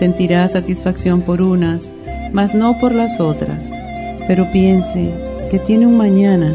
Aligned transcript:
Sentirá 0.00 0.48
satisfacción 0.48 1.20
por 1.20 1.42
unas, 1.42 1.90
mas 2.32 2.54
no 2.54 2.78
por 2.78 2.94
las 2.94 3.20
otras. 3.20 3.66
Pero 4.26 4.50
piense 4.50 5.12
que 5.50 5.58
tiene 5.58 5.86
un 5.86 5.98
mañana 5.98 6.54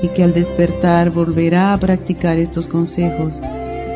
y 0.00 0.08
que 0.08 0.24
al 0.24 0.32
despertar 0.32 1.10
volverá 1.10 1.74
a 1.74 1.78
practicar 1.78 2.38
estos 2.38 2.66
consejos 2.66 3.42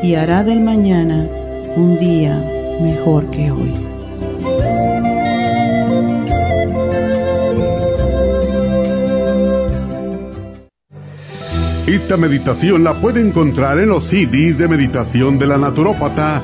y 0.03 0.13
hará 0.13 0.43
del 0.43 0.59
mañana 0.59 1.27
un 1.75 1.97
día 1.97 2.37
mejor 2.83 3.31
que 3.31 3.49
hoy. 3.49 3.73
Esta 11.87 12.15
meditación 12.15 12.83
la 12.83 12.93
puede 12.93 13.21
encontrar 13.21 13.79
en 13.79 13.89
los 13.89 14.03
CDs 14.03 14.59
de 14.59 14.67
meditación 14.67 15.39
de 15.39 15.47
la 15.47 15.57
naturópata 15.57 16.43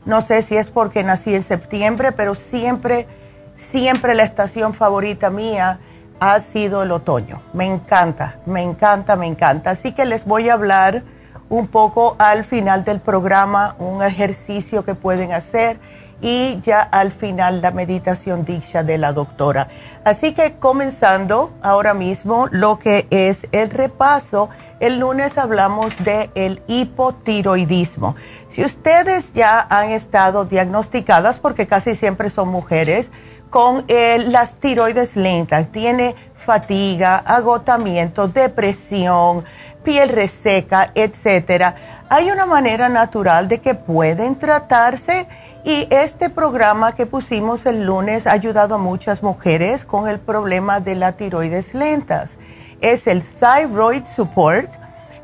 No 0.04 0.20
sé 0.20 0.42
si 0.42 0.56
es 0.56 0.70
porque 0.70 1.04
nací 1.04 1.34
en 1.34 1.44
septiembre, 1.44 2.12
pero 2.12 2.34
siempre, 2.34 3.06
siempre 3.54 4.14
la 4.14 4.24
estación 4.24 4.74
favorita 4.74 5.30
mía 5.30 5.78
ha 6.18 6.40
sido 6.40 6.82
el 6.82 6.90
otoño. 6.90 7.40
Me 7.54 7.64
encanta, 7.64 8.40
me 8.44 8.62
encanta, 8.62 9.16
me 9.16 9.26
encanta. 9.26 9.70
Así 9.70 9.92
que 9.92 10.04
les 10.04 10.24
voy 10.26 10.48
a 10.48 10.54
hablar 10.54 11.04
un 11.48 11.68
poco 11.68 12.16
al 12.18 12.44
final 12.44 12.84
del 12.84 13.00
programa, 13.00 13.74
un 13.78 14.02
ejercicio 14.02 14.84
que 14.84 14.94
pueden 14.94 15.32
hacer 15.32 15.78
y 16.20 16.60
ya 16.60 16.80
al 16.80 17.12
final 17.12 17.62
la 17.62 17.70
meditación 17.70 18.44
dicha 18.44 18.82
de 18.82 18.98
la 18.98 19.12
doctora. 19.12 19.68
Así 20.04 20.32
que 20.32 20.58
comenzando 20.58 21.52
ahora 21.62 21.94
mismo 21.94 22.46
lo 22.50 22.78
que 22.78 23.06
es 23.10 23.46
el 23.52 23.70
repaso, 23.70 24.50
el 24.80 24.98
lunes 24.98 25.38
hablamos 25.38 25.92
de 26.04 26.30
el 26.34 26.62
hipotiroidismo. 26.66 28.16
Si 28.48 28.64
ustedes 28.64 29.32
ya 29.32 29.66
han 29.68 29.90
estado 29.90 30.44
diagnosticadas, 30.44 31.38
porque 31.38 31.66
casi 31.66 31.94
siempre 31.94 32.30
son 32.30 32.48
mujeres, 32.48 33.10
con 33.50 33.84
eh, 33.88 34.24
las 34.28 34.54
tiroides 34.54 35.16
lentas, 35.16 35.70
tiene 35.72 36.14
fatiga, 36.36 37.16
agotamiento, 37.16 38.28
depresión, 38.28 39.44
piel 39.82 40.08
reseca, 40.08 40.92
etcétera, 40.94 41.74
hay 42.10 42.28
una 42.32 42.44
manera 42.44 42.88
natural 42.88 43.46
de 43.46 43.60
que 43.60 43.74
pueden 43.74 44.34
tratarse 44.34 45.28
y 45.62 45.86
este 45.90 46.28
programa 46.28 46.96
que 46.96 47.06
pusimos 47.06 47.66
el 47.66 47.86
lunes 47.86 48.26
ha 48.26 48.32
ayudado 48.32 48.74
a 48.74 48.78
muchas 48.78 49.22
mujeres 49.22 49.84
con 49.84 50.08
el 50.08 50.18
problema 50.18 50.80
de 50.80 50.96
las 50.96 51.16
tiroides 51.16 51.72
lentas. 51.72 52.36
Es 52.80 53.06
el 53.06 53.22
Thyroid 53.22 54.06
Support 54.06 54.72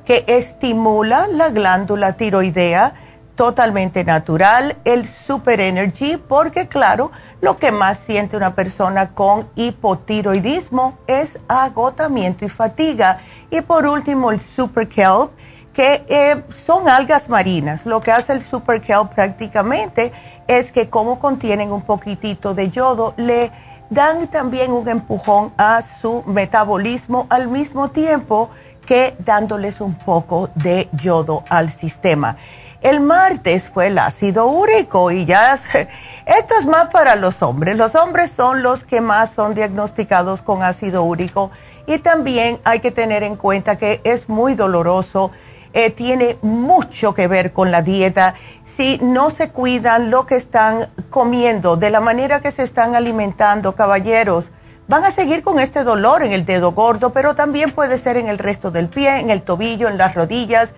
que 0.05 0.25
estimula 0.29 1.27
la 1.27 1.49
glándula 1.49 2.13
tiroidea 2.13 2.95
totalmente 3.35 4.05
natural, 4.05 4.77
el 4.85 5.09
Super 5.09 5.61
Energy, 5.61 6.17
porque 6.17 6.69
claro, 6.69 7.11
lo 7.41 7.59
que 7.59 7.73
más 7.73 7.99
siente 7.99 8.37
una 8.37 8.55
persona 8.55 9.11
con 9.11 9.49
hipotiroidismo 9.57 10.97
es 11.09 11.41
agotamiento 11.49 12.45
y 12.45 12.49
fatiga. 12.49 13.19
Y 13.51 13.61
por 13.63 13.87
último, 13.87 14.31
el 14.31 14.41
Super 14.41 14.89
Kelp 14.89 15.33
que 15.77 16.07
eh, 16.09 16.43
son 16.57 16.89
algas 16.89 17.29
marinas. 17.29 17.85
Lo 17.85 18.01
que 18.01 18.11
hace 18.11 18.33
el 18.33 18.41
Super 18.41 18.81
prácticamente 19.15 20.11
es 20.47 20.73
que 20.73 20.89
como 20.89 21.19
contienen 21.19 21.71
un 21.71 21.83
poquitito 21.83 22.55
de 22.55 22.71
yodo, 22.71 23.13
le 23.19 23.53
dan 23.91 24.27
también 24.29 24.73
un 24.73 24.89
empujón 24.89 25.53
a 25.59 25.83
su 25.83 26.23
metabolismo 26.27 27.27
al 27.29 27.49
mismo 27.49 27.91
tiempo 27.91 28.49
que 28.87 29.17
dándoles 29.19 29.83
un 29.83 29.99
poco 29.99 30.49
de 30.55 30.89
yodo 30.93 31.45
al 31.51 31.69
sistema. 31.71 32.39
El 32.81 33.01
martes 33.01 33.69
fue 33.69 33.89
el 33.89 33.99
ácido 33.99 34.47
úrico 34.47 35.11
y 35.11 35.27
ya 35.27 35.53
esto 35.57 36.55
es 36.59 36.65
más 36.65 36.89
para 36.89 37.17
los 37.17 37.43
hombres. 37.43 37.77
Los 37.77 37.95
hombres 37.97 38.31
son 38.31 38.63
los 38.63 38.85
que 38.85 39.03
más 39.03 39.33
son 39.33 39.55
diagnosticados 39.55 40.41
con 40.41 40.63
ácido 40.63 41.03
úrico 41.03 41.51
y 41.87 41.99
también 41.99 42.61
hay 42.65 42.81
que 42.81 42.93
tener 42.93 43.23
en 43.25 43.37
cuenta 43.37 43.77
que 43.77 44.01
es 44.05 44.31
muy 44.31 44.55
doloroso 44.55 45.33
eh, 45.79 45.91
tiene 45.91 46.39
mucho 46.41 47.13
que 47.13 47.29
ver 47.29 47.53
con 47.53 47.71
la 47.71 47.83
dieta. 47.83 48.33
Si 48.65 48.97
no 49.03 49.29
se 49.29 49.51
cuidan 49.51 50.11
lo 50.11 50.25
que 50.25 50.37
están 50.37 50.89
comiendo, 51.11 51.77
de 51.77 51.91
la 51.91 52.01
manera 52.01 52.41
que 52.41 52.51
se 52.51 52.63
están 52.63 52.95
alimentando, 52.95 53.75
caballeros, 53.75 54.53
van 54.89 55.05
a 55.05 55.11
seguir 55.11 55.43
con 55.43 55.59
este 55.59 55.85
dolor 55.85 56.23
en 56.23 56.33
el 56.33 56.47
dedo 56.47 56.73
gordo, 56.73 57.11
pero 57.11 57.35
también 57.35 57.73
puede 57.73 57.99
ser 57.99 58.17
en 58.17 58.27
el 58.27 58.39
resto 58.39 58.71
del 58.71 58.89
pie, 58.89 59.21
en 59.21 59.29
el 59.29 59.43
tobillo, 59.43 59.89
en 59.89 59.99
las 59.99 60.15
rodillas, 60.15 60.73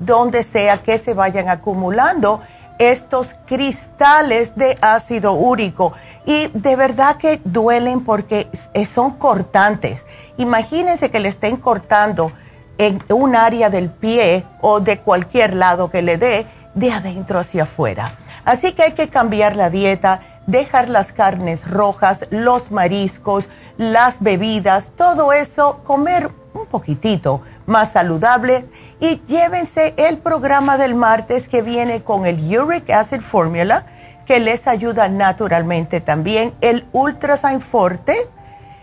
donde 0.00 0.42
sea 0.42 0.78
que 0.78 0.98
se 0.98 1.14
vayan 1.14 1.48
acumulando 1.48 2.40
estos 2.80 3.36
cristales 3.46 4.56
de 4.56 4.78
ácido 4.80 5.34
úrico. 5.34 5.92
Y 6.26 6.48
de 6.54 6.74
verdad 6.74 7.18
que 7.18 7.40
duelen 7.44 8.04
porque 8.04 8.48
son 8.92 9.12
cortantes. 9.12 10.04
Imagínense 10.38 11.12
que 11.12 11.20
le 11.20 11.28
estén 11.28 11.56
cortando 11.56 12.32
en 12.80 13.04
un 13.10 13.36
área 13.36 13.68
del 13.68 13.90
pie 13.90 14.46
o 14.62 14.80
de 14.80 15.00
cualquier 15.00 15.52
lado 15.52 15.90
que 15.90 16.00
le 16.00 16.16
dé, 16.16 16.46
de 16.72 16.90
adentro 16.90 17.38
hacia 17.38 17.64
afuera. 17.64 18.16
Así 18.46 18.72
que 18.72 18.84
hay 18.84 18.92
que 18.92 19.10
cambiar 19.10 19.54
la 19.54 19.68
dieta, 19.68 20.20
dejar 20.46 20.88
las 20.88 21.12
carnes 21.12 21.68
rojas, 21.68 22.24
los 22.30 22.70
mariscos, 22.70 23.48
las 23.76 24.22
bebidas, 24.22 24.92
todo 24.96 25.34
eso, 25.34 25.82
comer 25.84 26.30
un 26.54 26.64
poquitito 26.64 27.42
más 27.66 27.92
saludable 27.92 28.64
y 28.98 29.20
llévense 29.26 29.92
el 29.98 30.16
programa 30.16 30.78
del 30.78 30.94
martes 30.94 31.48
que 31.48 31.60
viene 31.60 32.02
con 32.02 32.24
el 32.24 32.38
Uric 32.38 32.88
Acid 32.88 33.20
Formula 33.20 33.84
que 34.24 34.40
les 34.40 34.66
ayuda 34.66 35.08
naturalmente 35.08 36.00
también, 36.00 36.54
el 36.62 36.86
Ultrasign 36.92 37.60
Forte 37.60 38.28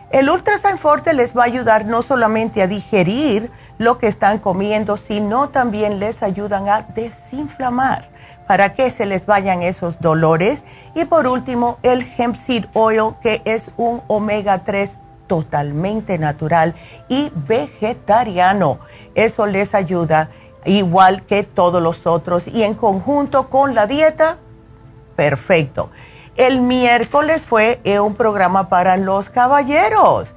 el 0.09 0.29
Ultrasign 0.29 0.77
Forte 0.77 1.13
les 1.13 1.35
va 1.35 1.43
a 1.43 1.47
ayudar 1.47 1.85
no 1.85 2.01
solamente 2.01 2.61
a 2.61 2.67
digerir 2.67 3.51
lo 3.77 3.97
que 3.97 4.07
están 4.07 4.39
comiendo, 4.39 4.95
sino 4.95 5.49
también 5.49 5.99
les 5.99 6.23
ayudan 6.23 6.69
a 6.69 6.81
desinflamar 6.81 8.09
para 8.47 8.73
que 8.73 8.89
se 8.89 9.05
les 9.05 9.25
vayan 9.25 9.61
esos 9.61 9.99
dolores. 9.99 10.63
Y 10.95 11.05
por 11.05 11.27
último, 11.27 11.77
el 11.83 12.09
Hemp 12.17 12.35
Seed 12.35 12.65
Oil, 12.73 13.15
que 13.21 13.41
es 13.43 13.71
un 13.75 14.01
omega 14.07 14.63
3 14.63 14.97
totalmente 15.27 16.17
natural 16.17 16.73
y 17.09 17.29
vegetariano. 17.35 18.79
Eso 19.13 19.45
les 19.45 19.75
ayuda 19.75 20.29
igual 20.65 21.23
que 21.23 21.43
todos 21.43 21.81
los 21.81 22.07
otros. 22.07 22.47
Y 22.47 22.63
en 22.63 22.73
conjunto 22.75 23.49
con 23.49 23.75
la 23.75 23.85
dieta, 23.85 24.37
perfecto. 25.17 25.89
El 26.37 26.61
miércoles 26.61 27.45
fue 27.47 27.79
eh, 27.83 27.99
un 27.99 28.13
programa 28.13 28.69
para 28.69 28.95
los 28.95 29.31
caballeros, 29.31 30.27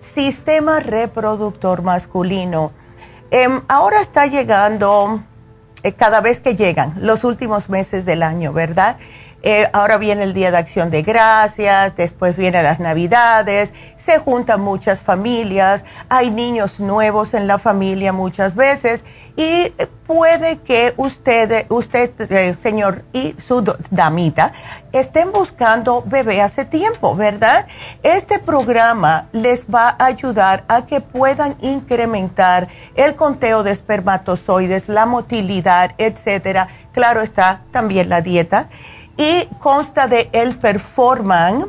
sistema 0.00 0.80
reproductor 0.80 1.82
masculino. 1.82 2.72
Em, 3.30 3.60
ahora 3.68 4.00
está 4.00 4.24
llegando, 4.24 5.22
eh, 5.82 5.92
cada 5.92 6.22
vez 6.22 6.40
que 6.40 6.54
llegan, 6.54 6.94
los 7.02 7.22
últimos 7.22 7.68
meses 7.68 8.06
del 8.06 8.22
año, 8.22 8.54
¿verdad? 8.54 8.96
Eh, 9.44 9.68
ahora 9.72 9.98
viene 9.98 10.22
el 10.22 10.34
Día 10.34 10.52
de 10.52 10.58
Acción 10.58 10.88
de 10.90 11.02
Gracias, 11.02 11.96
después 11.96 12.36
vienen 12.36 12.62
las 12.62 12.78
Navidades, 12.78 13.72
se 13.96 14.18
juntan 14.18 14.60
muchas 14.60 15.02
familias, 15.02 15.84
hay 16.08 16.30
niños 16.30 16.78
nuevos 16.78 17.34
en 17.34 17.48
la 17.48 17.58
familia 17.58 18.12
muchas 18.12 18.54
veces 18.54 19.02
y 19.36 19.72
puede 20.06 20.58
que 20.58 20.94
usted, 20.96 21.66
usted 21.70 22.12
eh, 22.30 22.54
señor 22.54 23.04
y 23.12 23.34
su 23.38 23.64
damita, 23.90 24.52
estén 24.92 25.32
buscando 25.32 26.04
bebé 26.06 26.40
hace 26.40 26.64
tiempo, 26.64 27.16
¿verdad? 27.16 27.66
Este 28.04 28.38
programa 28.38 29.26
les 29.32 29.66
va 29.66 29.96
a 29.98 30.06
ayudar 30.06 30.64
a 30.68 30.86
que 30.86 31.00
puedan 31.00 31.56
incrementar 31.62 32.68
el 32.94 33.16
conteo 33.16 33.64
de 33.64 33.72
espermatozoides, 33.72 34.88
la 34.88 35.06
motilidad, 35.06 35.94
etcétera. 35.98 36.68
Claro 36.92 37.22
está 37.22 37.62
también 37.72 38.08
la 38.08 38.20
dieta 38.20 38.68
y 39.22 39.48
consta 39.60 40.08
de 40.08 40.28
el 40.32 40.58
Performan, 40.58 41.68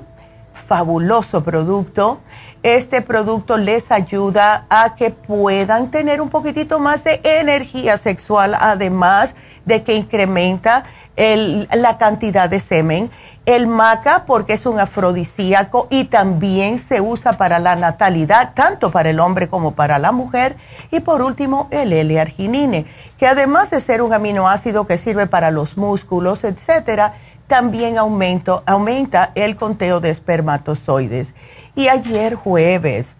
fabuloso 0.53 1.43
producto. 1.43 2.19
Este 2.63 3.01
producto 3.01 3.57
les 3.57 3.91
ayuda 3.91 4.65
a 4.69 4.95
que 4.95 5.11
puedan 5.11 5.91
tener 5.91 6.19
un 6.21 6.29
poquitito 6.29 6.79
más 6.79 7.03
de 7.03 7.19
energía 7.23 7.97
sexual, 7.97 8.55
además 8.57 9.35
de 9.65 9.83
que 9.83 9.93
incrementa 9.95 10.85
la 11.15 11.97
cantidad 11.97 12.49
de 12.49 12.59
semen. 12.59 13.11
El 13.45 13.67
maca, 13.67 14.23
porque 14.25 14.53
es 14.53 14.65
un 14.65 14.79
afrodisíaco 14.79 15.87
y 15.91 16.05
también 16.05 16.79
se 16.79 17.01
usa 17.01 17.35
para 17.35 17.59
la 17.59 17.75
natalidad, 17.75 18.53
tanto 18.55 18.89
para 18.89 19.09
el 19.09 19.19
hombre 19.19 19.49
como 19.49 19.75
para 19.75 19.99
la 19.99 20.13
mujer. 20.13 20.55
Y 20.89 21.01
por 21.01 21.21
último, 21.21 21.67
el 21.69 21.91
L-arginine, 21.91 22.85
que 23.17 23.27
además 23.27 23.69
de 23.71 23.81
ser 23.81 24.01
un 24.01 24.13
aminoácido 24.13 24.87
que 24.87 24.97
sirve 24.97 25.27
para 25.27 25.51
los 25.51 25.75
músculos, 25.75 26.45
etcétera, 26.45 27.15
también 27.47 27.97
aumento, 27.97 28.63
aumenta 28.65 29.31
el 29.35 29.55
conteo 29.55 29.99
de 29.99 30.09
espermatozoides. 30.09 31.33
Y 31.75 31.87
ayer 31.87 32.35
jueves, 32.35 33.15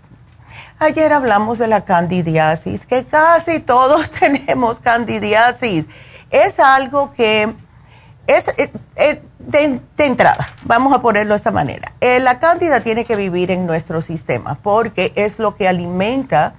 ayer 0.80 1.14
hablamos 1.14 1.60
de 1.60 1.68
la 1.68 1.86
candidiasis, 1.86 2.86
que 2.86 3.06
casi 3.06 3.60
todos 3.60 4.12
tenemos 4.20 4.80
candidiasis. 4.80 5.86
Es 6.30 6.60
algo 6.60 7.14
que 7.14 7.54
es 8.28 8.48
eh, 8.58 8.72
eh, 8.96 9.22
de, 9.40 9.82
entrada, 9.98 10.48
vamos 10.64 10.94
a 10.94 11.02
ponerlo 11.02 11.34
de 11.34 11.38
esta 11.38 11.52
manera. 11.52 11.92
Eh, 12.00 12.20
la 12.20 12.40
cándida 12.40 12.80
tiene 12.80 13.06
que 13.06 13.16
vivir 13.16 13.52
en 13.52 13.66
nuestro 13.66 14.02
sistema 14.02 14.58
porque 14.62 15.12
es 15.16 15.40
lo 15.40 15.56
que 15.56 15.68
alimenta 15.68 16.56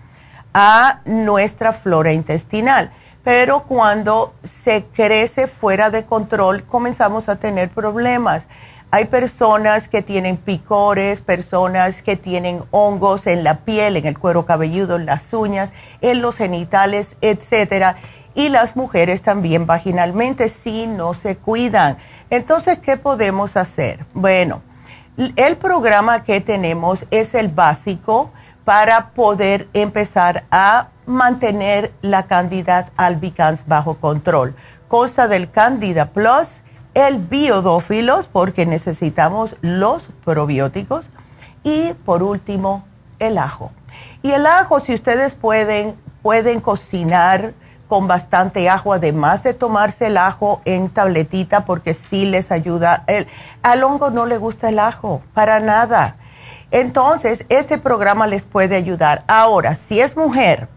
a 0.52 1.00
nuestra 1.04 1.72
flora 1.72 2.12
intestinal 2.12 2.92
pero 3.24 3.64
cuando 3.64 4.34
se 4.44 4.84
crece 4.84 5.46
fuera 5.46 5.90
de 5.90 6.04
control 6.04 6.64
comenzamos 6.64 7.28
a 7.28 7.36
tener 7.36 7.70
problemas. 7.70 8.46
Hay 8.90 9.06
personas 9.06 9.88
que 9.88 10.02
tienen 10.02 10.36
picores, 10.36 11.20
personas 11.20 12.02
que 12.02 12.16
tienen 12.16 12.62
hongos 12.70 13.26
en 13.26 13.42
la 13.42 13.64
piel, 13.64 13.96
en 13.96 14.06
el 14.06 14.16
cuero 14.16 14.46
cabelludo, 14.46 14.96
en 14.96 15.06
las 15.06 15.32
uñas, 15.32 15.72
en 16.00 16.22
los 16.22 16.36
genitales, 16.36 17.16
etcétera. 17.20 17.96
Y 18.36 18.50
las 18.50 18.76
mujeres 18.76 19.22
también 19.22 19.66
vaginalmente 19.66 20.48
si 20.48 20.86
no 20.86 21.14
se 21.14 21.36
cuidan. 21.36 21.96
Entonces, 22.30 22.78
¿qué 22.78 22.96
podemos 22.96 23.56
hacer? 23.56 24.04
Bueno, 24.12 24.62
el 25.16 25.56
programa 25.56 26.22
que 26.24 26.40
tenemos 26.40 27.06
es 27.10 27.34
el 27.34 27.48
básico 27.48 28.30
para 28.64 29.10
poder 29.10 29.68
empezar 29.72 30.44
a 30.50 30.88
mantener 31.06 31.92
la 32.02 32.24
candida 32.24 32.86
albicans 32.96 33.66
bajo 33.66 33.94
control. 33.94 34.54
Consta 34.88 35.28
del 35.28 35.50
Candida 35.50 36.06
Plus, 36.06 36.62
el 36.94 37.18
biodófilos, 37.18 38.26
porque 38.26 38.66
necesitamos 38.66 39.56
los 39.60 40.04
probióticos, 40.24 41.06
y 41.62 41.94
por 42.04 42.22
último, 42.22 42.84
el 43.18 43.38
ajo. 43.38 43.72
Y 44.22 44.30
el 44.32 44.46
ajo, 44.46 44.80
si 44.80 44.94
ustedes 44.94 45.34
pueden, 45.34 45.96
pueden 46.22 46.60
cocinar 46.60 47.54
con 47.88 48.06
bastante 48.06 48.68
ajo, 48.68 48.92
además 48.92 49.42
de 49.42 49.54
tomarse 49.54 50.06
el 50.06 50.16
ajo 50.16 50.62
en 50.64 50.88
tabletita, 50.88 51.64
porque 51.64 51.94
sí 51.94 52.26
les 52.26 52.50
ayuda. 52.50 53.04
El, 53.06 53.26
al 53.62 53.84
hongo 53.84 54.10
no 54.10 54.26
le 54.26 54.38
gusta 54.38 54.68
el 54.68 54.78
ajo, 54.78 55.22
para 55.34 55.60
nada. 55.60 56.16
Entonces, 56.70 57.44
este 57.48 57.78
programa 57.78 58.26
les 58.26 58.44
puede 58.44 58.76
ayudar. 58.76 59.24
Ahora, 59.26 59.74
si 59.74 60.00
es 60.00 60.16
mujer 60.16 60.68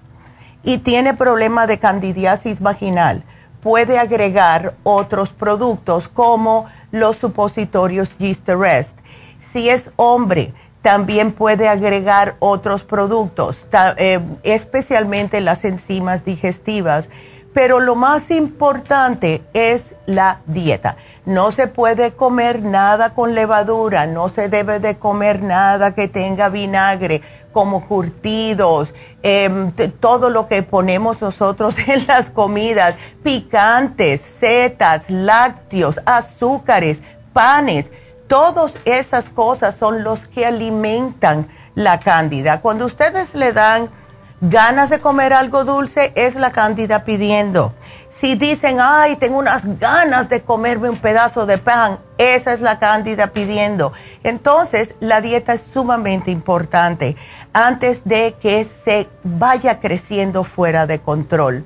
y 0.64 0.80
tiene 0.80 1.14
problema 1.14 1.68
de 1.68 1.80
candidiasis 1.80 2.60
vaginal, 2.60 3.24
puede 3.62 4.00
agregar 4.00 4.76
otros 4.84 5.30
productos 5.30 6.08
como 6.08 6.66
los 6.92 7.18
supositorios 7.18 8.16
Gist 8.18 8.48
Rest. 8.48 8.98
Si 9.40 9.70
es 9.70 9.92
hombre, 9.96 10.54
también 10.82 11.32
puede 11.34 11.68
agregar 11.68 12.36
otros 12.40 12.84
productos, 12.84 13.66
eh, 13.98 14.20
especialmente 14.44 15.42
las 15.42 15.66
enzimas 15.66 16.24
digestivas 16.24 17.10
pero 17.58 17.80
lo 17.80 17.96
más 17.96 18.30
importante 18.30 19.42
es 19.52 19.96
la 20.06 20.42
dieta. 20.46 20.96
No 21.26 21.52
se 21.52 21.66
puede 21.66 22.12
comer 22.12 22.62
nada 22.62 23.16
con 23.16 23.34
levadura, 23.34 24.06
no 24.06 24.30
se 24.30 24.48
debe 24.48 24.80
de 24.80 25.00
comer 25.00 25.42
nada 25.42 25.96
que 25.96 26.08
tenga 26.08 26.50
vinagre, 26.50 27.24
como 27.52 27.88
curtidos, 27.88 28.94
em, 29.24 29.72
todo 30.00 30.30
lo 30.30 30.48
que 30.48 30.62
ponemos 30.62 31.20
nosotros 31.20 31.80
en 31.88 32.06
las 32.06 32.30
comidas, 32.30 32.94
picantes, 33.24 34.22
setas, 34.22 35.10
lácteos, 35.10 36.00
azúcares, 36.06 37.02
panes. 37.34 37.92
Todas 38.28 38.74
esas 38.86 39.30
cosas 39.30 39.76
son 39.76 40.04
los 40.04 40.28
que 40.28 40.46
alimentan 40.46 41.48
la 41.74 42.00
cándida. 42.02 42.62
Cuando 42.62 42.86
ustedes 42.86 43.34
le 43.34 43.52
dan 43.52 43.90
ganas 44.42 44.90
de 44.90 45.00
comer 45.00 45.34
algo 45.34 45.66
dulce, 45.66 46.12
es 46.16 46.36
la 46.36 46.52
cándida 46.52 47.04
pidiendo. 47.04 47.74
Si 48.10 48.36
dicen, 48.36 48.78
ay, 48.80 49.16
tengo 49.18 49.38
unas 49.38 49.80
ganas 49.80 50.30
de 50.30 50.42
comerme 50.42 50.90
un 50.90 51.00
pedazo 51.00 51.46
de 51.46 51.58
pan, 51.58 52.00
esa 52.18 52.54
es 52.54 52.62
la 52.62 52.80
cándida 52.80 53.28
pidiendo. 53.28 53.94
Entonces, 54.24 54.96
la 55.00 55.22
dieta 55.22 55.54
es 55.54 55.62
sumamente 55.62 56.32
importante 56.32 57.16
antes 57.54 58.04
de 58.06 58.36
que 58.40 58.66
se 58.66 59.08
vaya 59.24 59.80
creciendo 59.80 60.44
fuera 60.44 60.88
de 60.88 61.00
control. 61.00 61.66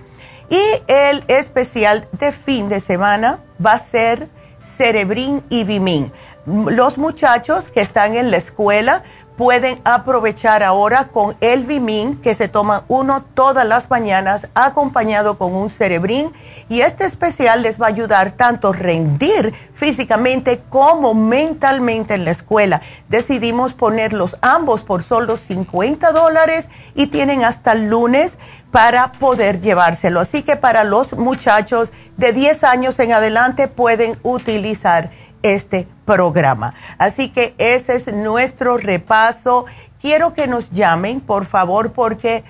Y 0.50 0.62
el 0.88 1.24
especial 1.28 2.08
de 2.12 2.32
fin 2.32 2.68
de 2.68 2.82
semana 2.82 3.40
va 3.66 3.74
a 3.74 3.80
ser 3.80 4.30
Cerebrin 4.62 5.44
y 5.50 5.63
Bimin. 5.63 6.12
Los 6.46 6.98
muchachos 6.98 7.70
que 7.70 7.82
están 7.82 8.16
en 8.16 8.32
la 8.32 8.38
escuela 8.38 9.04
pueden 9.38 9.82
aprovechar 9.84 10.64
ahora 10.64 11.08
con 11.08 11.36
el 11.42 11.66
Vimin, 11.66 12.18
que 12.18 12.36
se 12.36 12.48
toma 12.48 12.84
uno 12.88 13.24
todas 13.34 13.66
las 13.66 13.90
mañanas, 13.90 14.48
acompañado 14.54 15.38
con 15.38 15.56
un 15.56 15.70
cerebrín. 15.70 16.32
Y 16.70 16.82
este 16.82 17.06
especial 17.06 17.64
les 17.64 17.82
va 17.82 17.88
a 17.88 17.90
ayudar 17.90 18.34
tanto 18.34 18.70
a 18.70 18.74
rendir 18.74 19.54
físicamente 19.74 20.62
como 20.70 21.14
mentalmente 21.14 22.14
en 22.14 22.26
la 22.26 22.32
escuela. 22.32 22.82
Decidimos 23.10 23.74
ponerlos 23.74 24.38
ambos 24.42 24.84
por 24.84 25.04
solo 25.04 25.38
50 25.38 26.12
dólares 26.12 26.70
y 26.94 27.08
tienen 27.08 27.44
hasta 27.44 27.72
el 27.72 27.90
lunes 27.90 28.38
para 28.72 29.12
poder 29.14 29.60
llevárselo. 29.60 30.20
Así 30.20 30.44
que 30.44 30.56
para 30.56 30.84
los 30.84 31.14
muchachos 31.14 31.92
de 32.18 32.32
10 32.32 32.64
años 32.64 33.00
en 33.00 33.12
adelante 33.12 33.68
pueden 33.68 34.18
utilizar 34.24 35.12
este 35.44 35.88
programa. 36.06 36.74
Así 36.98 37.30
que 37.30 37.54
ese 37.58 37.96
es 37.96 38.14
nuestro 38.14 38.78
repaso. 38.78 39.66
Quiero 40.00 40.34
que 40.34 40.48
nos 40.48 40.72
llamen, 40.72 41.22
por 41.22 41.46
favor, 41.46 41.94
porque 41.94 42.44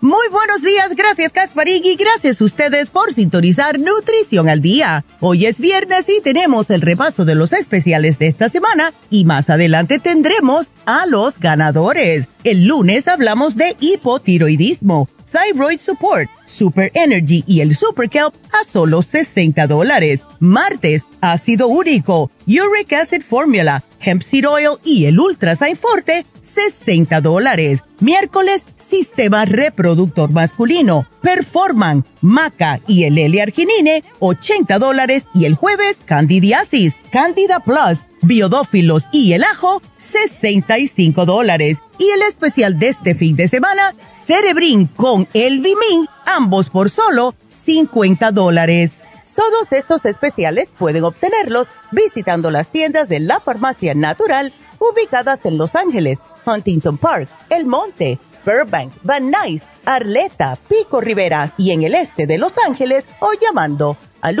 Muy 0.00 0.28
buenos 0.30 0.62
días, 0.62 0.94
gracias 0.94 1.32
Casparigui, 1.32 1.96
gracias 1.96 2.40
a 2.40 2.44
ustedes 2.44 2.88
por 2.88 3.12
sintonizar 3.12 3.80
Nutrición 3.80 4.48
al 4.48 4.60
Día. 4.60 5.04
Hoy 5.18 5.46
es 5.46 5.58
viernes 5.58 6.08
y 6.08 6.20
tenemos 6.22 6.70
el 6.70 6.82
repaso 6.82 7.24
de 7.24 7.34
los 7.34 7.52
especiales 7.52 8.16
de 8.20 8.28
esta 8.28 8.48
semana 8.48 8.92
y 9.10 9.24
más 9.24 9.50
adelante 9.50 9.98
tendremos 9.98 10.70
a 10.86 11.06
los 11.06 11.40
ganadores. 11.40 12.28
El 12.44 12.66
lunes 12.66 13.08
hablamos 13.08 13.56
de 13.56 13.74
hipotiroidismo, 13.80 15.08
Thyroid 15.30 15.80
Support, 15.80 16.30
Super 16.46 16.90
Energy 16.94 17.44
y 17.46 17.60
el 17.60 17.76
Super 17.76 18.08
Kelp 18.08 18.34
a 18.52 18.64
solo 18.64 19.02
60 19.02 19.66
dólares. 19.66 20.20
Martes, 20.40 21.04
ácido 21.20 21.68
úrico, 21.68 22.30
Uric 22.46 22.92
Acid 22.92 23.22
Formula, 23.22 23.84
Hemp 24.00 24.22
Seed 24.22 24.48
Oil 24.48 24.78
y 24.84 25.06
el 25.06 25.18
Ultra 25.18 25.56
Forte 25.56 26.24
60 26.42 27.20
dólares. 27.20 27.82
Miércoles, 28.00 28.64
Sistema 28.76 29.44
Reproductor 29.44 30.30
Masculino, 30.30 31.06
Performan, 31.20 32.04
Maca 32.20 32.80
y 32.86 33.04
el 33.04 33.18
L-Arginine, 33.18 34.02
80 34.20 34.78
dólares. 34.78 35.24
Y 35.34 35.44
el 35.44 35.54
jueves, 35.54 36.00
Candidiasis, 36.04 36.94
Candida 37.12 37.60
Plus, 37.60 38.00
Biodófilos 38.22 39.04
y 39.12 39.32
el 39.32 39.44
ajo, 39.44 39.82
65 39.98 41.26
dólares. 41.26 41.78
Y 41.98 42.08
el 42.10 42.22
especial 42.22 42.78
de 42.78 42.88
este 42.88 43.14
fin 43.14 43.36
de 43.36 43.48
semana, 43.48 43.94
Cerebrin 44.26 44.86
con 44.86 45.28
el 45.32 45.60
Vimin, 45.60 46.06
ambos 46.26 46.70
por 46.70 46.90
solo 46.90 47.34
50 47.64 48.30
dólares. 48.32 49.02
Todos 49.34 49.70
estos 49.72 50.04
especiales 50.04 50.70
pueden 50.76 51.04
obtenerlos 51.04 51.68
visitando 51.92 52.50
las 52.50 52.68
tiendas 52.68 53.08
de 53.08 53.20
la 53.20 53.40
Farmacia 53.40 53.94
Natural 53.94 54.52
ubicadas 54.80 55.44
en 55.44 55.58
Los 55.58 55.74
Ángeles, 55.74 56.18
Huntington 56.44 56.98
Park, 56.98 57.28
El 57.48 57.66
Monte, 57.66 58.18
Burbank, 58.44 58.92
Van 59.02 59.30
Nuys, 59.30 59.62
Arleta, 59.84 60.58
Pico 60.68 61.00
Rivera 61.00 61.52
y 61.56 61.70
en 61.70 61.82
el 61.82 61.94
este 61.94 62.26
de 62.26 62.38
Los 62.38 62.52
Ángeles 62.66 63.06
o 63.20 63.30
llamando 63.40 63.96
al 64.20 64.40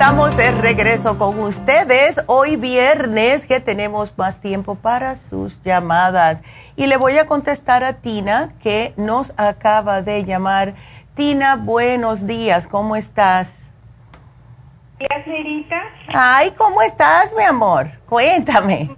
Estamos 0.00 0.36
de 0.36 0.52
regreso 0.52 1.18
con 1.18 1.40
ustedes 1.40 2.20
hoy 2.28 2.54
viernes 2.54 3.44
que 3.44 3.58
tenemos 3.58 4.16
más 4.16 4.40
tiempo 4.40 4.76
para 4.76 5.16
sus 5.16 5.60
llamadas. 5.64 6.40
Y 6.76 6.86
le 6.86 6.96
voy 6.96 7.18
a 7.18 7.26
contestar 7.26 7.82
a 7.82 7.94
Tina 7.94 8.52
que 8.62 8.94
nos 8.96 9.32
acaba 9.36 10.00
de 10.02 10.24
llamar. 10.24 10.74
Tina, 11.16 11.56
buenos 11.56 12.28
días, 12.28 12.68
¿cómo 12.68 12.94
estás? 12.94 13.72
Días, 15.00 15.26
Nerita. 15.26 15.82
Ay, 16.14 16.52
¿cómo 16.56 16.80
estás, 16.80 17.34
mi 17.36 17.42
amor? 17.42 17.90
Cuéntame. 18.08 18.94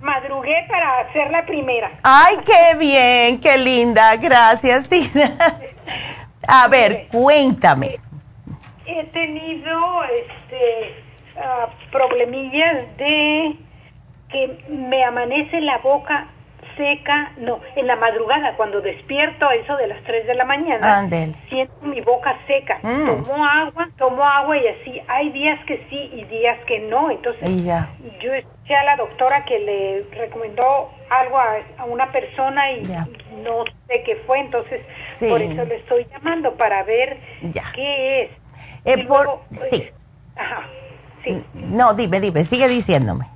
Madrugué 0.00 0.64
para 0.68 1.00
hacer 1.00 1.32
la 1.32 1.44
primera. 1.44 1.90
Ay, 2.04 2.36
qué 2.46 2.78
bien, 2.78 3.40
qué 3.40 3.58
linda. 3.58 4.14
Gracias, 4.14 4.88
Tina. 4.88 5.32
A 6.46 6.68
ver, 6.68 7.08
cuéntame 7.10 7.98
he 8.98 9.04
tenido 9.04 10.04
este 10.04 10.94
uh, 11.36 11.90
problemillas 11.90 12.96
de 12.96 13.56
que 14.30 14.64
me 14.68 15.04
amanece 15.04 15.60
la 15.60 15.78
boca 15.78 16.28
seca, 16.76 17.32
no, 17.38 17.60
en 17.76 17.86
la 17.86 17.96
madrugada, 17.96 18.56
cuando 18.56 18.80
despierto 18.80 19.46
a 19.46 19.54
eso 19.54 19.76
de 19.76 19.88
las 19.88 20.02
3 20.04 20.26
de 20.26 20.34
la 20.34 20.44
mañana, 20.44 21.08
siento 21.48 21.74
mi 21.82 22.00
boca 22.00 22.36
seca. 22.46 22.78
Mm. 22.82 23.06
Tomo 23.06 23.44
agua, 23.44 23.88
tomo 23.98 24.24
agua 24.24 24.56
y 24.56 24.66
así. 24.66 25.00
Hay 25.08 25.30
días 25.30 25.58
que 25.66 25.86
sí 25.90 26.10
y 26.14 26.24
días 26.24 26.58
que 26.66 26.80
no. 26.80 27.10
Entonces, 27.10 27.64
yo 28.20 28.32
escuché 28.32 28.74
a 28.74 28.84
la 28.84 28.96
doctora 28.96 29.44
que 29.44 29.58
le 29.58 30.06
recomendó 30.16 30.90
algo 31.10 31.38
a, 31.38 31.84
una 31.84 32.10
persona 32.10 32.72
y 32.72 32.82
no 33.44 33.64
sé 33.88 34.02
qué 34.04 34.16
fue. 34.26 34.40
Entonces, 34.40 34.82
por 35.18 35.40
eso 35.40 35.64
le 35.64 35.76
estoy 35.76 36.06
llamando 36.10 36.54
para 36.54 36.82
ver 36.84 37.18
qué 37.74 38.22
es. 38.22 38.41
Eh, 38.84 39.04
por, 39.06 39.40
sí. 39.70 39.90
Ajá, 40.36 40.66
sí. 41.24 41.44
No, 41.54 41.94
dime, 41.94 42.20
dime, 42.20 42.44
sigue 42.44 42.68
diciéndome. 42.68 43.26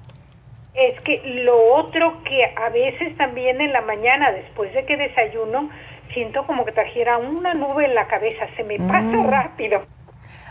Es 0.75 1.01
que 1.03 1.23
lo 1.45 1.75
otro 1.75 2.23
que 2.25 2.45
a 2.45 2.69
veces 2.69 3.17
también 3.17 3.61
en 3.61 3.73
la 3.73 3.81
mañana, 3.81 4.31
después 4.33 4.73
de 4.75 4.85
que 4.85 4.97
desayuno, 4.97 5.71
siento 6.13 6.45
como 6.47 6.65
que 6.65 6.73
trajera 6.73 7.19
una 7.19 7.55
nube 7.55 7.87
en 7.87 7.95
la 7.95 8.07
cabeza, 8.07 8.47
se 8.57 8.65
me 8.65 8.79
pasa 8.79 9.01
mm. 9.01 9.31
rápido. 9.31 9.81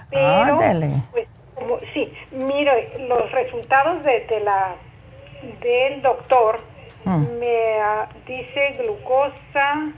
Pero, 0.09 0.57
pues, 1.11 1.27
como, 1.53 1.77
sí, 1.93 2.11
miro 2.31 2.71
los 3.07 3.31
resultados 3.31 4.01
de, 4.03 4.39
la 4.43 4.75
del 5.61 6.01
doctor, 6.01 6.59
mm. 7.03 7.25
me 7.39 7.79
ah, 7.81 8.07
dice 8.25 8.71
glucosa, 8.79 9.91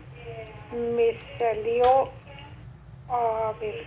me 0.73 1.15
salió, 1.37 2.09
a 3.09 3.53
ver, 3.59 3.85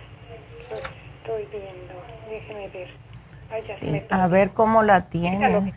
estoy 1.21 1.47
viendo. 1.51 1.93
Déjeme 2.29 2.67
ver. 2.69 4.07
a 4.09 4.27
ver 4.27 4.51
cómo 4.51 4.83
la 4.83 5.09
tienes. 5.09 5.73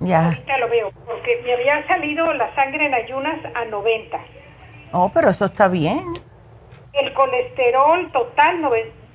Ya. 0.00 0.26
Ahorita 0.26 0.58
lo 0.58 0.68
veo, 0.68 0.90
porque 1.06 1.40
me 1.44 1.52
había 1.52 1.86
salido 1.86 2.32
la 2.32 2.52
sangre 2.56 2.86
en 2.86 2.94
ayunas 2.94 3.38
a 3.54 3.64
90. 3.66 4.18
Oh, 4.92 5.10
pero 5.14 5.30
eso 5.30 5.44
está 5.44 5.68
bien. 5.68 6.04
El 6.92 7.14
colesterol 7.14 8.10
total 8.10 8.64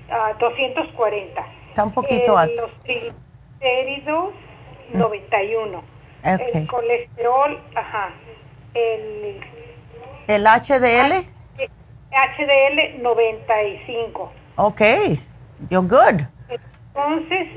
a 0.10 0.34
240. 0.40 1.46
Está 1.70 1.84
un 1.84 1.92
poquito 1.92 2.38
alto. 2.38 2.62
Los 2.62 2.80
triglicéridos 2.80 4.34
91. 4.94 5.84
El 6.24 6.68
colesterol, 6.68 7.62
ajá. 7.76 8.10
El, 8.74 9.42
¿El 10.28 10.44
HDL? 10.46 11.26
HDL 12.12 13.02
95. 13.02 14.32
Ok. 14.56 14.82
You're 15.70 15.88
good. 15.88 16.22
Entonces, 16.50 17.48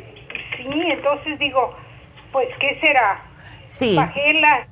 sí, 0.56 0.68
entonces 0.90 1.38
digo, 1.38 1.74
pues, 2.32 2.48
¿qué 2.58 2.78
será? 2.80 3.22
Sí. 3.66 3.96
Bajé, 3.96 4.34
la, 4.34 4.66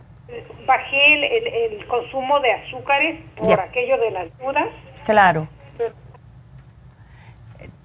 bajé 0.66 1.14
el, 1.14 1.74
el, 1.74 1.86
consumo 1.86 2.40
de 2.40 2.52
azúcares 2.52 3.20
por 3.36 3.60
aquello 3.60 3.98
de 3.98 4.10
las 4.10 4.38
dudas. 4.38 4.68
Claro. 5.04 5.48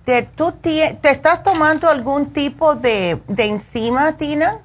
¿Te, 0.05 0.23
¿Tú 0.23 0.51
te, 0.51 0.97
estás 1.03 1.43
tomando 1.43 1.87
algún 1.87 2.33
tipo 2.33 2.75
de, 2.75 3.19
de 3.27 3.45
enzima, 3.45 4.17
Tina? 4.17 4.61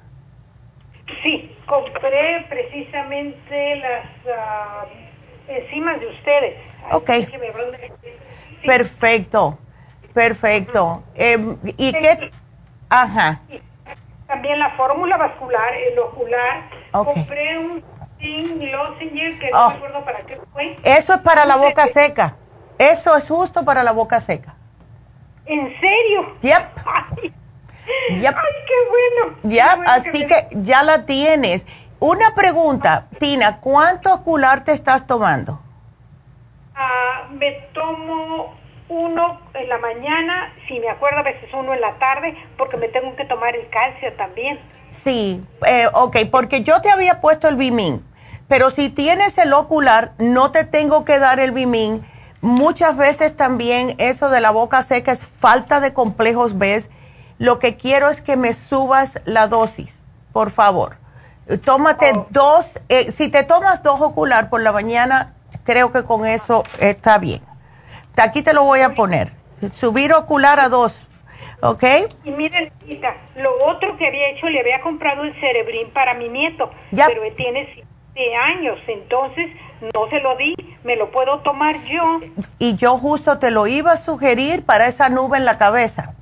Sí, 1.23 1.55
compré 1.65 2.45
precisamente 2.49 3.75
las 3.77 4.05
uh, 4.25 5.51
enzimas 5.51 5.99
de 6.01 6.07
ustedes. 6.07 6.57
Ok. 6.91 7.09
Perfecto. 8.65 9.57
Perfecto. 10.13 11.03
Em, 11.15 11.57
¿Y 11.77 11.91
qué? 11.93 12.31
Ajá. 12.89 13.41
También 14.27 14.59
la 14.59 14.71
fórmula 14.71 15.17
vascular, 15.17 15.73
el 15.73 15.99
ocular. 15.99 16.69
Compré 16.91 17.57
un 17.57 17.83
Lozenger 18.19 19.39
que 19.39 19.49
no 19.51 19.65
oh. 19.65 19.69
me 19.69 19.75
acuerdo 19.75 20.05
para 20.05 20.21
qué 20.21 20.39
fue. 20.53 20.77
Eso 20.83 21.13
es 21.13 21.19
para 21.19 21.45
la 21.45 21.55
boca 21.55 21.87
seca. 21.87 22.35
Eso 22.77 23.15
es 23.15 23.27
justo 23.27 23.65
para 23.65 23.83
la 23.83 23.91
boca 23.91 24.21
seca. 24.21 24.55
¿En 25.45 25.79
serio? 25.79 26.35
Yep. 26.41 26.69
Ay, 26.85 27.33
qué 28.21 28.73
bueno. 28.89 29.37
Ya, 29.43 29.79
así 29.87 30.25
que, 30.25 30.47
ya 30.51 30.83
la 30.83 31.05
tienes. 31.05 31.65
Una 31.99 32.33
pregunta, 32.35 33.07
Tina, 33.19 33.59
¿cuánto 33.59 34.13
ocular 34.13 34.63
te 34.63 34.71
estás 34.71 35.05
tomando? 35.05 35.59
Ah, 36.75 37.27
me 37.31 37.51
tomo 37.73 38.53
uno 38.89 39.39
en 39.53 39.69
la 39.69 39.77
mañana, 39.77 40.53
si 40.67 40.79
me 40.79 40.89
acuerdo 40.89 41.19
a 41.19 41.23
veces 41.23 41.49
uno 41.53 41.73
en 41.73 41.81
la 41.81 41.97
tarde, 41.99 42.35
porque 42.57 42.77
me 42.77 42.89
tengo 42.89 43.15
que 43.15 43.25
tomar 43.25 43.55
el 43.55 43.69
calcio 43.69 44.11
también. 44.13 44.59
Sí, 44.89 45.43
eh, 45.65 45.87
ok, 45.93 46.17
porque 46.31 46.63
yo 46.63 46.81
te 46.81 46.89
había 46.89 47.21
puesto 47.21 47.47
el 47.47 47.55
Bimin, 47.55 48.03
pero 48.47 48.71
si 48.71 48.89
tienes 48.89 49.37
el 49.37 49.53
ocular, 49.53 50.13
no 50.17 50.51
te 50.51 50.63
tengo 50.63 51.05
que 51.05 51.19
dar 51.19 51.39
el 51.39 51.51
Bimin. 51.51 52.03
Muchas 52.41 52.97
veces 52.97 53.35
también 53.35 53.95
eso 53.99 54.29
de 54.29 54.41
la 54.41 54.49
boca 54.49 54.81
seca 54.81 55.11
es 55.11 55.25
falta 55.25 55.79
de 55.79 55.93
complejos 55.93 56.57
B. 56.57 56.83
Lo 57.37 57.59
que 57.59 57.77
quiero 57.77 58.09
es 58.09 58.21
que 58.21 58.37
me 58.37 58.53
subas 58.53 59.21
la 59.25 59.47
dosis, 59.47 59.93
por 60.33 60.49
favor. 60.49 60.97
Tómate 61.63 62.11
oh. 62.15 62.25
dos, 62.29 62.79
eh, 62.89 63.11
si 63.11 63.29
te 63.29 63.43
tomas 63.43 63.83
dos 63.83 64.01
ocular 64.01 64.49
por 64.49 64.61
la 64.61 64.71
mañana, 64.71 65.33
creo 65.63 65.91
que 65.91 66.03
con 66.03 66.25
eso 66.25 66.63
está 66.79 67.17
bien. 67.17 67.48
Aquí 68.17 68.41
te 68.41 68.53
lo 68.53 68.63
voy 68.63 68.81
a 68.81 68.93
poner. 68.93 69.31
Subir 69.73 70.13
ocular 70.13 70.59
a 70.59 70.69
dos. 70.69 71.07
¿Ok? 71.61 71.83
Y 72.23 72.31
miren, 72.31 72.71
lo 73.35 73.65
otro 73.65 73.97
que 73.97 74.07
había 74.07 74.29
hecho, 74.29 74.47
le 74.47 74.61
había 74.61 74.79
comprado 74.79 75.23
el 75.23 75.37
cerebrín 75.39 75.89
para 75.91 76.13
mi 76.13 76.29
nieto, 76.29 76.71
ya. 76.91 77.07
pero 77.07 77.23
él 77.23 77.35
tiene 77.35 77.67
siete 77.73 78.35
años, 78.35 78.79
entonces 78.87 79.47
no 79.93 80.09
se 80.09 80.21
lo 80.21 80.37
di, 80.37 80.55
me 80.83 80.95
lo 80.95 81.11
puedo 81.11 81.39
tomar 81.39 81.75
yo. 81.83 82.19
Y 82.59 82.75
yo 82.75 82.97
justo 82.97 83.39
te 83.39 83.51
lo 83.51 83.67
iba 83.67 83.91
a 83.91 83.97
sugerir 83.97 84.63
para 84.63 84.87
esa 84.87 85.09
nube 85.09 85.37
en 85.37 85.45
la 85.45 85.57
cabeza. 85.57 86.13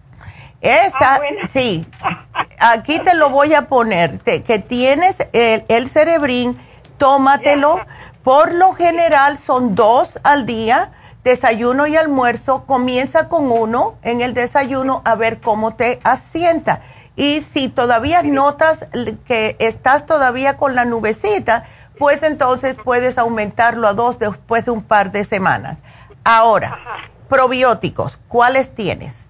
Esa, 0.60 1.15
ah, 1.15 1.21
sí, 1.47 1.86
aquí 2.60 3.00
te 3.00 3.13
lo 3.13 3.30
voy 3.30 3.54
a 3.54 3.67
poner, 3.67 4.19
que 4.19 4.60
tienes 4.60 5.19
el, 5.34 5.63
el 5.67 5.88
cerebrín, 5.88 6.58
tómatelo, 6.97 7.80
por 8.23 8.54
lo 8.56 8.73
general 8.73 9.38
son 9.38 9.76
dos 9.76 10.19
al 10.23 10.47
día, 10.47 10.91
desayuno 11.28 11.88
y 11.88 11.98
almuerzo, 11.98 12.66
comienza 12.66 13.28
con 13.28 13.52
uno 13.52 13.98
en 14.02 14.22
el 14.22 14.34
desayuno 14.34 15.02
a 15.04 15.16
ver 15.16 15.42
cómo 15.42 15.76
te 15.76 16.00
asienta. 16.06 16.82
Y 17.18 17.42
si 17.42 17.68
todavía 17.68 18.24
notas 18.24 18.88
que 19.26 19.58
estás 19.60 20.06
todavía 20.06 20.56
con 20.56 20.74
la 20.74 20.86
nubecita, 20.86 21.66
pues 22.00 22.24
entonces 22.24 22.78
puedes 22.82 23.18
aumentarlo 23.18 23.90
a 23.90 23.94
dos 23.94 24.20
después 24.20 24.63
de 24.66 24.72
un 24.72 24.84
par 24.84 25.12
de 25.12 25.26
semanas. 25.26 25.78
Ahora, 26.24 26.80
probióticos, 27.28 28.18
¿cuáles 28.30 28.74
tienes? 28.74 29.28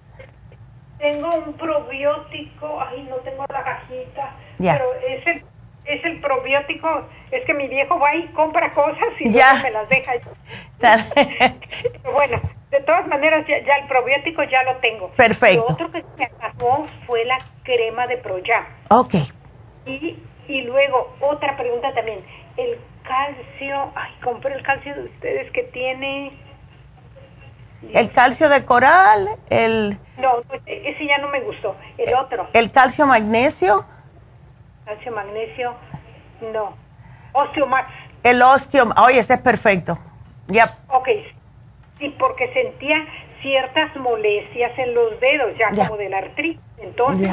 Tengo 0.98 1.34
un 1.34 1.52
probiótico, 1.54 2.80
ay, 2.80 3.08
no 3.10 3.16
tengo 3.16 3.44
la 3.48 3.64
cajita, 3.64 4.36
pero 4.56 4.84
es 4.94 5.42
es 5.88 6.04
el 6.04 6.20
probiótico, 6.20 7.08
es 7.30 7.44
que 7.46 7.54
mi 7.54 7.66
viejo 7.66 7.98
va 7.98 8.14
y 8.14 8.26
compra 8.28 8.72
cosas 8.74 9.08
y 9.18 9.30
ya. 9.30 9.54
me 9.62 9.70
las 9.70 9.88
deja. 9.88 10.12
bueno, 12.12 12.40
de 12.70 12.80
todas 12.80 13.06
maneras 13.06 13.46
ya, 13.48 13.56
el 13.56 13.88
probiótico 13.88 14.42
ya 14.44 14.62
lo 14.64 14.76
tengo. 14.76 15.08
Perfecto. 15.12 15.64
Lo 15.66 15.74
otro 15.74 15.90
que 15.90 16.04
me 16.16 16.26
acabó 16.26 16.86
fue 17.06 17.24
la 17.24 17.38
crema 17.62 18.06
de 18.06 18.18
Proyam. 18.18 18.64
Ok. 18.90 19.14
Y, 19.86 20.18
y 20.46 20.62
luego, 20.62 21.16
otra 21.20 21.56
pregunta 21.56 21.92
también, 21.94 22.18
el 22.58 22.78
calcio, 23.02 23.90
ay, 23.94 24.12
compré 24.22 24.54
el 24.54 24.62
calcio 24.62 24.94
de 24.94 25.04
ustedes 25.04 25.50
que 25.52 25.62
tiene... 25.64 26.32
El 27.94 28.10
calcio 28.10 28.48
de 28.48 28.64
coral, 28.64 29.28
el... 29.48 29.98
No, 30.18 30.42
ese 30.66 31.06
ya 31.06 31.18
no 31.18 31.28
me 31.28 31.40
gustó, 31.40 31.76
el 31.96 32.12
otro. 32.14 32.48
¿El 32.52 32.72
calcio 32.72 33.06
magnesio? 33.06 33.84
Calcio, 34.88 35.12
magnesio, 35.12 35.74
no. 36.52 36.74
Osteomax. 37.32 37.88
El 38.22 38.42
osteo, 38.42 38.88
oye, 39.02 39.18
ese 39.18 39.34
es 39.34 39.40
perfecto. 39.40 39.98
Ya. 40.48 40.76
Ok, 40.88 41.08
sí, 41.98 42.14
porque 42.18 42.52
sentía 42.52 43.04
ciertas 43.42 43.94
molestias 43.96 44.76
en 44.78 44.94
los 44.94 45.20
dedos, 45.20 45.52
ya, 45.58 45.70
como 45.70 45.96
de 45.96 46.08
la 46.08 46.18
artritis. 46.18 46.60
Entonces 46.78 47.28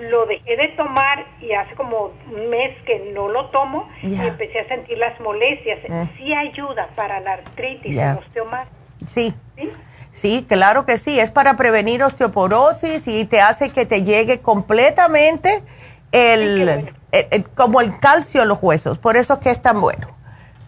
lo 0.00 0.26
dejé 0.26 0.56
de 0.56 0.68
tomar 0.76 1.24
y 1.40 1.52
hace 1.52 1.74
como 1.76 2.12
un 2.32 2.50
mes 2.50 2.76
que 2.84 3.12
no 3.14 3.28
lo 3.28 3.46
tomo 3.50 3.88
y 4.02 4.14
empecé 4.14 4.60
a 4.60 4.68
sentir 4.68 4.98
las 4.98 5.18
molestias. 5.20 5.78
Mm. 5.88 6.16
Sí 6.16 6.34
ayuda 6.34 6.88
para 6.94 7.20
la 7.20 7.34
artritis, 7.34 7.96
el 7.96 8.18
osteomax. 8.18 8.68
Sí. 9.06 9.34
sí. 9.56 9.70
Sí, 10.10 10.44
claro 10.48 10.84
que 10.84 10.98
sí. 10.98 11.20
Es 11.20 11.30
para 11.30 11.56
prevenir 11.56 12.02
osteoporosis 12.02 13.06
y 13.06 13.24
te 13.24 13.40
hace 13.40 13.70
que 13.70 13.86
te 13.86 14.02
llegue 14.02 14.40
completamente 14.40 15.62
el, 16.10 16.90
eh, 17.12 17.28
eh, 17.30 17.44
como 17.54 17.80
el 17.80 17.98
calcio 18.00 18.42
en 18.42 18.48
los 18.48 18.58
huesos, 18.62 18.98
por 18.98 19.16
eso 19.16 19.34
es 19.34 19.38
que 19.40 19.50
es 19.50 19.62
tan 19.62 19.80
bueno. 19.80 20.08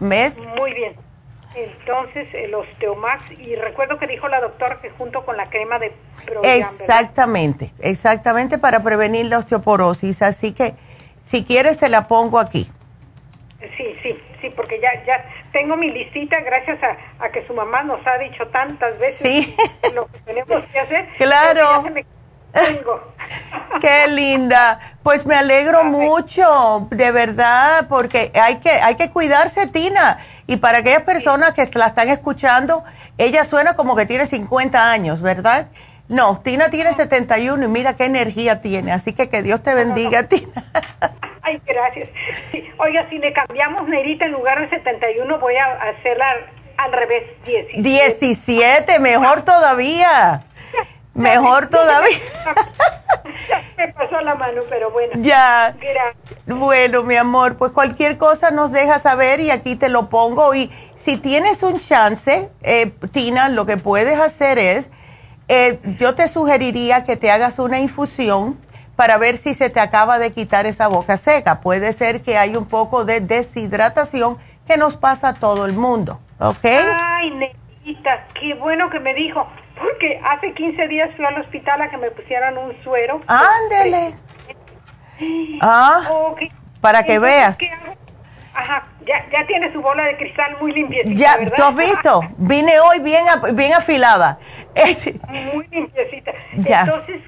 ¿Ves? 0.00 0.38
Muy 0.56 0.72
bien. 0.72 0.94
Entonces, 1.54 2.32
el 2.34 2.54
Osteomax, 2.54 3.38
y 3.40 3.56
recuerdo 3.56 3.98
que 3.98 4.06
dijo 4.06 4.28
la 4.28 4.40
doctora 4.40 4.76
que 4.76 4.90
junto 4.90 5.24
con 5.24 5.36
la 5.36 5.46
crema 5.46 5.78
de 5.78 5.92
Exactamente, 6.44 7.72
exactamente 7.80 8.58
para 8.58 8.82
prevenir 8.82 9.26
la 9.26 9.38
osteoporosis. 9.38 10.22
Así 10.22 10.52
que, 10.52 10.74
si 11.22 11.44
quieres, 11.44 11.76
te 11.76 11.88
la 11.88 12.06
pongo 12.06 12.38
aquí. 12.38 12.70
Sí, 13.76 13.94
sí, 14.00 14.14
sí, 14.40 14.50
porque 14.54 14.80
ya, 14.80 15.04
ya 15.04 15.24
tengo 15.52 15.76
mi 15.76 15.90
listita 15.90 16.40
gracias 16.40 16.78
a, 17.18 17.28
que 17.30 17.46
su 17.46 17.52
mamá 17.52 17.82
nos 17.82 18.06
ha 18.06 18.16
dicho 18.18 18.46
tantas 18.48 18.98
veces 18.98 19.54
lo 19.94 20.06
que 20.06 20.18
tenemos 20.20 20.64
que 20.66 20.78
hacer. 20.78 21.08
Claro. 21.18 21.84
Qué 23.80 24.08
linda. 24.08 24.78
Pues 25.02 25.26
me 25.26 25.34
alegro 25.34 25.84
mucho, 25.84 26.88
de 26.90 27.10
verdad, 27.12 27.86
porque 27.88 28.30
hay 28.34 28.56
que, 28.56 28.70
hay 28.70 28.96
que 28.96 29.10
cuidarse, 29.10 29.66
Tina. 29.68 30.18
Y 30.46 30.56
para 30.56 30.78
aquellas 30.78 31.02
personas 31.02 31.52
que 31.52 31.68
la 31.74 31.86
están 31.86 32.08
escuchando, 32.08 32.84
ella 33.18 33.44
suena 33.44 33.74
como 33.74 33.96
que 33.96 34.06
tiene 34.06 34.26
50 34.26 34.90
años, 34.90 35.22
¿verdad? 35.22 35.68
No, 36.08 36.40
Tina 36.40 36.70
tiene 36.70 36.92
71 36.92 37.64
y 37.64 37.68
mira 37.68 37.94
qué 37.94 38.04
energía 38.04 38.60
tiene. 38.60 38.92
Así 38.92 39.12
que 39.12 39.28
que 39.28 39.42
Dios 39.42 39.62
te 39.62 39.74
bendiga, 39.74 40.24
Tina. 40.24 40.64
Ay, 41.42 41.60
gracias. 41.64 42.08
Oiga, 42.78 43.08
si 43.08 43.18
le 43.18 43.32
cambiamos 43.32 43.88
Nerita 43.88 44.24
en 44.24 44.32
lugar 44.32 44.60
de 44.60 44.68
71, 44.70 45.38
voy 45.38 45.56
a 45.56 45.66
hacerla 45.90 46.26
al 46.76 46.92
revés, 46.92 47.24
17. 47.46 47.82
17, 47.82 48.98
mejor 48.98 49.42
todavía. 49.42 50.42
Mejor 51.14 51.68
todavía. 51.68 52.18
Me 53.76 53.92
pasó 53.92 54.20
la 54.20 54.34
mano, 54.34 54.62
pero 54.68 54.90
bueno. 54.90 55.12
Ya. 55.16 55.74
Bueno, 56.46 57.02
mi 57.02 57.16
amor, 57.16 57.56
pues 57.56 57.72
cualquier 57.72 58.18
cosa 58.18 58.50
nos 58.50 58.72
deja 58.72 58.98
saber 58.98 59.40
y 59.40 59.50
aquí 59.50 59.76
te 59.76 59.88
lo 59.88 60.08
pongo. 60.08 60.54
Y 60.54 60.70
si 60.96 61.16
tienes 61.16 61.62
un 61.62 61.80
chance, 61.80 62.50
eh, 62.62 62.92
Tina, 63.12 63.48
lo 63.48 63.66
que 63.66 63.76
puedes 63.76 64.18
hacer 64.18 64.58
es, 64.58 64.90
eh, 65.48 65.80
yo 65.98 66.14
te 66.14 66.28
sugeriría 66.28 67.04
que 67.04 67.16
te 67.16 67.30
hagas 67.30 67.58
una 67.58 67.80
infusión 67.80 68.58
para 68.96 69.16
ver 69.16 69.36
si 69.36 69.54
se 69.54 69.70
te 69.70 69.80
acaba 69.80 70.18
de 70.18 70.32
quitar 70.32 70.66
esa 70.66 70.86
boca 70.86 71.16
seca. 71.16 71.60
Puede 71.60 71.92
ser 71.92 72.22
que 72.22 72.36
hay 72.36 72.56
un 72.56 72.66
poco 72.66 73.04
de 73.04 73.20
deshidratación 73.20 74.36
que 74.66 74.76
nos 74.76 74.96
pasa 74.96 75.30
a 75.30 75.34
todo 75.34 75.64
el 75.66 75.72
mundo, 75.72 76.20
¿ok? 76.38 76.64
Ay, 76.64 77.30
Necita, 77.30 78.26
qué 78.38 78.54
bueno 78.54 78.90
que 78.90 79.00
me 79.00 79.14
dijo 79.14 79.48
porque 79.80 80.20
hace 80.24 80.52
15 80.52 80.88
días 80.88 81.10
fui 81.16 81.24
al 81.24 81.40
hospital 81.40 81.80
a 81.82 81.90
que 81.90 81.96
me 81.96 82.10
pusieran 82.10 82.58
un 82.58 82.72
suero. 82.82 83.18
Ándele. 83.26 84.14
Ah, 85.60 86.00
para 86.80 87.02
que 87.02 87.18
veas. 87.18 87.58
Ajá, 88.52 88.84
ya, 89.06 89.24
ya 89.30 89.46
tiene 89.46 89.72
su 89.72 89.80
bola 89.80 90.04
de 90.04 90.16
cristal 90.16 90.56
muy 90.60 90.72
limpiecita, 90.72 91.14
Ya, 91.14 91.50
¿tú 91.54 91.62
has 91.62 91.76
visto? 91.76 92.20
Vine 92.36 92.80
hoy 92.80 92.98
bien, 93.00 93.24
bien 93.54 93.72
afilada. 93.72 94.38
muy 95.54 95.66
limpiecita. 95.70 96.32
Entonces, 96.52 97.20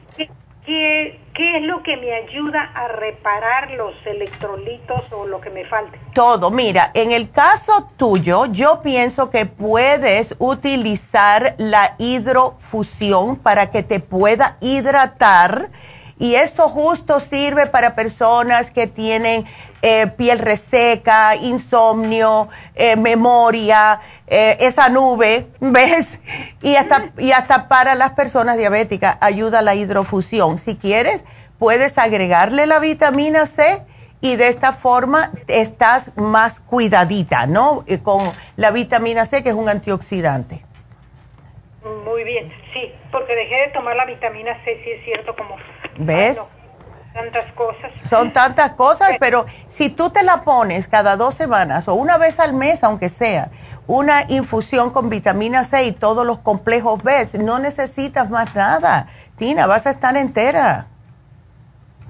¿qué, 0.64 1.20
¿qué, 1.33 1.33
¿qué 1.35 1.57
es 1.59 1.62
lo 1.62 1.83
que 1.83 1.96
me 1.96 2.12
ayuda 2.12 2.62
a 2.75 2.88
reparar 2.88 3.70
los 3.72 3.94
electrolitos 4.07 5.01
o 5.12 5.27
lo 5.27 5.40
que 5.40 5.51
me 5.51 5.64
falte? 5.64 5.98
Todo, 6.14 6.51
mira, 6.51 6.90
en 6.94 7.12
el 7.12 7.31
caso 7.31 7.90
tuyo, 7.96 8.46
yo 8.46 8.81
pienso 8.83 9.31
que 9.31 9.46
puedes 9.46 10.35
utilizar 10.38 11.55
la 11.59 11.94
hidrofusión 11.98 13.37
para 13.37 13.70
que 13.70 13.83
te 13.83 14.01
pueda 14.01 14.57
hidratar. 14.61 15.70
Y 16.23 16.37
eso 16.37 16.69
justo 16.69 17.19
sirve 17.19 17.67
para 17.67 17.97
personas 17.97 18.71
que 18.71 18.87
tienen 18.87 19.45
eh, 19.83 20.07
piel 20.07 20.39
reseca, 20.39 21.35
insomnio, 21.35 22.49
eh, 22.77 22.95
memoria, 22.95 23.99
eh, 24.29 24.57
esa 24.61 24.89
nube, 24.89 25.49
¿ves? 25.61 26.21
Y 26.61 26.77
hasta, 26.77 27.11
y 27.19 27.33
hasta 27.33 27.67
para 27.67 27.97
las 27.97 28.13
personas 28.13 28.57
diabéticas 28.57 29.19
ayuda 29.21 29.63
la 29.63 29.75
hidrofusión. 29.75 30.61
Si 30.61 30.77
quieres, 30.77 31.25
puedes 31.59 31.99
agregarle 31.99 32.67
la 32.67 32.79
vitamina 32.79 33.47
C 33.47 33.83
y 34.21 34.37
de 34.37 34.47
esta 34.47 34.73
forma 34.73 35.33
estás 35.49 36.17
más 36.17 36.61
cuidadita, 36.61 37.49
¿no? 37.49 37.85
Con 38.05 38.31
la 38.55 38.71
vitamina 38.71 39.27
C, 39.27 39.43
que 39.43 39.49
es 39.49 39.57
un 39.57 39.69
antioxidante. 39.69 40.63
Muy 42.05 42.23
bien, 42.23 42.49
sí, 42.73 42.93
porque 43.11 43.35
dejé 43.35 43.57
de 43.63 43.69
tomar 43.73 43.97
la 43.97 44.05
vitamina 44.05 44.55
C, 44.65 44.81
sí 44.85 44.91
es 44.93 45.05
cierto, 45.05 45.35
como... 45.35 45.57
¿Ves? 46.05 46.38
tantas 47.12 47.53
cosas. 47.53 47.93
Son 48.09 48.33
tantas 48.33 48.71
cosas, 48.73 49.12
pero 49.21 49.47
si 49.69 49.91
tú 49.91 50.11
te 50.11 50.23
la 50.23 50.43
pones 50.43 50.88
cada 50.88 51.17
dos 51.17 51.35
semanas 51.35 51.88
o 51.88 51.95
una 51.95 52.19
vez 52.19 52.41
al 52.41 52.55
mes, 52.55 52.83
aunque 52.85 53.09
sea, 53.09 53.51
una 53.87 54.23
infusión 54.29 54.91
con 54.91 55.11
vitamina 55.11 55.65
C 55.65 55.85
y 55.85 55.93
todos 55.93 56.27
los 56.27 56.38
complejos 56.38 57.03
B, 57.03 57.29
no 57.38 57.59
necesitas 57.59 58.31
más 58.31 58.55
nada. 58.55 59.09
Tina, 59.37 59.67
vas 59.67 59.87
a 59.87 59.91
estar 59.91 60.17
entera. 60.17 60.87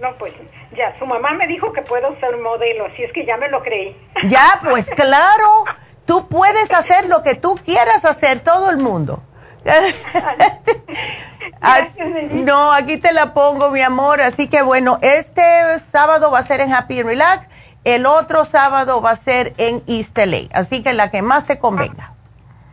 No, 0.00 0.16
pues 0.18 0.34
ya, 0.76 0.96
su 0.98 1.06
mamá 1.06 1.32
me 1.32 1.46
dijo 1.46 1.72
que 1.72 1.82
puedo 1.82 2.18
ser 2.18 2.36
modelo, 2.38 2.86
así 2.86 3.02
es 3.02 3.12
que 3.12 3.24
ya 3.24 3.36
me 3.36 3.48
lo 3.48 3.62
creí. 3.62 3.96
Ya, 4.24 4.58
pues 4.62 4.90
claro, 4.96 5.64
tú 6.04 6.26
puedes 6.28 6.72
hacer 6.72 7.08
lo 7.08 7.22
que 7.22 7.34
tú 7.34 7.54
quieras 7.64 8.04
hacer, 8.04 8.40
todo 8.40 8.70
el 8.70 8.78
mundo. 8.78 9.22
no, 12.32 12.72
aquí 12.72 12.98
te 12.98 13.12
la 13.12 13.34
pongo, 13.34 13.70
mi 13.70 13.80
amor. 13.80 14.20
Así 14.20 14.48
que 14.48 14.62
bueno, 14.62 14.98
este 15.02 15.78
sábado 15.78 16.30
va 16.30 16.40
a 16.40 16.44
ser 16.44 16.60
en 16.60 16.72
Happy 16.72 17.00
and 17.00 17.08
Relax. 17.08 17.48
El 17.84 18.06
otro 18.06 18.44
sábado 18.44 19.02
va 19.02 19.10
a 19.10 19.16
ser 19.16 19.54
en 19.58 19.82
East 19.88 20.16
LA. 20.16 20.48
Así 20.52 20.82
que 20.82 20.92
la 20.92 21.10
que 21.10 21.22
más 21.22 21.46
te 21.46 21.58
convenga. 21.58 22.12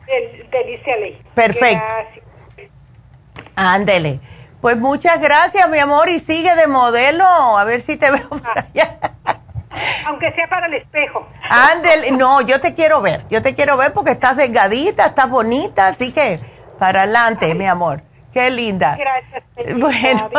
Del, 0.06 0.50
del 0.50 1.24
Perfecto. 1.34 1.84
Ándele. 3.56 4.20
Pues 4.62 4.78
muchas 4.78 5.22
gracias, 5.22 5.70
mi 5.70 5.80
amor, 5.80 6.10
y 6.10 6.20
sigue 6.20 6.54
de 6.56 6.68
modelo. 6.68 7.26
A 7.26 7.64
ver 7.64 7.82
si 7.82 7.96
te 7.96 8.12
veo 8.12 8.28
ah. 8.44 8.66
Aunque 10.08 10.32
sea 10.34 10.48
para 10.50 10.68
el 10.68 10.76
espejo. 10.76 11.28
Ándele. 11.50 12.12
No, 12.12 12.42
yo 12.42 12.60
te 12.60 12.74
quiero 12.74 13.02
ver. 13.02 13.24
Yo 13.30 13.42
te 13.42 13.56
quiero 13.56 13.78
ver 13.78 13.94
porque 13.94 14.12
estás 14.12 14.36
delgadita, 14.36 15.06
estás 15.06 15.30
bonita, 15.30 15.88
así 15.88 16.12
que 16.12 16.40
para 16.80 17.04
adelante, 17.04 17.54
mi 17.54 17.68
amor. 17.68 18.02
Qué 18.34 18.50
linda. 18.50 18.98
Gracias. 18.98 19.44
Bueno, 19.80 20.30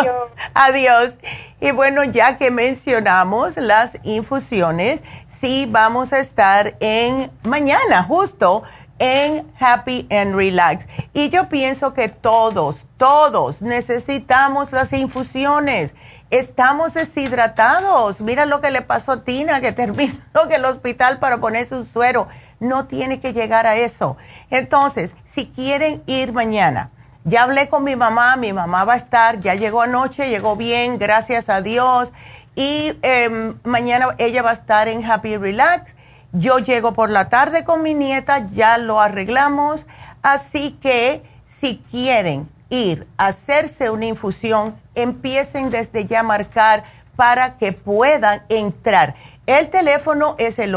adiós. 0.55 1.19
Y 1.61 1.73
bueno, 1.73 2.05
ya 2.05 2.39
que 2.39 2.51
mencionamos 2.51 3.59
las 3.59 3.99
infusiones, 4.03 5.03
sí 5.41 5.67
vamos 5.69 6.15
a 6.15 6.21
estar 6.21 6.75
en 6.81 7.31
mañana, 7.43 8.03
justo 8.03 8.63
en 8.99 9.51
Happy 9.59 10.07
and 10.11 10.35
Relax. 10.37 10.87
Y 11.13 11.31
yo 11.31 11.49
pienso 11.49 11.95
que 11.95 12.09
todos, 12.09 12.87
todos 12.97 13.61
necesitamos 13.63 14.73
las 14.73 14.93
infusiones. 14.93 15.93
Estamos 16.31 16.95
deshidratados. 16.95 18.21
Mira 18.21 18.47
lo 18.47 18.61
que 18.61 18.71
le 18.71 18.83
pasó 18.83 19.13
a 19.13 19.25
Tina, 19.25 19.61
que 19.61 19.73
terminó 19.81 20.15
en 20.45 20.53
el 20.53 20.65
hospital 20.65 21.19
para 21.19 21.39
ponerse 21.39 21.75
un 21.75 21.85
suero. 21.85 22.29
No 22.61 22.87
tiene 22.87 23.21
que 23.21 23.33
llegar 23.33 23.67
a 23.67 23.77
eso. 23.77 24.17
Entonces, 24.51 25.13
si 25.27 25.47
quieren 25.47 26.03
ir 26.07 26.33
mañana, 26.33 26.91
ya 27.25 27.43
hablé 27.43 27.69
con 27.69 27.85
mi 27.85 27.97
mamá, 27.97 28.37
mi 28.37 28.53
mamá 28.53 28.85
va 28.85 28.95
a 28.95 28.97
estar, 28.97 29.41
ya 29.41 29.55
llegó 29.55 29.83
anoche, 29.83 30.29
llegó 30.29 30.57
bien, 30.57 30.99
gracias 30.99 31.49
a 31.49 31.63
Dios. 31.63 32.11
Y 32.55 32.93
em, 33.03 33.59
mañana 33.65 34.09
ella 34.19 34.43
va 34.43 34.51
a 34.51 34.55
estar 34.55 34.89
en 34.89 35.05
Happy 35.05 35.37
Relax. 35.37 35.95
Yo 36.33 36.59
llego 36.59 36.93
por 36.93 37.11
la 37.11 37.29
tarde 37.29 37.65
con 37.65 37.83
mi 37.83 37.95
nieta, 37.95 38.47
ya 38.47 38.79
lo 38.79 39.01
arreglamos. 39.01 39.87
Así 40.23 40.73
que 40.81 41.23
si 41.45 41.83
quieren 41.91 42.49
ir 42.71 43.07
a 43.17 43.29
hacerse 43.29 43.91
una 43.91 44.07
infusión, 44.07 44.77
empiecen 44.95 45.71
desde 45.71 46.07
ya 46.07 46.21
a 46.21 46.23
marcar 46.23 46.85
para 47.17 47.59
que 47.59 47.73
puedan 47.73 48.43
entrar. 48.49 49.15
El 49.47 49.69
teléfono 49.69 50.37
es 50.39 50.59
el 50.59 50.75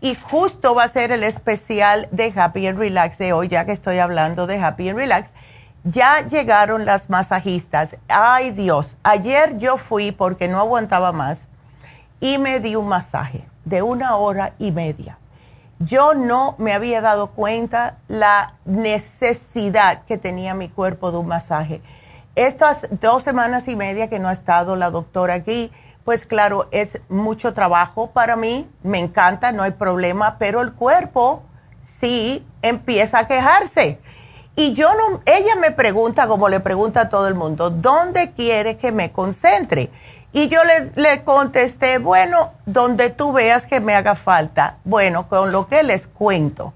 y 0.00 0.16
justo 0.16 0.74
va 0.74 0.84
a 0.84 0.88
ser 0.88 1.12
el 1.12 1.22
especial 1.22 2.08
de 2.10 2.32
Happy 2.36 2.66
and 2.66 2.78
Relax 2.78 3.18
de 3.18 3.32
hoy, 3.32 3.48
ya 3.48 3.64
que 3.64 3.72
estoy 3.72 3.98
hablando 3.98 4.46
de 4.46 4.62
Happy 4.62 4.88
and 4.88 4.98
Relax. 4.98 5.30
Ya 5.84 6.26
llegaron 6.26 6.84
las 6.84 7.10
masajistas. 7.10 7.96
Ay 8.08 8.50
Dios, 8.50 8.96
ayer 9.02 9.56
yo 9.58 9.76
fui 9.76 10.12
porque 10.12 10.48
no 10.48 10.58
aguantaba 10.58 11.12
más 11.12 11.46
y 12.20 12.38
me 12.38 12.60
di 12.60 12.76
un 12.76 12.88
masaje 12.88 13.46
de 13.64 13.82
una 13.82 14.16
hora 14.16 14.54
y 14.58 14.72
media. 14.72 15.18
Yo 15.80 16.14
no 16.14 16.54
me 16.58 16.72
había 16.72 17.00
dado 17.00 17.28
cuenta 17.28 17.98
la 18.08 18.54
necesidad 18.64 20.04
que 20.04 20.18
tenía 20.18 20.54
mi 20.54 20.68
cuerpo 20.68 21.10
de 21.10 21.18
un 21.18 21.26
masaje. 21.26 21.82
Estas 22.36 22.88
dos 23.00 23.22
semanas 23.22 23.68
y 23.68 23.76
media 23.76 24.08
que 24.08 24.18
no 24.18 24.28
ha 24.28 24.32
estado 24.32 24.76
la 24.76 24.90
doctora 24.90 25.34
aquí, 25.34 25.70
pues 26.04 26.26
claro, 26.26 26.68
es 26.70 27.00
mucho 27.08 27.54
trabajo 27.54 28.10
para 28.10 28.36
mí, 28.36 28.68
me 28.82 28.98
encanta, 28.98 29.52
no 29.52 29.62
hay 29.62 29.72
problema, 29.72 30.36
pero 30.38 30.60
el 30.60 30.72
cuerpo 30.72 31.42
sí 31.82 32.46
empieza 32.62 33.20
a 33.20 33.26
quejarse. 33.26 34.00
Y 34.56 34.74
yo 34.74 34.88
no, 34.94 35.22
ella 35.26 35.56
me 35.56 35.72
pregunta, 35.72 36.28
como 36.28 36.48
le 36.48 36.60
pregunta 36.60 37.02
a 37.02 37.08
todo 37.08 37.26
el 37.26 37.34
mundo, 37.34 37.70
¿dónde 37.70 38.32
quiere 38.32 38.76
que 38.76 38.92
me 38.92 39.10
concentre? 39.10 39.90
Y 40.36 40.48
yo 40.48 40.58
le, 40.64 40.90
le, 41.00 41.22
contesté, 41.22 41.98
bueno, 41.98 42.54
donde 42.66 43.08
tú 43.08 43.32
veas 43.32 43.68
que 43.68 43.78
me 43.78 43.94
haga 43.94 44.16
falta. 44.16 44.78
Bueno, 44.82 45.28
con 45.28 45.52
lo 45.52 45.68
que 45.68 45.84
les 45.84 46.08
cuento, 46.08 46.74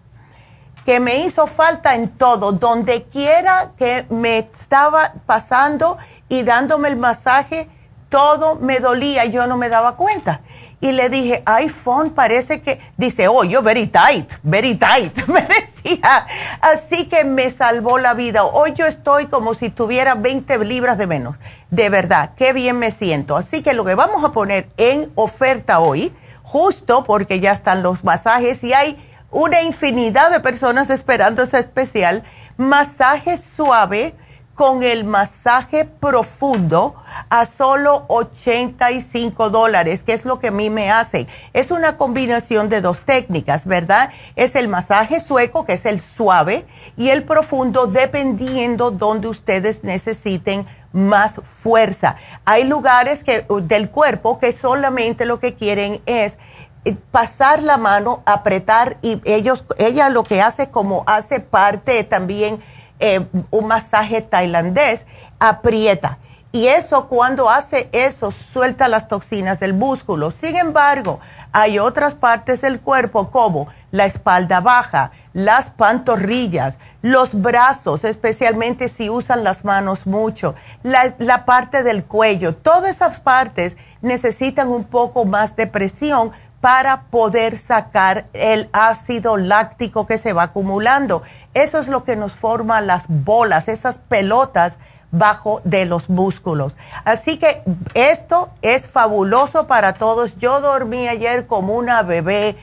que 0.86 1.00
me 1.00 1.24
hizo 1.24 1.48
falta 1.48 1.96
en 1.96 2.08
todo, 2.16 2.52
donde 2.52 3.02
quiera 3.08 3.72
que 3.76 4.06
me 4.10 4.38
estaba 4.38 5.12
pasando 5.26 5.98
y 6.28 6.44
dándome 6.44 6.86
el 6.86 6.96
masaje, 6.96 7.68
todo 8.08 8.56
me 8.56 8.80
dolía, 8.80 9.24
yo 9.26 9.46
no 9.46 9.56
me 9.56 9.68
daba 9.68 9.96
cuenta 9.96 10.40
y 10.80 10.92
le 10.92 11.08
dije, 11.08 11.42
iPhone 11.44 12.10
parece 12.10 12.62
que, 12.62 12.78
dice, 12.96 13.26
oh, 13.26 13.42
yo 13.42 13.62
very 13.62 13.88
tight, 13.88 14.30
very 14.44 14.76
tight, 14.76 15.16
me 15.26 15.42
decía. 15.42 16.26
Así 16.60 17.08
que 17.08 17.24
me 17.24 17.50
salvó 17.50 17.98
la 17.98 18.14
vida. 18.14 18.44
Hoy 18.44 18.74
yo 18.74 18.86
estoy 18.86 19.26
como 19.26 19.54
si 19.54 19.70
tuviera 19.70 20.14
20 20.14 20.64
libras 20.64 20.96
de 20.96 21.08
menos. 21.08 21.36
De 21.70 21.90
verdad, 21.90 22.30
qué 22.36 22.52
bien 22.52 22.78
me 22.78 22.92
siento. 22.92 23.36
Así 23.36 23.62
que 23.62 23.72
lo 23.72 23.84
que 23.84 23.96
vamos 23.96 24.22
a 24.24 24.30
poner 24.30 24.68
en 24.76 25.10
oferta 25.16 25.80
hoy, 25.80 26.14
justo 26.42 27.02
porque 27.02 27.40
ya 27.40 27.50
están 27.50 27.82
los 27.82 28.04
masajes 28.04 28.62
y 28.62 28.72
hay 28.72 29.04
una 29.30 29.62
infinidad 29.62 30.30
de 30.30 30.40
personas 30.40 30.90
esperando 30.90 31.42
ese 31.42 31.58
especial, 31.58 32.22
masaje 32.56 33.36
suave 33.36 34.14
con 34.58 34.82
el 34.82 35.04
masaje 35.04 35.84
profundo 35.84 36.96
a 37.30 37.46
solo 37.46 38.06
85 38.08 39.50
dólares, 39.50 40.02
que 40.02 40.12
es 40.12 40.24
lo 40.24 40.40
que 40.40 40.48
a 40.48 40.50
mí 40.50 40.68
me 40.68 40.90
hace. 40.90 41.28
Es 41.52 41.70
una 41.70 41.96
combinación 41.96 42.68
de 42.68 42.80
dos 42.80 43.04
técnicas, 43.04 43.66
¿verdad? 43.66 44.10
Es 44.34 44.56
el 44.56 44.66
masaje 44.66 45.20
sueco, 45.20 45.64
que 45.64 45.74
es 45.74 45.86
el 45.86 46.00
suave, 46.00 46.66
y 46.96 47.10
el 47.10 47.22
profundo, 47.22 47.86
dependiendo 47.86 48.90
donde 48.90 49.28
ustedes 49.28 49.84
necesiten 49.84 50.66
más 50.92 51.40
fuerza. 51.44 52.16
Hay 52.44 52.64
lugares 52.64 53.22
que, 53.22 53.46
del 53.62 53.90
cuerpo 53.90 54.40
que 54.40 54.50
solamente 54.50 55.24
lo 55.24 55.38
que 55.38 55.54
quieren 55.54 56.02
es 56.04 56.36
eh, 56.84 56.96
pasar 57.12 57.62
la 57.62 57.76
mano, 57.76 58.24
apretar 58.26 58.98
y 59.02 59.20
ellos, 59.24 59.64
ella 59.76 60.08
lo 60.08 60.24
que 60.24 60.42
hace 60.42 60.70
como 60.70 61.04
hace 61.06 61.38
parte 61.38 62.02
también 62.02 62.58
eh, 63.00 63.26
un 63.50 63.66
masaje 63.66 64.22
tailandés, 64.22 65.06
aprieta. 65.38 66.18
Y 66.50 66.68
eso 66.68 67.08
cuando 67.08 67.50
hace 67.50 67.90
eso 67.92 68.32
suelta 68.32 68.88
las 68.88 69.06
toxinas 69.06 69.60
del 69.60 69.74
músculo. 69.74 70.30
Sin 70.30 70.56
embargo, 70.56 71.20
hay 71.52 71.78
otras 71.78 72.14
partes 72.14 72.62
del 72.62 72.80
cuerpo 72.80 73.30
como 73.30 73.68
la 73.90 74.06
espalda 74.06 74.60
baja, 74.60 75.10
las 75.34 75.68
pantorrillas, 75.68 76.78
los 77.02 77.40
brazos, 77.40 78.04
especialmente 78.04 78.88
si 78.88 79.10
usan 79.10 79.44
las 79.44 79.64
manos 79.64 80.06
mucho, 80.06 80.54
la, 80.82 81.14
la 81.18 81.44
parte 81.44 81.82
del 81.82 82.04
cuello. 82.04 82.54
Todas 82.54 82.96
esas 82.96 83.20
partes 83.20 83.76
necesitan 84.00 84.68
un 84.68 84.84
poco 84.84 85.26
más 85.26 85.54
de 85.54 85.66
presión 85.66 86.32
para 86.60 87.02
poder 87.02 87.56
sacar 87.56 88.26
el 88.32 88.68
ácido 88.72 89.36
láctico 89.36 90.06
que 90.06 90.18
se 90.18 90.32
va 90.32 90.44
acumulando. 90.44 91.22
Eso 91.54 91.78
es 91.78 91.88
lo 91.88 92.04
que 92.04 92.16
nos 92.16 92.32
forma 92.32 92.80
las 92.80 93.04
bolas, 93.08 93.68
esas 93.68 93.98
pelotas 93.98 94.78
bajo 95.10 95.60
de 95.64 95.86
los 95.86 96.10
músculos. 96.10 96.74
Así 97.04 97.38
que 97.38 97.62
esto 97.94 98.50
es 98.60 98.88
fabuloso 98.88 99.66
para 99.66 99.94
todos. 99.94 100.36
Yo 100.36 100.60
dormí 100.60 101.08
ayer 101.08 101.46
como 101.46 101.74
una 101.76 102.02
bebé, 102.02 102.56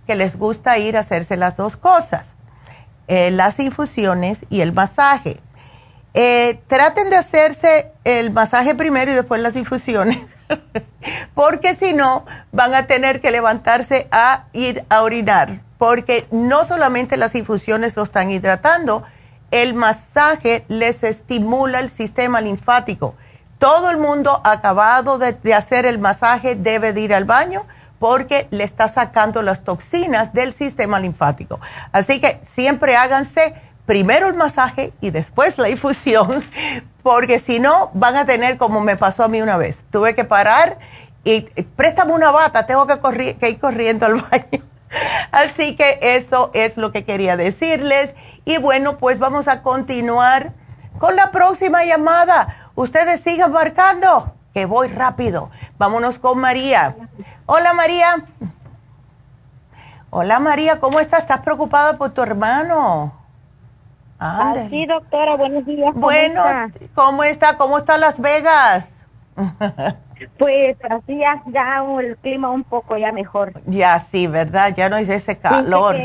que 0.06 0.14
les 0.14 0.36
gusta 0.36 0.78
ir 0.78 0.96
a 0.96 1.00
hacerse 1.00 1.36
las 1.36 1.56
dos 1.56 1.76
cosas, 1.76 2.34
eh, 3.08 3.30
las 3.30 3.58
infusiones 3.58 4.46
y 4.50 4.60
el 4.60 4.72
masaje. 4.72 5.40
Eh, 6.14 6.60
traten 6.66 7.08
de 7.08 7.16
hacerse 7.16 7.90
el 8.04 8.32
masaje 8.32 8.74
primero 8.74 9.12
y 9.12 9.14
después 9.14 9.40
las 9.40 9.56
infusiones, 9.56 10.41
porque 11.34 11.74
si 11.74 11.92
no, 11.92 12.24
van 12.52 12.74
a 12.74 12.86
tener 12.86 13.20
que 13.20 13.30
levantarse 13.30 14.08
a 14.10 14.44
ir 14.52 14.84
a 14.88 15.02
orinar, 15.02 15.60
porque 15.78 16.26
no 16.30 16.64
solamente 16.64 17.16
las 17.16 17.34
infusiones 17.34 17.96
lo 17.96 18.02
están 18.02 18.30
hidratando, 18.30 19.02
el 19.50 19.74
masaje 19.74 20.64
les 20.68 21.04
estimula 21.04 21.80
el 21.80 21.90
sistema 21.90 22.40
linfático. 22.40 23.14
Todo 23.58 23.90
el 23.90 23.98
mundo 23.98 24.40
acabado 24.42 25.18
de, 25.18 25.54
hacer 25.54 25.86
el 25.86 25.98
masaje 25.98 26.56
debe 26.56 26.92
de 26.92 27.02
ir 27.02 27.14
al 27.14 27.24
baño 27.24 27.64
porque 28.00 28.48
le 28.50 28.64
está 28.64 28.88
sacando 28.88 29.42
las 29.42 29.62
toxinas 29.62 30.32
del 30.32 30.52
sistema 30.52 30.98
linfático. 30.98 31.60
Así 31.92 32.20
que 32.20 32.40
siempre 32.52 32.96
háganse 32.96 33.54
primero 33.86 34.28
el 34.28 34.34
masaje 34.34 34.92
y 35.00 35.10
después 35.10 35.58
la 35.58 35.68
infusión, 35.68 36.44
porque 37.02 37.38
si 37.38 37.60
no 37.60 37.90
van 37.94 38.16
a 38.16 38.26
tener 38.26 38.58
como 38.58 38.80
me 38.80 38.96
pasó 38.96 39.24
a 39.24 39.28
mí 39.28 39.40
una 39.42 39.56
vez. 39.56 39.84
Tuve 39.90 40.14
que 40.14 40.24
parar 40.24 40.78
y 41.24 41.42
préstame 41.76 42.12
una 42.12 42.30
bata, 42.30 42.66
tengo 42.66 42.86
que, 42.86 43.36
que 43.36 43.50
ir 43.50 43.58
corriendo 43.58 44.06
al 44.06 44.14
baño. 44.30 44.64
Así 45.30 45.76
que 45.76 45.98
eso 46.02 46.50
es 46.52 46.76
lo 46.76 46.92
que 46.92 47.04
quería 47.04 47.36
decirles. 47.36 48.14
Y 48.44 48.58
bueno, 48.58 48.98
pues 48.98 49.18
vamos 49.18 49.48
a 49.48 49.62
continuar 49.62 50.52
con 50.98 51.16
la 51.16 51.30
próxima 51.30 51.84
llamada. 51.84 52.70
Ustedes 52.74 53.20
sigan 53.20 53.52
marcando, 53.52 54.34
que 54.52 54.66
voy 54.66 54.88
rápido. 54.88 55.50
Vámonos 55.78 56.18
con 56.18 56.38
María. 56.38 56.96
Hola 57.46 57.72
María. 57.72 58.24
Hola 60.10 60.40
María, 60.40 60.78
¿cómo 60.78 61.00
estás? 61.00 61.22
¿Estás 61.22 61.40
preocupada 61.40 61.96
por 61.96 62.10
tu 62.10 62.22
hermano? 62.22 63.21
Sí, 64.68 64.86
doctora, 64.86 65.36
buenos 65.36 65.64
días. 65.66 65.94
bueno, 65.94 66.42
¿cómo 66.94 67.24
está? 67.24 67.56
¿Cómo 67.56 67.78
está 67.78 67.98
Las 67.98 68.20
Vegas? 68.20 68.96
pues 70.38 70.76
así 70.88 71.18
ya, 71.18 71.42
ya, 71.46 71.84
el 72.00 72.16
clima 72.18 72.50
un 72.50 72.64
poco 72.64 72.96
ya 72.96 73.12
mejor. 73.12 73.52
Ya 73.66 73.98
sí, 73.98 74.26
¿verdad? 74.26 74.74
Ya 74.76 74.88
no 74.88 74.96
es 74.96 75.08
ese 75.08 75.38
calor. 75.38 75.96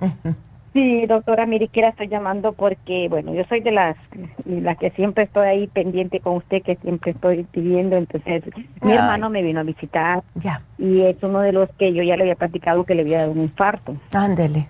Sí, 0.74 1.06
doctora 1.06 1.46
Miriquera, 1.46 1.88
estoy 1.88 2.08
llamando 2.08 2.52
porque, 2.52 3.08
bueno, 3.08 3.32
yo 3.34 3.42
soy 3.48 3.60
de 3.60 3.72
las, 3.72 3.96
las 4.44 4.76
que 4.78 4.90
siempre 4.90 5.24
estoy 5.24 5.46
ahí 5.48 5.66
pendiente 5.66 6.20
con 6.20 6.36
usted, 6.36 6.62
que 6.62 6.76
siempre 6.76 7.12
estoy 7.12 7.42
pidiendo. 7.44 7.96
Entonces, 7.96 8.44
mi 8.82 8.92
Ay. 8.92 8.98
hermano 8.98 9.30
me 9.30 9.42
vino 9.42 9.60
a 9.60 9.64
visitar 9.64 10.22
Ya, 10.34 10.62
y 10.76 11.00
es 11.00 11.16
uno 11.22 11.40
de 11.40 11.52
los 11.52 11.68
que 11.78 11.92
yo 11.94 12.02
ya 12.02 12.16
le 12.16 12.24
había 12.24 12.36
platicado 12.36 12.84
que 12.84 12.94
le 12.94 13.00
había 13.02 13.20
dado 13.20 13.32
un 13.32 13.40
infarto. 13.40 13.96
ándele. 14.12 14.68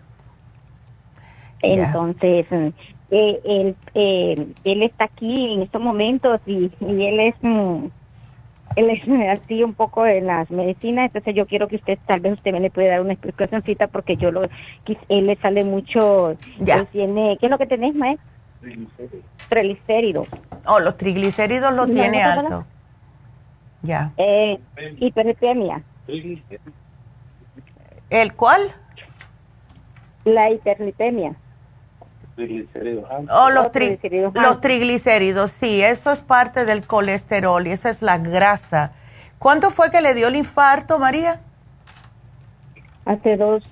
Entonces, 1.60 2.46
eh, 3.10 3.40
él, 3.44 3.76
eh, 3.94 4.46
él 4.64 4.82
está 4.82 5.04
aquí 5.04 5.54
en 5.54 5.62
estos 5.62 5.80
momentos 5.80 6.40
y, 6.46 6.70
y 6.80 7.06
él 7.06 7.20
es 7.20 7.34
mm, 7.40 7.86
él 8.76 8.90
es 8.90 9.08
eh, 9.08 9.28
así 9.28 9.64
un 9.64 9.74
poco 9.74 10.06
en 10.06 10.26
las 10.26 10.48
medicinas, 10.50 11.06
entonces 11.06 11.34
yo 11.34 11.46
quiero 11.46 11.66
que 11.66 11.76
usted, 11.76 11.98
tal 12.06 12.20
vez 12.20 12.34
usted 12.34 12.52
me 12.52 12.60
le 12.60 12.70
puede 12.70 12.88
dar 12.88 13.00
una 13.00 13.14
explicacióncita 13.14 13.88
porque 13.88 14.16
yo 14.16 14.30
lo, 14.30 14.44
él 14.44 15.26
le 15.26 15.36
sale 15.36 15.64
mucho, 15.64 16.36
Ya. 16.60 16.78
él 16.78 16.86
tiene, 16.92 17.36
¿qué 17.40 17.46
es 17.46 17.50
lo 17.50 17.58
que 17.58 17.66
tenés, 17.66 17.94
maestro? 17.94 18.24
Triglicéridos. 19.48 20.28
Oh, 20.66 20.78
los 20.78 20.96
triglicéridos 20.96 21.74
los 21.74 21.90
tiene 21.92 22.22
alto. 22.22 22.66
Ya. 23.82 24.12
Eh, 24.16 24.60
hiperlipemia. 24.98 25.82
¿El 28.10 28.34
cuál? 28.34 28.60
La 30.24 30.50
hiperlipemia. 30.50 31.34
Oh, 33.30 33.50
los, 33.50 33.64
Los 33.64 33.66
tri- 33.66 33.72
triglicéridos 33.72 34.34
los 34.34 34.44
altos. 34.44 34.60
triglicéridos, 34.60 35.50
sí, 35.52 35.82
eso 35.82 36.12
es 36.12 36.20
parte 36.20 36.64
del 36.64 36.86
colesterol 36.86 37.66
y 37.66 37.72
esa 37.72 37.90
es 37.90 38.02
la 38.02 38.18
grasa. 38.18 38.92
¿Cuánto 39.38 39.70
fue 39.70 39.90
que 39.90 40.00
le 40.00 40.14
dio 40.14 40.28
el 40.28 40.36
infarto, 40.36 40.98
María? 40.98 41.40
Hace 43.04 43.36
dos, 43.36 43.62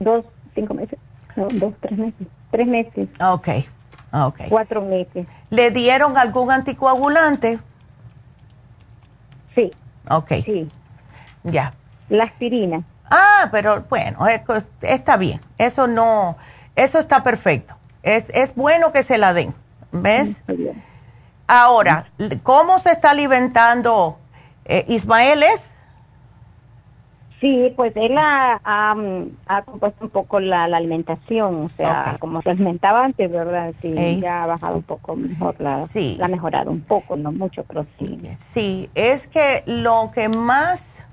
dos, 0.00 0.24
cinco 0.54 0.74
meses. 0.74 0.98
No, 1.36 1.48
dos, 1.52 1.74
tres 1.80 1.98
meses. 1.98 2.26
Tres 2.50 2.66
meses. 2.66 3.08
Ok, 3.20 3.48
ok. 4.12 4.40
Cuatro 4.48 4.82
meses. 4.82 5.26
¿Le 5.50 5.70
dieron 5.70 6.16
algún 6.16 6.50
anticoagulante? 6.50 7.58
Sí, 9.54 9.72
Ok, 10.10 10.32
sí. 10.44 10.68
ya. 11.44 11.74
La 12.08 12.24
aspirina. 12.24 12.82
Ah, 13.10 13.48
pero 13.50 13.82
bueno, 13.88 14.26
está 14.82 15.16
bien. 15.16 15.40
Eso 15.58 15.86
no, 15.86 16.36
eso 16.74 16.98
está 16.98 17.22
perfecto. 17.22 17.74
Es, 18.06 18.30
es 18.32 18.54
bueno 18.54 18.92
que 18.92 19.02
se 19.02 19.18
la 19.18 19.34
den, 19.34 19.52
¿ves? 19.90 20.40
Muy 20.46 20.56
bien. 20.58 20.82
Ahora, 21.48 22.06
¿cómo 22.44 22.78
se 22.78 22.92
está 22.92 23.10
alimentando 23.10 24.18
eh, 24.64 24.84
Ismael? 24.86 25.42
Es? 25.42 25.70
Sí, 27.40 27.72
pues 27.76 27.92
él 27.96 28.16
ha, 28.16 28.60
ha, 28.64 28.94
mm, 28.94 29.28
ha 29.48 29.62
compuesto 29.62 30.04
un 30.04 30.10
poco 30.10 30.38
la, 30.40 30.68
la 30.68 30.76
alimentación, 30.76 31.64
o 31.64 31.70
sea, 31.76 32.16
como 32.20 32.40
se 32.42 32.50
alimentaba 32.50 33.04
antes, 33.04 33.30
¿verdad? 33.30 33.74
Sí, 33.82 33.92
Ey. 33.96 34.20
ya 34.20 34.44
ha 34.44 34.46
bajado 34.46 34.76
un 34.76 34.82
poco 34.84 35.16
mejor, 35.16 35.56
la, 35.58 35.86
Sí. 35.88 36.16
la 36.18 36.26
ha 36.26 36.28
mejorado 36.28 36.70
un 36.70 36.80
poco, 36.82 37.16
no 37.16 37.32
mucho, 37.32 37.64
pero 37.64 37.84
sí. 37.98 38.20
Sí, 38.38 38.90
es 38.94 39.26
que 39.26 39.64
lo 39.66 40.12
que 40.14 40.28
más 40.30 41.04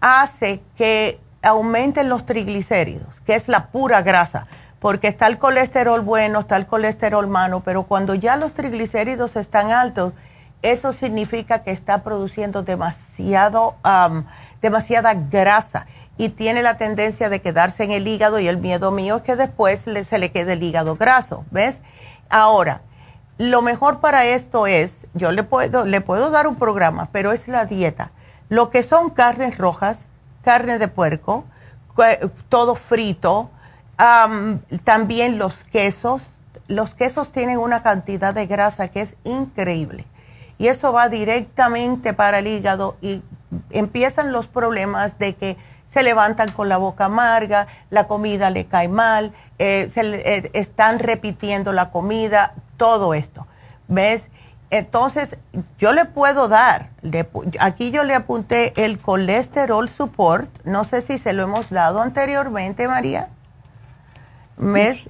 hace 0.00 0.60
que 0.76 1.20
aumenten 1.40 2.08
los 2.08 2.26
triglicéridos, 2.26 3.20
que 3.20 3.34
es 3.34 3.48
la 3.48 3.68
pura 3.68 4.02
grasa, 4.02 4.46
porque 4.82 5.06
está 5.06 5.28
el 5.28 5.38
colesterol 5.38 6.00
bueno, 6.00 6.40
está 6.40 6.56
el 6.56 6.66
colesterol 6.66 7.28
malo, 7.28 7.60
pero 7.60 7.84
cuando 7.84 8.16
ya 8.16 8.34
los 8.34 8.52
triglicéridos 8.52 9.36
están 9.36 9.70
altos, 9.70 10.12
eso 10.60 10.92
significa 10.92 11.62
que 11.62 11.70
está 11.70 12.02
produciendo 12.02 12.64
demasiado, 12.64 13.76
am, 13.84 14.26
demasiada 14.60 15.14
grasa 15.14 15.86
y 16.18 16.30
tiene 16.30 16.64
la 16.64 16.78
tendencia 16.78 17.28
de 17.28 17.40
quedarse 17.40 17.84
en 17.84 17.92
el 17.92 18.08
hígado 18.08 18.40
y 18.40 18.48
el 18.48 18.58
miedo 18.58 18.90
mío 18.90 19.16
es 19.18 19.22
que 19.22 19.36
después 19.36 19.82
se 19.82 20.18
le 20.18 20.32
quede 20.32 20.54
el 20.54 20.62
hígado 20.64 20.96
graso, 20.96 21.44
¿ves? 21.52 21.80
Ahora, 22.28 22.82
lo 23.38 23.62
mejor 23.62 24.00
para 24.00 24.24
esto 24.24 24.66
es, 24.66 25.06
yo 25.14 25.30
le 25.30 25.44
puedo, 25.44 25.86
le 25.86 26.00
puedo 26.00 26.30
dar 26.30 26.48
un 26.48 26.56
programa, 26.56 27.08
pero 27.12 27.30
es 27.30 27.46
la 27.46 27.66
dieta. 27.66 28.10
Lo 28.48 28.68
que 28.68 28.82
son 28.82 29.10
carnes 29.10 29.58
rojas, 29.58 30.06
carne 30.42 30.80
de 30.80 30.88
puerco, 30.88 31.44
todo 32.48 32.74
frito, 32.74 33.48
am, 33.96 34.60
también 34.84 35.38
los 35.38 35.64
quesos. 35.64 36.22
Los 36.68 36.94
quesos 36.94 37.32
tienen 37.32 37.58
una 37.58 37.82
cantidad 37.82 38.32
de 38.34 38.46
grasa 38.46 38.88
que 38.88 39.00
es 39.02 39.14
increíble. 39.24 40.06
Y 40.58 40.68
eso 40.68 40.92
va 40.92 41.08
directamente 41.08 42.12
para 42.12 42.38
el 42.38 42.46
hígado 42.46 42.96
y 43.00 43.22
empiezan 43.70 44.32
los 44.32 44.46
problemas 44.46 45.18
de 45.18 45.34
que 45.34 45.56
se 45.88 46.02
levantan 46.02 46.50
con 46.52 46.68
la 46.70 46.78
boca 46.78 47.06
amarga, 47.06 47.66
la 47.90 48.06
comida 48.06 48.48
le 48.48 48.64
cae 48.66 48.88
mal, 48.88 49.32
eh, 49.58 49.88
se 49.92 50.02
le- 50.04 50.36
eh, 50.38 50.50
están 50.54 50.98
repitiendo 50.98 51.72
la 51.72 51.90
comida, 51.90 52.54
todo 52.78 53.12
esto. 53.12 53.46
¿Ves? 53.88 54.28
Entonces, 54.70 55.36
yo 55.76 55.92
le 55.92 56.06
puedo 56.06 56.48
dar, 56.48 56.88
le 57.02 57.28
aquí 57.60 57.90
yo 57.90 58.04
le 58.04 58.14
apunté 58.14 58.72
el 58.82 58.98
colesterol 58.98 59.86
support, 59.90 60.48
no 60.64 60.84
sé 60.84 61.02
si 61.02 61.18
se 61.18 61.34
lo 61.34 61.42
hemos 61.42 61.68
dado 61.68 62.00
anteriormente, 62.00 62.88
María. 62.88 63.28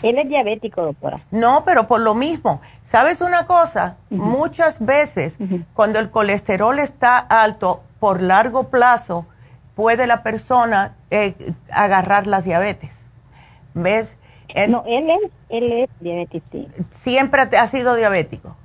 Él 0.02 0.18
es 0.18 0.28
diabético, 0.28 0.82
doctora. 0.82 1.20
No, 1.30 1.64
pero 1.64 1.86
por 1.86 2.00
lo 2.00 2.14
mismo. 2.14 2.60
¿Sabes 2.84 3.20
una 3.20 3.46
cosa? 3.46 3.96
Muchas 4.10 4.84
veces 4.84 5.38
cuando 5.74 5.98
el 5.98 6.10
colesterol 6.10 6.78
está 6.78 7.18
alto 7.18 7.82
por 7.98 8.22
largo 8.22 8.68
plazo, 8.68 9.26
puede 9.74 10.06
la 10.06 10.22
persona 10.22 10.96
eh, 11.10 11.34
agarrar 11.70 12.26
la 12.26 12.40
diabetes. 12.40 13.08
¿Ves? 13.74 14.16
No, 14.68 14.84
él 14.86 15.08
es, 15.08 15.30
él 15.48 15.72
es 15.72 15.90
diabético, 16.00 16.46
sí. 16.52 16.68
Siempre 16.90 17.42
ha 17.42 17.66
sido 17.68 17.94
diabético. 17.94 18.56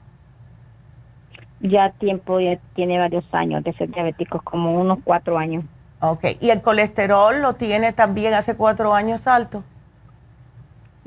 Ya 1.61 1.91
tiempo, 1.91 2.39
ya 2.39 2.59
tiene 2.75 2.99
varios 2.99 3.25
años 3.31 3.63
de 3.63 3.73
ser 3.73 3.89
diabético, 3.89 4.41
como 4.43 4.79
unos 4.79 4.99
cuatro 5.03 5.37
años. 5.37 5.63
Ok. 6.01 6.25
¿Y 6.39 6.51
el 6.51 6.61
colesterol 6.61 7.41
lo 7.41 7.53
tiene 7.53 7.93
también 7.93 8.33
hace 8.33 8.55
cuatro 8.55 8.93
años 8.93 9.25
alto? 9.27 9.63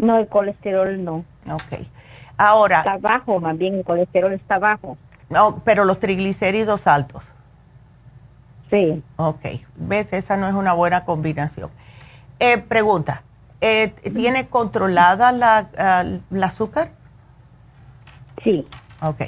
No, 0.00 0.18
el 0.18 0.28
colesterol 0.28 1.02
no. 1.04 1.24
Ok. 1.50 1.86
Ahora, 2.36 2.78
Está 2.78 2.96
bajo, 2.98 3.38
más 3.40 3.56
bien 3.58 3.74
el 3.74 3.84
colesterol 3.84 4.32
está 4.32 4.58
bajo. 4.58 4.96
no, 5.28 5.60
pero 5.64 5.84
los 5.84 6.00
triglicéridos 6.00 6.86
altos. 6.86 7.22
Sí. 8.70 9.02
Ok, 9.16 9.44
ves, 9.76 10.12
esa 10.12 10.36
no 10.36 10.48
es 10.48 10.54
una 10.54 10.72
buena 10.72 11.04
combinación. 11.04 11.70
Eh, 12.38 12.56
pregunta, 12.58 13.22
eh, 13.60 13.88
¿tiene 14.14 14.46
controlada 14.48 15.32
la, 15.32 15.68
ah, 15.76 16.04
el 16.30 16.42
azúcar? 16.44 16.92
Sí. 18.42 18.66
Ok, 19.02 19.22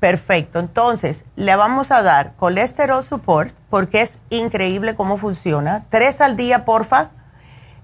perfecto. 0.00 0.58
Entonces, 0.58 1.24
le 1.36 1.54
vamos 1.56 1.90
a 1.92 2.02
dar 2.02 2.32
colesterol 2.36 3.04
support 3.04 3.54
porque 3.70 4.00
es 4.00 4.18
increíble 4.30 4.94
cómo 4.96 5.18
funciona. 5.18 5.84
Tres 5.90 6.20
al 6.20 6.36
día, 6.36 6.64
porfa. 6.64 7.10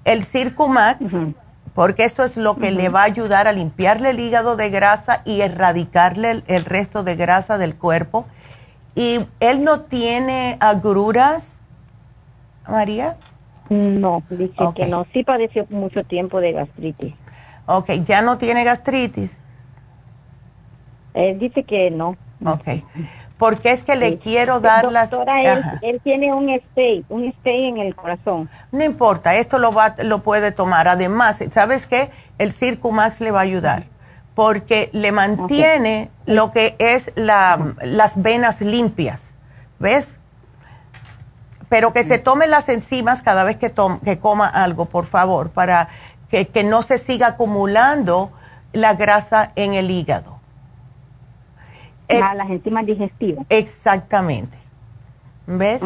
El 0.05 0.25
Circumax, 0.25 1.01
Ujú. 1.03 1.35
Porque 1.75 2.05
eso 2.05 2.25
es 2.25 2.37
lo 2.37 2.57
que 2.57 2.71
le 2.71 2.89
va 2.89 3.03
a 3.03 3.05
ayudar 3.05 3.47
a 3.49 3.53
limpiarle 3.53 4.11
el 4.11 4.21
hígado 4.21 4.57
de 4.57 4.71
grasa 4.71 5.23
y 5.25 5.41
erradicarle 5.41 6.31
el, 6.31 6.45
el 6.47 6.65
resto 6.65 7.03
de 7.03 7.17
grasa 7.17 7.59
del 7.59 7.77
cuerpo. 7.77 8.27
¿Y 8.95 9.21
él 9.41 9.65
no 9.65 9.81
tiene 9.83 10.57
agruras, 10.61 11.55
María? 12.69 13.17
No, 13.71 14.23
dice 14.31 14.55
que 14.75 14.87
no. 14.87 15.07
Sí 15.13 15.23
padeció 15.23 15.67
mucho 15.71 16.03
tiempo 16.05 16.41
de 16.41 16.53
gastritis. 16.53 17.15
Ok, 17.67 17.91
ya 18.03 18.21
no 18.21 18.37
tiene 18.37 18.65
gastritis. 18.65 19.39
Él 21.15 21.39
dice 21.39 21.63
que 21.63 21.91
no. 21.91 22.17
Ok. 22.45 22.83
Porque 23.41 23.73
es 23.73 23.83
que 23.83 23.97
le 23.97 24.11
Sí. 24.11 24.21
quiero 24.23 24.61
dar 24.61 24.93
las... 24.93 25.11
Doctora, 25.11 25.41
él, 25.81 26.01
tiene 26.05 26.33
un 26.33 26.51
stay, 26.51 27.05
un 27.09 27.25
stay 27.29 27.65
en 27.69 27.79
el 27.79 27.97
corazón. 27.97 28.49
No 28.71 28.85
importa, 28.85 29.35
esto 29.35 29.59
lo, 29.59 29.73
va, 29.73 29.95
lo 30.03 30.23
puede 30.23 30.53
tomar. 30.53 30.87
Además, 30.87 31.43
¿sabes 31.51 31.87
qué? 31.87 32.11
El 32.39 32.53
Circumax 32.53 33.21
le 33.21 33.31
va 33.31 33.39
a 33.41 33.43
ayudar 33.43 33.85
porque 34.35 34.91
le 34.93 35.11
mantiene 35.11 36.11
lo 36.27 36.53
que 36.53 36.77
es 36.79 37.13
la, 37.17 37.75
las 37.83 38.21
venas 38.23 38.61
limpias. 38.61 39.33
¿Ves? 39.79 40.19
Pero 41.71 41.93
que 41.95 42.03
se 42.03 42.19
tome 42.19 42.47
las 42.47 42.69
enzimas 42.69 43.23
cada 43.23 43.45
vez 43.45 43.57
que, 43.57 43.71
tom- 43.71 44.01
que 44.01 44.19
coma 44.19 44.49
algo, 44.49 44.85
por 44.87 45.07
favor, 45.07 45.49
para 45.51 45.89
que, 46.29 46.47
que 46.49 46.63
no 46.63 46.83
se 46.83 46.99
siga 46.99 47.29
acumulando 47.29 48.33
la 48.75 48.93
grasa 48.95 49.53
en 49.57 49.73
el 49.75 49.91
hígado. 49.91 50.40
Eh, 52.11 52.21
a 52.21 52.35
las 52.35 52.51
enzimas 52.51 52.87
digestivas. 52.87 53.47
Exactamente. 53.49 54.59
¿Ves? 55.59 55.83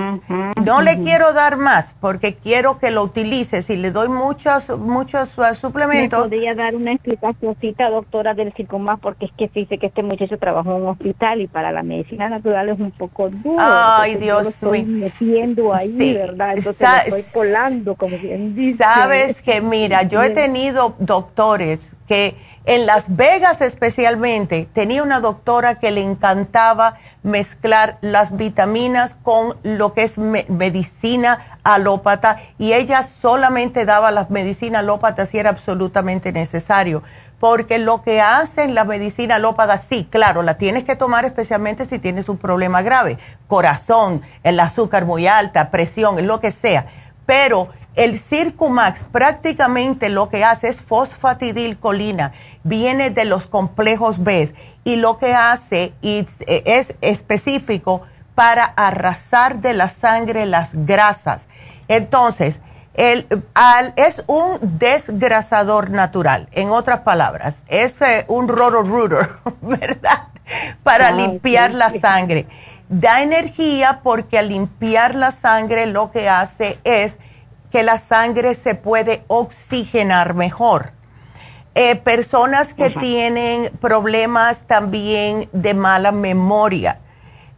no 0.62 0.82
le 0.82 1.00
quiero 1.00 1.32
dar 1.32 1.56
más 1.56 1.94
porque 1.98 2.34
quiero 2.34 2.78
que 2.78 2.90
lo 2.90 3.02
utilice. 3.02 3.62
Si 3.62 3.76
le 3.76 3.92
doy 3.92 4.08
muchos 4.08 4.78
muchos 4.78 5.38
uh, 5.38 5.54
suplementos. 5.54 6.18
¿Me 6.18 6.24
podría 6.24 6.54
dar 6.54 6.76
una 6.76 6.92
explicación, 6.92 7.56
doctora, 7.90 8.34
del 8.34 8.52
más 8.78 9.00
Porque 9.00 9.26
es 9.26 9.32
que 9.32 9.48
se 9.48 9.60
dice 9.60 9.78
que 9.78 9.86
este 9.86 10.02
muchacho 10.02 10.38
trabajó 10.38 10.76
en 10.76 10.82
un 10.82 10.88
hospital 10.88 11.40
y 11.40 11.46
para 11.46 11.72
la 11.72 11.82
medicina 11.82 12.28
natural 12.28 12.68
es 12.68 12.78
un 12.78 12.90
poco 12.90 13.30
duro. 13.30 13.56
Ay, 13.58 14.16
Dios 14.16 14.42
mío. 14.42 14.50
Estoy 14.50 14.84
metiendo 14.84 15.72
ahí, 15.72 16.14
¿verdad? 16.14 16.56
Entonces 16.56 16.88
estoy 17.06 17.22
colando, 17.32 17.94
como 17.94 18.18
bien 18.18 18.54
dice. 18.54 18.84
Sabes 18.84 19.40
que, 19.40 19.62
mira, 19.62 20.02
yo 20.02 20.22
he 20.22 20.30
tenido 20.30 20.94
doctores 20.98 21.94
que 22.06 22.36
en 22.66 22.86
Las 22.86 23.14
Vegas 23.16 23.60
especialmente 23.60 24.68
tenía 24.72 25.02
una 25.02 25.20
doctora 25.20 25.78
que 25.78 25.90
le 25.90 26.02
encantaba 26.02 26.94
mezclar 27.22 27.98
las 28.00 28.36
vitaminas 28.36 29.16
con 29.22 29.54
lo 29.62 29.92
que 29.92 30.04
es 30.04 30.16
medicina 30.16 31.58
alópata 31.62 32.38
y 32.58 32.72
ella 32.72 33.02
solamente 33.02 33.84
daba 33.84 34.10
las 34.10 34.30
medicinas 34.30 34.80
alópatas 34.80 35.28
si 35.28 35.38
era 35.38 35.50
absolutamente 35.50 36.32
necesario. 36.32 37.02
Porque 37.38 37.78
lo 37.78 38.02
que 38.02 38.22
hacen 38.22 38.74
la 38.74 38.84
medicina 38.84 39.34
alópata, 39.34 39.76
sí, 39.76 40.08
claro, 40.10 40.42
la 40.42 40.56
tienes 40.56 40.84
que 40.84 40.96
tomar 40.96 41.26
especialmente 41.26 41.84
si 41.84 41.98
tienes 41.98 42.30
un 42.30 42.38
problema 42.38 42.80
grave, 42.80 43.18
corazón, 43.46 44.22
el 44.42 44.58
azúcar 44.58 45.04
muy 45.04 45.26
alta, 45.26 45.70
presión, 45.70 46.26
lo 46.26 46.40
que 46.40 46.50
sea. 46.50 46.86
Pero 47.26 47.68
el 47.94 48.18
Circumax 48.18 49.04
prácticamente 49.04 50.08
lo 50.08 50.28
que 50.28 50.44
hace 50.44 50.68
es 50.68 50.82
fosfatidilcolina, 50.82 52.32
viene 52.62 53.10
de 53.10 53.24
los 53.24 53.46
complejos 53.46 54.22
B 54.22 54.52
y 54.84 54.96
lo 54.96 55.18
que 55.18 55.34
hace 55.34 55.94
es 56.02 56.94
específico 57.00 58.02
para 58.34 58.64
arrasar 58.64 59.60
de 59.60 59.74
la 59.74 59.88
sangre 59.88 60.46
las 60.46 60.70
grasas. 60.72 61.46
Entonces, 61.88 62.60
el, 62.94 63.26
es 63.96 64.24
un 64.26 64.58
desgrasador 64.78 65.90
natural, 65.90 66.48
en 66.52 66.70
otras 66.70 67.00
palabras, 67.00 67.64
es 67.68 68.00
eh, 68.02 68.24
un 68.28 68.48
roto-rooter, 68.48 69.28
¿verdad? 69.62 70.28
Para 70.82 71.10
limpiar 71.10 71.74
la 71.74 71.90
sangre. 71.90 72.46
Da 72.88 73.22
energía 73.22 74.00
porque 74.02 74.38
al 74.38 74.50
limpiar 74.50 75.14
la 75.14 75.30
sangre 75.30 75.86
lo 75.86 76.10
que 76.12 76.28
hace 76.28 76.78
es 76.84 77.18
que 77.74 77.82
la 77.82 77.98
sangre 77.98 78.54
se 78.54 78.76
puede 78.76 79.24
oxigenar 79.26 80.34
mejor. 80.34 80.92
Eh, 81.74 81.96
personas 81.96 82.72
que 82.72 82.90
tienen 82.90 83.68
problemas 83.80 84.62
también 84.62 85.48
de 85.50 85.74
mala 85.74 86.12
memoria. 86.12 87.00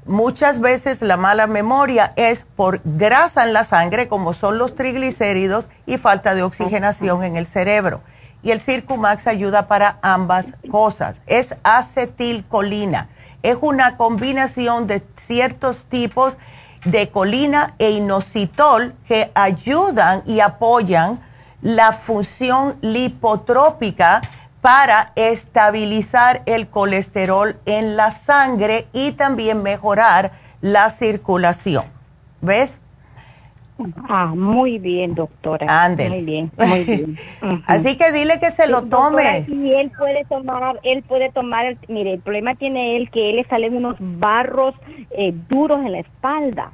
Muchas 0.07 0.59
veces 0.59 1.03
la 1.03 1.19
mala 1.19 1.47
memoria 1.47 2.15
es 2.17 2.47
por 2.57 2.81
grasa 2.83 3.45
en 3.45 3.53
la 3.53 3.65
sangre, 3.65 4.09
como 4.09 4.33
son 4.33 4.57
los 4.57 4.75
triglicéridos, 4.75 5.69
y 5.85 5.99
falta 5.99 6.35
de 6.35 6.45
oxigenación 6.45 7.23
en 7.23 7.37
el 7.37 7.47
cerebro. 7.47 8.01
Y 8.43 8.53
el 8.53 8.63
Circumax 8.63 9.27
ayuda 9.27 9.69
para 9.69 9.99
ambas 10.01 10.47
cosas. 10.71 11.17
Es 11.27 11.55
acetilcolina. 11.63 13.11
Es 13.43 13.59
una 13.61 13.99
combinación 13.99 14.87
de 14.87 15.03
ciertos 15.27 15.85
tipos 15.91 16.39
de 16.87 17.11
colina 17.11 17.75
e 17.79 17.91
inositol 17.91 18.95
que 19.07 19.31
ayudan 19.35 20.23
y 20.27 20.41
apoyan 20.41 21.21
la 21.63 21.93
función 21.93 22.77
lipotrópica 22.81 24.23
para 24.61 25.13
estabilizar 25.17 26.43
el 26.47 26.69
colesterol 26.69 27.57
en 27.67 27.97
la 27.97 28.11
sangre 28.11 28.87
y 28.93 29.13
también 29.13 29.63
mejorar 29.63 30.33
la 30.61 30.91
circulación. 30.91 31.85
¿Ves? 32.41 32.81
Ah, 34.09 34.33
muy 34.35 34.79
bien, 34.79 35.15
doctora. 35.15 35.91
Muy 35.91 36.23
bien, 36.23 36.51
muy 36.57 36.85
bien. 36.85 37.17
Así 37.67 37.99
que 37.99 38.11
dile 38.11 38.41
que 38.41 38.51
se 38.51 38.69
lo 38.69 38.83
tome. 38.85 39.45
Y 39.49 39.73
él 39.75 39.93
puede 39.97 40.25
tomar, 40.25 40.81
él 40.83 41.03
puede 41.03 41.31
tomar, 41.31 41.77
mire, 41.89 42.15
el 42.15 42.21
problema 42.21 42.55
tiene 42.55 42.97
él 42.97 43.11
que 43.11 43.31
él 43.31 43.37
le 43.37 43.45
salen 43.45 43.77
unos 43.77 43.97
barros 44.01 44.75
eh, 45.11 45.35
duros 45.49 45.85
en 45.85 45.93
la 45.93 45.99
espalda. 45.99 46.73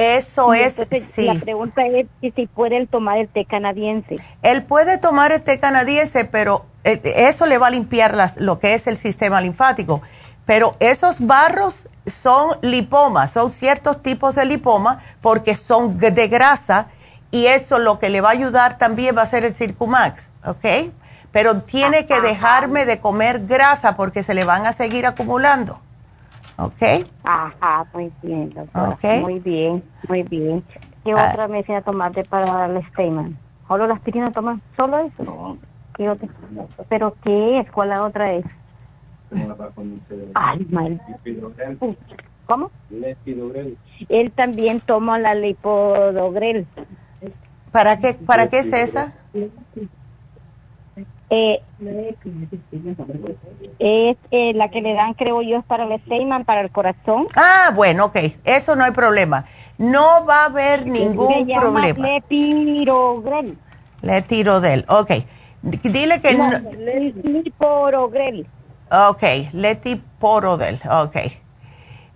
Eso 0.00 0.54
es, 0.54 0.80
sí. 1.12 1.26
La 1.26 1.34
pregunta 1.34 1.82
es 1.86 2.06
si 2.34 2.46
puede 2.46 2.78
él 2.78 2.88
tomar 2.88 3.18
el 3.18 3.28
té 3.28 3.44
canadiense. 3.44 4.16
Él 4.42 4.62
puede 4.62 4.96
tomar 4.96 5.30
el 5.30 5.42
té 5.42 5.58
canadiense, 5.58 6.24
pero 6.24 6.64
eh, 6.84 7.00
eso 7.04 7.44
le 7.44 7.58
va 7.58 7.66
a 7.66 7.70
limpiar 7.70 8.16
las, 8.16 8.38
lo 8.38 8.58
que 8.58 8.72
es 8.72 8.86
el 8.86 8.96
sistema 8.96 9.42
linfático. 9.42 10.00
Pero 10.46 10.72
esos 10.80 11.20
barros 11.26 11.86
son 12.06 12.56
lipomas, 12.62 13.32
son 13.32 13.52
ciertos 13.52 14.02
tipos 14.02 14.34
de 14.34 14.46
lipoma 14.46 15.00
porque 15.20 15.54
son 15.54 15.98
de 15.98 16.28
grasa 16.28 16.88
y 17.30 17.46
eso 17.46 17.78
lo 17.78 17.98
que 17.98 18.08
le 18.08 18.22
va 18.22 18.30
a 18.30 18.32
ayudar 18.32 18.78
también 18.78 19.16
va 19.16 19.22
a 19.22 19.26
ser 19.26 19.44
el 19.44 19.54
Circumax, 19.54 20.30
¿ok? 20.46 20.92
Pero 21.30 21.60
tiene 21.60 22.06
que 22.06 22.20
dejarme 22.20 22.86
de 22.86 23.00
comer 23.00 23.46
grasa 23.46 23.94
porque 23.94 24.22
se 24.22 24.34
le 24.34 24.44
van 24.44 24.66
a 24.66 24.72
seguir 24.72 25.06
acumulando. 25.06 25.78
¿Ok? 26.60 27.06
Ajá, 27.24 27.86
muy 27.94 28.12
bien, 28.22 28.50
doctora. 28.50 28.98
Muy 29.20 29.38
bien, 29.38 29.82
muy 30.08 30.22
bien. 30.24 30.62
¿Qué 31.04 31.12
ah. 31.12 31.30
otra 31.30 31.48
medicina 31.48 31.80
tomarte 31.80 32.24
para 32.24 32.66
el 32.66 32.86
Stayman? 32.88 33.36
¿Solo 33.66 33.86
la 33.86 33.94
aspirina 33.94 34.30
tomar? 34.30 34.56
¿Solo 34.76 34.98
eso? 34.98 35.56
¿Qué 35.96 36.08
otra? 36.08 36.28
¿Pero 36.88 37.16
qué 37.22 37.60
es? 37.60 37.70
¿Cuál 37.70 37.90
la 37.90 38.04
otra 38.04 38.32
es? 38.32 38.44
Ay, 40.34 40.66
mal. 40.70 41.00
¿Cómo? 42.46 42.70
Él 44.08 44.32
también 44.32 44.80
toma 44.80 45.18
la 45.18 45.34
lipodogrel. 45.34 46.66
¿Para 47.70 47.98
qué, 48.00 48.14
¿Para 48.14 48.48
qué 48.48 48.58
es 48.58 48.72
esa? 48.72 49.14
Eh, 51.32 51.62
es 53.78 54.16
eh, 54.32 54.52
la 54.54 54.68
que 54.68 54.82
le 54.82 54.94
dan, 54.94 55.14
creo 55.14 55.42
yo, 55.42 55.58
es 55.58 55.64
para 55.64 55.84
el 55.84 56.00
Steinman, 56.02 56.44
para 56.44 56.60
el 56.60 56.70
corazón. 56.72 57.28
Ah, 57.36 57.70
bueno, 57.72 58.06
ok, 58.06 58.16
eso 58.44 58.74
no 58.74 58.84
hay 58.84 58.90
problema. 58.90 59.44
No 59.78 60.26
va 60.26 60.42
a 60.42 60.46
haber 60.46 60.86
ningún 60.86 61.48
se 61.48 61.54
problema. 61.54 62.08
Lepirogrel. 62.08 63.56
Letirodel, 64.02 64.84
ok. 64.88 65.12
Dile 65.62 66.20
que 66.20 66.34
no. 66.34 66.50
Letiporogrel. 66.50 68.48
Ok, 68.90 69.22
letiporodel, 69.52 70.80
ok. 70.90 71.16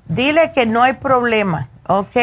Dile 0.07 0.51
que 0.53 0.67
no 0.67 0.83
hay 0.83 0.95
problema, 0.95 1.69
ok. 1.87 2.17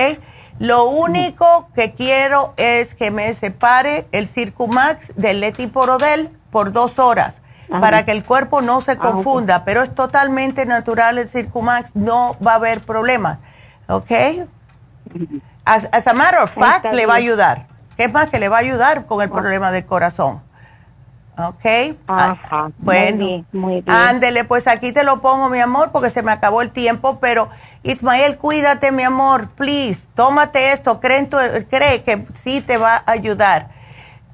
Lo 0.59 0.89
único 0.89 1.69
que 1.73 1.93
quiero 1.93 2.53
es 2.57 2.93
que 2.95 3.11
me 3.11 3.33
separe 3.33 4.07
el 4.11 4.27
Circumax 4.27 5.15
del 5.15 5.39
letiporodel 5.39 6.29
por 6.51 6.71
dos 6.71 6.99
horas 6.99 7.41
para 7.79 8.03
que 8.03 8.11
el 8.11 8.25
cuerpo 8.25 8.61
no 8.61 8.81
se 8.81 8.91
ah, 8.91 8.97
confunda, 8.97 9.63
pero 9.63 9.81
es 9.81 9.95
totalmente 9.95 10.65
natural 10.65 11.17
el 11.17 11.29
Circumax, 11.29 11.95
no 11.95 12.35
va 12.45 12.53
a 12.53 12.55
haber 12.55 12.81
problemas, 12.81 13.39
¿ok? 13.87 14.11
As, 15.63 15.89
a 15.93 16.13
matter 16.13 16.41
of 16.41 16.53
fact, 16.53 16.93
le 16.93 17.05
va 17.05 17.13
a 17.13 17.17
ayudar. 17.17 17.67
¿Qué 17.95 18.07
más 18.07 18.29
que 18.29 18.39
le 18.39 18.49
va 18.49 18.57
a 18.57 18.59
ayudar 18.59 19.05
con 19.05 19.21
el 19.21 19.29
ah. 19.29 19.33
problema 19.33 19.71
del 19.71 19.85
corazón? 19.85 20.41
¿Ok? 21.37 21.95
Ajá. 22.07 22.71
Bueno, 22.77 23.45
muy 23.53 23.81
bien, 23.81 23.85
ándele, 23.87 24.43
pues 24.43 24.67
aquí 24.67 24.91
te 24.91 25.03
lo 25.03 25.21
pongo, 25.21 25.49
mi 25.49 25.59
amor, 25.59 25.91
porque 25.91 26.09
se 26.09 26.23
me 26.23 26.31
acabó 26.31 26.61
el 26.61 26.71
tiempo, 26.71 27.19
pero 27.19 27.49
Ismael, 27.83 28.37
cuídate, 28.37 28.91
mi 28.91 29.03
amor, 29.03 29.49
please, 29.49 30.07
tómate 30.13 30.73
esto, 30.73 30.99
cree, 30.99 31.29
cree 31.69 32.03
que 32.03 32.25
sí 32.33 32.59
te 32.59 32.77
va 32.77 32.97
a 33.05 33.11
ayudar. 33.11 33.69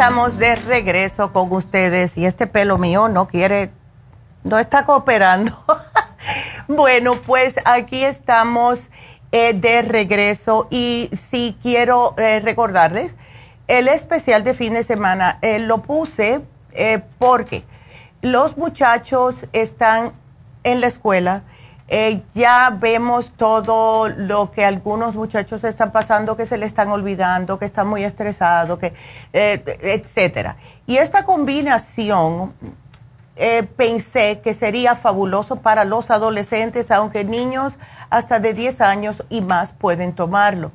Estamos 0.00 0.38
de 0.38 0.54
regreso 0.54 1.30
con 1.30 1.52
ustedes 1.52 2.16
y 2.16 2.24
este 2.24 2.46
pelo 2.46 2.78
mío 2.78 3.10
no 3.10 3.28
quiere, 3.28 3.70
no 4.44 4.58
está 4.58 4.86
cooperando. 4.86 5.52
bueno, 6.68 7.20
pues 7.20 7.56
aquí 7.66 8.02
estamos 8.02 8.88
eh, 9.30 9.52
de 9.52 9.82
regreso 9.82 10.68
y 10.70 11.10
sí 11.12 11.54
quiero 11.60 12.14
eh, 12.16 12.40
recordarles, 12.40 13.14
el 13.68 13.88
especial 13.88 14.42
de 14.42 14.54
fin 14.54 14.72
de 14.72 14.84
semana 14.84 15.38
eh, 15.42 15.58
lo 15.58 15.82
puse 15.82 16.40
porque 17.18 17.64
los 18.22 18.56
muchachos 18.56 19.44
están 19.52 20.14
en 20.64 20.80
la 20.80 20.86
escuela 20.86 21.42
eh, 21.92 22.22
ya 22.36 22.70
vemos 22.70 23.32
todo 23.36 24.08
lo 24.08 24.52
que 24.52 24.64
algunos 24.64 25.16
muchachos 25.16 25.64
están 25.64 25.90
pasando, 25.90 26.36
que 26.36 26.46
se 26.46 26.56
le 26.56 26.64
están 26.64 26.92
olvidando, 26.92 27.58
que 27.58 27.64
están 27.64 27.88
muy 27.88 28.04
estresados, 28.04 28.78
que, 28.78 28.94
eh, 29.32 29.60
etcétera. 29.82 30.56
Y 30.86 30.98
esta 30.98 31.24
combinación 31.24 32.54
eh, 33.34 33.64
pensé 33.64 34.40
que 34.40 34.54
sería 34.54 34.94
fabuloso 34.94 35.56
para 35.56 35.84
los 35.84 36.12
adolescentes, 36.12 36.92
aunque 36.92 37.24
niños 37.24 37.76
hasta 38.08 38.38
de 38.38 38.54
10 38.54 38.80
años 38.82 39.24
y 39.28 39.40
más 39.40 39.72
pueden 39.72 40.12
tomarlo. 40.12 40.70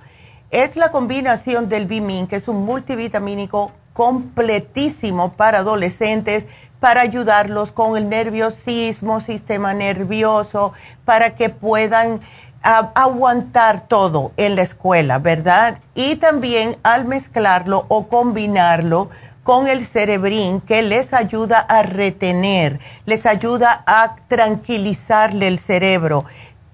Es 0.52 0.76
la 0.76 0.92
combinación 0.92 1.70
del 1.70 1.86
Bimin, 1.86 2.28
que 2.28 2.36
es 2.36 2.50
un 2.50 2.66
multivitamínico 2.66 3.72
completísimo 3.94 5.32
para 5.32 5.60
adolescentes 5.60 6.46
para 6.86 7.02
ayudarlos 7.02 7.72
con 7.72 7.98
el 7.98 8.10
nerviosismo, 8.10 9.20
sistema 9.20 9.74
nervioso, 9.74 10.72
para 11.04 11.34
que 11.34 11.50
puedan 11.50 12.22
aguantar 12.62 13.88
todo 13.88 14.34
en 14.38 14.56
la 14.56 14.62
escuela, 14.62 15.18
¿verdad? 15.18 15.80
Y 15.96 16.18
también 16.18 16.78
al 16.84 17.06
mezclarlo 17.06 17.88
o 17.88 18.08
combinarlo 18.08 19.10
con 19.42 19.66
el 19.66 19.84
cerebrín 19.84 20.62
que 20.62 20.84
les 20.84 21.16
ayuda 21.16 21.58
a 21.58 21.82
retener, 21.82 22.80
les 23.08 23.26
ayuda 23.26 23.84
a 23.88 24.18
tranquilizarle 24.28 25.48
el 25.48 25.58
cerebro. 25.58 26.26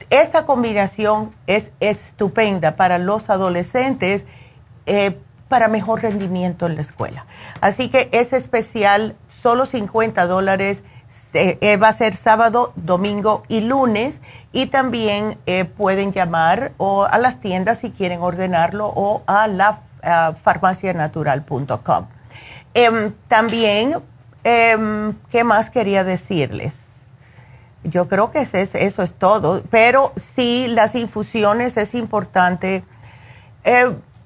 Esa 0.09 0.45
combinación 0.45 1.33
es 1.47 1.71
estupenda 1.79 2.75
para 2.75 2.97
los 2.97 3.29
adolescentes. 3.29 4.25
Eh, 4.87 5.17
para 5.51 5.67
mejor 5.67 6.01
rendimiento 6.01 6.65
en 6.65 6.77
la 6.77 6.81
escuela. 6.81 7.25
Así 7.59 7.89
que 7.89 8.07
es 8.13 8.31
especial, 8.31 9.17
solo 9.27 9.65
50 9.65 10.25
dólares. 10.25 10.81
Eh, 11.33 11.75
va 11.75 11.89
a 11.89 11.93
ser 11.93 12.15
sábado, 12.15 12.71
domingo 12.77 13.43
y 13.49 13.59
lunes 13.59 14.21
y 14.53 14.67
también 14.67 15.37
eh, 15.45 15.65
pueden 15.65 16.13
llamar 16.13 16.71
o 16.77 17.03
a 17.03 17.17
las 17.17 17.41
tiendas 17.41 17.79
si 17.79 17.91
quieren 17.91 18.21
ordenarlo 18.21 18.93
o 18.95 19.23
a 19.27 19.47
la 19.47 19.81
farmacianatural.com. 20.41 22.05
Em, 22.73 23.13
también, 23.27 23.95
em, 24.45 25.13
¿qué 25.29 25.43
más 25.43 25.69
quería 25.69 26.05
decirles? 26.05 27.03
Yo 27.83 28.07
creo 28.07 28.31
que 28.31 28.39
eso 28.39 29.03
es 29.03 29.13
todo, 29.15 29.63
pero 29.69 30.13
sí, 30.15 30.67
las 30.69 30.95
infusiones 30.95 31.75
es 31.75 31.93
importante. 31.93 32.85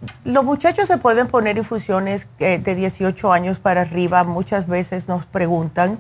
Eh, 0.06 0.12
los 0.24 0.44
muchachos 0.44 0.88
se 0.88 0.98
pueden 0.98 1.28
poner 1.28 1.58
infusiones 1.58 2.28
eh, 2.40 2.60
de 2.60 2.76
18 2.76 3.32
años 3.32 3.60
para 3.60 3.82
arriba, 3.82 4.24
muchas 4.24 4.68
veces 4.68 5.08
nos 5.08 5.26
preguntan. 5.26 6.00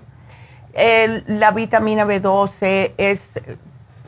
la 1.27 1.51
vitamina 1.51 2.05
B12 2.05 2.93
es, 2.97 3.33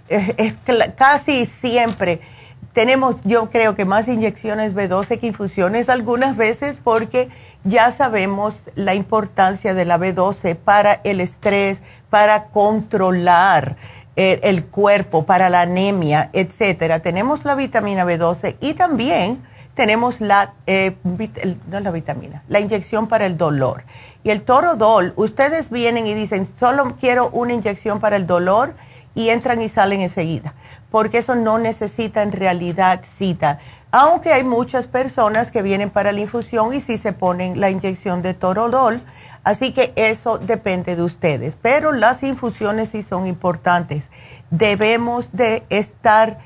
es, 0.10 0.56
casi 0.96 1.46
siempre. 1.46 2.22
Tenemos, 2.74 3.16
yo 3.24 3.50
creo 3.50 3.74
que 3.74 3.86
más 3.86 4.08
inyecciones 4.08 4.76
B12 4.76 5.20
que 5.20 5.28
infusiones 5.28 5.90
algunas 5.90 6.38
veces 6.38 6.80
porque 6.84 7.30
ya 7.64 7.92
sabemos 7.92 8.62
la 8.76 8.94
importancia 8.94 9.74
de 9.74 9.86
la 9.86 9.98
B12 9.98 10.56
para 10.56 11.02
el 11.04 11.22
estrés, 11.22 11.82
para 12.12 12.50
controlar 12.50 13.78
el, 14.16 14.40
el 14.44 14.66
cuerpo, 14.66 15.26
para 15.26 15.50
la 15.50 15.62
anemia, 15.62 16.30
etcétera. 16.34 17.00
Tenemos 17.00 17.46
la 17.46 17.56
vitamina 17.56 18.06
B12 18.06 18.58
y 18.60 18.74
también 18.74 19.42
tenemos 19.78 20.20
la, 20.22 20.56
eh, 20.66 20.96
no 21.68 21.80
la 21.80 21.92
vitamina, 21.92 22.44
la 22.50 22.60
inyección 22.60 23.08
para 23.08 23.28
el 23.28 23.38
dolor. 23.38 23.84
Y 24.24 24.32
el 24.32 24.42
torodol, 24.42 25.14
ustedes 25.16 25.70
vienen 25.70 26.08
y 26.08 26.16
dicen, 26.16 26.48
solo 26.60 26.98
quiero 27.00 27.30
una 27.30 27.54
inyección 27.54 28.00
para 28.00 28.16
el 28.16 28.26
dolor 28.26 28.74
y 29.14 29.30
entran 29.30 29.62
y 29.62 29.70
salen 29.70 30.02
enseguida, 30.02 30.56
porque 30.90 31.20
eso 31.20 31.36
no 31.36 31.60
necesita 31.60 32.24
en 32.24 32.32
realidad 32.32 33.02
cita. 33.04 33.60
Aunque 33.92 34.34
hay 34.34 34.44
muchas 34.44 34.88
personas 34.88 35.52
que 35.52 35.62
vienen 35.62 35.92
para 35.92 36.12
la 36.12 36.22
infusión 36.22 36.74
y 36.74 36.82
sí 36.82 36.98
se 36.98 37.14
ponen 37.14 37.62
la 37.62 37.70
inyección 37.70 38.24
de 38.24 38.34
torodol, 38.34 39.04
así 39.44 39.74
que 39.74 39.94
eso 39.96 40.40
depende 40.40 40.96
de 40.96 41.04
ustedes. 41.04 41.56
Pero 41.56 41.92
las 41.92 42.24
infusiones 42.24 42.90
sí 42.90 43.04
son 43.04 43.28
importantes. 43.28 44.10
Debemos 44.50 45.30
de 45.34 45.64
estar 45.70 46.40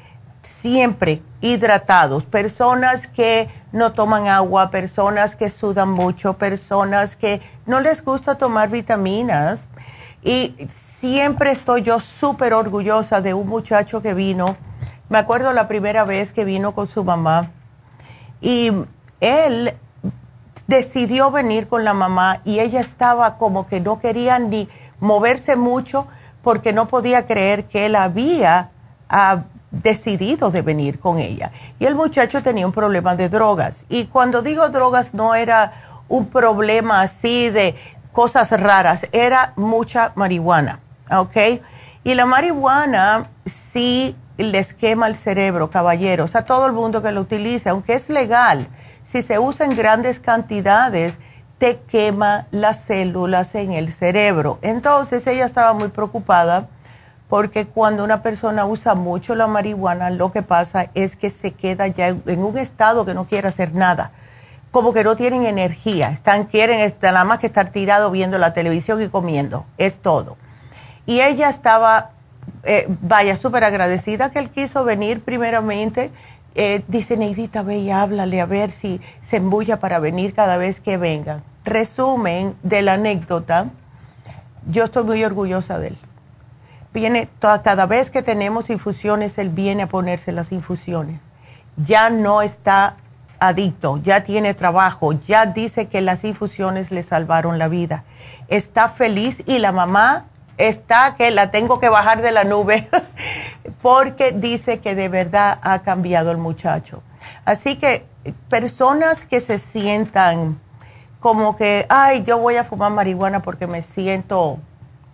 siempre 0.61 1.23
hidratados, 1.41 2.25
personas 2.25 3.07
que 3.07 3.49
no 3.71 3.93
toman 3.93 4.27
agua, 4.27 4.69
personas 4.69 5.35
que 5.35 5.49
sudan 5.49 5.89
mucho, 5.89 6.37
personas 6.37 7.15
que 7.15 7.41
no 7.65 7.79
les 7.79 8.03
gusta 8.03 8.35
tomar 8.35 8.69
vitaminas. 8.69 9.67
Y 10.21 10.55
siempre 10.99 11.51
estoy 11.51 11.81
yo 11.81 11.99
súper 11.99 12.53
orgullosa 12.53 13.21
de 13.21 13.33
un 13.33 13.47
muchacho 13.47 14.01
que 14.01 14.13
vino, 14.13 14.55
me 15.09 15.17
acuerdo 15.17 15.51
la 15.51 15.67
primera 15.67 16.03
vez 16.03 16.31
que 16.31 16.45
vino 16.45 16.73
con 16.73 16.87
su 16.87 17.03
mamá, 17.03 17.51
y 18.39 18.71
él 19.19 19.77
decidió 20.67 21.31
venir 21.31 21.67
con 21.67 21.83
la 21.83 21.93
mamá 21.93 22.41
y 22.45 22.59
ella 22.59 22.79
estaba 22.79 23.37
como 23.37 23.65
que 23.65 23.79
no 23.79 23.99
quería 23.99 24.39
ni 24.39 24.69
moverse 24.99 25.55
mucho 25.55 26.07
porque 26.41 26.71
no 26.71 26.87
podía 26.87 27.27
creer 27.27 27.65
que 27.65 27.87
él 27.87 27.95
había 27.95 28.71
ah, 29.09 29.43
decidido 29.71 30.51
de 30.51 30.61
venir 30.61 30.99
con 30.99 31.17
ella. 31.17 31.51
Y 31.79 31.85
el 31.85 31.95
muchacho 31.95 32.43
tenía 32.43 32.65
un 32.65 32.73
problema 32.73 33.15
de 33.15 33.29
drogas. 33.29 33.85
Y 33.89 34.05
cuando 34.05 34.41
digo 34.41 34.69
drogas 34.69 35.13
no 35.13 35.33
era 35.33 35.71
un 36.07 36.27
problema 36.27 37.01
así 37.01 37.49
de 37.49 37.75
cosas 38.11 38.51
raras, 38.51 39.07
era 39.13 39.53
mucha 39.55 40.11
marihuana, 40.15 40.81
¿ok? 41.09 41.61
Y 42.03 42.15
la 42.15 42.25
marihuana 42.25 43.29
sí 43.45 44.15
les 44.37 44.73
quema 44.73 45.07
el 45.07 45.15
cerebro, 45.15 45.69
caballeros, 45.69 46.35
a 46.35 46.43
todo 46.43 46.65
el 46.65 46.73
mundo 46.73 47.01
que 47.01 47.11
lo 47.11 47.21
utilice, 47.21 47.69
aunque 47.69 47.93
es 47.93 48.09
legal, 48.09 48.67
si 49.03 49.21
se 49.21 49.39
usa 49.39 49.65
en 49.65 49.75
grandes 49.75 50.19
cantidades, 50.19 51.17
te 51.57 51.79
quema 51.81 52.47
las 52.51 52.81
células 52.83 53.53
en 53.55 53.73
el 53.73 53.93
cerebro. 53.93 54.57
Entonces 54.61 55.25
ella 55.27 55.45
estaba 55.45 55.73
muy 55.73 55.89
preocupada 55.89 56.67
porque 57.31 57.65
cuando 57.65 58.03
una 58.03 58.23
persona 58.23 58.65
usa 58.65 58.93
mucho 58.93 59.35
la 59.35 59.47
marihuana, 59.47 60.09
lo 60.09 60.33
que 60.33 60.41
pasa 60.41 60.91
es 60.95 61.15
que 61.15 61.29
se 61.29 61.51
queda 61.51 61.87
ya 61.87 62.09
en 62.09 62.43
un 62.43 62.57
estado 62.57 63.05
que 63.05 63.13
no 63.13 63.25
quiere 63.25 63.47
hacer 63.47 63.73
nada, 63.73 64.11
como 64.69 64.91
que 64.91 65.05
no 65.05 65.15
tienen 65.15 65.45
energía, 65.45 66.09
están 66.09 66.43
quieren 66.43 66.93
nada 67.01 67.23
más 67.23 67.39
que 67.39 67.47
estar 67.47 67.69
tirado 67.69 68.11
viendo 68.11 68.37
la 68.37 68.51
televisión 68.51 69.01
y 69.01 69.07
comiendo, 69.07 69.65
es 69.77 69.99
todo. 69.99 70.35
Y 71.05 71.21
ella 71.21 71.49
estaba, 71.49 72.09
eh, 72.63 72.87
vaya, 72.99 73.37
súper 73.37 73.63
agradecida 73.63 74.29
que 74.29 74.39
él 74.39 74.51
quiso 74.51 74.83
venir 74.83 75.21
primeramente. 75.21 76.11
Eh, 76.55 76.83
dice, 76.89 77.15
Neidita, 77.15 77.63
ve 77.63 77.77
y 77.77 77.91
háblale 77.91 78.41
a 78.41 78.45
ver 78.45 78.73
si 78.73 78.99
se 79.21 79.37
embulla 79.37 79.79
para 79.79 79.99
venir 79.99 80.33
cada 80.33 80.57
vez 80.57 80.81
que 80.81 80.97
venga. 80.97 81.43
Resumen 81.63 82.57
de 82.61 82.81
la 82.81 82.95
anécdota, 82.95 83.67
yo 84.69 84.83
estoy 84.83 85.05
muy 85.05 85.23
orgullosa 85.23 85.79
de 85.79 85.87
él 85.87 85.97
viene, 86.93 87.27
toda, 87.39 87.61
cada 87.61 87.85
vez 87.85 88.11
que 88.11 88.21
tenemos 88.21 88.69
infusiones, 88.69 89.37
él 89.37 89.49
viene 89.49 89.83
a 89.83 89.87
ponerse 89.87 90.31
las 90.31 90.51
infusiones. 90.51 91.19
Ya 91.77 92.09
no 92.09 92.41
está 92.41 92.97
adicto, 93.39 93.97
ya 93.97 94.23
tiene 94.23 94.53
trabajo, 94.53 95.13
ya 95.13 95.47
dice 95.47 95.87
que 95.87 96.01
las 96.01 96.23
infusiones 96.23 96.91
le 96.91 97.01
salvaron 97.03 97.57
la 97.57 97.67
vida. 97.67 98.03
Está 98.47 98.87
feliz 98.87 99.41
y 99.47 99.59
la 99.59 99.71
mamá 99.71 100.25
está 100.57 101.15
que 101.15 101.31
la 101.31 101.49
tengo 101.49 101.79
que 101.79 101.89
bajar 101.89 102.21
de 102.21 102.31
la 102.31 102.43
nube 102.43 102.87
porque 103.81 104.31
dice 104.31 104.79
que 104.79 104.93
de 104.93 105.09
verdad 105.09 105.57
ha 105.63 105.81
cambiado 105.81 106.31
el 106.31 106.37
muchacho. 106.37 107.01
Así 107.45 107.77
que 107.77 108.05
personas 108.49 109.25
que 109.25 109.39
se 109.39 109.57
sientan 109.57 110.59
como 111.19 111.55
que, 111.55 111.85
ay, 111.89 112.23
yo 112.23 112.37
voy 112.37 112.57
a 112.57 112.63
fumar 112.63 112.91
marihuana 112.91 113.41
porque 113.41 113.67
me 113.67 113.81
siento 113.81 114.59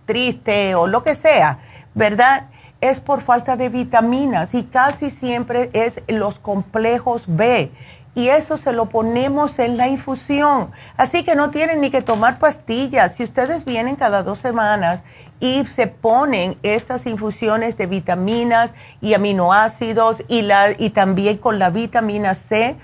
triste 0.04 0.74
o 0.74 0.86
lo 0.86 1.02
que 1.02 1.14
sea, 1.14 1.58
¿verdad? 1.98 2.46
Es 2.80 3.00
por 3.00 3.22
falta 3.22 3.56
de 3.56 3.68
vitaminas 3.68 4.54
y 4.54 4.62
casi 4.62 5.10
siempre 5.10 5.68
es 5.72 6.00
los 6.06 6.38
complejos 6.38 7.24
B. 7.26 7.72
Y 8.14 8.28
eso 8.28 8.56
se 8.56 8.72
lo 8.72 8.88
ponemos 8.88 9.58
en 9.58 9.76
la 9.76 9.88
infusión. 9.88 10.70
Así 10.96 11.24
que 11.24 11.34
no 11.34 11.50
tienen 11.50 11.80
ni 11.80 11.90
que 11.90 12.02
tomar 12.02 12.38
pastillas. 12.38 13.16
Si 13.16 13.24
ustedes 13.24 13.64
vienen 13.64 13.96
cada 13.96 14.22
dos 14.22 14.38
semanas 14.38 15.02
y 15.40 15.64
se 15.66 15.88
ponen 15.88 16.56
estas 16.62 17.06
infusiones 17.06 17.76
de 17.76 17.86
vitaminas 17.86 18.74
y 19.00 19.14
aminoácidos 19.14 20.22
y, 20.28 20.42
la, 20.42 20.70
y 20.78 20.90
también 20.90 21.38
con 21.38 21.58
la 21.58 21.70
vitamina 21.70 22.34
C, 22.34 22.76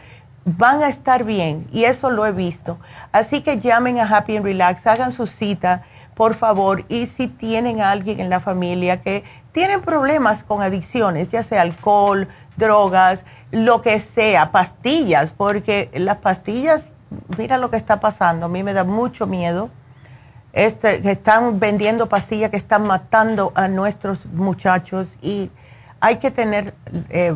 van 0.45 0.83
a 0.83 0.89
estar 0.89 1.25
bien. 1.25 1.67
Y 1.73 1.85
eso 1.85 2.11
lo 2.11 2.27
he 2.27 2.33
visto. 2.33 2.79
Así 3.12 3.41
que 3.43 3.59
llamen 3.59 3.99
a 3.99 4.09
Happy 4.09 4.37
and 4.37 4.45
Relax, 4.45 4.87
hagan 4.87 5.12
su 5.12 5.27
cita 5.27 5.83
por 6.15 6.35
favor, 6.35 6.85
y 6.89 7.07
si 7.07 7.29
tienen 7.29 7.81
a 7.81 7.91
alguien 7.91 8.21
en 8.21 8.31
la 8.31 8.41
familia 8.41 9.03
que 9.03 9.25
tienen 9.53 9.81
problemas 9.81 10.45
con 10.45 10.62
adicciones, 10.62 11.31
ya 11.31 11.43
sea 11.43 11.62
alcohol, 11.62 12.29
drogas, 12.57 13.25
lo 13.51 13.83
que 13.83 14.01
sea, 14.01 14.53
pastillas, 14.53 15.33
porque 15.33 15.91
las 15.95 16.19
pastillas, 16.19 16.93
mira 17.37 17.59
lo 17.59 17.71
que 17.71 17.77
está 17.77 18.01
pasando, 18.01 18.47
a 18.47 18.49
mí 18.49 18.62
me 18.62 18.73
da 18.73 18.85
mucho 18.85 19.27
miedo. 19.27 19.71
Este, 20.53 21.11
están 21.11 21.59
vendiendo 21.59 22.09
pastillas 22.09 22.51
que 22.51 22.57
están 22.57 22.87
matando 22.87 23.51
a 23.57 23.67
nuestros 23.67 24.25
muchachos 24.27 25.19
y 25.21 25.51
hay 25.99 26.19
que 26.19 26.31
tener, 26.31 26.75
eh, 27.11 27.35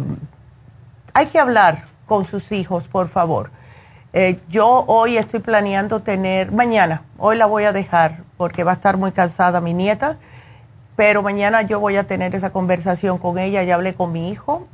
hay 1.14 1.26
que 1.26 1.40
hablar 1.40 1.86
con 2.06 2.26
sus 2.26 2.52
hijos, 2.52 2.86
por 2.86 3.08
favor. 3.08 3.50
Eh, 4.14 4.40
yo 4.48 4.84
hoy 4.86 5.18
estoy 5.18 5.40
planeando 5.40 6.00
tener, 6.00 6.50
mañana, 6.50 7.02
hoy 7.18 7.36
la 7.36 7.44
voy 7.44 7.64
a 7.64 7.72
dejar 7.74 8.22
porque 8.38 8.64
va 8.64 8.70
a 8.70 8.74
estar 8.74 8.96
muy 8.96 9.12
cansada 9.12 9.60
mi 9.60 9.74
nieta, 9.74 10.16
pero 10.96 11.22
mañana 11.22 11.60
yo 11.60 11.78
voy 11.78 11.96
a 11.96 12.06
tener 12.06 12.34
esa 12.34 12.48
conversación 12.48 13.18
con 13.18 13.36
ella, 13.36 13.62
ya 13.64 13.74
hablé 13.74 13.94
con 13.94 14.10
mi 14.10 14.30
hijo, 14.30 14.66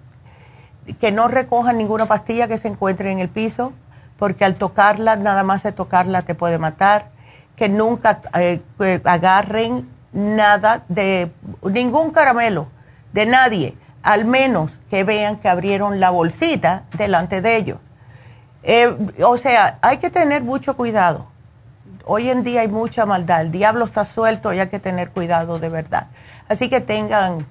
que 1.01 1.11
no 1.11 1.27
recojan 1.27 1.79
ninguna 1.79 2.07
pastilla 2.07 2.47
que 2.47 2.59
se 2.59 2.69
encuentre 2.69 3.11
en 3.11 3.19
el 3.19 3.29
piso, 3.29 3.73
porque 4.21 4.45
al 4.45 4.55
tocarla, 4.55 5.17
nada 5.17 5.43
más 5.43 5.65
de 5.65 5.73
tocarla 5.73 6.23
te 6.23 6.37
puede 6.37 6.59
matar, 6.59 7.09
que 7.57 7.69
nunca 7.69 8.21
eh, 8.39 8.63
agarren 9.03 9.89
nada 10.13 10.85
de 10.89 11.33
ningún 11.69 12.13
caramelo, 12.13 12.69
de 13.13 13.27
nadie, 13.27 13.77
al 14.05 14.27
menos 14.27 14.79
que 14.91 15.03
vean 15.03 15.39
que 15.39 15.49
abrieron 15.49 15.99
la 15.99 16.11
bolsita 16.11 16.85
delante 16.97 17.41
de 17.41 17.57
ellos. 17.57 17.79
Eh, 18.65 18.97
o 19.23 19.37
sea, 19.37 19.79
hay 19.83 19.99
que 19.99 20.11
tener 20.11 20.43
mucho 20.43 20.77
cuidado 20.77 21.29
hoy 22.05 22.31
en 22.31 22.43
día 22.43 22.63
hay 22.63 22.69
mucha 22.69 23.07
maldad, 23.07 23.43
el 23.43 23.51
diablo 23.51 23.85
está 23.85 24.05
suelto 24.05 24.53
y 24.53 24.61
hay 24.61 24.69
que 24.69 24.79
tener 24.79 25.11
cuidado 25.11 25.59
de 25.59 25.69
verdad. 25.69 26.09
Así 26.49 26.69
que 26.69 26.81
tengan 26.81 27.47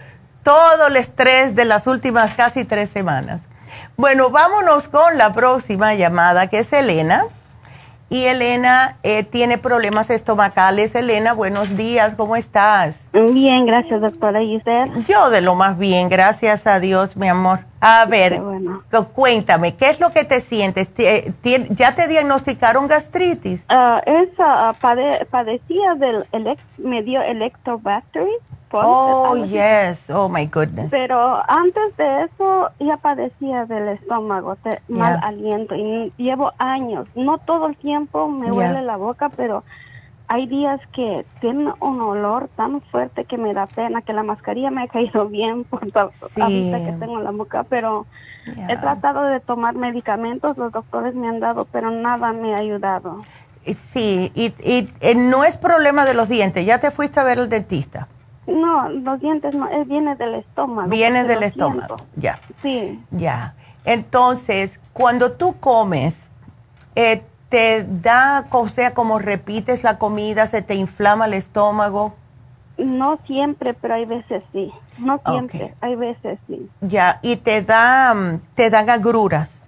todo 0.43 0.89
el 0.89 0.97
estrés 0.97 1.55
de 1.55 1.65
las 1.65 1.87
últimas 1.87 2.35
casi 2.35 2.65
tres 2.65 2.91
semanas. 2.91 3.43
Bueno, 3.97 4.31
vámonos 4.31 4.89
con 4.89 5.17
la 5.17 5.33
próxima 5.33 5.95
llamada 5.95 6.49
que 6.49 6.59
es 6.59 6.73
Elena. 6.73 7.27
Y 8.11 8.25
Elena 8.25 8.97
eh, 9.03 9.23
tiene 9.23 9.59
problemas 9.59 10.09
estomacales. 10.09 10.95
Elena, 10.95 11.35
buenos 11.35 11.77
días, 11.77 12.15
¿cómo 12.15 12.37
estás? 12.37 13.09
Bien, 13.13 13.67
gracias, 13.67 14.01
doctora. 14.01 14.43
¿Y 14.43 14.57
usted? 14.57 14.87
Yo 15.07 15.29
de 15.29 15.43
lo 15.43 15.55
más 15.55 15.77
bien, 15.77 16.09
gracias 16.09 16.67
a 16.67 16.81
Dios, 16.81 17.17
mi 17.17 17.29
amor. 17.29 17.61
A 17.81 18.07
ver, 18.07 18.41
cuéntame, 19.15 19.77
¿qué 19.77 19.91
es 19.91 20.01
lo 20.01 20.11
que 20.11 20.25
te 20.25 20.41
sientes? 20.41 20.89
¿Ya 21.71 21.95
te 21.95 22.09
diagnosticaron 22.09 22.89
gastritis? 22.89 23.65
Uh, 23.71 24.01
esa, 24.05 24.75
padecía 25.31 25.95
del, 25.95 26.25
me 26.79 27.03
dio 27.03 27.21
electrobactery 27.21 28.33
Oh, 28.73 29.45
yes. 29.47 30.11
Oh, 30.11 30.29
my 30.29 30.47
goodness. 30.47 30.91
Pero 30.91 31.43
antes 31.49 31.97
de 31.97 32.25
eso 32.25 32.69
ya 32.79 32.97
padecía 32.97 33.65
del 33.67 33.89
estómago, 33.89 34.57
mal 34.89 35.19
aliento. 35.23 35.75
Y 35.75 36.13
llevo 36.17 36.53
años. 36.59 37.09
No 37.15 37.39
todo 37.39 37.67
el 37.67 37.77
tiempo 37.77 38.29
me 38.29 38.53
huele 38.53 38.83
la 38.83 38.97
boca, 38.97 39.31
pero 39.31 39.65
hay 40.29 40.47
días 40.47 40.81
que 40.93 41.25
tiene 41.41 41.73
un 41.81 42.01
olor 42.01 42.49
tan 42.55 42.83
fuerte 42.83 43.25
que 43.25 43.39
me 43.39 43.55
da 43.55 43.67
pena, 43.67 44.03
que 44.03 44.13
la 44.13 44.23
mascarilla 44.23 44.71
me 44.71 44.83
ha 44.83 44.89
caído 44.89 45.27
bien 45.29 45.65
por 45.65 45.81
la 45.95 46.11
que 46.11 46.97
tengo 47.01 47.19
en 47.19 47.25
la 47.25 47.31
boca, 47.31 47.65
pero 47.65 48.07
he 48.47 48.77
tratado 48.77 49.23
de 49.23 49.41
tomar 49.41 49.75
medicamentos, 49.75 50.57
los 50.59 50.73
doctores 50.73 51.15
me 51.15 51.29
han 51.29 51.41
dado, 51.41 51.67
pero 51.71 51.91
nada 51.91 52.33
me 52.33 52.55
ha 52.55 52.59
ayudado. 52.59 53.25
Sí, 53.65 54.31
y, 54.35 54.55
y 54.63 54.89
eh, 55.01 55.15
no 55.15 55.45
es 55.45 55.59
problema 55.59 56.05
de 56.05 56.15
los 56.15 56.29
dientes, 56.29 56.65
ya 56.65 56.79
te 56.79 56.91
fuiste 56.91 57.21
a 57.21 57.25
ver 57.25 57.39
el 57.39 57.49
dentista. 57.49 58.09
No, 58.49 58.89
los 58.89 59.21
dientes 59.21 59.55
no, 59.55 59.69
viene 59.85 60.17
del 60.17 60.37
estómago. 60.37 60.89
Viene 60.89 61.25
del 61.25 61.43
estómago, 61.43 61.97
ya. 62.17 62.41
Sí. 62.63 62.99
Ya. 63.11 63.55
Entonces, 63.85 64.81
cuando 64.95 65.33
tú 65.33 65.57
comes, 65.61 66.31
eh, 66.95 67.23
¿te 67.51 67.85
da, 67.85 68.47
o 68.51 68.69
sea, 68.69 68.95
como 68.95 69.19
repites 69.19 69.85
la 69.85 69.99
comida, 69.99 70.47
se 70.47 70.63
te 70.63 70.75
inflama 70.75 71.27
el 71.27 71.35
estómago? 71.35 72.15
No 72.79 73.19
siempre, 73.27 73.75
pero 73.75 73.95
hay 73.95 74.07
veces 74.07 74.43
sí. 74.53 74.73
No 74.99 75.21
siempre, 75.27 75.75
hay 75.83 75.97
veces 75.97 76.39
sí. 76.47 76.71
Ya, 76.81 77.19
¿y 77.21 77.37
te, 77.37 77.61
da, 77.61 78.15
mm, 78.15 78.41
te 78.55 78.71
dan 78.71 78.89
agruras? 78.89 79.67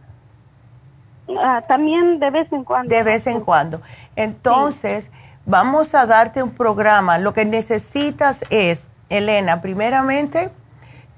Ah, 1.39 1.63
también 1.69 2.19
de 2.19 2.31
vez 2.31 2.51
en 2.51 2.65
cuando. 2.65 2.95
De 2.95 3.03
vez 3.03 3.27
en 3.27 3.41
cuando. 3.41 3.83
Entonces 4.17 5.11
vamos 5.47 5.95
a 5.95 6.07
darte 6.07 6.43
un 6.43 6.51
programa. 6.51 7.19
Lo 7.19 7.33
que 7.33 7.45
necesitas 7.45 8.39
es, 8.51 8.81
Elena, 9.09 9.61
primeramente 9.61 10.51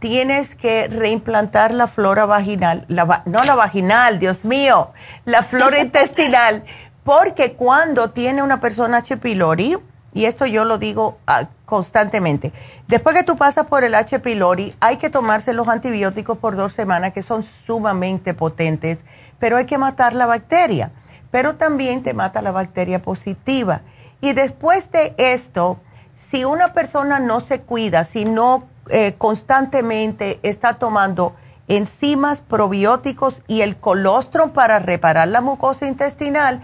tienes 0.03 0.57
que 0.57 0.89
reimplantar 0.89 1.73
la 1.73 1.87
flora 1.87 2.27
vaginal, 2.27 2.85
no 2.89 3.45
la 3.45 3.55
vaginal, 3.55 4.19
Dios 4.19 4.45
mío, 4.45 4.91
la 5.25 5.45
flora 5.45 5.79
intestinal, 5.81 6.65
porque 7.05 7.53
cuando 7.53 8.11
tiene 8.11 8.43
una 8.43 8.59
persona 8.59 8.99
H. 8.99 9.17
pylori, 9.19 9.77
y 10.13 10.25
esto 10.25 10.45
yo 10.45 10.65
lo 10.65 10.79
digo 10.79 11.19
ah, 11.29 11.45
constantemente, 11.65 12.53
después 12.89 13.15
que 13.15 13.23
tú 13.23 13.37
pasas 13.37 13.67
por 13.67 13.85
el 13.85 13.95
H. 13.95 14.19
pylori, 14.19 14.75
hay 14.81 14.97
que 14.97 15.09
tomarse 15.09 15.53
los 15.53 15.69
antibióticos 15.69 16.37
por 16.37 16.57
dos 16.57 16.73
semanas 16.73 17.13
que 17.13 17.23
son 17.23 17.45
sumamente 17.45 18.35
potentes, 18.35 19.05
pero 19.39 19.57
hay 19.57 19.67
que 19.67 19.79
matar 19.79 20.15
la 20.15 20.27
bacteria, 20.27 20.91
pero 21.31 21.55
también 21.55 22.03
te 22.03 22.13
mata 22.13 22.43
la 22.43 22.51
bacteria 22.51 23.01
positiva. 23.01 23.83
Y 24.23 24.35
después 24.35 24.91
de 24.93 25.15
esto, 25.19 25.81
si 26.15 26.45
una 26.45 26.73
persona 26.73 27.19
no 27.19 27.41
se 27.41 27.61
cuida, 27.61 28.05
si 28.05 28.25
no 28.25 28.69
eh, 28.89 29.15
constantemente 29.19 30.39
está 30.45 30.75
tomando 30.75 31.35
enzimas, 31.67 32.41
probióticos 32.41 33.43
y 33.49 33.63
el 33.63 33.77
colostrum 33.77 34.51
para 34.51 34.79
reparar 34.79 35.27
la 35.27 35.41
mucosa 35.41 35.89
intestinal, 35.89 36.63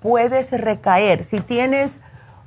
puedes 0.00 0.50
recaer. 0.50 1.22
Si 1.22 1.40
tienes, 1.40 1.98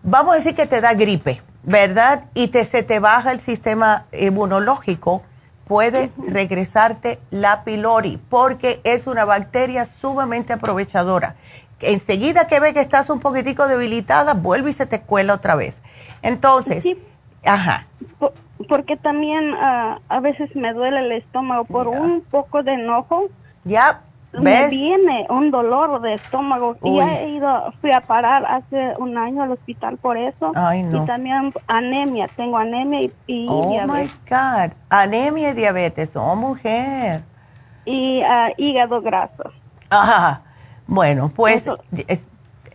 vamos 0.03 0.33
a 0.33 0.35
decir 0.35 0.55
que 0.55 0.67
te 0.67 0.81
da 0.81 0.93
gripe, 0.93 1.41
¿verdad? 1.63 2.25
Y 2.33 2.49
te, 2.49 2.65
se 2.65 2.83
te 2.83 2.99
baja 2.99 3.31
el 3.31 3.39
sistema 3.39 4.07
inmunológico, 4.11 5.23
puede 5.63 6.11
regresarte 6.17 7.21
la 7.29 7.63
pylori 7.63 8.17
porque 8.17 8.81
es 8.83 9.07
una 9.07 9.23
bacteria 9.23 9.85
sumamente 9.85 10.51
aprovechadora. 10.51 11.35
Enseguida 11.81 12.47
que 12.47 12.59
ve 12.59 12.73
que 12.73 12.81
estás 12.81 13.09
un 13.09 13.19
poquitico 13.19 13.67
debilitada, 13.67 14.33
vuelve 14.33 14.71
y 14.71 14.73
se 14.73 14.85
te 14.85 15.01
cuela 15.01 15.33
otra 15.35 15.55
vez. 15.55 15.81
Entonces, 16.21 16.83
ajá. 17.45 17.87
Porque 18.67 18.97
también 18.97 19.53
ah, 19.55 19.99
a 20.09 20.19
veces 20.19 20.53
me 20.55 20.73
duele 20.73 20.99
el 20.99 21.11
estómago 21.13 21.63
por 21.65 21.87
un 21.87 22.21
poco 22.21 22.61
de 22.63 22.73
enojo. 22.73 23.29
Ya, 23.63 24.01
Me 24.33 24.67
viene 24.69 25.25
un 25.29 25.49
dolor 25.49 26.01
de 26.01 26.15
estómago 26.15 26.77
y 26.83 26.99
he 26.99 27.29
ido, 27.29 27.73
fui 27.81 27.91
a 27.91 28.01
parar 28.01 28.45
hace 28.45 28.93
un 28.99 29.17
año 29.17 29.43
al 29.43 29.51
hospital 29.51 29.97
por 29.97 30.17
eso. 30.17 30.51
Ay, 30.55 30.83
no. 30.83 31.03
Y 31.03 31.05
también 31.07 31.53
anemia, 31.67 32.27
tengo 32.35 32.57
anemia 32.57 33.01
y, 33.01 33.13
y 33.27 33.47
oh 33.49 33.67
diabetes. 33.69 34.11
my 34.13 34.29
God, 34.29 34.71
anemia 34.89 35.49
y 35.49 35.53
diabetes, 35.53 36.15
oh 36.15 36.35
mujer. 36.35 37.23
Y 37.85 38.21
ah, 38.21 38.49
hígado 38.57 39.01
graso. 39.01 39.51
Ajá. 39.89 40.41
Bueno, 40.89 41.29
pues, 41.29 41.65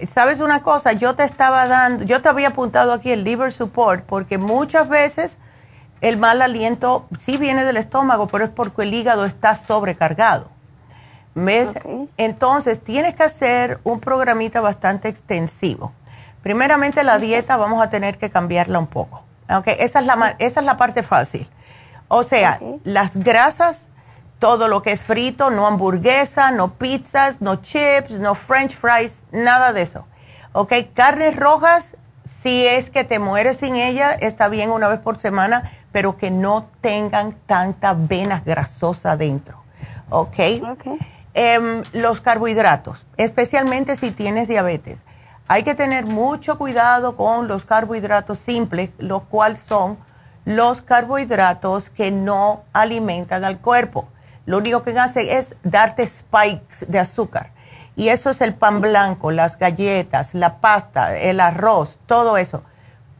¿sabes 0.09 0.39
una 0.39 0.62
cosa? 0.62 0.93
Yo 0.93 1.17
te 1.17 1.25
estaba 1.25 1.67
dando, 1.67 2.05
yo 2.05 2.23
te 2.23 2.29
había 2.29 2.49
apuntado 2.49 2.93
aquí 2.93 3.11
el 3.11 3.25
liver 3.25 3.51
support 3.51 4.05
porque 4.05 4.39
muchas 4.39 4.89
veces 4.89 5.37
el 6.01 6.17
mal 6.17 6.41
aliento 6.41 7.09
sí 7.19 7.39
viene 7.39 7.65
del 7.65 7.77
estómago, 7.77 8.29
pero 8.29 8.45
es 8.45 8.51
porque 8.51 8.83
el 8.83 8.95
hígado 8.95 9.25
está 9.25 9.57
sobrecargado. 9.57 10.49
¿Ves? 11.35 11.73
Entonces, 12.17 12.79
tienes 12.79 13.17
que 13.17 13.25
hacer 13.25 13.81
un 13.83 13.99
programita 13.99 14.61
bastante 14.61 15.09
extensivo. 15.09 15.93
Primeramente, 16.41 17.03
la 17.03 17.19
dieta 17.19 17.57
vamos 17.57 17.83
a 17.83 17.91
tener 17.91 18.17
que 18.17 18.31
cambiarla 18.31 18.79
un 18.79 18.87
poco. 18.87 19.25
Okay, 19.51 19.75
esa, 19.81 19.99
es 19.99 20.07
la, 20.07 20.37
esa 20.39 20.61
es 20.61 20.67
la 20.67 20.77
parte 20.77 21.03
fácil. 21.03 21.51
O 22.07 22.23
sea, 22.23 22.61
las 22.85 23.17
grasas 23.17 23.89
todo 24.45 24.68
lo 24.68 24.82
que 24.82 24.92
es 24.92 25.01
frito, 25.01 25.51
no 25.51 25.66
hamburguesa, 25.66 26.51
no 26.51 26.74
pizzas, 26.74 27.40
no 27.40 27.62
chips, 27.62 28.11
no 28.18 28.34
french 28.34 28.76
fries, 28.76 29.22
nada 29.32 29.72
de 29.72 29.80
eso. 29.80 30.07
¿Ok? 30.53 30.70
Carnes 30.92 31.34
rojas, 31.34 31.97
si 32.26 32.66
es 32.66 32.90
que 32.90 33.05
te 33.05 33.18
mueres 33.18 33.57
sin 33.57 33.74
ella, 33.74 34.12
está 34.12 34.51
bien 34.51 34.70
una 34.70 34.88
vez 34.88 34.99
por 34.99 35.18
semana, 35.18 35.72
pero 35.92 36.18
que 36.18 36.30
no 36.30 36.68
tengan 36.82 37.32
tanta 37.47 37.95
venas 37.95 38.45
grasosas 38.45 39.16
dentro. 39.16 39.64
¿Ok? 40.11 40.38
Em, 41.32 41.82
los 41.95 42.20
carbohidratos, 42.20 43.07
especialmente 43.16 43.97
si 43.97 44.11
tienes 44.11 44.47
diabetes. 44.47 44.99
Hay 45.49 45.62
que 45.62 45.74
tener 45.74 46.05
mucho 46.05 46.59
cuidado 46.59 47.16
con 47.16 47.49
los 47.49 47.64
carbohidratos 47.64 48.40
simples, 48.40 48.90
los 48.99 49.22
cuales 49.22 49.61
son 49.61 49.97
los 50.45 50.82
carbohidratos 50.82 51.88
que 51.88 52.11
no 52.11 52.64
alimentan 52.74 53.42
al 53.45 53.59
cuerpo 53.59 54.09
lo 54.47 54.59
único 54.59 54.82
que 54.82 54.99
hace 54.99 55.38
es 55.38 55.57
darte 55.62 56.07
spikes 56.07 56.86
de 56.86 56.99
azúcar. 56.99 57.51
Y 57.97 58.09
eso 58.09 58.30
es 58.30 58.40
el 58.40 58.55
pan 58.55 58.80
blanco, 58.80 59.30
las 59.30 59.59
galletas, 59.59 60.34
la 60.34 60.59
pasta, 60.59 61.16
el 61.16 61.40
arroz, 61.40 61.99
todo 62.07 62.36
eso. 62.36 62.62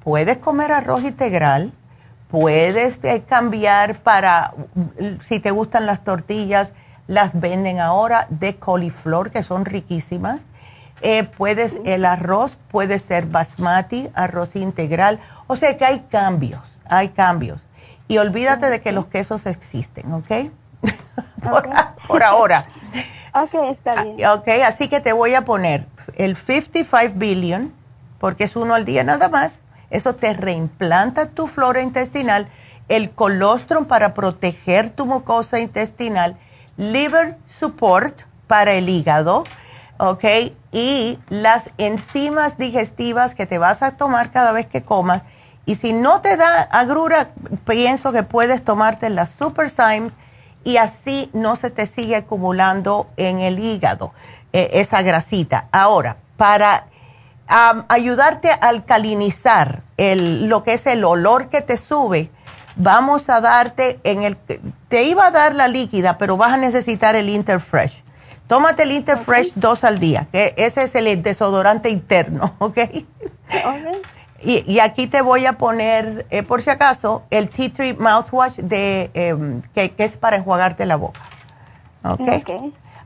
Puedes 0.03 0.39
comer 0.39 0.72
arroz 0.72 1.05
integral, 1.05 1.72
puedes 2.29 2.99
eh, 3.05 3.22
cambiar 3.27 4.01
para, 4.01 4.53
si 5.29 5.39
te 5.39 5.53
gustan 5.53 5.87
las 5.87 6.03
tortillas, 6.03 6.72
las 7.07 7.39
venden 7.39 7.79
ahora 7.81 8.27
de 8.31 8.57
coliflor, 8.57 9.31
que 9.31 9.43
son 9.43 9.64
riquísimas. 9.64 10.43
Eh, 11.01 11.25
puedes, 11.25 11.77
el 11.85 12.05
arroz 12.05 12.59
puede 12.70 12.99
ser 12.99 13.27
basmati, 13.27 14.11
arroz 14.14 14.57
integral. 14.57 15.20
O 15.47 15.57
sea 15.57 15.77
que 15.77 15.85
hay 15.85 16.01
cambios, 16.11 16.62
hay 16.87 17.11
cambios. 17.11 17.61
Y 18.09 18.18
olvídate 18.18 18.68
de 18.68 18.81
que 18.81 18.93
los 18.93 19.07
quesos 19.07 19.47
existen, 19.47 20.12
¿ok? 20.12 20.51
por, 22.09 22.23
ahora. 22.23 22.67
Ok, 23.35 23.55
está 23.71 24.03
bien. 24.03 24.17
Ah, 24.25 24.35
ok, 24.35 24.49
así 24.67 24.89
que 24.89 25.01
te 25.01 25.12
voy 25.12 25.35
a 25.35 25.45
poner 25.45 25.87
el 26.17 26.37
55 26.37 27.15
billion, 27.17 27.73
porque 28.19 28.45
es 28.45 28.57
uno 28.57 28.75
al 28.75 28.85
día 28.85 29.05
nada 29.05 29.29
más. 29.29 29.61
Eso 29.91 30.15
te 30.15 30.33
reimplanta 30.35 31.27
tu 31.27 31.47
flora 31.47 31.83
intestinal, 31.83 32.49
el 32.89 33.11
colostrum 33.11 33.85
para 33.85 34.15
proteger 34.15 34.91
tu 34.91 35.07
mucosa 35.07 35.61
intestinal, 35.61 36.37
liver 36.77 37.37
support 37.47 38.23
para 38.47 38.73
el 38.73 38.89
hígado, 38.89 39.45
¿ok? 39.99 40.25
Y 40.73 41.19
las 41.29 41.71
enzimas 41.79 42.59
digestivas 42.59 43.35
que 43.35 43.47
te 43.47 43.59
vas 43.59 43.83
a 43.83 43.93
tomar 43.93 44.33
cada 44.33 44.53
vez 44.53 44.67
que 44.67 44.83
comas. 44.83 45.23
Y 45.67 45.77
si 45.77 45.93
no 45.93 46.21
te 46.21 46.37
da 46.37 46.62
agrura, 46.62 47.31
pienso 47.65 48.12
que 48.12 48.23
puedes 48.23 48.65
tomarte 48.65 49.09
las 49.11 49.31
Super 49.31 49.71
Symes 49.71 50.12
y 50.65 50.79
así 50.79 51.31
no 51.33 51.57
se 51.57 51.71
te 51.71 51.87
sigue 51.87 52.17
acumulando 52.17 53.09
en 53.17 53.41
el 53.41 53.59
hígado 53.59 54.12
eh, 54.53 54.71
esa 54.73 55.03
grasita. 55.03 55.69
Ahora, 55.71 56.17
para 56.37 56.87
ayudarte 57.47 58.51
a 58.51 58.55
alcalinizar 58.55 59.83
el, 59.97 60.49
lo 60.49 60.62
que 60.62 60.73
es 60.73 60.87
el 60.87 61.05
olor 61.05 61.51
que 61.51 61.61
te 61.61 61.77
sube, 61.77 62.31
vamos 62.77 63.29
a 63.29 63.41
darte 63.41 64.01
en 64.05 64.23
el, 64.23 64.37
te 64.37 65.03
iba 65.03 65.27
a 65.27 65.31
dar 65.31 65.55
la 65.55 65.69
líquida, 65.69 66.19
pero 66.19 66.37
vas 66.37 66.55
a 66.55 66.57
necesitar 66.57 67.17
el 67.17 67.29
Interfresh. 67.29 68.03
Tómate 68.47 68.83
el 68.83 68.93
Interfresh 68.93 69.53
dos 69.55 69.85
al 69.85 69.99
día, 69.99 70.29
que 70.31 70.55
ese 70.57 70.85
es 70.85 70.95
el 70.95 71.23
desodorante 71.23 71.89
interno, 71.89 72.55
¿ok? 72.59 72.79
Y, 74.47 74.79
aquí 74.81 75.07
te 75.07 75.23
voy 75.23 75.47
a 75.47 75.55
poner, 75.55 76.27
eh, 76.29 76.43
por 76.43 76.61
si 76.61 76.69
acaso, 76.69 77.23
el 77.31 77.49
Tea 77.49 77.73
Tree 77.73 77.95
Mouthwash 77.95 78.57
de, 78.57 79.11
em, 79.15 79.63
que, 79.75 79.95
es 79.97 80.19
para 80.19 80.37
enjuagarte 80.37 80.85
la 80.85 80.97
boca. 80.97 81.21
¿Okay? 82.03 82.45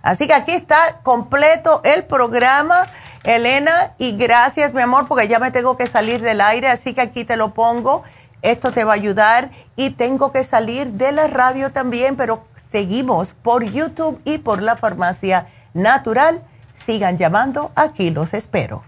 Así 0.02 0.26
que 0.26 0.34
aquí 0.34 0.52
está 0.52 1.00
completo 1.04 1.80
el 1.84 2.04
programa, 2.04 2.86
Elena, 3.22 3.92
y 3.98 4.16
gracias, 4.16 4.74
mi 4.74 4.82
amor, 4.82 5.06
porque 5.06 5.28
ya 5.28 5.38
me 5.38 5.52
tengo 5.52 5.76
que 5.76 5.86
salir 5.86 6.20
del 6.20 6.40
aire, 6.40 6.68
así 6.68 6.92
que 6.92 7.02
aquí 7.02 7.24
te 7.24 7.36
lo 7.36 7.54
pongo. 7.54 8.02
Esto 8.42 8.72
te 8.72 8.82
va 8.84 8.92
a 8.92 8.96
ayudar 8.96 9.50
y 9.76 9.90
tengo 9.90 10.32
que 10.32 10.42
salir 10.44 10.92
de 10.92 11.12
la 11.12 11.28
radio 11.28 11.70
también, 11.70 12.16
pero 12.16 12.44
seguimos 12.70 13.32
por 13.42 13.64
YouTube 13.64 14.20
y 14.24 14.38
por 14.38 14.62
la 14.62 14.76
farmacia 14.76 15.46
natural. 15.74 16.42
Sigan 16.86 17.16
llamando, 17.16 17.70
aquí 17.74 18.10
los 18.10 18.34
espero. 18.34 18.87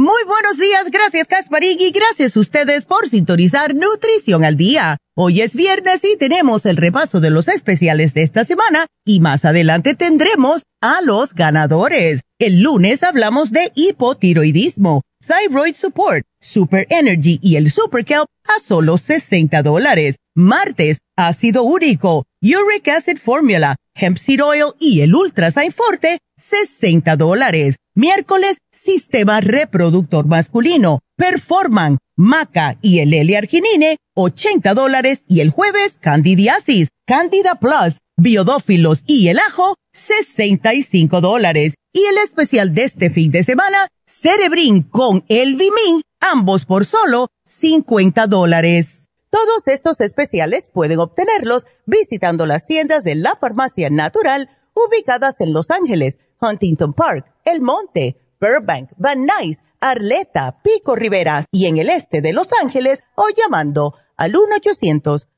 Muy 0.00 0.22
buenos 0.28 0.58
días, 0.58 0.92
gracias 0.92 1.26
Casparigui, 1.26 1.90
gracias 1.90 2.36
a 2.36 2.38
ustedes 2.38 2.84
por 2.84 3.08
sintonizar 3.08 3.74
Nutrición 3.74 4.44
al 4.44 4.56
Día. 4.56 4.96
Hoy 5.16 5.40
es 5.40 5.54
viernes 5.54 6.04
y 6.04 6.16
tenemos 6.16 6.66
el 6.66 6.76
repaso 6.76 7.18
de 7.18 7.30
los 7.30 7.48
especiales 7.48 8.14
de 8.14 8.22
esta 8.22 8.44
semana 8.44 8.86
y 9.04 9.18
más 9.18 9.44
adelante 9.44 9.96
tendremos 9.96 10.62
a 10.80 11.00
los 11.00 11.34
ganadores. 11.34 12.20
El 12.38 12.62
lunes 12.62 13.02
hablamos 13.02 13.50
de 13.50 13.72
hipotiroidismo 13.74 15.02
Thyroid 15.26 15.74
Support, 15.74 16.24
Super 16.40 16.86
Energy 16.90 17.40
y 17.42 17.56
el 17.56 17.72
Super 17.72 18.04
Kelp 18.04 18.28
a 18.44 18.60
solo 18.60 18.98
60 18.98 19.64
dólares. 19.64 20.14
Martes, 20.36 20.98
ácido 21.16 21.64
úrico, 21.64 22.24
Uric 22.40 22.86
Acid 22.86 23.18
Formula, 23.18 23.74
Hemp 23.98 24.16
Seed 24.16 24.42
Oil 24.42 24.72
y 24.78 25.00
el 25.00 25.14
Ultra 25.14 25.50
Forte, 25.50 26.18
60 26.38 27.16
dólares. 27.16 27.76
Miércoles, 27.94 28.58
Sistema 28.70 29.40
Reproductor 29.40 30.26
Masculino, 30.26 31.00
Performan, 31.16 31.98
Maca 32.16 32.78
y 32.80 33.00
el 33.00 33.12
L-Arginine, 33.12 33.96
80 34.14 34.72
dólares. 34.74 35.24
Y 35.26 35.40
el 35.40 35.50
jueves, 35.50 35.98
Candidiasis, 36.00 36.88
Candida 37.06 37.56
Plus, 37.56 37.98
Biodófilos 38.16 39.02
y 39.06 39.28
el 39.28 39.40
ajo, 39.40 39.74
65 39.92 41.20
dólares. 41.20 41.74
Y 41.92 42.04
el 42.04 42.18
especial 42.18 42.72
de 42.72 42.84
este 42.84 43.10
fin 43.10 43.32
de 43.32 43.42
semana, 43.42 43.88
Cerebrin 44.06 44.82
con 44.82 45.24
el 45.28 45.56
Vimin, 45.56 46.02
ambos 46.20 46.64
por 46.64 46.84
solo 46.84 47.28
50 47.46 48.28
dólares. 48.28 48.97
Todos 49.30 49.66
estos 49.66 50.00
especiales 50.00 50.68
pueden 50.72 51.00
obtenerlos 51.00 51.66
visitando 51.86 52.46
las 52.46 52.64
tiendas 52.66 53.04
de 53.04 53.14
la 53.14 53.36
farmacia 53.36 53.90
natural 53.90 54.48
ubicadas 54.74 55.38
en 55.40 55.52
Los 55.52 55.70
Ángeles, 55.70 56.18
Huntington 56.40 56.94
Park, 56.94 57.30
El 57.44 57.60
Monte, 57.60 58.16
Burbank, 58.40 58.92
Van 58.96 59.26
Nuys, 59.26 59.58
Arleta, 59.80 60.62
Pico 60.62 60.96
Rivera 60.96 61.44
y 61.50 61.66
en 61.66 61.76
el 61.78 61.90
este 61.90 62.22
de 62.22 62.32
Los 62.32 62.48
Ángeles 62.62 63.02
o 63.16 63.26
llamando 63.36 63.94
al 64.16 64.32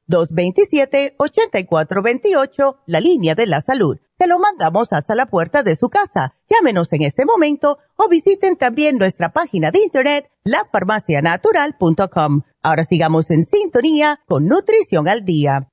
1-800-227-8428, 0.09 2.77
la 2.87 3.01
línea 3.01 3.35
de 3.35 3.47
la 3.47 3.61
salud 3.61 3.99
te 4.21 4.27
lo 4.27 4.39
mandamos 4.39 4.93
hasta 4.93 5.15
la 5.15 5.25
puerta 5.25 5.63
de 5.63 5.75
su 5.75 5.89
casa. 5.89 6.35
Llámenos 6.47 6.93
en 6.93 7.05
este 7.05 7.25
momento 7.25 7.79
o 7.97 8.07
visiten 8.11 8.57
también 8.57 8.99
nuestra 8.99 9.33
página 9.33 9.71
de 9.71 9.79
internet, 9.79 10.31
lafarmacianatural.com. 10.45 12.43
Ahora 12.63 12.85
sigamos 12.85 13.31
en 13.31 13.45
sintonía 13.45 14.21
con 14.27 14.47
Nutrición 14.47 15.09
al 15.09 15.25
Día. 15.25 15.71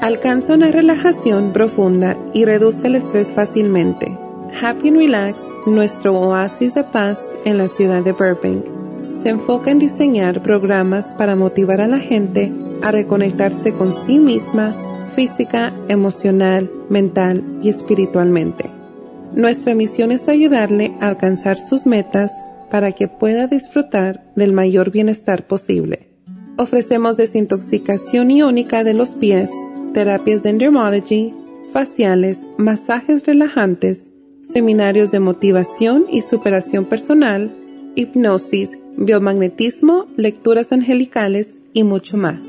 Alcanza 0.00 0.54
una 0.54 0.72
relajación 0.72 1.52
profunda 1.52 2.16
y 2.32 2.46
reduzca 2.46 2.88
el 2.88 2.96
estrés 2.96 3.30
fácilmente. 3.32 4.18
Happy 4.60 4.88
and 4.88 4.96
Relax, 4.96 5.38
nuestro 5.66 6.18
oasis 6.18 6.74
de 6.74 6.84
paz 6.84 7.20
en 7.44 7.58
la 7.58 7.68
ciudad 7.68 8.02
de 8.02 8.12
Burbank, 8.12 8.64
se 9.22 9.28
enfoca 9.28 9.70
en 9.70 9.78
diseñar 9.78 10.42
programas 10.42 11.12
para 11.12 11.36
motivar 11.36 11.82
a 11.82 11.86
la 11.86 12.00
gente 12.00 12.50
a 12.82 12.90
reconectarse 12.90 13.74
con 13.74 13.94
sí 14.06 14.18
misma 14.18 14.74
física, 15.14 15.72
emocional, 15.88 16.70
mental 16.88 17.44
y 17.62 17.68
espiritualmente. 17.68 18.71
Nuestra 19.34 19.74
misión 19.74 20.12
es 20.12 20.28
ayudarle 20.28 20.94
a 21.00 21.08
alcanzar 21.08 21.58
sus 21.58 21.86
metas 21.86 22.30
para 22.70 22.92
que 22.92 23.08
pueda 23.08 23.46
disfrutar 23.46 24.30
del 24.36 24.52
mayor 24.52 24.90
bienestar 24.90 25.46
posible. 25.46 26.10
Ofrecemos 26.58 27.16
desintoxicación 27.16 28.30
iónica 28.30 28.84
de 28.84 28.92
los 28.92 29.08
pies, 29.10 29.48
terapias 29.94 30.42
de 30.42 30.52
dermology, 30.52 31.34
faciales, 31.72 32.44
masajes 32.58 33.24
relajantes, 33.24 34.10
seminarios 34.42 35.10
de 35.10 35.20
motivación 35.20 36.04
y 36.10 36.20
superación 36.20 36.84
personal, 36.84 37.56
hipnosis, 37.94 38.78
biomagnetismo, 38.98 40.04
lecturas 40.16 40.72
angelicales 40.72 41.62
y 41.72 41.84
mucho 41.84 42.18
más. 42.18 42.40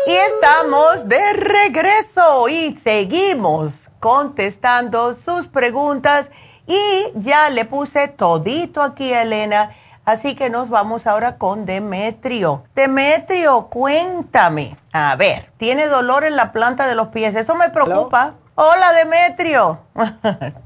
Y 0.07 0.11
estamos 0.29 1.09
de 1.09 1.33
regreso 1.33 2.47
y 2.47 2.77
seguimos 2.77 3.73
contestando 3.99 5.15
sus 5.15 5.47
preguntas 5.47 6.31
y 6.65 7.11
ya 7.15 7.49
le 7.49 7.65
puse 7.65 8.07
todito 8.07 8.81
aquí 8.81 9.11
a 9.11 9.23
Elena, 9.23 9.71
así 10.05 10.35
que 10.35 10.49
nos 10.49 10.69
vamos 10.69 11.07
ahora 11.07 11.37
con 11.37 11.65
Demetrio. 11.65 12.63
Demetrio, 12.75 13.67
cuéntame. 13.67 14.77
A 14.93 15.15
ver, 15.15 15.51
tiene 15.57 15.87
dolor 15.87 16.23
en 16.23 16.35
la 16.35 16.51
planta 16.51 16.87
de 16.87 16.95
los 16.95 17.09
pies, 17.09 17.35
eso 17.35 17.55
me 17.55 17.69
preocupa. 17.69 18.35
Hola, 18.55 18.91
Demetrio. 18.93 19.79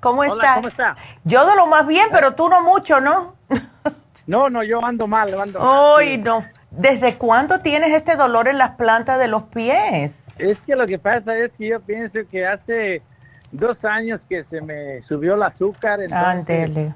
¿Cómo 0.00 0.24
estás? 0.24 0.56
¿Cómo 0.56 0.68
está? 0.68 0.96
Yo 1.24 1.46
de 1.46 1.56
lo 1.56 1.66
más 1.66 1.86
bien, 1.86 2.08
pero 2.12 2.34
tú 2.34 2.48
no 2.48 2.62
mucho, 2.62 3.00
¿no? 3.00 3.36
no, 4.26 4.48
no, 4.48 4.62
yo 4.62 4.84
ando 4.84 5.06
mal, 5.06 5.38
ando 5.40 5.60
mal. 5.60 5.68
Ay, 5.98 6.18
no. 6.18 6.44
¿Desde 6.70 7.16
cuándo 7.16 7.60
tienes 7.60 7.92
este 7.92 8.16
dolor 8.16 8.48
en 8.48 8.58
las 8.58 8.70
plantas 8.72 9.18
de 9.18 9.28
los 9.28 9.44
pies? 9.44 10.26
Es 10.38 10.58
que 10.60 10.76
lo 10.76 10.86
que 10.86 10.98
pasa 10.98 11.36
es 11.36 11.50
que 11.58 11.68
yo 11.68 11.80
pienso 11.80 12.20
que 12.30 12.46
hace 12.46 13.02
dos 13.50 13.84
años 13.84 14.20
que 14.28 14.44
se 14.44 14.60
me 14.60 15.02
subió 15.02 15.34
el 15.34 15.42
azúcar. 15.42 16.00
Entonces 16.00 16.92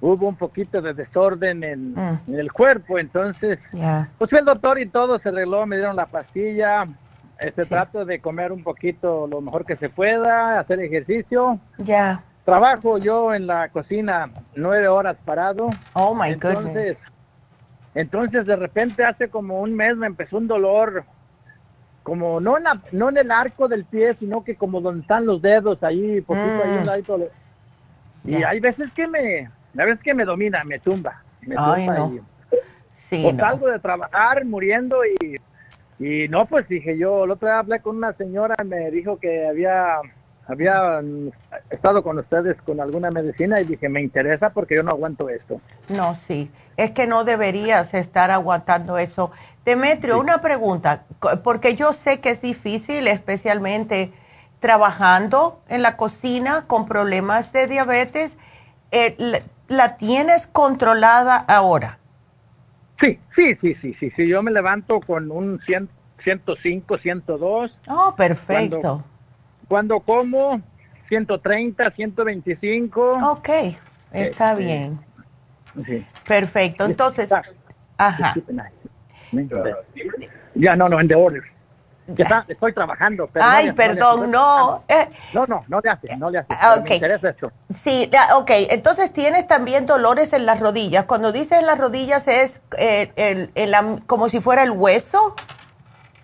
Hubo 0.00 0.28
un 0.28 0.36
poquito 0.36 0.80
de 0.80 0.94
desorden 0.94 1.64
en, 1.64 1.92
mm. 1.94 2.20
el 2.28 2.52
cuerpo, 2.52 2.98
entonces 2.98 3.58
pues 4.16 4.30
fui 4.30 4.38
al 4.38 4.44
doctor 4.44 4.80
y 4.80 4.86
todo 4.86 5.18
se 5.18 5.28
arregló, 5.28 5.66
me 5.66 5.76
dieron 5.76 5.96
la 5.96 6.06
pastilla. 6.06 6.84
Este 7.40 7.66
trato 7.66 8.04
de 8.04 8.20
comer 8.20 8.50
un 8.50 8.64
poquito 8.64 9.28
lo 9.28 9.40
mejor 9.40 9.64
que 9.64 9.76
se 9.76 9.88
pueda, 9.88 10.58
hacer 10.58 10.80
ejercicio. 10.80 11.60
Ya. 11.78 12.22
Trabajo 12.44 12.98
yo 12.98 13.32
en 13.32 13.46
la 13.46 13.68
cocina 13.68 14.30
nueve 14.56 14.88
horas 14.88 15.16
parado. 15.24 15.68
Oh 15.92 16.14
my 16.14 16.30
entonces, 16.30 16.96
Entonces 17.94 18.46
de 18.46 18.56
repente 18.56 19.04
hace 19.04 19.28
como 19.28 19.60
un 19.60 19.74
mes 19.74 19.96
me 19.96 20.06
empezó 20.06 20.38
un 20.38 20.48
dolor 20.48 21.04
como 22.08 22.40
no 22.40 22.56
en, 22.56 22.64
la, 22.64 22.80
no 22.90 23.10
en 23.10 23.18
el 23.18 23.30
arco 23.30 23.68
del 23.68 23.84
pie, 23.84 24.16
sino 24.18 24.42
que 24.42 24.56
como 24.56 24.80
donde 24.80 25.02
están 25.02 25.26
los 25.26 25.42
dedos, 25.42 25.82
ahí, 25.82 26.22
poquito 26.22 26.64
ahí, 26.64 26.78
un 26.78 26.82
mm. 26.82 26.86
ladito. 26.86 27.30
Y 28.24 28.42
hay 28.42 28.60
veces 28.60 28.90
que 28.92 29.06
me, 29.06 29.50
a 29.76 29.84
veces 29.84 30.02
que 30.02 30.14
me 30.14 30.24
domina, 30.24 30.64
me 30.64 30.78
tumba. 30.78 31.22
Me 31.40 31.54
tumba 31.54 32.10
y, 32.12 32.20
sí, 32.94 33.20
pues 33.22 33.36
salgo 33.36 33.68
de 33.68 33.78
trabajar 33.78 34.44
muriendo 34.44 35.00
y, 35.04 35.36
y 35.98 36.28
no, 36.28 36.46
pues 36.46 36.68
dije 36.68 36.96
yo, 36.98 37.24
el 37.24 37.30
otro 37.32 37.48
día 37.48 37.58
hablé 37.58 37.80
con 37.80 37.96
una 37.96 38.12
señora 38.12 38.54
y 38.62 38.66
me 38.66 38.90
dijo 38.90 39.18
que 39.18 39.46
había 39.46 40.00
había 40.48 41.02
estado 41.68 42.02
con 42.02 42.18
ustedes 42.18 42.56
con 42.62 42.80
alguna 42.80 43.10
medicina 43.10 43.60
y 43.60 43.64
dije, 43.64 43.88
me 43.90 44.00
interesa 44.00 44.50
porque 44.50 44.76
yo 44.76 44.82
no 44.82 44.90
aguanto 44.90 45.28
esto. 45.28 45.60
No, 45.90 46.14
sí, 46.14 46.50
es 46.78 46.90
que 46.92 47.06
no 47.06 47.24
deberías 47.24 47.92
estar 47.92 48.30
aguantando 48.30 48.96
eso. 48.96 49.30
Demetrio, 49.66 50.18
una 50.18 50.40
pregunta, 50.40 51.04
porque 51.44 51.74
yo 51.74 51.92
sé 51.92 52.20
que 52.20 52.30
es 52.30 52.40
difícil, 52.40 53.06
especialmente 53.08 54.10
trabajando 54.58 55.60
en 55.68 55.82
la 55.82 55.96
cocina 55.98 56.64
con 56.66 56.86
problemas 56.86 57.52
de 57.52 57.66
diabetes. 57.66 58.38
Eh, 58.90 59.42
¿La 59.68 59.96
tienes 59.96 60.46
controlada 60.46 61.36
ahora? 61.36 61.98
Sí, 63.00 63.18
sí, 63.36 63.54
sí, 63.60 63.74
sí, 63.80 63.94
sí, 64.00 64.10
sí. 64.16 64.28
Yo 64.28 64.42
me 64.42 64.50
levanto 64.50 65.00
con 65.00 65.30
un 65.30 65.60
100, 65.64 65.88
105, 66.24 66.98
102. 66.98 67.78
Oh, 67.88 68.14
perfecto 68.16 69.04
cuando 69.68 70.00
como 70.00 70.60
130, 71.08 71.90
125. 71.90 73.18
Ok, 73.30 73.48
está 74.12 74.52
este, 74.52 74.62
bien. 74.62 74.98
Sí. 75.86 76.04
Perfecto, 76.26 76.86
entonces, 76.86 77.30
ajá. 77.98 78.34
Ya, 80.54 80.74
no, 80.74 80.88
no, 80.88 80.98
en 80.98 81.08
the 81.08 81.14
order. 81.14 81.42
Estoy 82.48 82.72
trabajando. 82.72 83.28
Pero 83.32 83.44
Ay, 83.46 83.72
perdón, 83.72 84.30
no. 84.30 84.82
No, 85.34 85.46
no, 85.46 85.64
no 85.68 85.80
le 85.80 85.90
hace, 85.90 86.16
no 86.16 86.30
le 86.30 86.38
hace. 86.38 86.48
Okay. 86.80 87.00
Me 87.00 87.06
interesa 87.06 87.28
esto. 87.30 87.52
Sí, 87.74 88.10
ok. 88.34 88.50
Entonces 88.70 89.12
tienes 89.12 89.46
también 89.46 89.86
dolores 89.86 90.32
en 90.32 90.46
las 90.46 90.60
rodillas. 90.60 91.04
Cuando 91.04 91.32
dices 91.32 91.60
en 91.60 91.66
las 91.66 91.78
rodillas 91.78 92.28
es 92.28 92.62
eh, 92.78 93.12
el, 93.16 93.50
el, 93.54 93.74
como 94.06 94.28
si 94.28 94.40
fuera 94.40 94.62
el 94.62 94.70
hueso. 94.70 95.34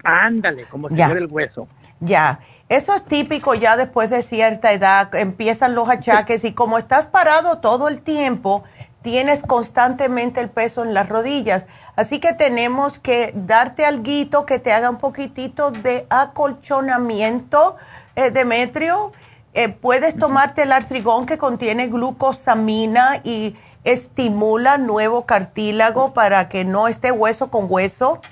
Ándale, 0.02 0.64
como 0.66 0.88
si 0.88 0.96
fuera 0.96 1.18
el 1.18 1.28
hueso. 1.30 1.68
Ya. 2.00 2.40
Eso 2.68 2.94
es 2.94 3.04
típico 3.04 3.54
ya 3.54 3.76
después 3.76 4.08
de 4.08 4.22
cierta 4.22 4.72
edad, 4.72 5.14
empiezan 5.14 5.74
los 5.74 5.88
achaques 5.88 6.44
y 6.44 6.52
como 6.52 6.78
estás 6.78 7.06
parado 7.06 7.58
todo 7.58 7.88
el 7.88 8.00
tiempo, 8.00 8.64
tienes 9.04 9.42
constantemente 9.42 10.40
el 10.40 10.48
peso 10.48 10.82
en 10.82 10.94
las 10.94 11.10
rodillas. 11.10 11.66
Así 11.94 12.20
que 12.20 12.32
tenemos 12.32 12.98
que 12.98 13.32
darte 13.36 13.84
algo 13.84 14.46
que 14.46 14.58
te 14.58 14.72
haga 14.72 14.88
un 14.88 14.96
poquitito 14.96 15.70
de 15.70 16.06
acolchonamiento, 16.08 17.76
eh, 18.16 18.30
Demetrio. 18.30 19.12
Eh, 19.52 19.68
puedes 19.68 20.16
tomarte 20.16 20.62
el 20.62 20.72
artrigón 20.72 21.26
que 21.26 21.36
contiene 21.36 21.88
glucosamina 21.88 23.20
y 23.22 23.56
estimula 23.84 24.78
nuevo 24.78 25.26
cartílago 25.26 26.14
para 26.14 26.48
que 26.48 26.64
no 26.64 26.88
esté 26.88 27.12
hueso 27.12 27.50
con 27.50 27.66
hueso. 27.68 28.22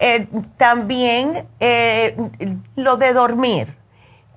Eh, 0.00 0.26
también 0.56 1.46
lo 2.74 2.96
de 2.96 3.12
dormir. 3.12 3.76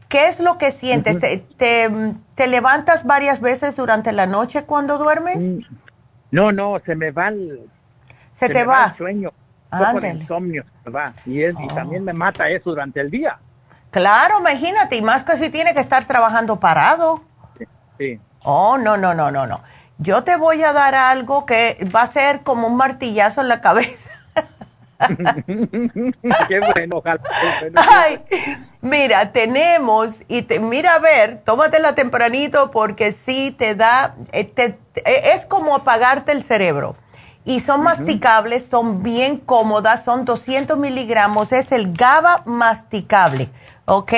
¿Qué 0.07 0.27
es 0.27 0.39
lo 0.39 0.59
que 0.59 0.71
sientes? 0.71 1.17
¿Te, 1.19 2.13
levantas 2.47 3.05
varias 3.05 3.39
veces 3.39 3.75
durante 3.75 4.11
la 4.11 4.25
noche 4.25 4.63
cuando 4.63 4.97
duermes? 4.97 5.37
Mm, 5.37 5.59
no, 6.31 6.51
no, 6.51 6.79
se 6.85 6.95
me 6.95 7.11
va 7.11 7.29
el... 7.29 7.69
Se, 8.33 8.49
te 8.49 8.65
va. 8.65 8.87
el 8.87 8.97
sueño. 8.97 9.31
Un 9.71 10.05
insomnio 10.05 10.65
se 10.83 10.89
va. 10.89 11.13
Y, 11.25 11.43
es, 11.43 11.55
y 11.59 11.67
también 11.67 12.03
me 12.03 12.13
mata 12.13 12.49
eso 12.49 12.71
durante 12.71 12.99
el 12.99 13.09
día. 13.09 13.37
Claro, 13.91 14.39
imagínate, 14.39 14.95
y 14.97 15.01
más 15.01 15.23
que 15.23 15.37
si 15.37 15.49
tiene 15.49 15.73
que 15.73 15.79
estar 15.79 16.05
trabajando 16.05 16.59
parado. 16.59 17.23
Sí. 17.99 18.19
Oh, 18.43 18.77
no, 18.77 18.97
no, 18.97 19.13
no, 19.13 19.31
no, 19.31 19.45
no. 19.45 19.61
Yo 19.99 20.23
te 20.23 20.35
voy 20.35 20.63
a 20.63 20.73
dar 20.73 20.95
algo 20.95 21.45
que 21.45 21.77
va 21.95 22.01
a 22.01 22.07
ser 22.07 22.41
como 22.41 22.67
un 22.67 22.75
martillazo 22.75 23.41
en 23.41 23.47
la 23.47 23.61
cabeza. 23.61 24.09
Qué 26.47 26.59
bueno, 26.73 27.01
Ay, 27.75 28.19
mira, 28.81 29.31
tenemos, 29.31 30.19
y 30.27 30.43
te, 30.43 30.59
mira 30.59 30.95
a 30.95 30.99
ver, 30.99 31.41
tómatela 31.43 31.95
tempranito 31.95 32.71
porque 32.71 33.11
sí 33.11 33.55
te 33.57 33.75
da, 33.75 34.15
eh, 34.31 34.51
eh, 34.57 34.75
es 35.33 35.45
como 35.45 35.75
apagarte 35.75 36.31
el 36.31 36.43
cerebro. 36.43 36.95
Y 37.45 37.59
son 37.59 37.83
masticables, 37.83 38.67
son 38.67 39.03
bien 39.03 39.37
cómodas, 39.37 40.05
son 40.05 40.23
200 40.23 40.77
miligramos, 40.77 41.51
es 41.51 41.73
el 41.73 41.91
GABA 41.91 42.43
masticable, 42.45 43.49
¿ok? 43.83 44.13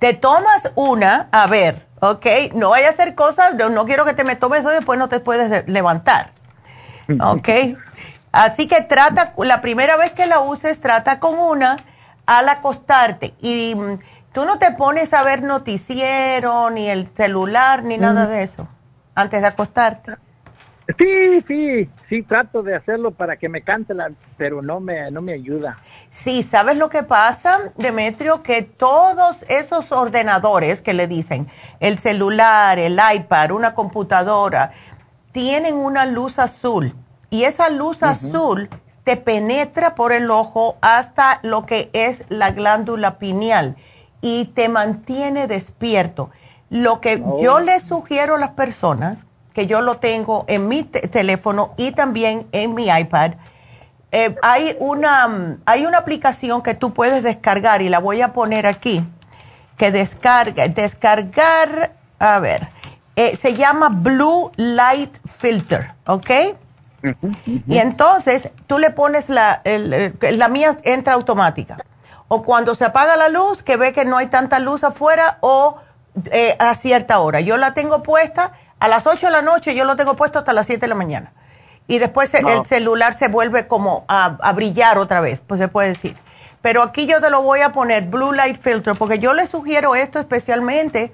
Te 0.00 0.12
tomas 0.14 0.72
una, 0.74 1.28
a 1.30 1.46
ver, 1.46 1.86
¿ok? 2.00 2.26
No 2.54 2.70
vaya 2.70 2.88
a 2.88 2.90
hacer 2.90 3.14
cosas, 3.14 3.54
no, 3.54 3.68
no 3.68 3.84
quiero 3.84 4.04
que 4.04 4.12
te 4.12 4.24
me 4.24 4.34
tomes 4.34 4.60
eso 4.60 4.72
y 4.72 4.74
después 4.74 4.98
no 4.98 5.08
te 5.08 5.20
puedes 5.20 5.68
levantar, 5.68 6.32
¿ok? 7.20 7.48
Así 8.32 8.68
que 8.68 8.82
trata, 8.82 9.32
la 9.38 9.60
primera 9.60 9.96
vez 9.96 10.12
que 10.12 10.26
la 10.26 10.40
uses, 10.40 10.80
trata 10.80 11.18
con 11.18 11.38
una 11.38 11.76
al 12.26 12.48
acostarte. 12.48 13.34
Y 13.40 13.74
mm, 13.74 13.98
tú 14.32 14.44
no 14.44 14.58
te 14.58 14.72
pones 14.72 15.12
a 15.14 15.22
ver 15.22 15.42
noticiero, 15.42 16.70
ni 16.70 16.88
el 16.88 17.08
celular, 17.08 17.82
ni 17.82 17.96
nada 17.96 18.26
de 18.26 18.42
eso, 18.42 18.68
antes 19.14 19.40
de 19.40 19.46
acostarte. 19.46 20.16
Sí, 20.96 21.44
sí, 21.46 21.90
sí, 22.08 22.22
trato 22.22 22.62
de 22.62 22.74
hacerlo 22.74 23.10
para 23.10 23.36
que 23.36 23.50
me 23.50 23.60
cante, 23.60 23.92
la, 23.92 24.08
pero 24.38 24.62
no 24.62 24.80
me, 24.80 25.10
no 25.10 25.20
me 25.20 25.34
ayuda. 25.34 25.76
Sí, 26.08 26.42
¿sabes 26.42 26.78
lo 26.78 26.88
que 26.88 27.02
pasa, 27.02 27.58
Demetrio? 27.76 28.42
Que 28.42 28.62
todos 28.62 29.44
esos 29.48 29.92
ordenadores 29.92 30.80
que 30.80 30.94
le 30.94 31.06
dicen, 31.06 31.46
el 31.80 31.98
celular, 31.98 32.78
el 32.78 32.98
iPad, 33.14 33.50
una 33.50 33.74
computadora, 33.74 34.72
tienen 35.32 35.76
una 35.76 36.06
luz 36.06 36.38
azul 36.38 36.94
y 37.30 37.44
esa 37.44 37.68
luz 37.68 38.02
azul 38.02 38.68
te 39.04 39.16
penetra 39.16 39.94
por 39.94 40.12
el 40.12 40.30
ojo 40.30 40.76
hasta 40.80 41.40
lo 41.42 41.66
que 41.66 41.90
es 41.92 42.24
la 42.28 42.50
glándula 42.50 43.18
pineal 43.18 43.76
y 44.20 44.46
te 44.46 44.68
mantiene 44.68 45.46
despierto. 45.46 46.30
Lo 46.70 47.00
que 47.00 47.22
oh. 47.24 47.40
yo 47.40 47.60
les 47.60 47.82
sugiero 47.82 48.34
a 48.34 48.38
las 48.38 48.50
personas, 48.50 49.26
que 49.54 49.66
yo 49.66 49.80
lo 49.80 49.96
tengo 49.96 50.44
en 50.46 50.68
mi 50.68 50.82
teléfono 50.82 51.74
y 51.76 51.92
también 51.92 52.46
en 52.52 52.74
mi 52.74 52.88
iPad, 52.88 53.32
eh, 54.10 54.36
hay, 54.42 54.76
una, 54.78 55.58
hay 55.66 55.84
una 55.84 55.98
aplicación 55.98 56.62
que 56.62 56.74
tú 56.74 56.94
puedes 56.94 57.22
descargar 57.22 57.82
y 57.82 57.88
la 57.88 57.98
voy 57.98 58.22
a 58.22 58.32
poner 58.32 58.66
aquí, 58.66 59.04
que 59.76 59.90
descarga, 59.90 60.66
descargar, 60.68 61.92
a 62.18 62.40
ver, 62.40 62.68
eh, 63.16 63.36
se 63.36 63.54
llama 63.54 63.88
Blue 63.90 64.50
Light 64.56 65.18
Filter, 65.26 65.94
¿ok? 66.06 66.30
Y 67.44 67.78
entonces 67.78 68.50
tú 68.66 68.78
le 68.78 68.90
pones 68.90 69.28
la, 69.28 69.62
la 69.64 70.48
mía 70.48 70.78
entra 70.82 71.14
automática. 71.14 71.78
O 72.28 72.42
cuando 72.42 72.74
se 72.74 72.84
apaga 72.84 73.16
la 73.16 73.28
luz, 73.28 73.62
que 73.62 73.76
ve 73.76 73.92
que 73.92 74.04
no 74.04 74.16
hay 74.16 74.26
tanta 74.26 74.58
luz 74.58 74.84
afuera, 74.84 75.38
o 75.40 75.76
eh, 76.30 76.56
a 76.58 76.74
cierta 76.74 77.20
hora. 77.20 77.40
Yo 77.40 77.56
la 77.56 77.74
tengo 77.74 78.02
puesta 78.02 78.52
a 78.80 78.88
las 78.88 79.06
8 79.06 79.26
de 79.26 79.32
la 79.32 79.42
noche, 79.42 79.74
yo 79.74 79.84
lo 79.84 79.96
tengo 79.96 80.16
puesto 80.16 80.38
hasta 80.38 80.52
las 80.52 80.66
7 80.66 80.80
de 80.80 80.88
la 80.88 80.94
mañana. 80.94 81.32
Y 81.86 81.98
después 81.98 82.34
el 82.34 82.66
celular 82.66 83.14
se 83.14 83.28
vuelve 83.28 83.66
como 83.66 84.04
a, 84.08 84.36
a, 84.42 84.52
brillar 84.52 84.98
otra 84.98 85.20
vez, 85.20 85.40
pues 85.46 85.58
se 85.58 85.68
puede 85.68 85.88
decir. 85.88 86.16
Pero 86.60 86.82
aquí 86.82 87.06
yo 87.06 87.20
te 87.20 87.30
lo 87.30 87.40
voy 87.40 87.62
a 87.62 87.72
poner 87.72 88.04
Blue 88.04 88.32
Light 88.32 88.60
Filter, 88.60 88.94
porque 88.94 89.18
yo 89.18 89.32
le 89.32 89.46
sugiero 89.46 89.94
esto 89.94 90.18
especialmente 90.18 91.12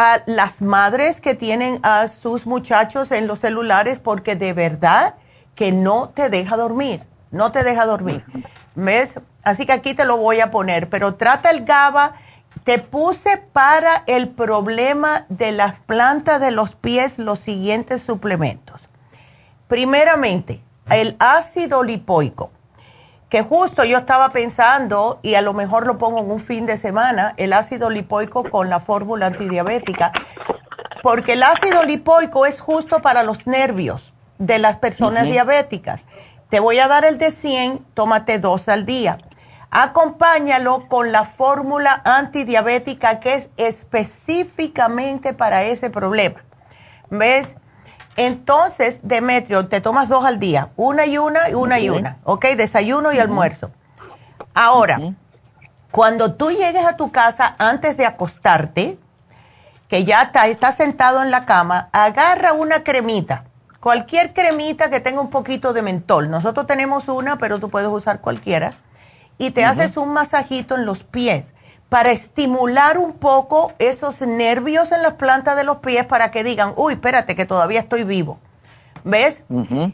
a 0.00 0.22
las 0.26 0.62
madres 0.62 1.20
que 1.20 1.34
tienen 1.34 1.80
a 1.82 2.06
sus 2.06 2.46
muchachos 2.46 3.10
en 3.10 3.26
los 3.26 3.40
celulares 3.40 3.98
porque 3.98 4.36
de 4.36 4.52
verdad 4.52 5.16
que 5.56 5.72
no 5.72 6.10
te 6.10 6.30
deja 6.30 6.56
dormir, 6.56 7.02
no 7.32 7.50
te 7.50 7.64
deja 7.64 7.84
dormir. 7.84 8.24
¿Ves? 8.76 9.18
Así 9.42 9.66
que 9.66 9.72
aquí 9.72 9.94
te 9.94 10.04
lo 10.04 10.16
voy 10.16 10.38
a 10.38 10.52
poner, 10.52 10.88
pero 10.88 11.16
trata 11.16 11.50
el 11.50 11.64
GABA. 11.64 12.12
Te 12.62 12.78
puse 12.78 13.38
para 13.38 14.04
el 14.06 14.28
problema 14.28 15.26
de 15.30 15.50
las 15.50 15.80
plantas 15.80 16.40
de 16.40 16.52
los 16.52 16.76
pies 16.76 17.18
los 17.18 17.40
siguientes 17.40 18.00
suplementos. 18.00 18.88
Primeramente, 19.66 20.62
el 20.90 21.16
ácido 21.18 21.82
lipoico 21.82 22.52
que 23.28 23.42
justo 23.42 23.84
yo 23.84 23.98
estaba 23.98 24.30
pensando, 24.30 25.20
y 25.22 25.34
a 25.34 25.42
lo 25.42 25.52
mejor 25.52 25.86
lo 25.86 25.98
pongo 25.98 26.20
en 26.20 26.30
un 26.30 26.40
fin 26.40 26.66
de 26.66 26.78
semana, 26.78 27.34
el 27.36 27.52
ácido 27.52 27.90
lipoico 27.90 28.44
con 28.44 28.70
la 28.70 28.80
fórmula 28.80 29.26
antidiabética, 29.26 30.12
porque 31.02 31.34
el 31.34 31.42
ácido 31.42 31.84
lipoico 31.84 32.46
es 32.46 32.60
justo 32.60 33.00
para 33.00 33.22
los 33.22 33.46
nervios 33.46 34.14
de 34.38 34.58
las 34.58 34.76
personas 34.76 35.24
diabéticas. 35.24 36.04
Te 36.48 36.60
voy 36.60 36.78
a 36.78 36.88
dar 36.88 37.04
el 37.04 37.18
de 37.18 37.30
100, 37.30 37.84
tómate 37.94 38.38
dos 38.38 38.68
al 38.68 38.86
día. 38.86 39.18
Acompáñalo 39.70 40.88
con 40.88 41.12
la 41.12 41.24
fórmula 41.24 42.00
antidiabética 42.04 43.20
que 43.20 43.34
es 43.34 43.50
específicamente 43.58 45.34
para 45.34 45.64
ese 45.64 45.90
problema. 45.90 46.42
¿Ves? 47.10 47.54
Entonces, 48.18 48.98
Demetrio, 49.04 49.68
te 49.68 49.80
tomas 49.80 50.08
dos 50.08 50.24
al 50.24 50.40
día, 50.40 50.70
una 50.74 51.06
y 51.06 51.18
una 51.18 51.50
y 51.50 51.54
una 51.54 51.78
y 51.78 51.88
una, 51.88 52.18
¿ok? 52.24 52.46
Desayuno 52.56 53.12
y 53.12 53.20
almuerzo. 53.20 53.70
Ahora, 54.54 55.14
cuando 55.92 56.34
tú 56.34 56.50
llegues 56.50 56.84
a 56.84 56.96
tu 56.96 57.12
casa 57.12 57.54
antes 57.60 57.96
de 57.96 58.06
acostarte, 58.06 58.98
que 59.86 60.02
ya 60.02 60.22
está, 60.22 60.48
estás 60.48 60.74
sentado 60.74 61.22
en 61.22 61.30
la 61.30 61.44
cama, 61.44 61.90
agarra 61.92 62.54
una 62.54 62.82
cremita, 62.82 63.44
cualquier 63.78 64.34
cremita 64.34 64.90
que 64.90 64.98
tenga 64.98 65.20
un 65.20 65.30
poquito 65.30 65.72
de 65.72 65.82
mentol. 65.82 66.28
Nosotros 66.28 66.66
tenemos 66.66 67.06
una, 67.06 67.38
pero 67.38 67.60
tú 67.60 67.70
puedes 67.70 67.88
usar 67.88 68.20
cualquiera. 68.20 68.72
Y 69.38 69.52
te 69.52 69.64
haces 69.64 69.96
un 69.96 70.12
masajito 70.12 70.74
en 70.74 70.86
los 70.86 71.04
pies 71.04 71.54
para 71.88 72.10
estimular 72.10 72.98
un 72.98 73.14
poco 73.14 73.72
esos 73.78 74.20
nervios 74.20 74.92
en 74.92 75.02
las 75.02 75.14
plantas 75.14 75.56
de 75.56 75.64
los 75.64 75.78
pies 75.78 76.04
para 76.04 76.30
que 76.30 76.44
digan, 76.44 76.72
uy, 76.76 76.94
espérate, 76.94 77.34
que 77.34 77.46
todavía 77.46 77.80
estoy 77.80 78.04
vivo. 78.04 78.38
¿Ves? 79.04 79.42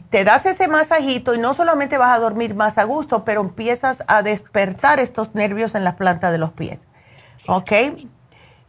Te 0.09 0.25
das 0.25 0.45
ese 0.45 0.67
masajito 0.67 1.33
y 1.33 1.37
no 1.37 1.53
solamente 1.53 1.97
vas 1.97 2.17
a 2.17 2.19
dormir 2.19 2.53
más 2.53 2.77
a 2.77 2.83
gusto, 2.83 3.23
pero 3.23 3.39
empiezas 3.41 4.03
a 4.07 4.23
despertar 4.23 4.99
estos 4.99 5.33
nervios 5.35 5.73
en 5.75 5.85
las 5.85 5.93
plantas 5.93 6.31
de 6.33 6.37
los 6.37 6.51
pies. 6.51 6.79
¿Ok? 7.47 7.71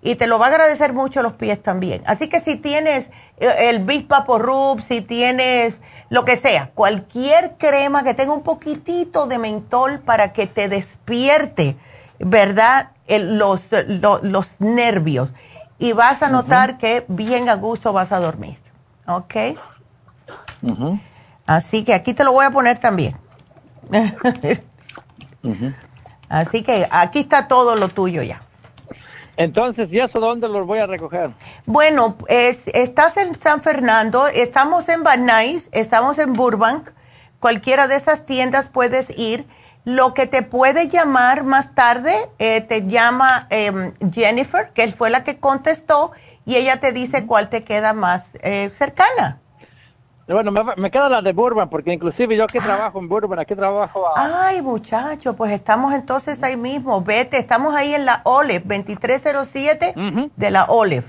Y 0.03 0.15
te 0.15 0.29
lo 0.29 0.39
va 0.39 0.47
a 0.47 0.49
agradecer 0.51 0.93
mucho 0.93 1.21
los 1.23 1.33
pies 1.33 1.61
también. 1.61 2.03
Así 2.07 2.29
que 2.29 2.39
si 2.39 2.55
tienes 2.55 3.11
eh, 3.39 3.71
el 3.71 3.81
Big 3.81 4.07
Papo 4.07 4.39
Rub, 4.39 4.81
si 4.81 5.01
tienes 5.01 5.81
lo 6.11 6.25
que 6.25 6.37
sea, 6.37 6.71
cualquier 6.75 7.57
crema 7.57 8.05
que 8.05 8.15
tenga 8.15 8.33
un 8.33 8.43
poquitito 8.43 9.27
de 9.27 9.39
mentol 9.39 9.99
para 9.99 10.33
que 10.33 10.47
te 10.47 10.69
despierte, 10.69 11.77
¿verdad? 12.19 12.91
los, 13.09 13.69
los 14.23 14.61
nervios. 14.61 15.33
Y 15.79 15.93
vas 15.93 16.23
a 16.23 16.31
notar 16.31 16.79
que 16.79 17.05
bien 17.09 17.49
a 17.49 17.55
gusto 17.55 17.93
vas 17.93 18.13
a 18.13 18.19
dormir. 18.19 18.59
¿Ok? 19.07 19.35
Así 21.47 21.85
que 21.85 21.95
aquí 21.95 22.15
te 22.15 22.25
lo 22.25 22.33
voy 22.33 22.47
a 22.47 22.51
poner 22.51 22.79
también. 22.79 23.17
Así 26.29 26.63
que 26.63 26.89
aquí 26.91 27.21
está 27.21 27.47
todo 27.47 27.77
lo 27.77 27.89
tuyo 27.89 28.23
ya. 28.23 28.43
Entonces, 29.37 29.93
¿y 29.93 30.01
eso 30.01 30.19
dónde 30.19 30.49
los 30.49 30.67
voy 30.67 30.81
a 30.81 30.87
recoger? 30.87 31.31
Bueno, 31.67 32.17
es, 32.27 32.69
estás 32.69 33.19
en 33.19 33.35
San 33.35 33.61
Fernando, 33.61 34.27
estamos 34.29 34.89
en 34.89 35.03
Van 35.03 35.27
Nuys, 35.27 35.69
estamos 35.73 36.19
en 36.19 36.33
Burbank. 36.33 36.91
Cualquiera 37.39 37.87
de 37.87 37.97
esas 37.97 38.25
tiendas 38.25 38.71
puedes 38.71 39.11
ir. 39.19 39.47
Lo 39.87 40.15
que 40.15 40.27
te 40.27 40.43
puede 40.43 40.89
llamar 40.89 41.45
más 41.45 41.73
tarde, 41.77 42.13
eh, 42.41 42.61
te 42.61 42.89
llama 42.89 43.47
em, 43.51 43.93
Jennifer, 44.13 44.71
que 44.75 44.89
fue 44.89 45.11
la 45.11 45.23
que 45.23 45.39
contestó, 45.39 46.11
y 46.45 46.57
ella 46.57 46.81
te 46.81 46.91
dice 46.91 47.25
cuál 47.25 47.49
te 47.49 47.63
queda 47.63 47.93
más 47.93 48.37
eh, 48.43 48.69
cercana. 48.73 49.39
Bueno, 50.27 50.51
me, 50.51 50.91
queda 50.91 51.09
la 51.09 51.23
de 51.23 51.33
Burbank, 51.33 51.71
porque 51.71 51.93
inclusive 51.93 52.37
yo 52.37 52.43
aquí 52.43 52.59
trabajo 52.59 52.99
en 52.99 53.09
Burbank, 53.09 53.39
aquí 53.39 53.55
trabajo 53.55 54.09
a... 54.09 54.49
Ay, 54.49 54.61
muchacho, 54.61 55.37
pues 55.37 55.53
estamos 55.53 55.95
entonces 55.95 56.43
ahí 56.43 56.57
mismo. 56.57 57.01
Vete, 57.03 57.39
estamos 57.39 57.73
ahí 57.77 57.95
en 57.95 58.07
la 58.07 58.23
Olive, 58.25 58.65
2307 58.67 59.95
de 60.35 60.51
la 60.51 60.65
Olive. 60.65 61.07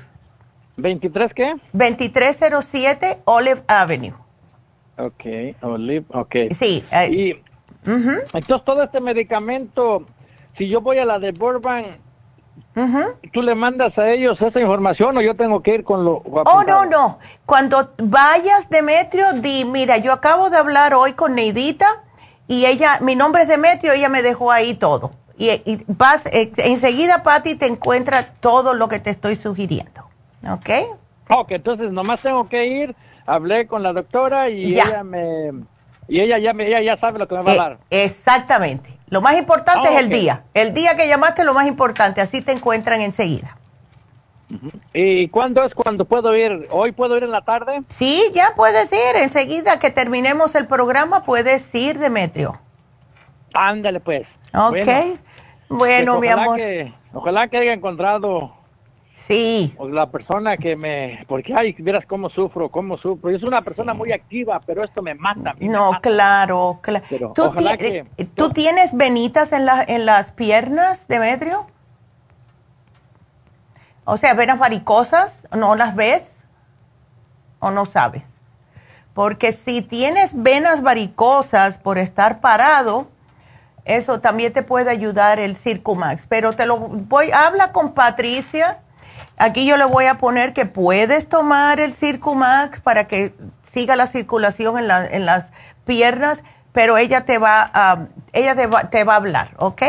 ¿23 0.77 1.33
qué? 1.33 1.55
2307 1.73 3.21
Olive 3.25 3.63
Avenue. 3.67 4.13
Ok, 4.99 5.25
Olive, 5.63 6.05
ok. 6.13 6.35
Sí. 6.51 6.85
y, 7.09 7.41
entonces 7.87 8.65
todo 8.65 8.83
este 8.83 8.99
medicamento, 8.99 10.03
si 10.57 10.67
yo 10.67 10.81
voy 10.81 10.99
a 10.99 11.05
la 11.05 11.19
de 11.19 11.31
Burbank, 11.31 11.87
¿Tú 13.33 13.41
le 13.41 13.55
mandas 13.55 13.97
a 13.97 14.09
ellos 14.09 14.39
esa 14.39 14.59
información 14.59 15.17
o 15.17 15.21
yo 15.21 15.35
tengo 15.35 15.63
que 15.63 15.73
ir 15.73 15.83
con 15.83 16.05
lo... 16.05 16.21
Oh, 16.25 16.63
no, 16.67 16.85
no. 16.85 17.17
Cuando 17.45 17.89
vayas, 17.97 18.69
Demetrio, 18.69 19.33
di, 19.33 19.65
mira, 19.65 19.97
yo 19.97 20.13
acabo 20.13 20.51
de 20.51 20.57
hablar 20.57 20.93
hoy 20.93 21.13
con 21.13 21.33
Neidita 21.33 21.87
y 22.47 22.65
ella, 22.65 22.99
mi 23.01 23.15
nombre 23.15 23.41
es 23.43 23.47
Demetrio, 23.47 23.93
ella 23.93 24.09
me 24.09 24.21
dejó 24.21 24.51
ahí 24.51 24.75
todo. 24.75 25.11
Y, 25.39 25.83
vas, 25.87 26.25
eh, 26.27 26.51
enseguida, 26.57 27.23
Patti, 27.23 27.55
te 27.55 27.67
encuentra 27.67 28.33
todo 28.39 28.73
lo 28.73 28.87
que 28.87 28.99
te 28.99 29.09
estoy 29.09 29.35
sugiriendo. 29.35 30.03
¿Ok? 30.47 30.69
Ok, 31.29 31.51
entonces 31.51 31.91
nomás 31.91 32.21
tengo 32.21 32.47
que 32.47 32.65
ir, 32.65 32.95
hablé 33.25 33.67
con 33.67 33.81
la 33.81 33.91
doctora 33.91 34.49
y 34.49 34.73
ella 34.73 35.03
me... 35.03 35.51
Y 36.07 36.21
ella 36.21 36.37
ya, 36.39 36.51
ella 36.51 36.81
ya 36.81 36.97
sabe 36.97 37.19
lo 37.19 37.27
que 37.27 37.35
me 37.35 37.43
va 37.43 37.51
a 37.51 37.55
eh, 37.55 37.57
dar. 37.57 37.77
Exactamente. 37.89 38.97
Lo 39.09 39.21
más 39.21 39.37
importante 39.37 39.89
es 39.89 39.99
el 39.99 40.09
día. 40.09 40.43
El 40.53 40.73
día 40.73 40.95
que 40.95 41.07
llamaste 41.07 41.41
es 41.41 41.45
lo 41.45 41.53
más 41.53 41.67
importante, 41.67 42.21
así 42.21 42.41
te 42.41 42.51
encuentran 42.51 43.01
enseguida. 43.01 43.57
¿Y 44.93 45.27
cuándo 45.27 45.63
es 45.63 45.73
cuando 45.73 46.05
puedo 46.05 46.35
ir? 46.35 46.67
¿Hoy 46.71 46.93
puedo 46.93 47.17
ir 47.17 47.23
en 47.23 47.31
la 47.31 47.41
tarde? 47.41 47.81
Sí, 47.89 48.23
ya 48.33 48.53
puedes 48.55 48.91
ir. 48.91 49.21
Enseguida 49.21 49.79
que 49.79 49.91
terminemos 49.91 50.55
el 50.55 50.67
programa 50.67 51.23
puedes 51.23 51.73
ir, 51.75 51.99
Demetrio. 51.99 52.59
Ándale 53.53 53.99
pues. 53.99 54.27
Ok. 54.53 55.19
Bueno, 55.69 56.19
mi 56.19 56.27
amor. 56.29 56.59
ojalá 57.13 57.49
que 57.49 57.57
haya 57.57 57.73
encontrado 57.73 58.56
Sí. 59.17 59.73
O 59.77 59.89
la 59.89 60.09
persona 60.11 60.57
que 60.57 60.75
me, 60.75 61.25
porque 61.27 61.53
ay, 61.53 61.73
vieras 61.79 62.05
cómo 62.05 62.29
sufro, 62.29 62.69
cómo 62.69 62.97
sufro. 62.97 63.31
Yo 63.31 63.39
soy 63.39 63.47
una 63.47 63.61
persona 63.61 63.93
muy 63.95 64.11
activa, 64.11 64.61
pero 64.65 64.83
esto 64.83 65.01
me 65.01 65.15
mata. 65.15 65.55
no, 65.59 65.99
claro, 66.01 66.79
claro. 66.81 67.33
¿Tú, 67.33 67.51
¿Tú 68.35 68.49
tienes 68.51 68.95
venitas 68.95 69.51
en, 69.53 69.65
la, 69.65 69.83
en 69.83 70.05
las 70.05 70.31
piernas, 70.31 71.07
Demetrio? 71.07 71.65
O 74.05 74.17
sea, 74.17 74.35
venas 74.35 74.59
varicosas, 74.59 75.47
¿no 75.53 75.75
las 75.75 75.95
ves? 75.95 76.45
¿O 77.59 77.71
no 77.71 77.85
sabes? 77.87 78.23
Porque 79.15 79.51
si 79.51 79.81
tienes 79.81 80.41
venas 80.41 80.83
varicosas 80.83 81.79
por 81.79 81.97
estar 81.97 82.39
parado, 82.39 83.07
eso 83.83 84.21
también 84.21 84.53
te 84.53 84.61
puede 84.61 84.91
ayudar 84.91 85.39
el 85.39 85.57
Circumax. 85.57 86.27
Pero 86.27 86.53
te 86.53 86.67
lo 86.67 86.77
voy, 86.77 87.31
habla 87.31 87.71
con 87.71 87.93
Patricia 87.93 88.83
Aquí 89.37 89.67
yo 89.67 89.77
le 89.77 89.85
voy 89.85 90.05
a 90.05 90.17
poner 90.17 90.53
que 90.53 90.65
puedes 90.65 91.29
tomar 91.29 91.79
el 91.79 91.93
Circumax 91.93 92.81
para 92.81 93.07
que 93.07 93.35
siga 93.71 93.95
la 93.95 94.07
circulación 94.07 94.79
en, 94.79 94.89
en 94.89 95.25
las 95.27 95.51
piernas, 95.85 96.43
pero 96.71 96.97
ella 96.97 97.23
te 97.25 97.37
va 97.37 97.69
a, 97.73 98.07
ella 98.33 98.55
te 98.55 98.65
va, 98.65 98.89
te 98.89 99.03
va 99.03 99.13
a 99.13 99.17
hablar, 99.17 99.51
¿ok? 99.57 99.83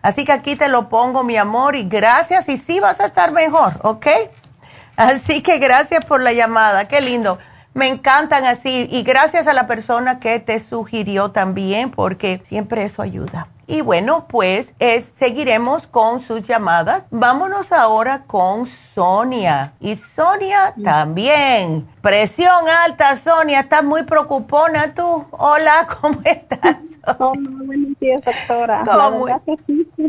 Así 0.00 0.24
que 0.24 0.32
aquí 0.32 0.54
te 0.54 0.68
lo 0.68 0.88
pongo, 0.88 1.24
mi 1.24 1.36
amor, 1.36 1.74
y 1.74 1.84
gracias, 1.84 2.48
y 2.48 2.56
sí 2.56 2.78
vas 2.78 3.00
a 3.00 3.06
estar 3.06 3.32
mejor, 3.32 3.80
¿ok? 3.82 4.06
Así 4.96 5.42
que 5.42 5.58
gracias 5.58 6.04
por 6.04 6.22
la 6.22 6.32
llamada, 6.32 6.86
qué 6.86 7.00
lindo. 7.00 7.38
Me 7.74 7.88
encantan 7.88 8.44
así, 8.44 8.86
y 8.90 9.02
gracias 9.02 9.48
a 9.48 9.52
la 9.52 9.66
persona 9.66 10.20
que 10.20 10.38
te 10.38 10.60
sugirió 10.60 11.32
también, 11.32 11.90
porque 11.90 12.40
siempre 12.44 12.84
eso 12.84 13.02
ayuda. 13.02 13.48
Y 13.70 13.82
bueno, 13.82 14.24
pues 14.28 14.72
seguiremos 15.14 15.86
con 15.86 16.22
sus 16.22 16.42
llamadas. 16.42 17.04
Vámonos 17.10 17.70
ahora 17.70 18.22
con 18.26 18.66
Sonia. 18.66 19.74
Y 19.78 19.96
Sonia 19.96 20.74
también. 20.82 21.86
Presión 22.00 22.64
alta, 22.86 23.14
Sonia. 23.16 23.60
Estás 23.60 23.84
muy 23.84 24.04
preocupona 24.04 24.94
tú. 24.94 25.26
Hola, 25.32 25.86
¿cómo 26.00 26.18
estás? 26.24 26.78
Oh, 27.18 27.34
buenos 27.36 27.98
días, 28.00 28.22
doctora. 28.24 28.82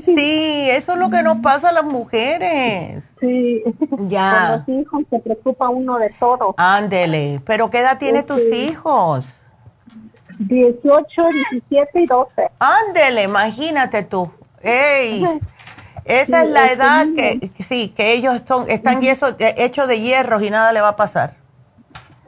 sí, 0.05 0.69
eso 0.69 0.93
es 0.93 0.97
lo 0.97 1.09
que 1.09 1.21
nos 1.21 1.39
pasa 1.39 1.69
a 1.69 1.73
las 1.73 1.83
mujeres. 1.83 3.03
Sí. 3.19 3.61
Ya. 4.07 4.63
Con 4.65 4.75
los 4.75 4.81
hijos 4.81 5.03
se 5.09 5.19
preocupa 5.19 5.67
uno 5.67 5.97
de 5.97 6.09
todo. 6.17 6.55
Ándele. 6.55 7.41
¿Pero 7.45 7.69
qué 7.69 7.79
edad 7.79 7.97
tienen 7.97 8.25
tus 8.25 8.41
hijos? 8.53 9.25
18, 10.39 11.23
17 11.61 12.01
y 12.01 12.05
12. 12.05 12.51
Ándele, 12.59 13.23
imagínate 13.23 14.03
tú. 14.03 14.31
Ey, 14.61 15.23
esa 16.05 16.43
es 16.43 16.49
la 16.49 16.71
edad 16.71 17.05
que, 17.15 17.51
sí, 17.59 17.89
que 17.89 18.13
ellos 18.13 18.41
son, 18.45 18.69
están 18.69 19.03
eh, 19.03 19.55
hechos 19.57 19.87
de 19.87 19.99
hierro 19.99 20.41
y 20.41 20.49
nada 20.49 20.71
le 20.71 20.81
va 20.81 20.89
a 20.89 20.95
pasar. 20.95 21.35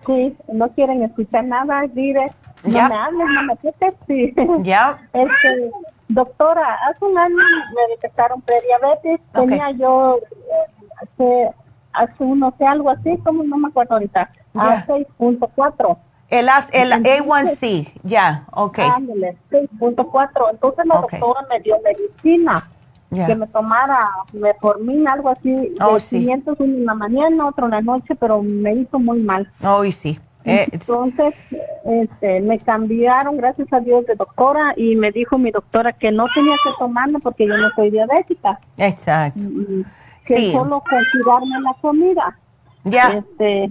Sí, 0.05 0.35
no 0.51 0.69
quieren 0.69 1.03
escuchar 1.03 1.45
nada, 1.45 1.83
vive, 1.93 2.25
no 2.63 2.89
me 2.89 2.95
hables, 2.95 3.27
no 3.33 3.43
me 3.43 3.57
quites, 3.57 3.93
sí. 4.07 4.33
Ya. 4.61 4.99
Este, 5.13 5.71
doctora, 6.09 6.77
hace 6.89 7.05
un 7.05 7.17
año 7.17 7.35
me 7.35 7.93
detectaron 7.93 8.41
prediabetes, 8.41 9.21
tenía 9.33 9.71
yo 9.71 10.17
eh, 10.17 10.85
hace, 11.01 11.51
hace 11.93 12.23
uno, 12.23 12.53
sé, 12.57 12.65
algo 12.65 12.89
así, 12.89 13.17
como 13.19 13.43
no 13.43 13.57
me 13.57 13.69
acuerdo 13.69 13.95
ahorita, 13.95 14.29
a 14.55 14.85
6.4. 14.85 15.97
El, 16.31 16.47
el 16.71 16.91
A1C, 16.91 17.91
ya, 18.03 18.45
ok. 18.53 18.79
Ándale, 18.79 19.37
6.4. 19.51 20.51
Entonces 20.51 20.85
la 20.85 21.01
doctora 21.01 21.45
me 21.49 21.59
dio 21.59 21.75
medicina. 21.83 22.67
Que 23.13 23.35
me 23.35 23.45
tomara 23.47 24.09
metformina, 24.31 25.11
algo 25.11 25.27
así, 25.27 25.75
oh, 25.81 25.95
de 25.95 26.01
500 26.01 26.55
uno 26.59 26.77
en 26.77 26.85
la 26.85 26.93
mañana, 26.93 27.45
otro 27.45 27.65
en 27.65 27.71
la 27.71 27.81
noche, 27.81 28.15
pero 28.15 28.41
me 28.41 28.73
hizo 28.73 28.99
muy 28.99 29.21
mal. 29.21 29.51
Hoy 29.61 29.91
sí. 29.91 30.17
Eh, 30.45 30.65
Entonces, 30.71 31.35
este, 31.83 32.41
me 32.41 32.57
cambiaron, 32.57 33.35
gracias 33.35 33.67
a 33.73 33.81
Dios, 33.81 34.05
de 34.05 34.15
doctora 34.15 34.73
y 34.77 34.95
me 34.95 35.11
dijo 35.11 35.37
mi 35.37 35.51
doctora 35.51 35.91
que 35.91 36.09
no 36.11 36.25
tenía 36.33 36.55
que 36.63 36.71
tomarme 36.79 37.19
porque 37.19 37.45
yo 37.45 37.57
no 37.57 37.69
soy 37.75 37.91
diabética. 37.91 38.59
Exacto. 38.77 39.41
que 40.25 40.51
solo 40.53 40.81
con 40.81 41.03
cuidarme 41.11 41.59
la 41.61 41.75
comida. 41.81 42.37
Ya. 42.85 43.09
Este, 43.09 43.69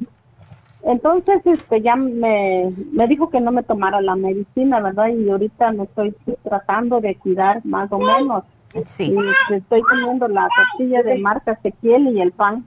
Entonces, 0.83 1.43
este, 1.45 1.83
ya 1.83 1.95
me, 1.95 2.73
me 2.93 3.07
dijo 3.07 3.29
que 3.29 3.41
no 3.41 3.53
me 3.53 3.63
tomara 3.63 4.01
la 4.01 4.17
medicina, 4.17 4.81
¿verdad? 4.81 5.09
Y 5.09 5.29
ahorita 5.29 5.73
me 5.73 5.85
estoy 5.85 6.15
tratando 6.43 7.01
de 7.01 7.17
cuidar 7.17 7.65
más 7.65 7.93
o 7.93 7.99
menos. 7.99 8.45
Sí. 8.87 9.15
Y 9.15 9.55
estoy 9.55 9.83
comiendo 9.83 10.29
la 10.29 10.49
tortilla 10.57 11.03
de 11.03 11.19
marca 11.19 11.53
Ezequiel 11.53 12.09
y 12.09 12.21
el 12.21 12.33
pan. 12.33 12.67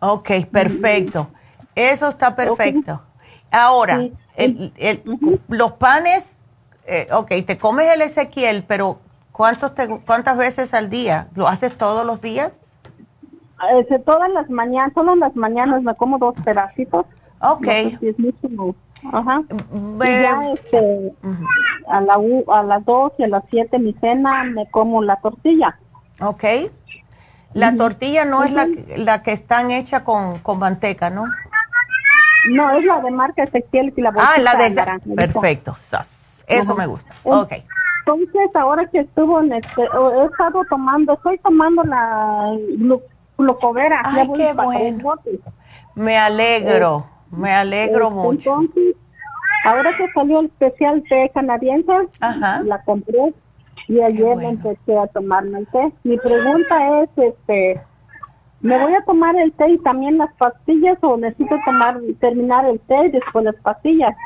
Ok, 0.00 0.30
perfecto. 0.50 1.28
Eso 1.74 2.08
está 2.08 2.36
perfecto. 2.36 3.00
Ahora, 3.50 4.08
el, 4.36 4.72
los 5.48 5.72
panes, 5.72 6.36
eh, 6.86 7.08
ok, 7.12 7.32
te 7.46 7.56
comes 7.56 7.86
el 7.94 8.02
Ezequiel, 8.02 8.64
pero 8.66 8.98
¿cuántos 9.32 9.74
te, 9.74 9.88
¿cuántas 10.00 10.36
veces 10.36 10.74
al 10.74 10.90
día? 10.90 11.28
¿Lo 11.34 11.48
haces 11.48 11.76
todos 11.78 12.04
los 12.04 12.20
días? 12.20 12.52
Este, 13.78 13.98
todas 14.00 14.30
las 14.32 14.50
mañanas, 14.50 14.92
solo 14.92 15.14
en 15.14 15.20
las 15.20 15.34
mañanas 15.36 15.82
me 15.82 15.94
como 15.94 16.18
dos 16.18 16.34
pedacitos. 16.44 17.06
Ok. 17.40 17.66
Ajá. 19.12 19.42
Y 19.50 20.06
ya 20.06 20.52
este, 20.52 21.12
a, 21.88 22.00
la, 22.00 22.18
a 22.48 22.62
las 22.62 22.84
dos 22.84 23.12
y 23.18 23.24
a 23.24 23.28
las 23.28 23.44
siete 23.50 23.78
mi 23.78 23.92
cena 23.94 24.44
me 24.44 24.70
como 24.70 25.02
la 25.02 25.16
tortilla. 25.16 25.78
Ok. 26.20 26.44
La 27.52 27.76
tortilla 27.76 28.24
no 28.24 28.42
es 28.42 28.52
la, 28.52 28.66
la 28.96 29.22
que 29.22 29.32
están 29.32 29.70
hecha 29.70 30.02
con, 30.02 30.38
con 30.40 30.58
manteca, 30.58 31.10
¿no? 31.10 31.24
No, 32.50 32.76
es 32.76 32.84
la 32.84 33.00
de 33.00 33.10
marca 33.10 33.44
Ezequiel 33.44 33.92
y 33.96 34.00
la 34.00 34.12
Ah, 34.18 34.40
la 34.40 34.54
de 34.56 35.14
Perfecto. 35.14 35.76
Eso 36.46 36.74
me 36.74 36.86
gusta. 36.86 37.14
Ok. 37.22 37.52
Entonces, 38.00 38.54
ahora 38.54 38.86
que 38.90 39.00
estuvo 39.00 39.40
en 39.40 39.54
este, 39.54 39.82
he 39.82 40.24
estado 40.26 40.62
tomando, 40.68 41.14
estoy 41.14 41.38
tomando 41.38 41.82
la 41.84 42.52
glucovera. 43.38 44.02
Ay, 44.04 44.28
qué 44.34 44.52
bueno. 44.52 45.14
Me 45.94 46.18
alegro, 46.18 47.06
eh, 47.06 47.13
me 47.36 47.52
alegro 47.52 48.08
este, 48.08 48.14
mucho. 48.14 48.60
Entonces, 48.60 48.96
ahora 49.64 49.96
que 49.96 50.06
salió 50.12 50.40
el 50.40 50.46
especial 50.46 51.02
té 51.08 51.30
canadiense, 51.34 51.92
la 52.20 52.82
compré 52.84 53.34
y 53.88 54.00
ayer 54.00 54.42
empecé 54.42 54.98
a 54.98 55.06
tomarme 55.08 55.58
el 55.58 55.66
té. 55.68 55.92
Mi 56.04 56.16
pregunta 56.18 57.02
es, 57.02 57.10
este, 57.16 57.80
¿Me 58.64 58.78
voy 58.78 58.94
a 58.94 59.04
tomar 59.04 59.36
el 59.36 59.52
té 59.52 59.68
y 59.68 59.78
también 59.80 60.16
las 60.16 60.32
pastillas 60.38 60.96
o 61.02 61.18
necesito 61.18 61.54
tomar 61.66 62.00
terminar 62.18 62.64
el 62.64 62.80
té 62.80 63.08
y 63.08 63.10
después 63.10 63.44
las 63.44 63.56
pastillas? 63.56 64.16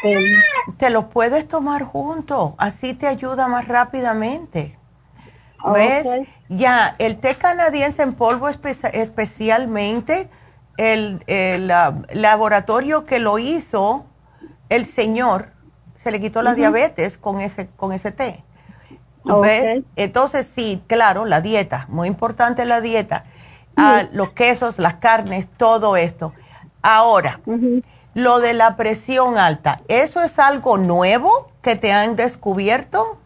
Te 0.76 0.90
lo 0.90 1.08
puedes 1.08 1.48
tomar 1.48 1.82
junto, 1.82 2.54
así 2.56 2.94
te 2.94 3.08
ayuda 3.08 3.48
más 3.48 3.66
rápidamente. 3.66 4.78
¿Ves? 5.74 6.06
Ya, 6.48 6.94
el 7.00 7.18
té 7.18 7.34
canadiense 7.34 8.04
en 8.04 8.14
polvo 8.14 8.48
especialmente, 8.48 10.30
el, 10.78 11.66
laboratorio 12.14 13.04
que 13.04 13.18
lo 13.18 13.38
hizo, 13.38 14.06
el 14.70 14.86
señor, 14.86 15.50
se 15.96 16.10
le 16.10 16.20
quitó 16.20 16.40
la 16.40 16.54
diabetes 16.54 17.18
con 17.18 17.40
ese, 17.40 17.68
con 17.76 17.92
ese 17.92 18.12
té. 18.12 18.42
¿Ves? 19.42 19.82
Entonces 19.96 20.46
sí, 20.46 20.82
claro, 20.86 21.26
la 21.26 21.42
dieta, 21.42 21.84
muy 21.90 22.08
importante 22.08 22.64
la 22.64 22.80
dieta 22.80 23.24
los 24.12 24.30
quesos, 24.30 24.78
las 24.78 24.94
carnes, 24.94 25.48
todo 25.56 25.96
esto. 25.96 26.32
Ahora, 26.82 27.40
lo 28.14 28.40
de 28.40 28.54
la 28.54 28.76
presión 28.76 29.38
alta, 29.38 29.80
¿eso 29.88 30.22
es 30.22 30.38
algo 30.38 30.78
nuevo 30.78 31.50
que 31.62 31.76
te 31.76 31.92
han 31.92 32.16
descubierto? 32.16 33.18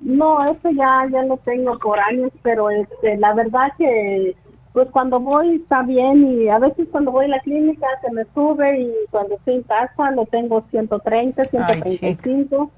No, 0.00 0.42
eso 0.44 0.70
ya, 0.70 1.06
ya 1.10 1.22
lo 1.22 1.36
tengo 1.38 1.76
por 1.78 1.98
años, 2.00 2.30
pero 2.42 2.70
este, 2.70 3.16
la 3.18 3.34
verdad 3.34 3.72
que 3.76 4.36
pues 4.74 4.90
cuando 4.90 5.20
voy 5.20 5.54
está 5.54 5.82
bien 5.82 6.24
y 6.24 6.48
a 6.48 6.58
veces 6.58 6.88
cuando 6.90 7.12
voy 7.12 7.26
a 7.26 7.28
la 7.28 7.38
clínica 7.38 7.86
se 8.02 8.12
me 8.12 8.24
sube 8.34 8.80
y 8.80 8.92
cuando 9.08 9.36
estoy 9.36 9.54
en 9.54 9.62
casa 9.62 10.10
lo 10.10 10.26
tengo 10.26 10.64
130, 10.68 11.44
135. 11.44 12.70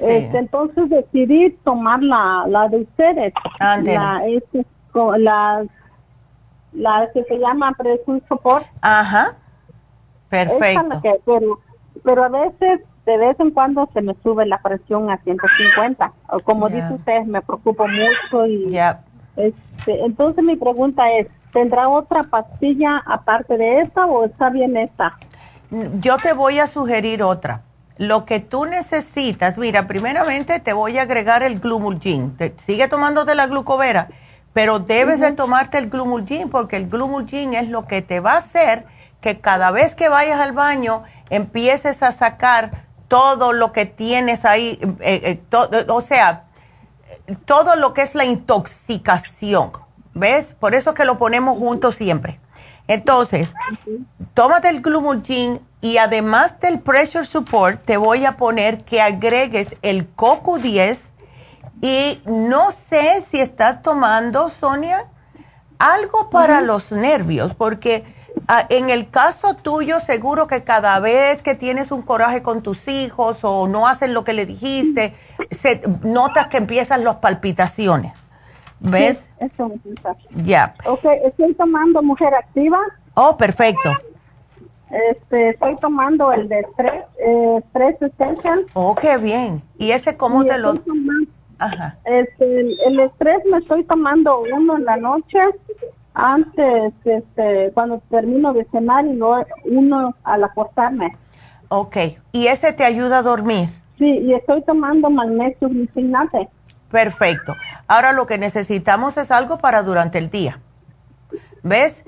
Este, 0.00 0.38
entonces 0.38 0.90
decidí 0.90 1.50
tomar 1.62 2.02
la, 2.02 2.44
la 2.48 2.68
de 2.68 2.78
ustedes, 2.78 3.32
la, 3.60 4.22
este, 4.26 4.66
la 5.18 5.64
la 6.72 7.08
que 7.12 7.22
se 7.24 7.38
llama 7.38 7.72
Pressure 7.78 8.22
Support. 8.28 8.66
Ajá, 8.80 9.36
perfecto. 10.28 11.00
pero, 11.24 11.60
pero 12.02 12.24
a 12.24 12.28
veces, 12.28 12.80
de 13.06 13.18
vez 13.18 13.38
en 13.38 13.52
cuando, 13.52 13.88
se 13.92 14.02
me 14.02 14.14
sube 14.22 14.46
la 14.46 14.60
presión 14.62 15.10
a 15.10 15.18
150. 15.18 16.12
O 16.30 16.40
como 16.40 16.68
dice 16.68 16.92
usted, 16.92 17.22
me 17.24 17.40
preocupo 17.40 17.86
mucho 17.86 18.46
y... 18.46 18.72
Este, 19.40 20.04
entonces 20.04 20.44
mi 20.44 20.56
pregunta 20.56 21.10
es, 21.12 21.26
¿tendrá 21.52 21.88
otra 21.88 22.22
pastilla 22.22 23.02
aparte 23.06 23.56
de 23.56 23.80
esta 23.80 24.06
o 24.06 24.24
está 24.24 24.50
bien 24.50 24.76
esta? 24.76 25.16
Yo 26.00 26.16
te 26.18 26.32
voy 26.32 26.58
a 26.58 26.66
sugerir 26.66 27.22
otra. 27.22 27.62
Lo 27.96 28.24
que 28.24 28.40
tú 28.40 28.64
necesitas, 28.64 29.58
mira, 29.58 29.86
primeramente 29.86 30.58
te 30.58 30.72
voy 30.72 30.98
a 30.98 31.02
agregar 31.02 31.42
el 31.42 31.60
Glumulgin. 31.60 32.36
sigue 32.64 32.88
tomándote 32.88 33.34
la 33.34 33.46
glucovera 33.46 34.08
pero 34.52 34.80
debes 34.80 35.20
de 35.20 35.32
tomarte 35.32 35.78
el 35.78 35.88
Glumulgin 35.88 36.48
porque 36.50 36.76
el 36.76 36.88
Glumulgin 36.88 37.54
es 37.54 37.68
lo 37.68 37.86
que 37.86 38.02
te 38.02 38.20
va 38.20 38.34
a 38.34 38.38
hacer 38.38 38.84
que 39.20 39.40
cada 39.40 39.70
vez 39.70 39.94
que 39.94 40.08
vayas 40.08 40.40
al 40.40 40.52
baño 40.52 41.04
empieces 41.28 42.02
a 42.02 42.12
sacar 42.12 42.84
todo 43.06 43.52
lo 43.52 43.72
que 43.72 43.86
tienes 43.86 44.44
ahí, 44.44 44.78
eh, 45.00 45.40
eh, 45.50 45.86
o 45.88 46.00
sea, 46.00 46.44
todo 47.44 47.76
lo 47.76 47.94
que 47.94 48.02
es 48.02 48.14
la 48.14 48.24
intoxicación. 48.24 49.72
¿Ves? 50.14 50.56
Por 50.58 50.74
eso 50.74 50.94
que 50.94 51.04
lo 51.04 51.18
ponemos 51.18 51.58
juntos 51.58 51.96
siempre. 51.96 52.40
Entonces, 52.88 53.48
tómate 54.34 54.68
el 54.68 54.80
Glumulgin 54.80 55.60
y 55.80 55.98
además 55.98 56.58
del 56.58 56.80
Pressure 56.80 57.24
Support, 57.24 57.84
te 57.84 57.96
voy 57.96 58.24
a 58.24 58.36
poner 58.36 58.84
que 58.84 59.00
agregues 59.00 59.76
el 59.82 60.14
CoQ10 60.16 61.10
y 61.80 62.20
no 62.26 62.72
sé 62.72 63.24
si 63.26 63.38
estás 63.38 63.82
tomando, 63.82 64.50
Sonia, 64.50 65.08
algo 65.78 66.28
para 66.30 66.60
los 66.60 66.92
nervios, 66.92 67.54
porque 67.54 68.04
en 68.68 68.90
el 68.90 69.10
caso 69.10 69.54
tuyo 69.54 70.00
seguro 70.00 70.46
que 70.46 70.64
cada 70.64 70.98
vez 71.00 71.42
que 71.42 71.54
tienes 71.54 71.90
un 71.92 72.02
coraje 72.02 72.42
con 72.42 72.62
tus 72.62 72.88
hijos 72.88 73.38
o 73.42 73.68
no 73.68 73.86
hacen 73.86 74.14
lo 74.14 74.24
que 74.24 74.32
le 74.32 74.46
dijiste, 74.46 75.14
se, 75.50 75.80
notas 76.02 76.48
que 76.48 76.56
empiezan 76.56 77.04
las 77.04 77.16
palpitaciones. 77.16 78.12
¿Ves? 78.80 79.28
eso 79.38 79.70
Ya. 80.36 80.74
Ok, 80.86 81.04
estoy 81.24 81.54
tomando 81.54 82.02
mujer 82.02 82.34
activa. 82.34 82.78
Oh, 83.14 83.36
perfecto. 83.36 83.92
Este, 84.90 85.50
estoy 85.50 85.76
tomando 85.76 86.32
el 86.32 86.48
de 86.48 86.60
estrés, 86.60 87.04
eh, 87.18 87.60
Essential. 88.00 88.66
Oh, 88.72 88.94
qué 88.94 89.18
bien. 89.18 89.62
¿Y 89.78 89.92
ese 89.92 90.16
cómo 90.16 90.44
te 90.44 90.58
lo...? 90.58 90.74
Ajá. 91.58 91.98
Este, 92.04 92.60
el, 92.86 93.00
estrés 93.00 93.38
me 93.50 93.58
estoy 93.58 93.84
tomando 93.84 94.40
uno 94.40 94.78
en 94.78 94.84
la 94.84 94.96
noche, 94.96 95.38
antes, 96.20 96.92
este, 97.04 97.70
cuando 97.72 98.02
termino 98.10 98.52
de 98.52 98.64
cenar 98.66 99.06
y 99.06 99.14
luego 99.14 99.44
uno 99.64 100.14
al 100.24 100.44
acostarme. 100.44 101.16
Ok, 101.68 101.96
¿y 102.32 102.46
ese 102.48 102.72
te 102.72 102.84
ayuda 102.84 103.18
a 103.18 103.22
dormir? 103.22 103.68
Sí, 103.98 104.06
y 104.06 104.34
estoy 104.34 104.62
tomando 104.62 105.08
magnesio 105.10 105.68
glucinate. 105.68 106.48
Perfecto. 106.90 107.54
Ahora 107.86 108.12
lo 108.12 108.26
que 108.26 108.38
necesitamos 108.38 109.16
es 109.16 109.30
algo 109.30 109.58
para 109.58 109.82
durante 109.82 110.18
el 110.18 110.30
día. 110.30 110.58
¿Ves? 111.62 112.04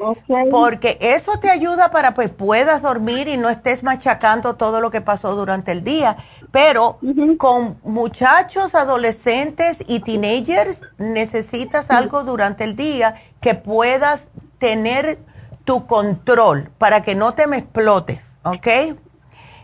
Porque 0.50 0.98
eso 1.00 1.38
te 1.38 1.50
ayuda 1.50 1.90
para 1.90 2.14
que 2.14 2.28
puedas 2.28 2.82
dormir 2.82 3.28
y 3.28 3.36
no 3.36 3.48
estés 3.48 3.82
machacando 3.82 4.54
todo 4.54 4.80
lo 4.80 4.90
que 4.90 5.00
pasó 5.00 5.34
durante 5.34 5.72
el 5.72 5.84
día. 5.84 6.16
Pero 6.50 6.98
con 7.38 7.78
muchachos, 7.82 8.74
adolescentes 8.74 9.78
y 9.86 10.00
teenagers 10.00 10.80
necesitas 10.98 11.90
algo 11.90 12.24
durante 12.24 12.64
el 12.64 12.76
día 12.76 13.16
que 13.40 13.54
puedas 13.54 14.26
tener 14.58 15.18
tu 15.64 15.86
control 15.86 16.70
para 16.78 17.02
que 17.02 17.14
no 17.14 17.34
te 17.34 17.46
me 17.46 17.58
explotes, 17.58 18.36
¿ok? 18.44 18.96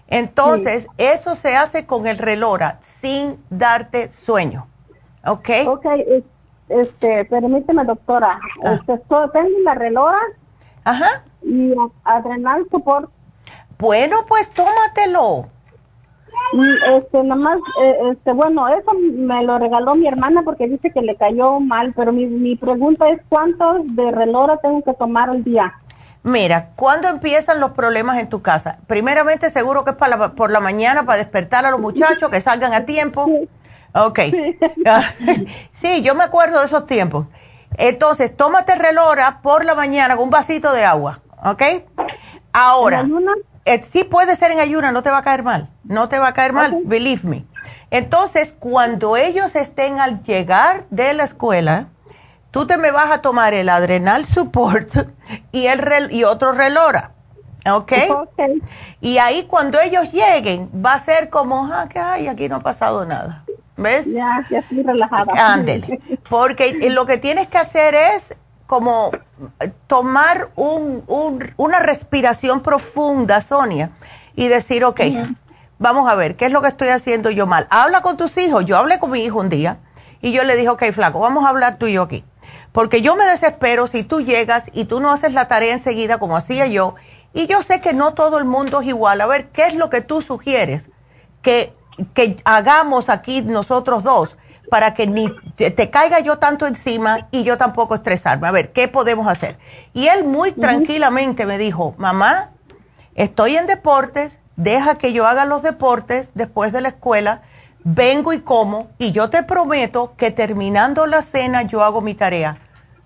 Entonces, 0.09 0.86
eso 0.97 1.35
se 1.35 1.56
hace 1.56 1.86
con 1.86 2.06
el 2.06 2.19
relora 2.19 2.78
sin 2.82 3.39
darte 3.51 4.10
sueño, 4.12 4.66
¿ok? 5.24 5.51
Ok, 5.66 5.86
este, 6.69 7.24
permíteme, 7.27 7.85
doctora. 7.85 8.39
Ah. 8.65 8.74
Este, 8.74 8.99
tengo 9.32 9.59
la 9.65 9.74
relora. 9.74 10.19
Ajá. 10.85 11.24
Y 11.43 11.74
adrenal 12.05 12.66
support. 12.70 13.11
Bueno, 13.78 14.16
pues 14.27 14.51
tómatelo. 14.51 15.49
Este, 16.97 17.23
nada 17.23 17.40
más, 17.40 17.59
eh, 17.82 17.97
este, 18.12 18.32
bueno, 18.32 18.69
eso 18.69 18.93
me 18.95 19.43
lo 19.45 19.59
regaló 19.59 19.95
mi 19.95 20.07
hermana 20.07 20.43
porque 20.43 20.66
dice 20.66 20.90
que 20.90 21.03
le 21.03 21.15
cayó 21.16 21.61
mal, 21.61 21.93
pero 21.95 22.12
mi, 22.12 22.27
mi 22.27 22.57
pregunta 22.57 23.09
es 23.11 23.20
cuántos 23.28 23.86
de 23.95 24.11
relora 24.11 24.57
tengo 24.59 24.82
que 24.82 24.95
tomar 24.95 25.28
al 25.31 25.45
día. 25.45 25.74
Mira, 26.23 26.70
¿cuándo 26.74 27.09
empiezan 27.09 27.61
los 27.61 27.73
problemas 27.73 28.19
en 28.19 28.28
tu 28.28 28.43
casa? 28.43 28.78
Primeramente, 28.86 29.51
seguro 29.51 29.85
que 29.85 29.90
es 29.90 29.97
para 29.97 30.35
por 30.35 30.51
la 30.51 30.61
mañana 30.61 31.05
para 31.05 31.19
despertar 31.19 31.65
a 31.65 31.70
los 31.70 31.81
muchachos 31.81 32.28
que 32.31 32.40
salgan 32.40 32.73
a 32.73 32.85
tiempo. 32.85 33.27
Ok. 33.99 34.20
Sí. 35.73 36.03
yo 36.03 36.15
me 36.15 36.25
acuerdo 36.25 36.61
de 36.61 36.66
esos 36.66 36.87
tiempos. 36.87 37.27
Entonces, 37.77 38.37
tómate 38.37 38.75
relora 38.75 39.41
por 39.43 39.65
la 39.65 39.75
mañana 39.75 40.16
con 40.16 40.25
un 40.25 40.31
vasito 40.31 40.73
de 40.73 40.85
agua, 40.85 41.20
¿ok? 41.45 41.62
Ahora, 42.53 43.07
eh, 43.65 43.83
sí 43.89 44.05
puede 44.05 44.35
ser 44.35 44.51
en 44.51 44.59
ayuna, 44.59 44.91
no 44.91 45.03
te 45.03 45.11
va 45.11 45.19
a 45.19 45.23
caer 45.23 45.43
mal, 45.43 45.70
no 45.85 46.09
te 46.09 46.19
va 46.19 46.29
a 46.29 46.35
caer 46.35 46.53
mal, 46.53 46.81
believe 46.85 47.29
me. 47.29 47.45
Entonces, 47.91 48.55
cuando 48.59 49.16
ellos 49.16 49.55
estén 49.55 50.01
al 50.01 50.23
llegar 50.23 50.87
de 50.91 51.12
la 51.12 51.25
escuela, 51.25 51.89
tú 52.51 52.66
te 52.66 52.79
me 52.79 52.91
vas 52.91 53.11
a 53.12 53.23
tomar 53.23 53.55
el 53.55 53.69
adrenal 53.69 54.25
support 54.25 54.91
y, 55.53 55.66
el 55.66 56.09
y 56.11 56.25
otro 56.25 56.53
relora. 56.53 57.12
¿ok? 57.70 57.93
Y 59.01 59.19
ahí 59.19 59.45
cuando 59.45 59.79
ellos 59.81 60.12
lleguen, 60.12 60.70
va 60.75 60.95
a 60.95 61.01
ser 61.01 61.29
como, 61.29 61.66
ah, 61.73 61.89
que 61.89 61.99
ay, 61.99 62.29
aquí 62.29 62.49
no 62.49 62.57
ha 62.57 62.61
pasado 62.61 63.05
nada. 63.05 63.45
¿Ves? 63.79 64.13
Ya, 64.13 64.45
ya 64.51 64.59
estoy 64.59 64.83
relajada. 64.83 65.33
Ándele. 65.53 66.01
Porque 66.29 66.77
lo 66.91 67.07
que 67.07 67.17
tienes 67.17 67.47
que 67.47 67.59
hacer 67.59 67.95
es 67.95 68.37
como 68.67 69.13
tomar 69.87 70.51
un, 70.57 71.05
una 71.57 71.79
respiración 71.79 72.61
profunda, 72.61 73.41
Sonia, 73.41 73.93
y 74.35 74.49
decir, 74.49 74.85
ok, 74.85 75.01
vamos 75.79 76.09
a 76.09 76.15
ver, 76.17 76.37
¿qué 76.37 76.45
es 76.45 76.53
lo 76.53 76.61
que 76.61 76.69
estoy 76.69 76.89
haciendo 76.89 77.31
yo 77.31 77.47
mal? 77.47 77.67
Habla 77.71 78.03
con 78.03 78.17
tus 78.17 78.37
hijos. 78.37 78.67
Yo 78.67 78.77
hablé 78.77 78.99
con 78.99 79.11
mi 79.11 79.25
hijo 79.25 79.39
un 79.39 79.49
día 79.49 79.79
y 80.21 80.33
yo 80.33 80.45
le 80.45 80.57
dije, 80.57 80.69
ok, 80.69 80.85
flaco, 80.93 81.21
vamos 81.21 81.45
a 81.47 81.49
hablar 81.49 81.79
tú 81.79 81.87
y 81.87 81.95
yo 81.95 82.03
aquí. 82.03 82.25
Porque 82.73 83.01
yo 83.01 83.17
me 83.17 83.25
desespero 83.25 83.87
si 83.87 84.03
tú 84.03 84.21
llegas 84.21 84.65
y 84.75 84.85
tú 84.85 85.01
no 85.01 85.11
haces 85.13 85.33
la 85.33 85.49
tarea 85.49 85.73
enseguida 85.73 86.19
como 86.19 86.37
hacía 86.37 86.67
yo. 86.67 86.95
Y 87.33 87.47
yo 87.47 87.63
sé 87.63 87.81
que 87.81 87.95
no 87.95 88.15
todo 88.15 88.39
el 88.39 88.45
mundo 88.45 88.81
es 88.81 88.89
igual. 88.89 89.21
A 89.21 89.27
ver, 89.27 89.49
¿qué 89.49 89.67
es 89.67 89.75
lo 89.75 89.89
que 89.89 90.01
tú 90.01 90.21
sugieres 90.21 90.91
que, 91.43 91.78
que 92.15 92.37
hagamos 92.45 93.09
aquí 93.09 93.43
nosotros 93.43 94.03
dos 94.03 94.37
para 94.70 94.95
que 94.95 95.07
ni 95.07 95.33
te 95.57 95.91
caiga 95.91 96.20
yo 96.20 96.39
tanto 96.39 96.66
encima 96.66 97.29
y 97.31 97.43
yo 97.43 97.57
tampoco 97.57 97.95
estresarme? 97.95 98.49
A 98.49 98.51
ver, 98.51 98.73
¿qué 98.73 98.89
podemos 98.89 99.27
hacer? 99.27 99.59
Y 99.95 100.09
él 100.09 100.25
muy 100.25 100.53
tranquilamente 100.53 101.47
me 101.47 101.59
dijo, 101.59 101.95
mamá, 101.97 102.51
estoy 103.15 103.57
en 103.57 103.66
deportes, 103.66 104.41
deja 104.57 104.97
que 104.97 105.12
yo 105.12 105.27
haga 105.27 105.45
los 105.45 105.62
deportes 105.62 106.33
después 106.35 106.73
de 106.73 106.81
la 106.81 106.89
escuela 106.89 107.43
vengo 107.85 108.33
y 108.33 108.41
como 108.41 108.89
y 108.99 109.12
yo 109.12 109.31
te 109.31 109.43
prometo 109.43 110.15
que 110.16 110.31
terminando 110.31 111.07
la 111.07 111.23
cena 111.23 111.62
yo 111.62 111.83
hago 111.83 112.01
mi 112.01 112.15
tarea 112.15 112.59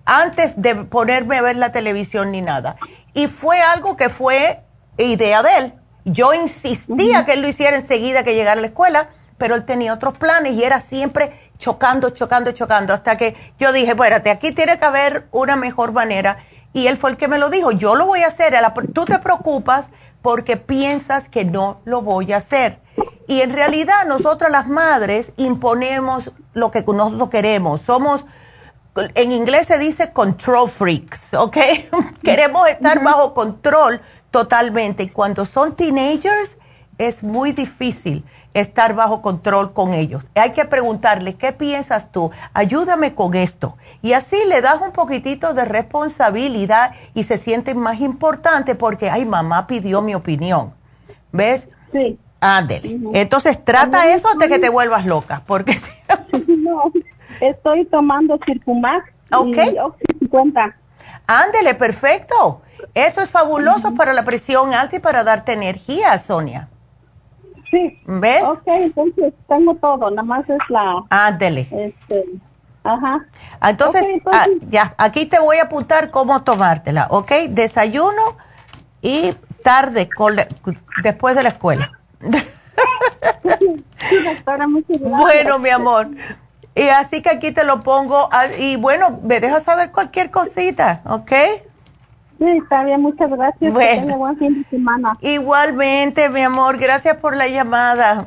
antes 0.04 0.60
de 0.60 0.74
ponerme 0.74 1.38
a 1.38 1.42
ver 1.42 1.56
la 1.56 1.72
televisión 1.72 2.32
ni 2.32 2.42
nada. 2.42 2.76
Y 3.14 3.28
fue 3.28 3.60
algo 3.60 3.96
que 3.96 4.08
fue 4.08 4.62
idea 4.96 5.42
de 5.42 5.58
él. 5.58 5.74
Yo 6.04 6.34
insistía 6.34 7.24
que 7.24 7.34
él 7.34 7.42
lo 7.42 7.48
hiciera 7.48 7.76
enseguida 7.76 8.24
que 8.24 8.34
llegara 8.34 8.58
a 8.58 8.62
la 8.62 8.68
escuela, 8.68 9.08
pero 9.38 9.54
él 9.54 9.64
tenía 9.64 9.94
otros 9.94 10.16
planes 10.18 10.54
y 10.54 10.64
era 10.64 10.80
siempre 10.80 11.50
chocando, 11.58 12.10
chocando, 12.10 12.52
chocando, 12.52 12.92
hasta 12.92 13.16
que 13.16 13.36
yo 13.58 13.72
dije, 13.72 13.92
espérate, 13.92 14.30
aquí 14.30 14.52
tiene 14.52 14.78
que 14.78 14.84
haber 14.84 15.28
una 15.30 15.56
mejor 15.56 15.92
manera. 15.92 16.38
Y 16.72 16.86
él 16.86 16.96
fue 16.96 17.10
el 17.10 17.16
que 17.16 17.28
me 17.28 17.38
lo 17.38 17.50
dijo, 17.50 17.70
yo 17.70 17.94
lo 17.94 18.06
voy 18.06 18.22
a 18.22 18.28
hacer, 18.28 18.54
tú 18.92 19.04
te 19.04 19.18
preocupas 19.18 19.90
porque 20.22 20.56
piensas 20.56 21.28
que 21.28 21.44
no 21.44 21.80
lo 21.84 22.02
voy 22.02 22.32
a 22.32 22.38
hacer. 22.38 22.80
Y 23.28 23.40
en 23.42 23.52
realidad 23.52 24.06
nosotras 24.06 24.50
las 24.50 24.68
madres 24.68 25.32
imponemos 25.36 26.30
lo 26.54 26.70
que 26.70 26.82
nosotros 26.82 27.28
queremos. 27.28 27.82
Somos, 27.82 28.24
en 28.94 29.32
inglés 29.32 29.66
se 29.66 29.78
dice 29.78 30.12
control 30.12 30.68
freaks, 30.68 31.34
¿ok? 31.34 31.56
Queremos 32.22 32.68
estar 32.68 33.02
bajo 33.02 33.34
control 33.34 34.00
totalmente. 34.32 35.12
Cuando 35.12 35.44
son 35.44 35.76
teenagers 35.76 36.58
es 36.98 37.22
muy 37.22 37.52
difícil 37.52 38.24
estar 38.54 38.94
bajo 38.94 39.22
control 39.22 39.72
con 39.72 39.94
ellos. 39.94 40.24
Hay 40.34 40.52
que 40.52 40.64
preguntarle, 40.64 41.34
¿qué 41.34 41.52
piensas 41.52 42.10
tú? 42.10 42.30
Ayúdame 42.52 43.14
con 43.14 43.34
esto. 43.34 43.76
Y 44.02 44.12
así 44.14 44.36
le 44.48 44.60
das 44.60 44.80
un 44.80 44.92
poquitito 44.92 45.54
de 45.54 45.64
responsabilidad 45.64 46.94
y 47.14 47.22
se 47.24 47.38
sienten 47.38 47.78
más 47.78 48.00
importante 48.00 48.74
porque, 48.74 49.08
ay, 49.08 49.24
mamá 49.24 49.66
pidió 49.66 50.02
mi 50.02 50.14
opinión. 50.14 50.74
¿Ves? 51.30 51.68
Sí. 51.92 52.18
Ándele. 52.40 52.98
Entonces 53.14 53.64
trata 53.64 54.12
eso 54.12 54.28
hasta 54.28 54.48
que 54.48 54.58
te 54.58 54.68
vuelvas 54.68 55.06
loca, 55.06 55.42
porque 55.46 55.78
si 55.78 55.92
no... 56.56 56.90
estoy 57.40 57.84
tomando 57.86 58.38
Circumax 58.44 59.08
Ok. 59.32 59.56
y 59.56 60.18
50. 60.18 60.76
Ándele, 61.26 61.74
perfecto. 61.74 62.62
Eso 62.94 63.20
es 63.22 63.30
fabuloso 63.30 63.94
para 63.94 64.12
la 64.12 64.24
presión 64.24 64.74
alta 64.74 64.96
y 64.96 64.98
para 64.98 65.24
darte 65.24 65.52
energía, 65.52 66.18
Sonia. 66.18 66.68
Sí. 67.70 68.00
¿Ves? 68.04 68.42
Ok, 68.42 68.62
entonces 68.66 69.32
tengo 69.48 69.74
todo, 69.76 70.10
nada 70.10 70.22
más 70.22 70.48
es 70.48 70.58
la... 70.68 71.02
Ándele. 71.08 71.66
Este, 71.70 72.24
ajá. 72.84 73.24
Entonces, 73.62 74.04
ah, 74.26 74.46
ya, 74.68 74.94
aquí 74.98 75.24
te 75.26 75.38
voy 75.38 75.56
a 75.56 75.64
apuntar 75.64 76.10
cómo 76.10 76.42
tomártela, 76.42 77.06
¿ok? 77.10 77.32
Desayuno 77.48 78.36
y 79.00 79.34
tarde, 79.64 80.08
después 81.02 81.34
de 81.34 81.42
la 81.42 81.48
escuela. 81.48 81.92
bueno, 85.00 85.58
mi 85.58 85.70
amor. 85.70 86.08
Y 86.74 86.88
así 86.88 87.22
que 87.22 87.30
aquí 87.30 87.52
te 87.52 87.64
lo 87.64 87.80
pongo. 87.80 88.28
Y 88.58 88.76
bueno, 88.76 89.20
me 89.22 89.40
dejas 89.40 89.62
saber 89.62 89.90
cualquier 89.90 90.30
cosita, 90.30 91.02
¿ok? 91.06 91.32
Sí, 92.42 92.48
está 92.60 92.82
bien, 92.82 93.00
muchas 93.00 93.30
gracias. 93.30 93.72
Bueno, 93.72 94.16
buen 94.16 94.36
fin 94.36 94.60
de 94.60 94.68
semana. 94.68 95.16
Igualmente, 95.20 96.28
mi 96.28 96.40
amor, 96.40 96.76
gracias 96.76 97.16
por 97.18 97.36
la 97.36 97.46
llamada. 97.46 98.26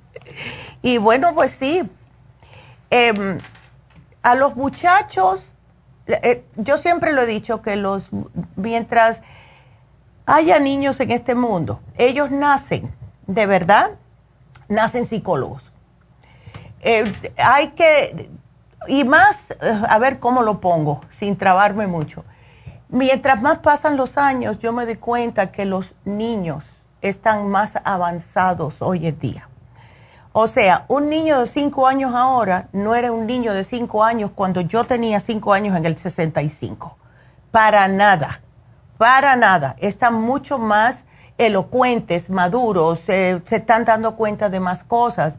y 0.82 0.96
bueno, 0.96 1.34
pues 1.34 1.50
sí, 1.50 1.82
em, 2.88 3.38
a 4.22 4.34
los 4.36 4.56
muchachos, 4.56 5.52
eh, 6.06 6.46
yo 6.56 6.78
siempre 6.78 7.12
lo 7.12 7.20
he 7.22 7.26
dicho 7.26 7.60
que 7.60 7.76
los, 7.76 8.08
mientras 8.56 9.20
haya 10.24 10.58
niños 10.58 10.98
en 11.00 11.10
este 11.10 11.34
mundo, 11.34 11.80
ellos 11.98 12.30
nacen 12.30 12.90
de 13.26 13.44
verdad, 13.44 13.90
nacen 14.68 15.06
psicólogos. 15.06 15.62
Eh, 16.80 17.12
hay 17.36 17.68
que, 17.72 18.30
y 18.88 19.04
más, 19.04 19.50
eh, 19.60 19.82
a 19.86 19.98
ver 19.98 20.20
cómo 20.20 20.42
lo 20.42 20.58
pongo, 20.58 21.02
sin 21.10 21.36
trabarme 21.36 21.86
mucho. 21.86 22.24
Mientras 22.88 23.42
más 23.42 23.58
pasan 23.58 23.96
los 23.96 24.16
años, 24.16 24.58
yo 24.60 24.72
me 24.72 24.86
doy 24.86 24.96
cuenta 24.96 25.50
que 25.50 25.64
los 25.64 25.94
niños 26.04 26.62
están 27.00 27.48
más 27.48 27.74
avanzados 27.84 28.76
hoy 28.80 29.08
en 29.08 29.18
día. 29.18 29.48
O 30.32 30.46
sea, 30.46 30.84
un 30.88 31.08
niño 31.08 31.40
de 31.40 31.46
5 31.46 31.86
años 31.86 32.14
ahora 32.14 32.68
no 32.72 32.94
era 32.94 33.10
un 33.10 33.26
niño 33.26 33.54
de 33.54 33.64
5 33.64 34.04
años 34.04 34.30
cuando 34.34 34.60
yo 34.60 34.84
tenía 34.84 35.18
5 35.18 35.52
años 35.52 35.76
en 35.76 35.84
el 35.84 35.96
65. 35.96 36.96
Para 37.50 37.88
nada, 37.88 38.42
para 38.98 39.34
nada. 39.34 39.74
Están 39.78 40.14
mucho 40.14 40.58
más 40.58 41.06
elocuentes, 41.38 42.30
maduros, 42.30 43.00
se 43.00 43.42
están 43.50 43.84
dando 43.84 44.14
cuenta 44.14 44.48
de 44.48 44.60
más 44.60 44.84
cosas. 44.84 45.38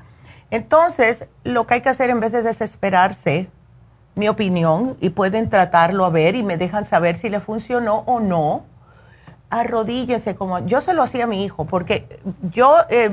Entonces, 0.49 1.27
lo 1.43 1.65
que 1.65 1.75
hay 1.75 1.81
que 1.81 1.89
hacer 1.89 2.09
en 2.09 2.19
vez 2.19 2.31
de 2.31 2.41
desesperarse, 2.41 3.51
mi 4.17 4.27
opinión, 4.27 4.97
y 4.99 5.09
pueden 5.09 5.49
tratarlo 5.49 6.05
a 6.05 6.09
ver 6.09 6.35
y 6.35 6.43
me 6.43 6.57
dejan 6.57 6.85
saber 6.85 7.17
si 7.17 7.29
le 7.29 7.39
funcionó 7.39 8.03
o 8.05 8.19
no, 8.19 8.65
arrodíllense 9.49 10.35
como 10.35 10.59
yo 10.65 10.81
se 10.81 10.93
lo 10.93 11.03
hacía 11.03 11.23
a 11.23 11.27
mi 11.27 11.43
hijo, 11.43 11.65
porque 11.65 12.19
yo 12.51 12.75
eh, 12.89 13.11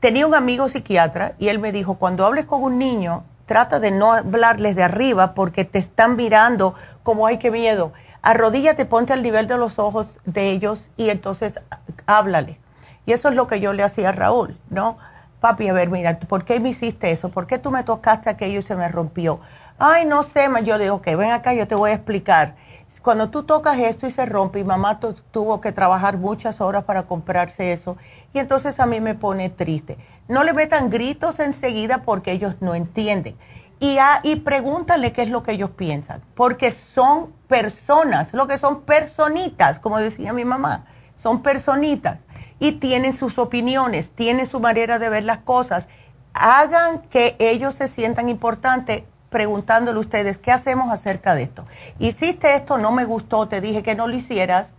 tenía 0.00 0.26
un 0.26 0.34
amigo 0.34 0.68
psiquiatra 0.68 1.34
y 1.38 1.48
él 1.48 1.58
me 1.58 1.72
dijo, 1.72 1.94
cuando 1.94 2.24
hables 2.24 2.46
con 2.46 2.62
un 2.62 2.78
niño, 2.78 3.24
trata 3.46 3.78
de 3.78 3.90
no 3.90 4.12
hablarles 4.12 4.74
de 4.74 4.82
arriba 4.82 5.34
porque 5.34 5.64
te 5.64 5.78
están 5.78 6.16
mirando 6.16 6.74
como, 7.02 7.26
ay, 7.26 7.38
qué 7.38 7.50
miedo 7.50 7.92
arrodíllate, 8.24 8.86
ponte 8.86 9.12
al 9.12 9.22
nivel 9.22 9.46
de 9.46 9.58
los 9.58 9.78
ojos 9.78 10.18
de 10.24 10.50
ellos 10.50 10.90
y 10.96 11.10
entonces 11.10 11.60
háblale. 12.06 12.58
Y 13.06 13.12
eso 13.12 13.28
es 13.28 13.34
lo 13.34 13.46
que 13.46 13.60
yo 13.60 13.74
le 13.74 13.82
hacía 13.82 14.08
a 14.08 14.12
Raúl, 14.12 14.58
¿no? 14.70 14.96
Papi, 15.40 15.68
a 15.68 15.74
ver, 15.74 15.90
mira, 15.90 16.18
¿por 16.20 16.46
qué 16.46 16.58
me 16.58 16.70
hiciste 16.70 17.10
eso? 17.10 17.28
¿Por 17.28 17.46
qué 17.46 17.58
tú 17.58 17.70
me 17.70 17.82
tocaste 17.82 18.30
aquello 18.30 18.60
y 18.60 18.62
se 18.62 18.76
me 18.76 18.88
rompió? 18.88 19.40
Ay, 19.78 20.04
no 20.04 20.22
sé, 20.22 20.48
yo 20.62 20.78
digo, 20.78 20.96
ok, 20.96 21.06
ven 21.16 21.32
acá, 21.32 21.52
yo 21.52 21.66
te 21.66 21.74
voy 21.74 21.90
a 21.90 21.94
explicar. 21.94 22.54
Cuando 23.02 23.30
tú 23.30 23.42
tocas 23.42 23.76
esto 23.78 24.06
y 24.06 24.12
se 24.12 24.24
rompe, 24.24 24.60
y 24.60 24.64
mamá 24.64 25.00
tuvo 25.00 25.60
que 25.60 25.72
trabajar 25.72 26.16
muchas 26.16 26.60
horas 26.60 26.84
para 26.84 27.02
comprarse 27.04 27.72
eso, 27.72 27.96
y 28.32 28.38
entonces 28.38 28.78
a 28.78 28.86
mí 28.86 29.00
me 29.00 29.16
pone 29.16 29.50
triste. 29.50 29.98
No 30.28 30.44
le 30.44 30.52
metan 30.52 30.90
gritos 30.90 31.40
enseguida 31.40 32.02
porque 32.02 32.30
ellos 32.30 32.62
no 32.62 32.74
entienden 32.74 33.36
y, 33.80 33.98
y 34.22 34.36
pregúntale 34.36 35.12
qué 35.12 35.22
es 35.22 35.28
lo 35.28 35.42
que 35.42 35.52
ellos 35.52 35.70
piensan, 35.70 36.22
porque 36.34 36.70
son 36.70 37.32
personas, 37.48 38.32
lo 38.32 38.46
que 38.46 38.58
son 38.58 38.82
personitas, 38.82 39.80
como 39.80 39.98
decía 39.98 40.32
mi 40.32 40.44
mamá, 40.44 40.86
son 41.16 41.42
personitas 41.42 42.20
y 42.60 42.72
tienen 42.72 43.14
sus 43.14 43.38
opiniones, 43.38 44.10
tienen 44.10 44.46
su 44.46 44.60
manera 44.60 45.00
de 45.00 45.08
ver 45.08 45.24
las 45.24 45.38
cosas. 45.38 45.88
Hagan 46.32 47.02
que 47.10 47.36
ellos 47.38 47.74
se 47.74 47.88
sientan 47.88 48.28
importantes 48.28 49.02
preguntándole 49.34 49.98
a 49.98 50.00
ustedes, 50.00 50.38
¿qué 50.38 50.52
hacemos 50.52 50.92
acerca 50.92 51.34
de 51.34 51.42
esto? 51.42 51.66
Hiciste 51.98 52.54
esto, 52.54 52.78
no 52.78 52.92
me 52.92 53.04
gustó, 53.04 53.48
te 53.48 53.60
dije 53.60 53.82
que 53.82 53.96
no 53.96 54.06
lo 54.06 54.14
hicieras, 54.14 54.72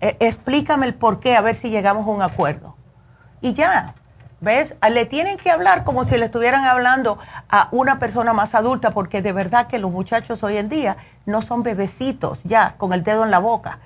eh, 0.00 0.16
explícame 0.20 0.86
el 0.86 0.94
por 0.94 1.20
qué, 1.20 1.36
a 1.36 1.42
ver 1.42 1.54
si 1.54 1.68
llegamos 1.68 2.06
a 2.06 2.10
un 2.10 2.22
acuerdo. 2.22 2.76
Y 3.42 3.52
ya, 3.52 3.94
¿Ves? 4.40 4.74
Le 4.90 5.04
tienen 5.04 5.36
que 5.36 5.50
hablar 5.50 5.84
como 5.84 6.06
si 6.06 6.16
le 6.16 6.24
estuvieran 6.24 6.64
hablando 6.64 7.18
a 7.50 7.68
una 7.72 7.98
persona 7.98 8.32
más 8.32 8.54
adulta, 8.54 8.92
porque 8.92 9.20
de 9.20 9.32
verdad 9.32 9.66
que 9.66 9.78
los 9.78 9.90
muchachos 9.90 10.42
hoy 10.42 10.56
en 10.56 10.70
día 10.70 10.96
no 11.26 11.42
son 11.42 11.62
bebecitos 11.62 12.38
ya 12.44 12.76
con 12.78 12.94
el 12.94 13.02
dedo 13.02 13.22
en 13.22 13.30
la 13.30 13.38
boca. 13.38 13.80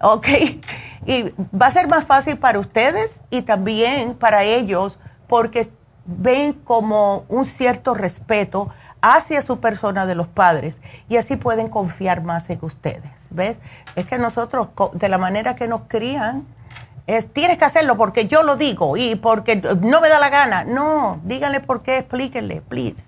¿ok? 0.00 0.26
Y 1.06 1.32
va 1.54 1.66
a 1.66 1.70
ser 1.70 1.88
más 1.88 2.04
fácil 2.06 2.38
para 2.38 2.58
ustedes 2.58 3.20
y 3.30 3.42
también 3.42 4.14
para 4.14 4.44
ellos 4.44 4.98
porque 5.26 5.70
ven 6.04 6.54
como 6.54 7.24
un 7.28 7.44
cierto 7.44 7.94
respeto 7.94 8.70
hacia 9.00 9.42
su 9.42 9.60
persona 9.60 10.06
de 10.06 10.14
los 10.14 10.26
padres 10.26 10.76
y 11.08 11.16
así 11.16 11.36
pueden 11.36 11.68
confiar 11.68 12.22
más 12.22 12.50
en 12.50 12.58
ustedes, 12.62 13.12
¿ves? 13.30 13.58
Es 13.96 14.06
que 14.06 14.18
nosotros, 14.18 14.68
de 14.92 15.08
la 15.08 15.18
manera 15.18 15.54
que 15.54 15.68
nos 15.68 15.82
crían, 15.88 16.46
es, 17.06 17.32
tienes 17.32 17.58
que 17.58 17.64
hacerlo 17.64 17.96
porque 17.96 18.26
yo 18.26 18.42
lo 18.42 18.56
digo 18.56 18.96
y 18.96 19.16
porque 19.16 19.56
no 19.56 20.00
me 20.00 20.08
da 20.08 20.18
la 20.18 20.28
gana. 20.28 20.64
No, 20.64 21.20
díganle 21.24 21.60
por 21.60 21.82
qué, 21.82 21.98
explíquenle, 21.98 22.60
please. 22.60 23.02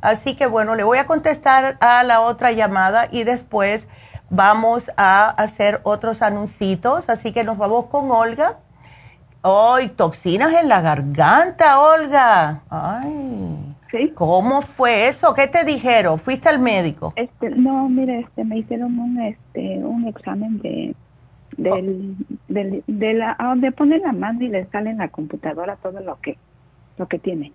Así 0.00 0.36
que 0.36 0.46
bueno, 0.46 0.76
le 0.76 0.84
voy 0.84 0.98
a 0.98 1.06
contestar 1.06 1.76
a 1.80 2.04
la 2.04 2.20
otra 2.20 2.52
llamada 2.52 3.08
y 3.10 3.24
después 3.24 3.88
vamos 4.30 4.90
a 4.96 5.28
hacer 5.30 5.80
otros 5.82 6.22
anuncios. 6.22 7.08
Así 7.08 7.32
que 7.32 7.42
nos 7.42 7.58
vamos 7.58 7.86
con 7.86 8.10
Olga. 8.10 8.58
¡Ay, 9.42 9.88
toxinas 9.90 10.52
en 10.54 10.68
la 10.68 10.80
garganta, 10.80 11.80
Olga! 11.80 12.62
¡Ay! 12.68 13.75
¿Sí? 13.90 14.12
¿Cómo 14.14 14.62
fue 14.62 15.08
eso? 15.08 15.32
¿Qué 15.34 15.46
te 15.46 15.64
dijeron? 15.64 16.18
¿Fuiste 16.18 16.48
al 16.48 16.58
médico? 16.58 17.12
Este, 17.16 17.50
no, 17.50 17.88
mire, 17.88 18.20
este, 18.20 18.44
me 18.44 18.58
hicieron 18.58 18.98
un, 18.98 19.20
este, 19.20 19.78
un 19.78 20.06
examen 20.08 20.58
de, 20.60 20.94
del, 21.56 22.16
del, 22.48 22.82
de 22.86 23.14
la, 23.14 23.36
donde 23.38 23.72
pone 23.72 23.98
la 23.98 24.12
mano 24.12 24.42
y 24.42 24.48
le 24.48 24.66
sale 24.66 24.90
en 24.90 24.98
la 24.98 25.08
computadora 25.08 25.76
todo 25.76 26.00
lo 26.00 26.20
que, 26.20 26.36
lo 26.98 27.06
que 27.06 27.18
tiene. 27.18 27.52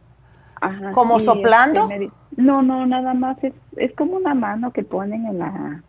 Ajá, 0.61 0.91
¿Como 0.91 1.19
soplando? 1.19 1.89
Este, 1.89 2.09
no, 2.37 2.61
no, 2.61 2.85
nada 2.85 3.13
más 3.13 3.43
es, 3.43 3.53
es 3.77 3.93
como 3.95 4.15
una 4.17 4.33
mano 4.33 4.71
que 4.71 4.83
ponen 4.83 5.25
en 5.25 5.39
la, 5.39 5.83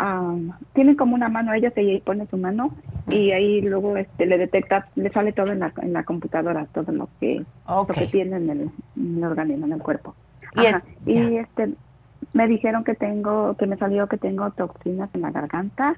um, 0.00 0.52
tienen 0.72 0.96
como 0.96 1.14
una 1.14 1.28
mano, 1.28 1.52
ella 1.52 1.70
se 1.70 1.82
y 1.82 2.00
pone 2.00 2.26
su 2.26 2.36
mano 2.36 2.74
y 3.08 3.32
ahí 3.32 3.60
luego 3.60 3.96
este 3.96 4.26
le 4.26 4.38
detecta, 4.38 4.88
le 4.94 5.10
sale 5.10 5.32
todo 5.32 5.52
en 5.52 5.60
la, 5.60 5.72
en 5.82 5.92
la 5.92 6.04
computadora, 6.04 6.66
todo 6.72 6.92
lo 6.92 7.08
que, 7.18 7.44
lo 7.68 7.86
que 7.86 8.06
tiene 8.06 8.36
en 8.36 8.50
el, 8.50 8.70
en 8.96 9.16
el, 9.18 9.24
organismo, 9.24 9.66
en 9.66 9.72
el 9.72 9.82
cuerpo. 9.82 10.14
Y, 11.06 11.12
y 11.12 11.36
este 11.36 11.74
me 12.32 12.46
dijeron 12.46 12.84
que 12.84 12.94
tengo, 12.94 13.56
que 13.56 13.66
me 13.66 13.76
salió 13.76 14.06
que 14.06 14.16
tengo 14.16 14.50
toxinas 14.50 15.10
en 15.14 15.22
la 15.22 15.30
garganta. 15.30 15.96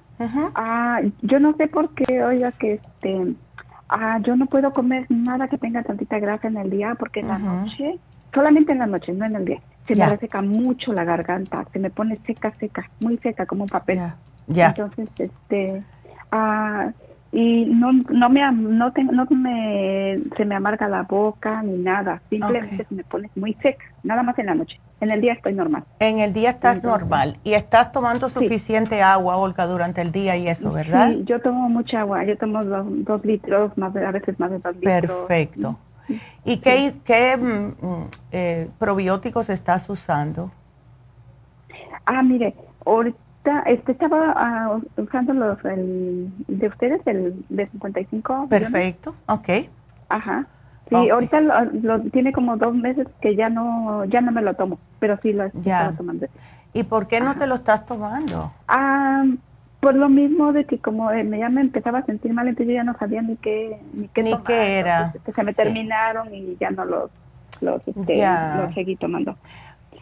Ah, 0.54 1.00
yo 1.20 1.40
no 1.40 1.54
sé 1.56 1.68
por 1.68 1.90
qué, 1.94 2.22
oiga, 2.24 2.52
que 2.52 2.72
este, 2.72 3.34
ah, 3.88 4.18
yo 4.22 4.36
no 4.36 4.46
puedo 4.46 4.72
comer 4.72 5.06
nada 5.10 5.48
que 5.48 5.58
tenga 5.58 5.82
tantita 5.82 6.18
grasa 6.18 6.48
en 6.48 6.56
el 6.56 6.70
día 6.70 6.94
porque 6.98 7.20
en 7.20 7.28
la 7.28 7.38
noche, 7.38 7.98
solamente 8.32 8.72
en 8.72 8.78
la 8.78 8.86
noche, 8.86 9.12
no 9.12 9.26
en 9.26 9.36
el 9.36 9.44
día, 9.44 9.60
se 9.86 9.94
me 9.96 10.06
reseca 10.08 10.42
mucho 10.42 10.92
la 10.92 11.04
garganta, 11.04 11.64
se 11.72 11.78
me 11.78 11.90
pone 11.90 12.18
seca, 12.26 12.52
seca, 12.52 12.88
muy 13.00 13.16
seca 13.18 13.46
como 13.46 13.64
un 13.64 13.68
papel. 13.68 14.00
Ya. 14.46 14.68
Entonces, 14.68 15.08
este, 15.18 15.82
ah, 16.30 16.92
y 17.32 17.64
no 17.64 17.92
no 17.92 18.28
me 18.28 18.52
no, 18.52 18.92
no 18.94 19.26
me 19.30 20.20
se 20.36 20.44
me 20.44 20.54
amarga 20.54 20.86
la 20.86 21.02
boca 21.04 21.62
ni 21.62 21.78
nada 21.78 22.20
simplemente 22.28 22.84
se 22.86 22.94
me 22.94 23.04
pone 23.04 23.30
muy 23.36 23.54
seca 23.54 23.82
nada 24.02 24.22
más 24.22 24.38
en 24.38 24.46
la 24.46 24.54
noche. 24.54 24.78
En 25.00 25.10
el 25.10 25.20
día 25.20 25.32
estoy 25.32 25.54
normal. 25.54 25.84
En 25.98 26.18
el 26.18 26.32
día 26.32 26.50
estás 26.50 26.84
normal 26.84 27.38
y 27.42 27.54
estás 27.54 27.90
tomando 27.90 28.28
suficiente 28.28 29.02
agua 29.02 29.36
Olga 29.36 29.66
durante 29.66 30.02
el 30.02 30.12
día 30.12 30.36
y 30.36 30.46
eso 30.46 30.72
verdad 30.72 31.08
sí 31.08 31.22
yo 31.24 31.40
tomo 31.40 31.70
mucha 31.70 32.00
agua 32.00 32.22
yo 32.24 32.36
tomo 32.36 32.62
dos, 32.64 33.24
litros 33.24 33.76
más 33.78 33.96
a 33.96 34.10
veces 34.10 34.38
más 34.38 34.50
de 34.50 34.58
dos 34.58 34.74
litros. 34.76 35.26
Perfecto 35.26 35.78
y 36.44 36.58
qué 36.58 36.94
qué 37.04 37.36
mm, 37.36 37.86
mm, 37.86 38.06
eh, 38.32 38.70
probióticos 38.78 39.48
estás 39.48 39.88
usando 39.88 40.50
ah 42.06 42.22
mire 42.22 42.54
ahorita 42.84 43.22
este 43.66 43.92
estaba 43.92 44.32
ah, 44.36 44.78
usando 44.96 45.32
los 45.32 45.58
de 45.62 46.68
ustedes, 46.68 47.00
el 47.06 47.44
de 47.48 47.66
55. 47.68 48.46
Perfecto, 48.48 49.14
ok. 49.26 49.48
Ajá. 50.08 50.46
Sí, 50.88 51.08
ahorita 51.08 51.40
lo, 51.40 52.00
tiene 52.10 52.32
como 52.32 52.56
dos 52.56 52.74
meses 52.74 53.06
que 53.20 53.34
ya 53.34 53.48
no 53.48 54.04
ya 54.04 54.20
no 54.20 54.30
me 54.30 54.42
lo 54.42 54.54
tomo, 54.54 54.78
pero 54.98 55.16
sí 55.16 55.32
lo 55.32 55.44
estaba 55.44 55.92
tomando. 55.92 56.26
¿Y 56.74 56.84
por 56.84 57.06
qué 57.06 57.20
no 57.20 57.34
te 57.36 57.46
lo 57.46 57.56
estás 57.56 57.84
tomando? 57.86 58.52
Ah, 58.68 59.24
por 59.82 59.96
lo 59.96 60.08
mismo 60.08 60.52
de 60.52 60.64
que 60.64 60.78
como 60.78 61.10
eh, 61.10 61.24
me, 61.24 61.40
ya 61.40 61.48
me 61.48 61.60
empezaba 61.60 61.98
a 61.98 62.06
sentir 62.06 62.32
mal, 62.32 62.46
entonces 62.46 62.68
yo 62.68 62.74
ya 62.74 62.84
no 62.84 62.96
sabía 62.96 63.20
ni 63.20 63.36
qué 63.36 63.80
ni 63.92 64.06
qué, 64.06 64.22
ni 64.22 64.38
qué 64.44 64.78
era. 64.78 65.12
Se 65.34 65.42
me 65.42 65.52
terminaron 65.52 66.32
y 66.32 66.56
ya 66.60 66.70
no 66.70 66.84
los 66.84 67.10
los, 67.60 67.82
este, 67.88 68.24
los 68.58 68.74
seguí 68.74 68.94
tomando. 68.94 69.36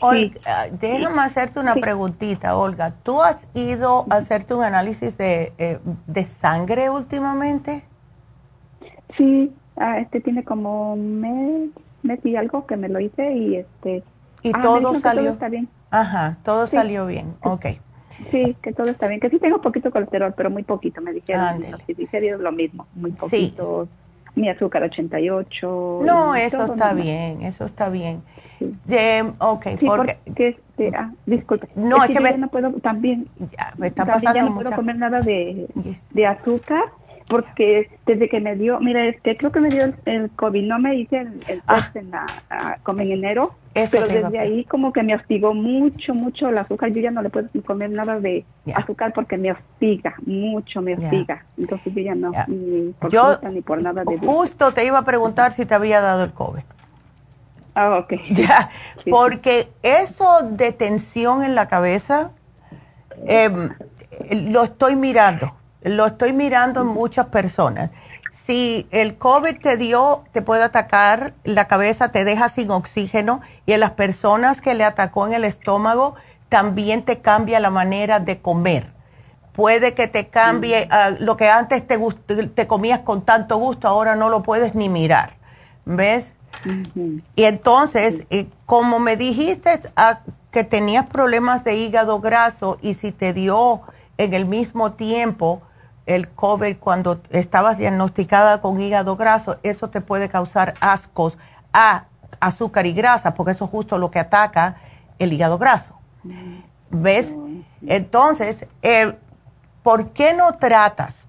Olga, 0.01 0.69
déjame 0.79 1.23
hacerte 1.23 1.61
una 1.61 1.75
preguntita, 1.77 2.59
Olga. 2.59 2.93
¿Tú 3.03 3.23
has 3.23 3.49
ido 3.55 4.05
a 4.11 4.17
hacerte 4.17 4.53
un 4.53 4.65
análisis 4.65 5.17
de, 5.17 5.55
eh, 5.57 5.79
de 6.07 6.25
sangre 6.25 6.91
últimamente? 6.91 7.83
Sí, 9.17 9.51
ah, 9.77 9.99
este 9.99 10.21
tiene 10.21 10.45
como 10.45 10.93
un 10.93 11.21
mes, 11.21 11.71
mes 12.03 12.21
y 12.25 12.37
algo 12.37 12.67
que 12.67 12.77
me 12.77 12.91
lo 12.91 13.01
hice 13.01 13.33
y 13.33 13.57
este... 13.57 14.03
Y 14.43 14.53
ah, 14.55 14.61
todo 14.61 15.01
salió... 15.01 15.31
está 15.31 15.49
bien. 15.49 15.69
Ajá, 15.91 16.37
todo 16.45 16.67
salió 16.67 17.07
bien, 17.07 17.35
ok. 17.43 17.67
Sí, 18.31 18.57
que 18.63 18.73
todo 18.73 18.89
está 18.89 19.09
bien, 19.09 19.21
que 19.21 19.31
sí 19.31 19.39
tengo 19.39 19.61
poquito 19.61 19.91
colesterol, 19.91 20.35
pero 20.37 20.51
muy 20.51 20.63
poquito, 20.63 21.01
me 21.01 21.13
dijeron. 21.13 21.63
Sí, 21.87 21.95
dice 21.95 22.21
lo 22.39 22.53
mismo, 22.53 22.87
muy 22.95 23.13
poquito. 23.13 23.89
Mi 24.37 24.49
azúcar 24.49 24.85
88. 24.85 26.01
No, 26.05 26.35
eso 26.35 26.65
está 26.65 26.95
bien, 26.95 27.43
eso 27.43 27.65
está 27.65 27.89
bien. 27.89 28.23
Ok, 29.39 29.67
porque, 29.85 30.19
este, 30.37 30.97
ah, 30.97 31.13
disculpe. 31.27 31.69
No, 31.75 32.05
es, 32.05 32.11
que, 32.11 32.21
me, 32.21 32.37
no 32.37 32.49
puedo 32.49 32.73
también, 32.75 33.27
ya, 33.39 33.75
me 33.77 33.89
está 33.89 34.05
pasando 34.05 34.39
ya 34.39 34.45
no 34.45 34.55
puedo 34.55 34.71
comer 34.73 34.97
nada 34.97 35.21
de, 35.21 35.67
de 36.11 36.27
azúcar 36.27 36.85
porque 37.31 37.89
desde 38.07 38.29
que 38.29 38.41
me 38.41 38.57
dio, 38.57 38.81
mira, 38.81 39.07
este, 39.07 39.37
creo 39.37 39.53
que 39.53 39.61
me 39.61 39.69
dio 39.69 39.95
el, 40.05 40.31
COVID, 40.33 40.67
no 40.67 40.81
me 40.81 40.97
hice 40.97 41.21
el, 41.21 41.63
test 41.63 41.63
ah. 41.69 41.93
en 41.95 42.11
la, 42.11 42.27
como 42.83 43.03
en 43.03 43.13
enero, 43.13 43.55
pero 43.73 44.09
desde 44.09 44.37
ahí 44.37 44.65
como 44.65 44.93
que 44.93 45.05
me 45.05 45.15
hostigó 45.15 45.55
mucho, 45.55 46.13
mucho 46.13 46.49
el 46.49 46.59
azúcar, 46.59 46.91
yo 46.91 47.01
ya 47.01 47.13
no 47.13 47.23
le 47.23 47.31
puedo 47.31 47.47
comer 47.65 47.91
nada 47.91 48.19
de 48.19 48.45
azúcar 48.75 49.13
porque 49.15 49.39
me 49.39 49.53
hostiga, 49.53 50.17
mucho 50.27 50.83
me 50.83 50.95
hostiga, 50.95 51.45
entonces 51.57 51.95
yo 51.95 52.03
ya 52.03 52.17
no, 52.17 52.33
ni 52.49 52.93
por 52.95 53.13
yo, 53.13 53.39
ni 53.49 53.61
por 53.61 53.81
nada 53.81 54.03
de 54.03 54.19
Justo 54.19 54.73
te 54.73 54.85
iba 54.85 54.99
a 54.99 55.05
preguntar 55.05 55.53
si 55.53 55.65
te 55.65 55.75
había 55.75 56.01
dado 56.01 56.25
el 56.25 56.33
COVID. 56.33 56.63
Ah, 57.77 57.97
ok. 57.99 58.13
Ya, 58.31 58.71
porque 59.09 59.69
eso 59.85 60.27
de 60.51 60.73
tensión 60.73 61.45
en 61.45 61.55
la 61.55 61.69
cabeza, 61.69 62.33
em, 63.25 63.71
lo 64.51 64.65
estoy 64.65 64.97
mirando, 64.97 65.60
lo 65.83 66.07
estoy 66.07 66.33
mirando 66.33 66.83
en 66.83 66.89
muchas 66.89 67.27
personas. 67.27 67.91
Si 68.47 68.87
el 68.91 69.17
COVID 69.17 69.61
te 69.61 69.77
dio, 69.77 70.25
te 70.33 70.43
puede 70.43 70.65
atacar 70.65 71.35
la 71.45 71.69
cabeza, 71.69 72.11
te 72.11 72.25
deja 72.25 72.49
sin 72.49 72.71
oxígeno 72.71 73.41
y 73.67 73.73
en 73.73 73.81
las 73.81 73.93
personas 73.93 74.61
que 74.61 74.75
le 74.75 74.85
atacó 74.85 75.27
en 75.27 75.35
el 75.35 75.45
estómago, 75.45 76.15
también 76.49 77.05
te 77.05 77.21
cambia 77.21 77.61
la 77.61 77.71
manera 77.71 78.19
de 78.19 78.41
comer. 78.41 78.93
Puede 79.53 79.95
que 79.95 80.09
te 80.09 80.29
cambie 80.29 80.87
mm. 80.87 81.23
lo 81.23 81.37
que 81.37 81.49
antes 81.49 81.87
te, 81.87 81.99
te 82.49 82.67
comías 82.67 83.01
con 83.01 83.23
tanto 83.25 83.57
gusto, 83.57 83.89
ahora 83.89 84.17
no 84.17 84.29
lo 84.29 84.43
puedes 84.43 84.75
ni 84.75 84.89
mirar. 84.89 85.35
¿Ves? 85.85 86.33
Y 87.37 87.45
entonces, 87.45 88.27
eh, 88.31 88.47
como 88.67 88.99
me 88.99 89.17
dijiste 89.17 89.81
ah, 89.97 90.21
que 90.51 90.65
tenías 90.65 91.07
problemas 91.07 91.65
de 91.65 91.77
hígado 91.77 92.21
graso 92.21 92.79
y 92.83 92.95
si 92.95 93.13
te 93.13 93.33
dio 93.33 93.83
en 94.19 94.35
el 94.35 94.47
mismo 94.47 94.93
tiempo 94.93 95.63
el 96.11 96.29
COVID 96.29 96.77
cuando 96.79 97.21
estabas 97.31 97.79
diagnosticada 97.79 98.61
con 98.61 98.81
hígado 98.81 99.17
graso, 99.17 99.59
eso 99.63 99.91
te 99.91 100.01
puede 100.01 100.29
causar 100.29 100.75
ascos 100.81 101.39
a 101.73 102.07
azúcar 102.41 102.87
y 102.87 102.93
grasa, 102.93 103.35
porque 103.35 103.53
eso 103.53 103.67
es 103.67 103.71
justo 103.71 103.97
lo 103.97 104.11
que 104.11 104.19
ataca 104.19 104.77
el 105.21 105.33
hígado 105.33 105.57
graso. 105.57 105.95
¿Ves? 106.91 107.33
Entonces, 107.87 108.67
eh, 108.83 109.17
¿por 109.85 110.11
qué 110.11 110.35
no 110.35 110.57
tratas 110.57 111.27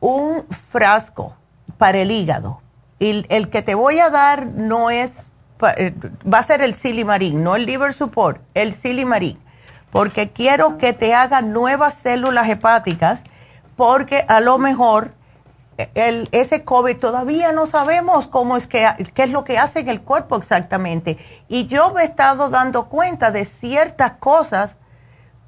un 0.00 0.46
frasco 0.48 1.36
para 1.76 1.98
el 1.98 2.10
hígado? 2.10 2.62
Y 2.98 3.26
el 3.28 3.50
que 3.50 3.60
te 3.60 3.74
voy 3.74 3.98
a 3.98 4.08
dar 4.08 4.54
no 4.54 4.88
es, 4.88 5.26
eh, 5.76 5.94
va 6.32 6.38
a 6.38 6.42
ser 6.42 6.62
el 6.62 6.74
silimarín, 6.74 7.42
no 7.42 7.56
el 7.56 7.66
liver 7.66 7.92
support, 7.92 8.40
el 8.54 8.72
silimarín, 8.72 9.38
porque 9.90 10.30
quiero 10.30 10.78
que 10.78 10.94
te 10.94 11.14
haga 11.14 11.42
nuevas 11.42 11.94
células 11.94 12.48
hepáticas, 12.48 13.22
porque 13.80 14.26
a 14.28 14.40
lo 14.40 14.58
mejor 14.58 15.14
eh, 15.78 16.28
ese 16.32 16.64
COVID 16.64 16.98
todavía 16.98 17.52
no 17.52 17.64
sabemos 17.64 18.26
cómo 18.26 18.58
es 18.58 18.66
que, 18.66 18.86
qué 19.14 19.22
es 19.22 19.30
lo 19.30 19.42
que 19.42 19.56
hace 19.56 19.80
en 19.80 19.88
el 19.88 20.02
cuerpo 20.02 20.36
exactamente. 20.36 21.16
Y 21.48 21.66
yo 21.66 21.90
me 21.94 22.02
he 22.02 22.04
estado 22.04 22.50
dando 22.50 22.90
cuenta 22.90 23.30
de 23.30 23.46
ciertas 23.46 24.12
cosas 24.18 24.76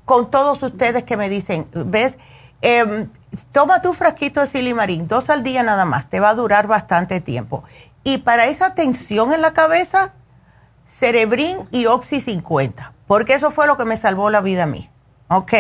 con 0.07 0.31
todos 0.31 0.63
ustedes 0.63 1.03
que 1.03 1.19
me 1.19 1.29
dicen, 1.29 1.69
¿ves? 1.75 2.17
Eh, 2.63 3.07
toma 3.53 3.83
tu 3.83 3.93
frasquito 3.93 4.41
de 4.41 4.47
silimarín, 4.47 5.09
dos 5.09 5.29
al 5.29 5.43
día 5.43 5.63
nada 5.63 5.85
más, 5.85 6.09
te 6.09 6.19
va 6.19 6.31
a 6.31 6.35
durar 6.35 6.67
bastante 6.67 7.21
tiempo. 7.21 7.65
Y 8.03 8.17
para 8.17 8.47
esa 8.47 8.75
tensión 8.75 9.35
en 9.35 9.43
la 9.43 9.53
cabeza, 9.53 10.15
Cerebrin 10.87 11.69
y 11.71 11.85
Oxy 11.85 12.23
50, 12.23 12.95
porque 13.07 13.35
eso 13.35 13.51
fue 13.51 13.67
lo 13.67 13.77
que 13.77 13.85
me 13.85 13.99
salvó 13.99 14.31
la 14.31 14.41
vida 14.41 14.63
a 14.63 14.67
mí, 14.67 14.89
¿ok? 15.29 15.53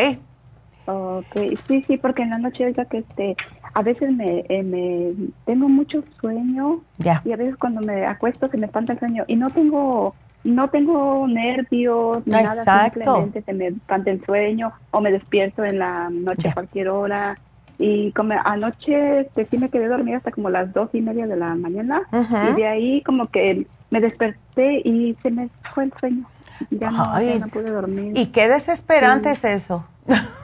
Okay, 0.84 1.62
sí, 1.68 1.84
sí, 1.86 1.96
porque 1.96 2.22
en 2.22 2.30
la 2.30 2.38
noche, 2.38 2.64
oiga, 2.64 2.84
que 2.86 2.98
este, 2.98 3.36
a 3.72 3.82
veces 3.82 4.10
me, 4.12 4.44
eh, 4.48 4.62
me 4.64 5.14
tengo 5.44 5.68
mucho 5.68 6.02
sueño 6.20 6.84
y 7.22 7.32
a 7.32 7.36
veces 7.36 7.56
cuando 7.56 7.80
me 7.82 8.04
acuesto 8.04 8.48
se 8.48 8.58
me 8.58 8.66
espanta 8.66 8.94
el 8.94 8.98
sueño 8.98 9.24
y 9.28 9.36
no 9.36 9.52
tengo 9.52 10.16
no 10.44 10.70
tengo 10.70 11.26
nervios 11.28 12.26
ni 12.26 12.36
nada, 12.38 12.68
simplemente 12.72 13.42
se 13.42 13.52
me 13.52 13.68
espanta 13.68 14.10
el 14.10 14.24
sueño 14.24 14.72
o 14.90 15.00
me 15.00 15.12
despierto 15.12 15.62
en 15.64 15.78
la 15.78 16.10
noche 16.10 16.48
a 16.48 16.52
cualquier 16.52 16.88
hora 16.88 17.40
y 17.78 18.12
como 18.12 18.34
anoche 18.44 19.20
este, 19.20 19.46
sí 19.48 19.58
me 19.58 19.70
quedé 19.70 19.86
dormida 19.88 20.16
hasta 20.16 20.32
como 20.32 20.50
las 20.50 20.72
dos 20.72 20.90
y 20.94 21.00
media 21.00 21.26
de 21.28 21.36
la 21.36 21.54
mañana 21.54 22.02
y 22.40 22.54
de 22.54 22.66
ahí 22.66 23.02
como 23.04 23.28
que 23.28 23.68
me 23.90 24.00
desperté 24.00 24.80
y 24.84 25.14
se 25.22 25.30
me 25.30 25.50
fue 25.74 25.84
el 25.84 25.92
sueño. 26.00 26.28
Ya 26.70 26.90
no, 26.90 27.20
ya 27.20 27.38
no 27.38 27.48
pude 27.48 27.70
dormir. 27.70 28.12
¿Y 28.16 28.26
qué 28.26 28.48
desesperante 28.48 29.30
es 29.30 29.44
eso? 29.44 29.86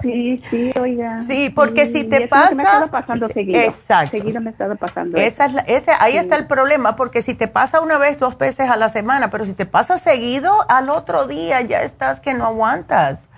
Sí, 0.00 0.40
sí, 0.48 0.70
oiga. 0.80 1.16
Sí, 1.16 1.50
porque 1.50 1.86
si 1.86 2.04
te 2.04 2.28
pasa... 2.28 2.80
me 2.80 2.88
pasando 2.88 3.26
seguido. 3.28 3.60
Exacto. 3.60 4.12
Seguido 4.12 4.40
me 4.40 4.50
ha 4.50 4.74
pasando. 4.76 5.18
Esa 5.18 5.46
es 5.46 5.56
ese, 5.66 5.90
ahí 5.98 6.16
está 6.16 6.36
el 6.36 6.46
problema, 6.46 6.94
porque 6.94 7.20
si 7.20 7.34
te 7.34 7.48
pasa 7.48 7.80
una 7.80 7.98
vez, 7.98 8.18
dos 8.18 8.38
veces 8.38 8.70
a 8.70 8.76
la 8.76 8.88
semana, 8.88 9.30
pero 9.30 9.44
si 9.44 9.54
te 9.54 9.66
pasa 9.66 9.98
seguido, 9.98 10.52
al 10.68 10.88
otro 10.88 11.26
día 11.26 11.60
ya 11.62 11.82
estás 11.82 12.20
que 12.20 12.34
no 12.34 12.44
aguantas. 12.44 13.28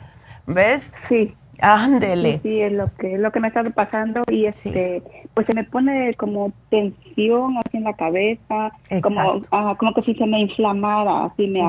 ¿Ves? 0.47 0.91
Sí. 1.09 1.35
Ándele. 1.63 2.41
Sí, 2.43 2.61
es 2.61 2.73
lo 2.73 2.91
que 2.97 3.15
es 3.15 3.21
lo 3.21 3.33
que 3.33 3.41
me 3.41 3.49
estado 3.49 3.71
pasando 3.71 4.23
y 4.31 4.47
este 4.47 5.03
pues 5.35 5.47
se 5.47 5.55
me 5.55 5.65
pone 5.65 6.15
como 6.15 6.53
tensión 6.71 7.59
así 7.59 7.77
en 7.77 7.85
la 7.85 7.93
cabeza, 7.93 8.73
como 9.03 9.43
ah, 9.51 9.75
como 9.79 9.93
que 9.93 10.03
si 10.03 10.15
se 10.15 10.27
me 10.27 10.41
inflamara, 10.41 11.27
así 11.27 11.47
me 11.47 11.63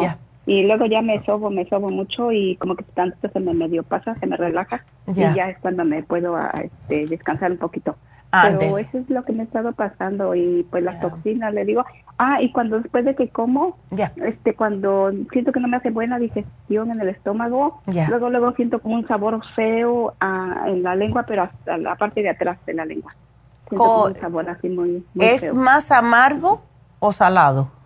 y 0.46 0.64
luego 0.64 0.86
ya 0.86 1.02
me 1.02 1.24
sobo, 1.24 1.50
me 1.50 1.68
sobo 1.68 1.90
mucho 1.90 2.32
y 2.32 2.56
como 2.58 2.76
que 2.76 2.84
tanto 2.84 3.30
se 3.30 3.40
me 3.40 3.54
medio 3.54 3.84
pasa, 3.84 4.16
se 4.16 4.26
me 4.26 4.38
relaja 4.38 4.84
y 5.08 5.20
ya 5.20 5.50
es 5.50 5.58
cuando 5.60 5.86
me 5.86 6.04
puedo 6.04 6.38
este, 6.54 7.06
descansar 7.08 7.52
un 7.52 7.58
poquito. 7.58 7.96
Pero 8.32 8.78
eso 8.78 8.98
es 8.98 9.10
lo 9.10 9.26
que 9.26 9.34
me 9.34 9.42
ha 9.42 9.46
estado 9.46 9.74
pasando 9.74 10.34
y 10.36 10.66
pues 10.72 10.84
las 10.84 11.02
toxinas, 11.02 11.54
le 11.54 11.66
digo, 11.66 11.84
ah, 12.18 12.42
y 12.42 12.52
cuando 12.54 12.80
después 12.80 13.04
de 13.04 13.14
que 13.14 13.28
como, 13.28 13.78
este 14.16 14.56
cuando 14.56 15.12
siento 15.34 15.52
que 15.52 15.60
no 15.60 15.68
me 15.68 15.76
hace 15.76 15.92
buena 15.92 16.18
digestión 16.18 16.92
en 16.92 17.02
el 17.02 17.10
estómago, 17.10 17.82
luego 17.86 18.30
luego 18.30 18.54
siento 18.54 18.80
como 18.80 18.96
un 18.96 19.08
sabor 19.08 19.42
feo 19.54 20.14
ah, 20.22 20.64
en 20.68 20.82
la 20.82 20.96
lengua, 20.96 21.24
pero 21.24 21.44
hasta 21.44 21.78
la 21.78 21.96
parte 21.96 22.22
de 22.22 22.30
atrás 22.30 22.58
de 22.66 22.74
la 22.74 22.86
lengua. 22.86 23.14
Siento 23.68 24.06
un 24.06 24.16
sabor 24.16 24.50
así 24.50 24.70
muy, 24.70 25.06
¿Es 25.20 25.54
más 25.54 25.92
amargo 25.92 26.62
o 27.00 27.12
salado? 27.12 27.81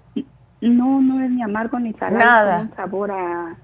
No, 0.70 1.02
no 1.02 1.24
es 1.24 1.32
ni 1.32 1.44
amargo 1.44 1.80
ni 1.80 1.94
salado. 1.94 2.18
Nada. 2.18 2.58
Como 2.58 2.70
un 2.70 2.76
sabor 2.76 3.12
a, 3.12 3.56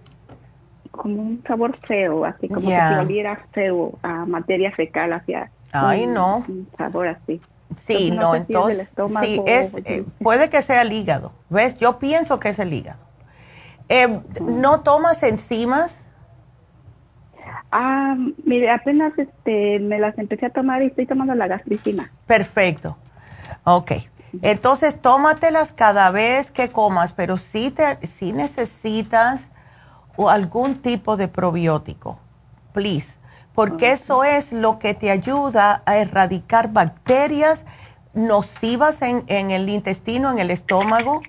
como 0.92 1.22
un 1.22 1.44
sabor 1.48 1.78
feo, 1.88 2.26
así 2.26 2.48
como 2.48 2.70
que 2.70 2.76
si 2.76 2.94
oliera 2.96 3.40
feo 3.52 3.98
a 4.04 4.26
materia 4.26 4.72
fecal 4.72 5.14
hacia. 5.14 5.50
Ay, 5.72 6.06
no. 6.06 6.46
Un 6.48 6.68
sabor 6.78 7.08
así. 7.08 7.42
Sí, 7.78 8.12
no, 8.12 8.36
entonces, 8.36 8.92
sí, 9.22 9.42
es, 9.46 9.76
eh, 9.86 10.04
puede 10.22 10.50
que 10.50 10.62
sea 10.62 10.82
el 10.82 10.92
hígado, 10.92 11.32
¿ves? 11.50 11.78
Yo 11.78 12.00
pienso 12.00 12.38
que 12.40 12.50
es 12.50 12.60
el 12.60 12.74
hígado. 12.74 13.00
Eh, 13.88 14.20
¿No 14.42 14.82
tomas 14.82 15.24
enzimas? 15.24 15.98
Ah, 17.72 18.16
mire, 18.44 18.70
apenas 18.70 19.18
este, 19.18 19.80
me 19.80 20.00
las 20.00 20.18
empecé 20.18 20.48
a 20.48 20.50
tomar 20.50 20.84
y 20.84 20.88
estoy 20.88 21.06
tomando 21.06 21.34
la 21.34 21.48
gastricina. 21.48 22.12
Perfecto. 22.28 22.98
Ok. 23.64 23.94
Entonces, 24.42 25.00
tómatelas 25.02 25.72
cada 25.72 26.10
vez 26.12 26.52
que 26.52 26.70
comas, 26.70 27.14
pero 27.14 27.38
sí, 27.38 27.72
te, 27.72 27.98
necesitas 28.32 29.42
algún 30.18 30.82
tipo 30.82 31.18
de 31.18 31.28
probiótico, 31.28 32.20
please, 32.74 33.18
porque 33.54 33.92
eso 33.92 34.24
es 34.24 34.52
lo 34.52 34.80
que 34.80 34.94
te 34.94 35.12
ayuda 35.12 35.82
a 35.86 35.98
erradicar 35.98 36.72
bacterias 36.72 37.66
nocivas 38.14 39.02
en, 39.02 39.52
el 39.52 39.70
intestino, 39.70 40.32
en 40.32 40.40
el 40.40 40.52
estómago, 40.52 41.22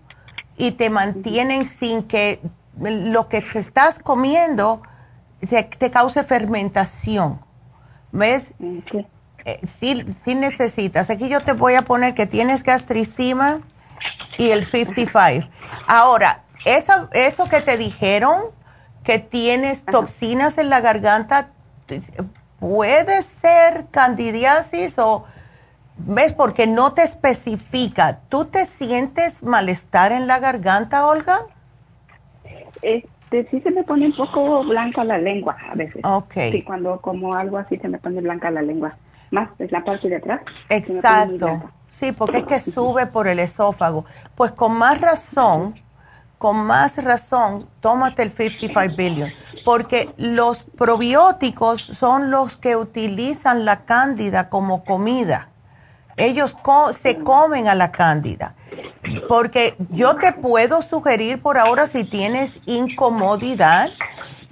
y 0.56 0.72
te 0.72 0.90
mantienen 0.90 1.64
sin 1.64 2.02
que 2.02 2.40
lo 2.78 3.28
que 3.28 3.42
te 3.42 3.58
estás 3.58 3.98
comiendo 3.98 4.82
te, 5.40 5.90
cause 5.90 6.22
fermentación. 6.24 7.40
¿Ves? 8.12 8.52
Eh, 9.44 9.60
sí, 9.66 10.04
necesitas. 10.34 11.10
Aquí 11.10 11.28
yo 11.28 11.40
te 11.40 11.52
voy 11.52 11.74
a 11.74 11.82
poner 11.82 12.14
que 12.14 12.26
tienes 12.26 12.62
gastricima 12.62 13.60
y 14.38 14.50
el 14.50 14.64
55. 14.64 15.48
Ahora, 15.86 16.42
eso, 16.64 17.08
eso 17.12 17.48
que 17.48 17.60
te 17.60 17.76
dijeron, 17.76 18.42
que 19.02 19.18
tienes 19.18 19.84
toxinas 19.84 20.58
en 20.58 20.70
la 20.70 20.80
garganta, 20.80 21.50
puede 22.60 23.22
ser 23.22 23.86
candidiasis 23.90 24.98
o, 24.98 25.24
¿ves? 25.96 26.34
Porque 26.34 26.68
no 26.68 26.92
te 26.92 27.02
especifica. 27.02 28.20
¿Tú 28.28 28.44
te 28.44 28.64
sientes 28.66 29.42
malestar 29.42 30.12
en 30.12 30.28
la 30.28 30.38
garganta, 30.38 31.04
Olga? 31.06 31.38
Este, 32.80 33.48
sí 33.50 33.60
se 33.60 33.72
me 33.72 33.82
pone 33.82 34.06
un 34.06 34.14
poco 34.14 34.62
blanca 34.62 35.02
la 35.02 35.18
lengua 35.18 35.56
a 35.68 35.74
veces. 35.74 36.00
Ok. 36.04 36.34
Sí, 36.52 36.62
cuando 36.62 37.00
como 37.00 37.34
algo 37.34 37.58
así 37.58 37.76
se 37.78 37.88
me 37.88 37.98
pone 37.98 38.20
blanca 38.20 38.48
la 38.52 38.62
lengua 38.62 38.96
más 39.32 39.50
es 39.58 39.72
la 39.72 39.82
parte 39.84 40.08
de 40.08 40.16
atrás. 40.16 40.42
Exacto. 40.68 41.62
Sí, 41.88 42.12
porque 42.12 42.38
es 42.38 42.44
que 42.44 42.60
sube 42.60 43.06
por 43.06 43.28
el 43.28 43.38
esófago. 43.38 44.04
Pues 44.34 44.52
con 44.52 44.76
más 44.76 45.00
razón, 45.00 45.74
con 46.38 46.56
más 46.56 47.02
razón, 47.02 47.68
tómate 47.80 48.22
el 48.22 48.32
55 48.32 48.96
billion, 48.96 49.30
porque 49.64 50.12
los 50.16 50.64
probióticos 50.64 51.82
son 51.82 52.30
los 52.30 52.56
que 52.56 52.76
utilizan 52.76 53.64
la 53.64 53.84
cándida 53.84 54.48
como 54.48 54.84
comida. 54.84 55.50
Ellos 56.16 56.56
se 56.94 57.18
comen 57.18 57.68
a 57.68 57.74
la 57.74 57.92
cándida. 57.92 58.54
Porque 59.28 59.76
yo 59.90 60.16
te 60.16 60.32
puedo 60.32 60.82
sugerir 60.82 61.40
por 61.40 61.58
ahora, 61.58 61.86
si 61.86 62.04
tienes 62.04 62.60
incomodidad, 62.66 63.90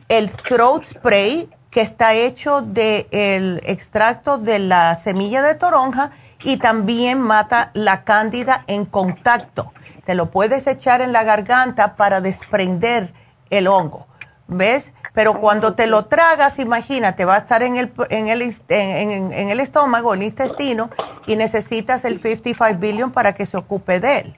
el 0.08 0.30
throat 0.30 0.84
spray 0.84 1.48
que 1.70 1.80
está 1.80 2.14
hecho 2.14 2.62
del 2.62 3.60
extracto 3.64 4.38
de 4.38 4.58
la 4.58 4.94
semilla 4.96 5.42
de 5.42 5.54
toronja 5.54 6.10
y 6.42 6.56
también 6.56 7.20
mata 7.20 7.70
la 7.74 8.04
cándida 8.04 8.64
en 8.66 8.84
contacto. 8.84 9.72
Te 10.04 10.14
lo 10.14 10.30
puedes 10.30 10.66
echar 10.66 11.00
en 11.00 11.12
la 11.12 11.22
garganta 11.22 11.94
para 11.96 12.20
desprender 12.20 13.12
el 13.50 13.68
hongo, 13.68 14.06
¿ves? 14.48 14.92
Pero 15.12 15.40
cuando 15.40 15.74
te 15.74 15.86
lo 15.86 16.06
tragas, 16.06 16.58
imagínate, 16.58 17.24
va 17.24 17.36
a 17.36 17.38
estar 17.38 17.62
en 17.62 17.76
el, 17.76 17.92
en 18.10 18.28
el, 18.28 18.54
en, 18.68 19.48
el 19.50 19.60
estómago, 19.60 20.14
el 20.14 20.22
intestino, 20.22 20.90
y 21.26 21.36
necesitas 21.36 22.04
el 22.04 22.20
55 22.20 22.78
billion 22.78 23.10
para 23.10 23.34
que 23.34 23.44
se 23.44 23.56
ocupe 23.56 24.00
de 24.00 24.18
él. 24.18 24.36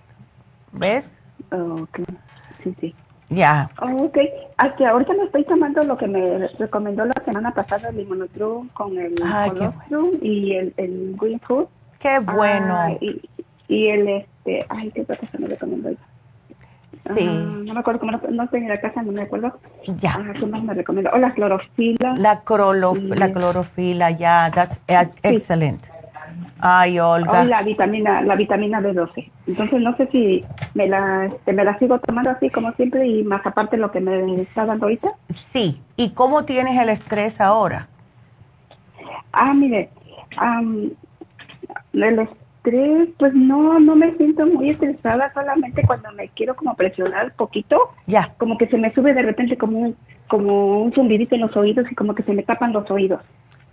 ¿Ves? 0.72 1.12
Ok, 1.50 2.00
sí, 2.62 2.74
sí. 2.80 2.94
Ya. 3.34 3.70
Oh, 3.80 4.04
ok. 4.04 4.18
Hasta 4.56 4.90
ahorita 4.90 5.14
me 5.14 5.24
estoy 5.24 5.44
tomando 5.44 5.82
lo 5.82 5.96
que 5.96 6.06
me 6.06 6.48
recomendó 6.58 7.04
la 7.04 7.14
semana 7.24 7.52
pasada, 7.52 7.88
el 7.88 7.96
limonotrum 7.96 8.68
con 8.70 8.98
el 8.98 9.14
y 10.20 10.54
el, 10.54 10.74
el 10.76 11.16
green 11.18 11.40
food. 11.40 11.66
Qué 11.98 12.18
bueno. 12.18 12.74
Ah, 12.76 12.92
y, 13.00 13.20
y, 13.68 13.88
el, 13.88 14.08
este, 14.08 14.66
ay, 14.68 14.90
qué 14.90 15.04
cosa 15.04 15.38
me 15.38 15.46
recomendó. 15.46 15.90
Sí. 17.16 17.26
Ah, 17.28 17.58
no 17.64 17.74
me 17.74 17.80
acuerdo 17.80 18.00
cómo, 18.00 18.12
no, 18.30 18.44
estoy 18.44 18.60
en 18.60 18.68
la 18.68 18.80
casa, 18.80 19.02
no 19.02 19.12
me 19.12 19.22
acuerdo. 19.22 19.58
Ya. 19.98 20.14
Ah, 20.18 20.32
¿Qué 20.38 20.46
más 20.46 20.62
me 20.62 20.74
recomendó? 20.74 21.10
O 21.12 21.18
la 21.18 21.32
clorofila. 21.32 22.14
La, 22.16 22.42
la 22.44 23.32
clorofila, 23.32 24.10
ya, 24.10 24.50
that's 24.54 24.80
excellent. 25.22 25.82
Ay, 26.64 27.00
Olga. 27.00 27.44
la 27.44 27.62
vitamina, 27.62 28.22
la 28.22 28.36
vitamina 28.36 28.80
B12. 28.80 29.30
Entonces 29.48 29.80
no 29.80 29.96
sé 29.96 30.08
si 30.12 30.44
me 30.74 30.86
la, 30.86 31.26
este, 31.26 31.52
me 31.52 31.64
la 31.64 31.76
sigo 31.80 31.98
tomando 31.98 32.30
así 32.30 32.50
como 32.50 32.70
siempre 32.74 33.04
y 33.04 33.24
más 33.24 33.44
aparte 33.44 33.76
lo 33.76 33.90
que 33.90 34.00
me 34.00 34.32
está 34.34 34.64
dando 34.64 34.86
ahorita. 34.86 35.10
Sí. 35.30 35.82
¿Y 35.96 36.10
cómo 36.10 36.44
tienes 36.44 36.78
el 36.78 36.88
estrés 36.88 37.40
ahora? 37.40 37.88
Ah, 39.32 39.52
mire, 39.52 39.90
el 41.94 42.18
estrés, 42.20 43.08
pues 43.18 43.34
no, 43.34 43.80
no 43.80 43.96
me 43.96 44.16
siento 44.16 44.46
muy 44.46 44.70
estresada, 44.70 45.32
solamente 45.32 45.82
cuando 45.84 46.12
me 46.12 46.28
quiero 46.28 46.54
como 46.54 46.76
presionar 46.76 47.24
un 47.24 47.32
poquito, 47.32 47.90
ya. 48.06 48.32
como 48.38 48.56
que 48.56 48.68
se 48.68 48.78
me 48.78 48.94
sube 48.94 49.14
de 49.14 49.22
repente 49.22 49.58
como 49.58 49.78
un, 49.78 49.96
como 50.28 50.82
un 50.82 50.92
zumbidito 50.92 51.34
en 51.34 51.40
los 51.40 51.56
oídos 51.56 51.90
y 51.90 51.96
como 51.96 52.14
que 52.14 52.22
se 52.22 52.32
me 52.32 52.44
tapan 52.44 52.72
los 52.72 52.88
oídos. 52.88 53.20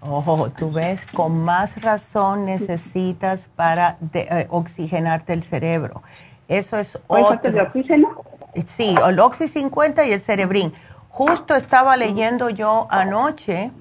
Ojo, 0.01 0.49
tú 0.51 0.71
ves, 0.71 1.05
con 1.13 1.43
más 1.43 1.81
razón 1.81 2.45
necesitas 2.45 3.49
para 3.55 3.97
eh, 4.13 4.47
oxigenarte 4.49 5.33
el 5.33 5.43
cerebro. 5.43 6.03
Eso 6.47 6.77
es 6.77 6.97
otro. 7.07 7.51
de 7.51 7.61
oxígeno? 7.61 8.23
Sí, 8.65 8.95
el 9.07 9.19
Oxy 9.19 9.47
50 9.47 10.05
y 10.05 10.13
el 10.13 10.21
Cerebrin. 10.21 10.73
Justo 11.09 11.53
estaba 11.55 11.97
leyendo 11.97 12.49
yo 12.49 12.87
anoche 12.89 13.71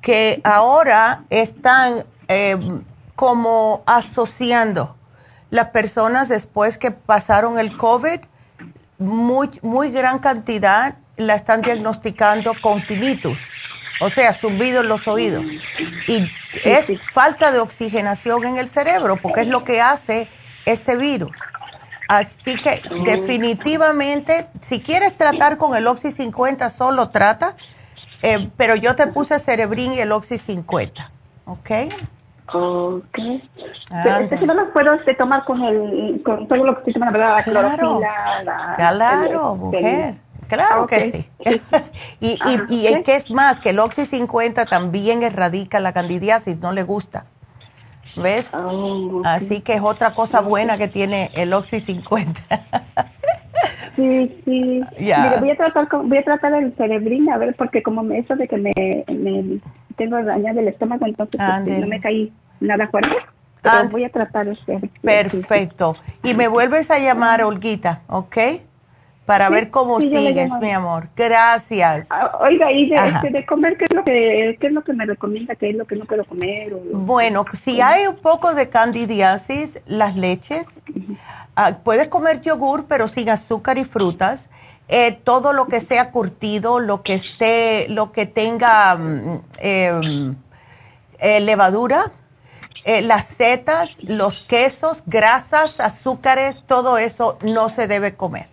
que 0.00 0.40
ahora 0.42 1.22
están 1.30 2.04
eh, 2.28 2.58
como 3.14 3.82
asociando 3.86 4.96
las 5.50 5.68
personas 5.68 6.28
después 6.28 6.78
que 6.78 6.90
pasaron 6.90 7.58
el 7.58 7.76
COVID, 7.76 8.20
muy, 8.98 9.50
muy 9.62 9.90
gran 9.90 10.18
cantidad 10.18 10.96
la 11.16 11.34
están 11.34 11.60
diagnosticando 11.60 12.54
con 12.62 12.84
tinnitus 12.86 13.38
o 14.02 14.10
sea, 14.10 14.32
zumbido 14.32 14.80
en 14.80 14.88
los 14.88 15.06
oídos. 15.06 15.44
Y 16.08 16.26
es 16.64 16.86
falta 17.12 17.52
de 17.52 17.60
oxigenación 17.60 18.44
en 18.44 18.56
el 18.56 18.68
cerebro, 18.68 19.16
porque 19.16 19.42
es 19.42 19.48
lo 19.48 19.64
que 19.64 19.80
hace 19.80 20.28
este 20.66 20.96
virus. 20.96 21.30
Así 22.08 22.56
que 22.56 22.82
definitivamente, 23.06 24.48
si 24.60 24.80
quieres 24.80 25.16
tratar 25.16 25.56
con 25.56 25.76
el 25.76 25.86
Oxy 25.86 26.10
50, 26.10 26.68
solo 26.68 27.10
trata, 27.10 27.56
eh, 28.22 28.50
pero 28.56 28.76
yo 28.76 28.96
te 28.96 29.06
puse 29.06 29.38
Cerebrin 29.38 29.94
y 29.94 30.00
el 30.00 30.12
Oxy 30.12 30.36
50, 30.36 31.10
¿ok? 31.46 31.70
Ok. 32.54 33.18
Pero 34.02 34.46
no 34.46 34.54
los 34.54 34.68
puedo 34.72 34.94
este, 34.94 35.14
tomar 35.14 35.44
con, 35.44 35.62
el, 35.62 36.22
con 36.22 36.46
todo 36.48 36.64
lo 36.64 36.74
que 36.74 36.78
estoy 36.80 36.92
tomando, 36.94 37.18
¿verdad? 37.18 37.36
La 37.36 37.44
claro. 37.44 38.00
la, 38.44 38.74
claro, 38.76 39.54
mujer. 39.56 40.16
Claro 40.52 40.86
que 40.86 41.10
sí. 41.10 41.30
y, 42.20 42.38
y, 42.68 42.88
y 42.88 43.02
¿qué 43.02 43.16
es 43.16 43.30
más? 43.30 43.58
Que 43.58 43.70
el 43.70 43.78
Oxy 43.78 44.04
50 44.04 44.66
también 44.66 45.22
erradica 45.22 45.80
la 45.80 45.92
candidiasis, 45.92 46.58
no 46.58 46.72
le 46.72 46.82
gusta. 46.82 47.24
¿Ves? 48.16 48.50
Ah, 48.52 49.22
Así 49.24 49.60
que 49.60 49.72
es 49.74 49.80
otra 49.80 50.12
cosa 50.12 50.42
buena 50.42 50.76
que 50.76 50.88
tiene 50.88 51.30
el 51.34 51.54
Oxy 51.54 51.80
50. 51.80 52.40
sí, 53.96 54.42
sí. 54.44 54.84
Mira, 54.98 55.36
voy 55.40 55.50
a 55.50 55.56
tratar 55.56 55.88
voy 55.90 56.18
a 56.18 56.22
tratar 56.22 56.52
el 56.52 56.74
cerebrín 56.76 57.30
a 57.30 57.38
ver 57.38 57.54
porque 57.56 57.82
como 57.82 58.02
me, 58.02 58.18
eso 58.18 58.36
de 58.36 58.46
que 58.46 58.58
me, 58.58 58.72
me 59.08 59.58
tengo 59.96 60.22
dañado 60.22 60.60
el 60.60 60.68
estómago 60.68 61.06
entonces 61.06 61.40
pues, 61.40 61.80
no 61.80 61.86
me 61.86 62.00
caí 62.00 62.30
nada 62.60 62.88
fuerte. 62.88 63.16
Pero 63.62 63.88
voy 63.88 64.04
a 64.04 64.10
tratar 64.10 64.48
este. 64.48 64.80
Perfecto. 65.00 65.96
Y 66.22 66.34
me 66.34 66.48
vuelves 66.48 66.90
a 66.90 66.98
llamar, 66.98 67.42
Olguita, 67.42 68.02
¿ok? 68.08 68.36
Para 69.32 69.48
ver 69.48 69.70
cómo 69.70 69.98
sigues, 69.98 70.50
mi 70.60 70.72
amor. 70.72 71.08
Gracias. 71.16 72.08
Ah, 72.10 72.36
oiga, 72.40 72.70
y 72.70 72.90
de, 72.90 72.96
este, 72.96 73.30
de, 73.30 73.46
comer, 73.46 73.78
¿qué 73.78 73.86
es, 73.86 73.94
lo 73.94 74.04
que, 74.04 74.58
¿qué 74.60 74.66
es 74.66 74.72
lo 74.74 74.84
que 74.84 74.92
me 74.92 75.06
recomienda? 75.06 75.54
¿Qué 75.54 75.70
es 75.70 75.74
lo 75.74 75.86
que 75.86 75.96
no 75.96 76.04
puedo 76.04 76.22
comer? 76.26 76.74
bueno, 76.92 77.46
si 77.54 77.80
hay 77.80 78.06
un 78.06 78.16
poco 78.16 78.52
de 78.54 78.68
candidiasis, 78.68 79.80
las 79.86 80.16
leches, 80.16 80.66
ah, 81.56 81.78
puedes 81.82 82.08
comer 82.08 82.42
yogur, 82.42 82.84
pero 82.86 83.08
sin 83.08 83.30
azúcar 83.30 83.78
y 83.78 83.84
frutas. 83.84 84.50
Eh, 84.88 85.18
todo 85.24 85.54
lo 85.54 85.66
que 85.66 85.80
sea 85.80 86.10
curtido, 86.10 86.78
lo 86.78 87.02
que 87.02 87.14
esté, 87.14 87.86
lo 87.88 88.12
que 88.12 88.26
tenga 88.26 88.96
mm, 88.96 89.40
em, 89.60 90.36
eh, 91.20 91.40
levadura, 91.40 92.12
eh, 92.84 93.00
las 93.00 93.28
setas, 93.28 93.96
los 94.02 94.40
quesos, 94.40 95.02
grasas, 95.06 95.80
azúcares, 95.80 96.64
todo 96.66 96.98
eso 96.98 97.38
no 97.40 97.70
se 97.70 97.86
debe 97.86 98.14
comer 98.14 98.51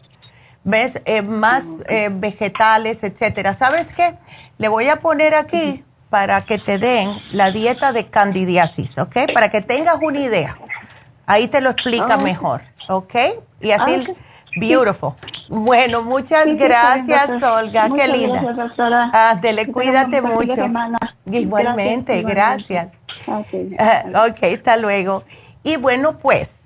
ves 0.63 1.01
eh, 1.05 1.21
más 1.21 1.63
eh, 1.87 2.09
vegetales, 2.11 3.03
etcétera. 3.03 3.53
¿Sabes 3.53 3.93
qué? 3.93 4.17
Le 4.57 4.67
voy 4.67 4.87
a 4.89 4.97
poner 4.97 5.35
aquí 5.35 5.83
para 6.09 6.41
que 6.41 6.57
te 6.57 6.77
den 6.77 7.11
la 7.31 7.51
dieta 7.51 7.91
de 7.91 8.07
candidiasis, 8.07 8.97
¿ok? 8.97 9.31
Para 9.33 9.49
que 9.49 9.61
tengas 9.61 9.97
una 10.01 10.19
idea. 10.19 10.57
Ahí 11.25 11.47
te 11.47 11.61
lo 11.61 11.69
explica 11.69 12.15
ah, 12.15 12.17
mejor, 12.17 12.61
¿ok? 12.87 13.15
Y 13.61 13.71
así, 13.71 14.05
ah, 14.07 14.13
beautiful. 14.59 15.13
Bueno, 15.47 16.01
muchas 16.01 16.45
gracias, 16.55 17.41
Olga. 17.43 17.89
Qué 17.95 18.07
linda. 18.07 18.41
Gracias, 18.41 18.79
ah, 19.13 19.39
cuídate 19.71 20.21
mucho. 20.21 20.65
Igualmente, 21.31 22.23
gracias. 22.23 22.91
ok, 23.27 24.43
hasta 24.55 24.77
luego. 24.77 25.23
Y 25.63 25.77
bueno, 25.77 26.17
pues 26.17 26.58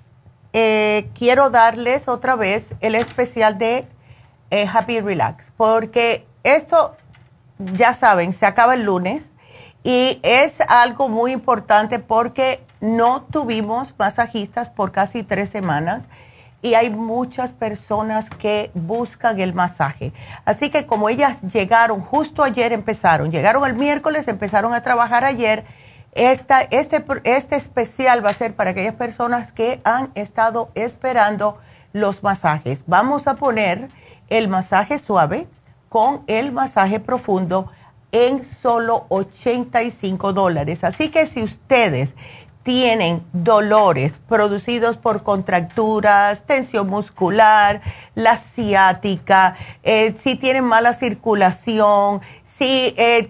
eh, 0.54 1.10
quiero 1.14 1.50
darles 1.50 2.06
otra 2.06 2.36
vez 2.36 2.74
el 2.80 2.94
especial 2.94 3.58
de 3.58 3.88
eh, 4.50 4.68
Happy 4.72 5.00
Relax, 5.00 5.52
porque 5.56 6.26
esto, 6.44 6.96
ya 7.58 7.92
saben, 7.92 8.32
se 8.32 8.46
acaba 8.46 8.74
el 8.74 8.84
lunes 8.84 9.30
y 9.82 10.20
es 10.22 10.60
algo 10.60 11.08
muy 11.08 11.32
importante 11.32 11.98
porque 11.98 12.64
no 12.80 13.22
tuvimos 13.22 13.94
masajistas 13.98 14.70
por 14.70 14.92
casi 14.92 15.24
tres 15.24 15.50
semanas 15.50 16.04
y 16.62 16.74
hay 16.74 16.88
muchas 16.88 17.52
personas 17.52 18.30
que 18.30 18.70
buscan 18.74 19.40
el 19.40 19.54
masaje. 19.54 20.12
Así 20.44 20.70
que 20.70 20.86
como 20.86 21.08
ellas 21.08 21.42
llegaron, 21.42 22.00
justo 22.00 22.44
ayer 22.44 22.72
empezaron, 22.72 23.32
llegaron 23.32 23.66
el 23.66 23.74
miércoles, 23.74 24.28
empezaron 24.28 24.72
a 24.72 24.82
trabajar 24.82 25.24
ayer 25.24 25.64
esta, 26.14 26.60
este, 26.62 27.04
este 27.24 27.56
especial 27.56 28.24
va 28.24 28.30
a 28.30 28.34
ser 28.34 28.54
para 28.54 28.70
aquellas 28.70 28.94
personas 28.94 29.52
que 29.52 29.80
han 29.84 30.10
estado 30.14 30.70
esperando 30.74 31.58
los 31.92 32.22
masajes. 32.22 32.84
Vamos 32.86 33.26
a 33.26 33.34
poner 33.34 33.88
el 34.28 34.48
masaje 34.48 34.98
suave 34.98 35.48
con 35.88 36.24
el 36.26 36.52
masaje 36.52 37.00
profundo 37.00 37.70
en 38.12 38.44
solo 38.44 39.06
85 39.08 40.32
dólares. 40.32 40.84
Así 40.84 41.08
que 41.08 41.26
si 41.26 41.42
ustedes 41.42 42.14
tienen 42.64 43.22
dolores 43.32 44.18
producidos 44.28 44.96
por 44.96 45.22
contracturas, 45.22 46.44
tensión 46.46 46.88
muscular, 46.88 47.82
la 48.14 48.36
ciática, 48.36 49.54
eh, 49.82 50.14
si 50.22 50.36
tienen 50.36 50.64
mala 50.64 50.94
circulación, 50.94 52.22
si 52.46 52.94
eh, 52.96 53.28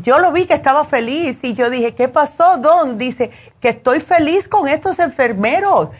yo 0.00 0.18
lo 0.18 0.32
vi 0.32 0.46
que 0.46 0.54
estaba 0.54 0.84
feliz 0.84 1.38
y 1.42 1.52
yo 1.52 1.68
dije, 1.68 1.94
¿qué 1.94 2.08
pasó, 2.08 2.56
Don? 2.56 2.96
Dice, 2.96 3.30
que 3.60 3.68
estoy 3.70 4.00
feliz 4.00 4.48
con 4.48 4.68
estos 4.68 4.98
enfermeros. 4.98 5.90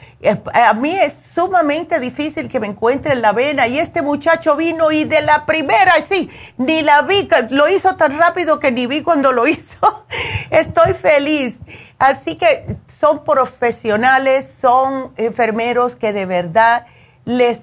A 0.55 0.73
mí 0.73 0.97
es 0.97 1.21
sumamente 1.35 2.01
difícil 2.01 2.51
que 2.51 2.59
me 2.59 2.67
encuentren 2.67 3.21
la 3.21 3.33
vena 3.33 3.67
y 3.67 3.79
este 3.79 4.03
muchacho 4.03 4.57
vino 4.57 4.93
y 4.93 5.05
de 5.05 5.21
la 5.21 5.45
primera, 5.45 5.93
sí, 6.09 6.31
ni 6.57 6.83
la 6.83 7.03
vi, 7.03 7.29
lo 7.51 7.69
hizo 7.69 7.97
tan 7.97 8.19
rápido 8.19 8.59
que 8.61 8.73
ni 8.73 8.87
vi 8.87 9.03
cuando 9.03 9.33
lo 9.33 9.47
hizo. 9.49 10.07
Estoy 10.51 10.95
feliz. 10.95 11.59
Así 11.99 12.37
que 12.37 12.77
son 12.87 13.25
profesionales, 13.25 14.51
son 14.61 15.13
enfermeros 15.17 15.97
que 15.97 16.13
de 16.13 16.25
verdad 16.25 16.87
les 17.25 17.61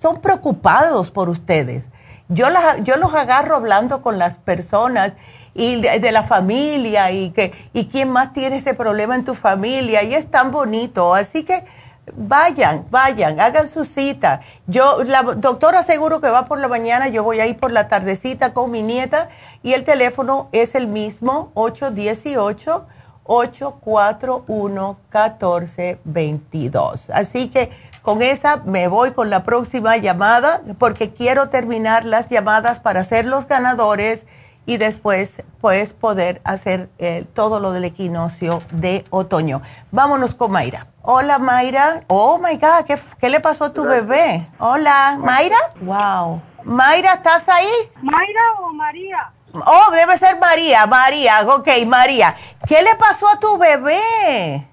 son 0.00 0.20
preocupados 0.20 1.10
por 1.10 1.28
ustedes. 1.28 1.86
Yo, 2.28 2.46
yo 2.82 2.96
los 2.96 3.14
agarro 3.14 3.56
hablando 3.56 4.00
con 4.00 4.18
las 4.18 4.38
personas 4.38 5.14
y 5.54 5.80
de, 5.80 6.12
la 6.12 6.24
familia 6.24 7.12
y 7.12 7.30
que 7.30 7.52
y 7.72 7.86
quién 7.86 8.10
más 8.10 8.32
tiene 8.32 8.56
ese 8.56 8.74
problema 8.74 9.14
en 9.14 9.24
tu 9.24 9.34
familia 9.34 10.02
y 10.02 10.14
es 10.14 10.30
tan 10.30 10.50
bonito, 10.50 11.14
así 11.14 11.44
que 11.44 11.64
vayan, 12.12 12.86
vayan, 12.90 13.40
hagan 13.40 13.68
su 13.68 13.84
cita. 13.84 14.40
Yo 14.66 15.04
la 15.04 15.22
doctora 15.22 15.82
seguro 15.82 16.20
que 16.20 16.28
va 16.28 16.46
por 16.46 16.58
la 16.58 16.68
mañana, 16.68 17.08
yo 17.08 17.22
voy 17.22 17.40
a 17.40 17.46
ir 17.46 17.56
por 17.56 17.72
la 17.72 17.88
tardecita 17.88 18.52
con 18.52 18.70
mi 18.70 18.82
nieta 18.82 19.28
y 19.62 19.72
el 19.74 19.84
teléfono 19.84 20.48
es 20.52 20.74
el 20.74 20.88
mismo 20.88 21.50
818 21.54 22.86
841 23.24 24.98
1422. 25.10 27.10
Así 27.10 27.48
que 27.48 27.70
con 28.02 28.20
esa 28.20 28.58
me 28.58 28.88
voy 28.88 29.12
con 29.12 29.30
la 29.30 29.44
próxima 29.44 29.96
llamada 29.96 30.60
porque 30.78 31.14
quiero 31.14 31.48
terminar 31.48 32.04
las 32.04 32.28
llamadas 32.28 32.80
para 32.80 33.02
ser 33.04 33.24
los 33.24 33.46
ganadores 33.46 34.26
y 34.66 34.76
después 34.78 35.42
puedes 35.60 35.92
poder 35.92 36.40
hacer 36.44 36.88
eh, 36.98 37.26
todo 37.34 37.60
lo 37.60 37.72
del 37.72 37.84
equinoccio 37.84 38.62
de 38.70 39.04
otoño. 39.10 39.62
Vámonos 39.90 40.34
con 40.34 40.52
Mayra. 40.52 40.86
Hola 41.02 41.38
Mayra. 41.38 42.04
Oh 42.06 42.38
my 42.38 42.56
God, 42.56 42.84
¿qué, 42.86 42.98
qué 43.18 43.28
le 43.28 43.40
pasó 43.40 43.64
a 43.64 43.72
tu 43.72 43.84
bebé? 43.84 44.48
Hola, 44.58 45.18
Mayra. 45.20 45.58
Wow. 45.80 46.40
Mayra, 46.64 47.14
¿estás 47.14 47.48
ahí? 47.48 47.70
Mayra 48.00 48.52
o 48.60 48.72
María. 48.72 49.30
Oh, 49.52 49.90
debe 49.92 50.18
ser 50.18 50.38
María, 50.40 50.86
María, 50.86 51.42
ok, 51.46 51.68
María. 51.86 52.34
¿Qué 52.66 52.82
le 52.82 52.96
pasó 52.96 53.28
a 53.28 53.38
tu 53.38 53.56
bebé? 53.56 54.66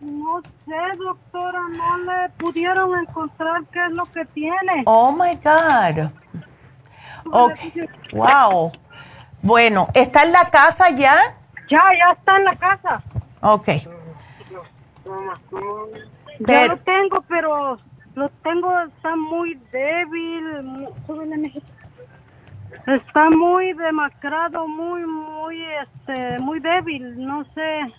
No 0.00 0.40
sé, 0.42 0.96
doctora, 0.96 1.60
no 1.76 1.98
le 1.98 2.28
pudieron 2.38 2.98
encontrar 2.98 3.62
qué 3.72 3.84
es 3.86 3.92
lo 3.92 4.04
que 4.06 4.24
tiene. 4.26 4.82
Oh 4.86 5.12
my 5.12 5.34
God. 5.36 6.10
Okay. 7.32 7.88
Wow. 8.12 8.72
Bueno, 9.42 9.88
¿está 9.94 10.24
en 10.24 10.32
la 10.32 10.50
casa 10.50 10.90
ya? 10.90 11.14
Ya, 11.68 11.82
ya 11.98 12.12
está 12.12 12.36
en 12.36 12.44
la 12.44 12.56
casa. 12.56 13.02
Ok. 13.40 13.68
Ya 16.40 16.66
lo 16.66 16.76
tengo, 16.78 17.22
pero 17.28 17.78
lo 18.14 18.28
tengo, 18.42 18.80
está 18.80 19.16
muy 19.16 19.54
débil. 19.70 20.88
Está 22.86 23.30
muy 23.30 23.74
demacrado, 23.74 24.66
muy, 24.66 25.04
muy, 25.04 25.62
este, 25.62 26.38
muy 26.38 26.58
débil, 26.60 27.26
no 27.26 27.44
sé. 27.54 27.94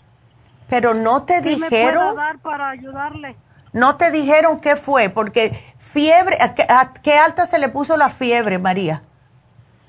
Pero 0.67 0.93
no 0.93 1.23
te 1.23 1.41
¿Qué 1.41 1.49
dijeron. 1.49 2.09
Me 2.09 2.21
dar 2.21 2.39
para 2.39 2.69
ayudarle? 2.69 3.35
No 3.71 3.97
te 3.97 4.11
dijeron 4.11 4.59
qué 4.59 4.75
fue, 4.75 5.09
porque 5.09 5.51
fiebre, 5.77 6.37
¿a 6.41 6.55
qué, 6.55 6.65
a 6.67 6.93
qué 6.93 7.17
alta 7.17 7.45
se 7.45 7.59
le 7.59 7.69
puso 7.69 7.97
la 7.97 8.09
fiebre, 8.09 8.57
María? 8.57 9.03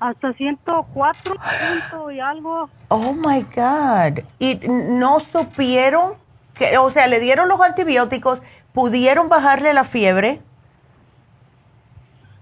Hasta 0.01 0.33
104 0.33 1.35
punto 1.35 2.09
y 2.09 2.19
algo. 2.19 2.69
Oh 2.87 3.13
my 3.13 3.43
God. 3.55 4.23
¿Y 4.39 4.59
no 4.67 5.19
supieron 5.19 6.15
que, 6.55 6.75
o 6.79 6.89
sea, 6.89 7.05
le 7.05 7.19
dieron 7.19 7.47
los 7.47 7.61
antibióticos, 7.61 8.41
pudieron 8.73 9.29
bajarle 9.29 9.75
la 9.75 9.83
fiebre? 9.83 10.41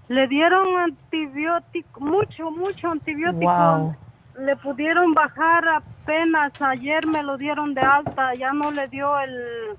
Le 0.08 0.26
dieron 0.26 0.74
antibiótico, 0.78 2.00
mucho, 2.00 2.50
mucho 2.50 2.90
antibiótico. 2.90 3.52
Wow. 3.52 3.94
Le 4.38 4.56
pudieron 4.56 5.12
bajar 5.12 5.68
apenas 5.68 6.52
ayer 6.60 7.06
me 7.06 7.22
lo 7.22 7.36
dieron 7.36 7.74
de 7.74 7.82
alta, 7.82 8.32
ya 8.32 8.54
no 8.54 8.70
le 8.70 8.88
dio 8.88 9.20
el 9.20 9.76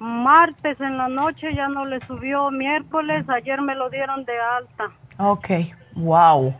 martes 0.00 0.80
en 0.80 0.98
la 0.98 1.06
noche, 1.06 1.54
ya 1.54 1.68
no 1.68 1.84
le 1.84 2.00
subió 2.00 2.50
miércoles, 2.50 3.24
ayer 3.28 3.62
me 3.62 3.76
lo 3.76 3.90
dieron 3.90 4.24
de 4.24 4.40
alta. 4.40 4.90
Ok, 5.18 5.50
wow. 5.94 6.52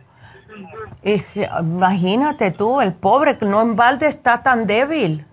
Es, 1.01 1.35
imagínate 1.35 2.51
tú, 2.51 2.81
el 2.81 2.93
pobre 2.93 3.37
que 3.37 3.45
no 3.45 3.61
en 3.61 3.75
balde 3.75 4.07
está 4.07 4.41
tan 4.43 4.67
débil. 4.67 5.25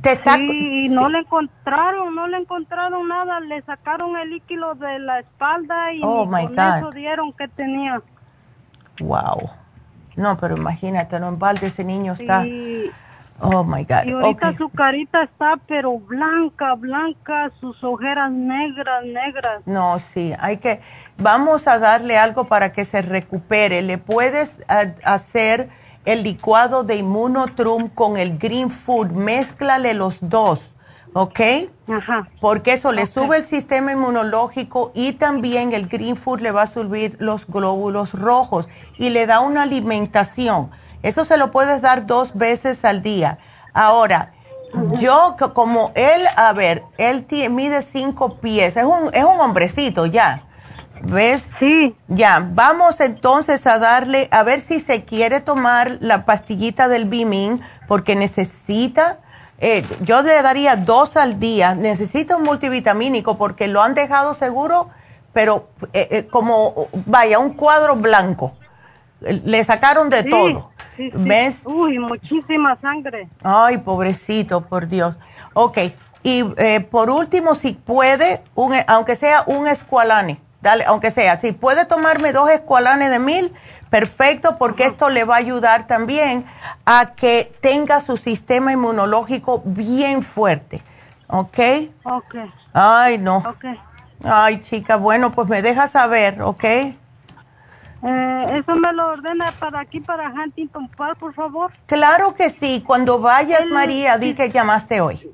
Te 0.00 0.12
está, 0.12 0.36
sí, 0.36 0.88
no 0.88 1.08
le 1.08 1.18
encontraron, 1.18 2.14
no 2.14 2.28
le 2.28 2.36
encontraron 2.36 3.08
nada, 3.08 3.40
le 3.40 3.62
sacaron 3.62 4.16
el 4.16 4.30
líquido 4.30 4.74
de 4.74 4.98
la 5.00 5.20
espalda 5.20 5.92
y 5.92 6.00
oh, 6.04 6.28
con 6.28 6.58
eso 6.58 6.90
dieron 6.92 7.32
que 7.32 7.48
tenía. 7.48 8.00
Wow. 9.00 9.50
No, 10.14 10.36
pero 10.36 10.56
imagínate, 10.56 11.18
no 11.18 11.28
en 11.28 11.38
balde 11.38 11.66
ese 11.66 11.82
niño 11.82 12.12
está. 12.12 12.44
Oh 13.40 13.62
my 13.64 13.84
God. 13.84 14.06
Y 14.06 14.12
ahorita 14.12 14.46
Okay. 14.48 14.56
su 14.56 14.68
carita 14.70 15.22
está 15.22 15.58
pero 15.68 15.98
blanca, 15.98 16.74
blanca, 16.74 17.50
sus 17.60 17.82
ojeras 17.84 18.30
negras, 18.32 19.04
negras. 19.04 19.62
No, 19.66 19.98
sí, 19.98 20.32
hay 20.38 20.56
que, 20.56 20.80
vamos 21.18 21.66
a 21.68 21.78
darle 21.78 22.16
algo 22.16 22.44
para 22.44 22.72
que 22.72 22.84
se 22.84 23.02
recupere. 23.02 23.82
Le 23.82 23.98
puedes 23.98 24.58
a- 24.68 24.86
hacer 25.04 25.68
el 26.06 26.22
licuado 26.22 26.82
de 26.84 26.96
Immunotrum 26.96 27.88
con 27.88 28.16
el 28.16 28.38
Green 28.38 28.70
Food, 28.70 29.10
mézclale 29.10 29.92
los 29.92 30.18
dos, 30.20 30.62
¿ok? 31.12 31.40
Ajá. 31.88 32.28
Porque 32.40 32.72
eso 32.72 32.90
le 32.92 33.06
sube 33.06 33.36
el 33.38 33.44
sistema 33.44 33.92
inmunológico 33.92 34.92
y 34.94 35.12
también 35.14 35.72
el 35.72 35.88
Green 35.88 36.16
Food 36.16 36.40
le 36.40 36.52
va 36.52 36.62
a 36.62 36.66
subir 36.68 37.16
los 37.20 37.46
glóbulos 37.46 38.12
rojos 38.12 38.68
y 38.98 39.10
le 39.10 39.26
da 39.26 39.40
una 39.40 39.62
alimentación. 39.64 40.70
Eso 41.06 41.24
se 41.24 41.36
lo 41.36 41.52
puedes 41.52 41.80
dar 41.82 42.04
dos 42.04 42.34
veces 42.34 42.84
al 42.84 43.00
día. 43.00 43.38
Ahora, 43.72 44.32
yo 44.98 45.36
co- 45.38 45.54
como 45.54 45.92
él, 45.94 46.26
a 46.34 46.52
ver, 46.52 46.82
él 46.98 47.24
mide 47.50 47.82
cinco 47.82 48.38
pies, 48.40 48.76
es 48.76 48.84
un, 48.84 49.14
es 49.14 49.22
un 49.24 49.38
hombrecito 49.38 50.06
ya. 50.06 50.42
¿Ves? 51.02 51.48
Sí. 51.60 51.94
Ya, 52.08 52.44
vamos 52.52 52.98
entonces 52.98 53.64
a 53.68 53.78
darle, 53.78 54.26
a 54.32 54.42
ver 54.42 54.60
si 54.60 54.80
se 54.80 55.04
quiere 55.04 55.40
tomar 55.40 55.92
la 56.00 56.24
pastillita 56.24 56.88
del 56.88 57.04
Bimin, 57.04 57.60
porque 57.86 58.16
necesita, 58.16 59.18
eh, 59.60 59.86
yo 60.00 60.22
le 60.22 60.42
daría 60.42 60.74
dos 60.74 61.16
al 61.16 61.38
día, 61.38 61.76
necesita 61.76 62.36
un 62.36 62.42
multivitamínico 62.42 63.38
porque 63.38 63.68
lo 63.68 63.80
han 63.80 63.94
dejado 63.94 64.34
seguro, 64.34 64.88
pero 65.32 65.68
eh, 65.92 66.08
eh, 66.10 66.26
como, 66.26 66.88
vaya, 67.06 67.38
un 67.38 67.50
cuadro 67.52 67.94
blanco. 67.94 68.54
Le 69.20 69.62
sacaron 69.64 70.10
de 70.10 70.22
Sí, 70.24 70.30
todo. 70.30 70.72
Sí, 70.96 71.10
sí. 71.10 71.28
¿Ves? 71.28 71.62
Uy, 71.64 71.98
muchísima 71.98 72.76
sangre. 72.80 73.28
Ay, 73.42 73.78
pobrecito, 73.78 74.62
por 74.62 74.86
Dios. 74.88 75.16
Ok, 75.54 75.78
y 76.22 76.44
eh, 76.56 76.80
por 76.80 77.10
último, 77.10 77.54
si 77.54 77.72
puede, 77.72 78.42
un, 78.54 78.74
aunque 78.88 79.16
sea 79.16 79.44
un 79.46 79.68
escualane, 79.68 80.40
dale, 80.60 80.84
aunque 80.86 81.10
sea, 81.10 81.38
si 81.38 81.52
puede 81.52 81.84
tomarme 81.84 82.32
dos 82.32 82.50
escualanes 82.50 83.10
de 83.10 83.18
mil, 83.18 83.52
perfecto, 83.90 84.58
porque 84.58 84.84
esto 84.84 85.08
le 85.08 85.24
va 85.24 85.36
a 85.36 85.38
ayudar 85.38 85.86
también 85.86 86.44
a 86.84 87.06
que 87.06 87.52
tenga 87.60 88.00
su 88.00 88.16
sistema 88.16 88.72
inmunológico 88.72 89.62
bien 89.64 90.22
fuerte. 90.22 90.82
¿Ok? 91.28 91.58
Ok. 92.04 92.34
Ay, 92.72 93.18
no. 93.18 93.38
Ok. 93.38 93.64
Ay, 94.24 94.60
chica, 94.60 94.96
bueno, 94.96 95.30
pues 95.30 95.48
me 95.48 95.62
deja 95.62 95.88
saber, 95.88 96.42
¿ok? 96.42 96.64
Eh, 98.08 98.58
eso 98.60 98.76
me 98.76 98.92
lo 98.92 99.06
ordena 99.08 99.50
para 99.58 99.80
aquí, 99.80 100.00
para 100.00 100.30
Huntington 100.30 100.88
Park, 100.96 101.18
por 101.18 101.34
favor. 101.34 101.72
Claro 101.86 102.34
que 102.34 102.50
sí, 102.50 102.82
cuando 102.86 103.18
vayas, 103.20 103.62
El- 103.62 103.72
María, 103.72 104.16
di 104.18 104.34
que 104.34 104.48
llamaste 104.48 105.00
hoy. 105.00 105.28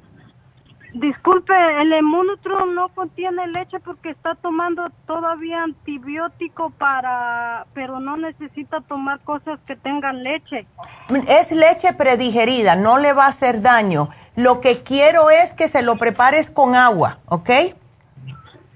Disculpe, 0.94 1.54
el 1.80 1.90
Immunotrum 1.94 2.74
no 2.74 2.88
contiene 2.90 3.46
leche 3.48 3.80
porque 3.80 4.10
está 4.10 4.34
tomando 4.34 4.90
todavía 5.06 5.62
antibiótico 5.62 6.68
para, 6.68 7.64
pero 7.72 7.98
no 7.98 8.18
necesita 8.18 8.82
tomar 8.82 9.20
cosas 9.20 9.58
que 9.66 9.74
tengan 9.74 10.22
leche. 10.22 10.66
Es 11.28 11.50
leche 11.50 11.94
predigerida, 11.94 12.76
no 12.76 12.98
le 12.98 13.14
va 13.14 13.24
a 13.24 13.28
hacer 13.28 13.62
daño. 13.62 14.10
Lo 14.36 14.60
que 14.60 14.82
quiero 14.82 15.30
es 15.30 15.54
que 15.54 15.66
se 15.68 15.80
lo 15.82 15.96
prepares 15.96 16.50
con 16.50 16.74
agua, 16.74 17.18
¿ok? 17.26 17.50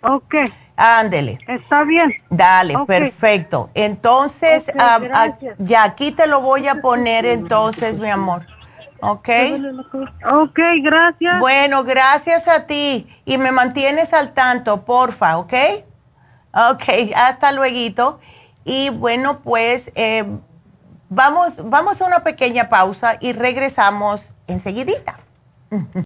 Ok. 0.02 0.34
Ándele. 0.76 1.38
Está 1.48 1.84
bien. 1.84 2.14
Dale, 2.28 2.74
perfecto. 2.86 3.70
Entonces, 3.74 4.70
ah, 4.78 5.00
ah, 5.12 5.38
ya 5.58 5.84
aquí 5.84 6.12
te 6.12 6.26
lo 6.26 6.40
voy 6.42 6.68
a 6.68 6.82
poner 6.82 7.24
entonces, 7.24 7.98
mi 7.98 8.10
amor. 8.10 8.46
¿Ok? 9.00 9.28
Ok, 10.32 10.58
gracias. 10.82 11.38
Bueno, 11.40 11.84
gracias 11.84 12.48
a 12.48 12.66
ti. 12.66 13.08
Y 13.24 13.38
me 13.38 13.52
mantienes 13.52 14.12
al 14.12 14.32
tanto, 14.32 14.84
porfa, 14.84 15.38
¿ok? 15.38 15.54
Ok, 16.52 16.84
hasta 17.14 17.52
luego. 17.52 18.20
Y 18.64 18.90
bueno, 18.90 19.40
pues 19.40 19.92
eh, 19.94 20.24
vamos, 21.08 21.52
vamos 21.62 22.00
a 22.00 22.06
una 22.06 22.20
pequeña 22.20 22.68
pausa 22.68 23.16
y 23.20 23.32
regresamos 23.32 24.30
enseguidita. 24.46 25.18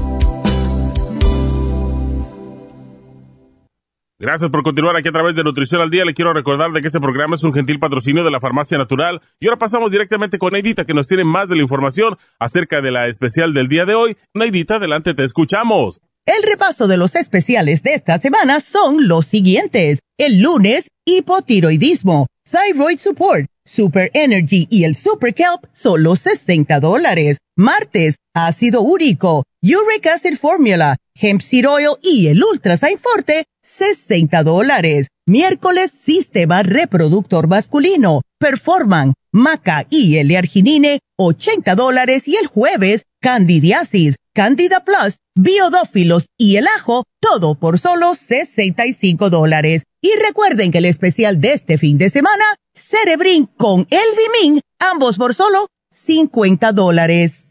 Gracias 4.21 4.51
por 4.51 4.61
continuar 4.61 4.95
aquí 4.95 5.09
a 5.09 5.11
través 5.11 5.35
de 5.35 5.43
Nutrición 5.43 5.81
al 5.81 5.89
Día. 5.89 6.05
Le 6.05 6.13
quiero 6.13 6.31
recordar 6.31 6.69
de 6.69 6.81
que 6.81 6.85
este 6.89 6.99
programa 6.99 7.37
es 7.37 7.43
un 7.43 7.53
gentil 7.53 7.79
patrocinio 7.79 8.23
de 8.23 8.29
la 8.29 8.39
Farmacia 8.39 8.77
Natural. 8.77 9.19
Y 9.39 9.47
ahora 9.47 9.57
pasamos 9.57 9.89
directamente 9.89 10.37
con 10.37 10.53
Neidita, 10.53 10.85
que 10.85 10.93
nos 10.93 11.07
tiene 11.07 11.23
más 11.23 11.49
de 11.49 11.55
la 11.55 11.63
información 11.63 12.15
acerca 12.37 12.83
de 12.83 12.91
la 12.91 13.07
especial 13.07 13.51
del 13.55 13.67
día 13.67 13.85
de 13.85 13.95
hoy. 13.95 14.15
Neidita, 14.35 14.75
adelante, 14.75 15.15
te 15.15 15.23
escuchamos. 15.23 16.01
El 16.27 16.43
repaso 16.47 16.87
de 16.87 16.97
los 16.97 17.15
especiales 17.15 17.81
de 17.81 17.95
esta 17.95 18.19
semana 18.19 18.59
son 18.59 19.07
los 19.07 19.25
siguientes. 19.25 20.01
El 20.19 20.39
lunes, 20.39 20.89
hipotiroidismo, 21.03 22.27
thyroid 22.47 22.99
support, 22.99 23.47
super 23.65 24.11
energy 24.13 24.67
y 24.69 24.83
el 24.83 24.95
super 24.95 25.33
kelp, 25.33 25.65
solo 25.73 26.15
60 26.15 26.79
dólares. 26.79 27.37
Martes, 27.55 28.17
ácido 28.35 28.81
úrico, 28.81 29.45
uric 29.63 30.05
acid 30.05 30.37
formula, 30.37 30.97
hemp 31.15 31.41
seed 31.41 31.65
y 32.01 32.27
el 32.27 32.43
ultrasign 32.43 32.97
forte, 32.97 33.45
60 33.63 34.43
dólares. 34.43 35.07
Miércoles, 35.25 35.91
sistema 35.91 36.63
reproductor 36.63 37.47
masculino, 37.47 38.21
performan, 38.39 39.13
maca 39.31 39.85
y 39.89 40.17
l-arginine, 40.17 40.99
80 41.17 41.75
dólares. 41.75 42.27
Y 42.27 42.35
el 42.35 42.47
jueves, 42.47 43.03
candidiasis, 43.21 44.15
candida 44.33 44.83
plus, 44.83 45.17
biodófilos 45.35 46.25
y 46.37 46.57
el 46.57 46.67
ajo, 46.67 47.03
todo 47.19 47.55
por 47.55 47.79
solo 47.79 48.15
65 48.15 49.29
dólares. 49.29 49.83
Y 50.01 50.09
recuerden 50.25 50.71
que 50.71 50.79
el 50.79 50.85
especial 50.85 51.39
de 51.39 51.53
este 51.53 51.77
fin 51.77 51.97
de 51.97 52.09
semana, 52.09 52.43
Cerebrin 52.75 53.45
con 53.45 53.87
el 53.89 54.07
Vimin, 54.17 54.61
ambos 54.79 55.17
por 55.17 55.35
solo 55.35 55.67
50 55.91 56.71
dólares. 56.71 57.50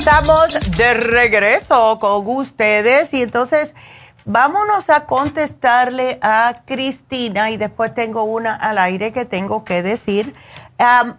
Estamos 0.00 0.58
de 0.78 0.94
regreso 0.94 1.98
con 1.98 2.26
ustedes 2.26 3.12
y 3.12 3.20
entonces 3.20 3.74
vámonos 4.24 4.88
a 4.88 5.04
contestarle 5.04 6.18
a 6.22 6.62
Cristina 6.64 7.50
y 7.50 7.58
después 7.58 7.92
tengo 7.92 8.24
una 8.24 8.54
al 8.54 8.78
aire 8.78 9.12
que 9.12 9.26
tengo 9.26 9.62
que 9.62 9.82
decir. 9.82 10.34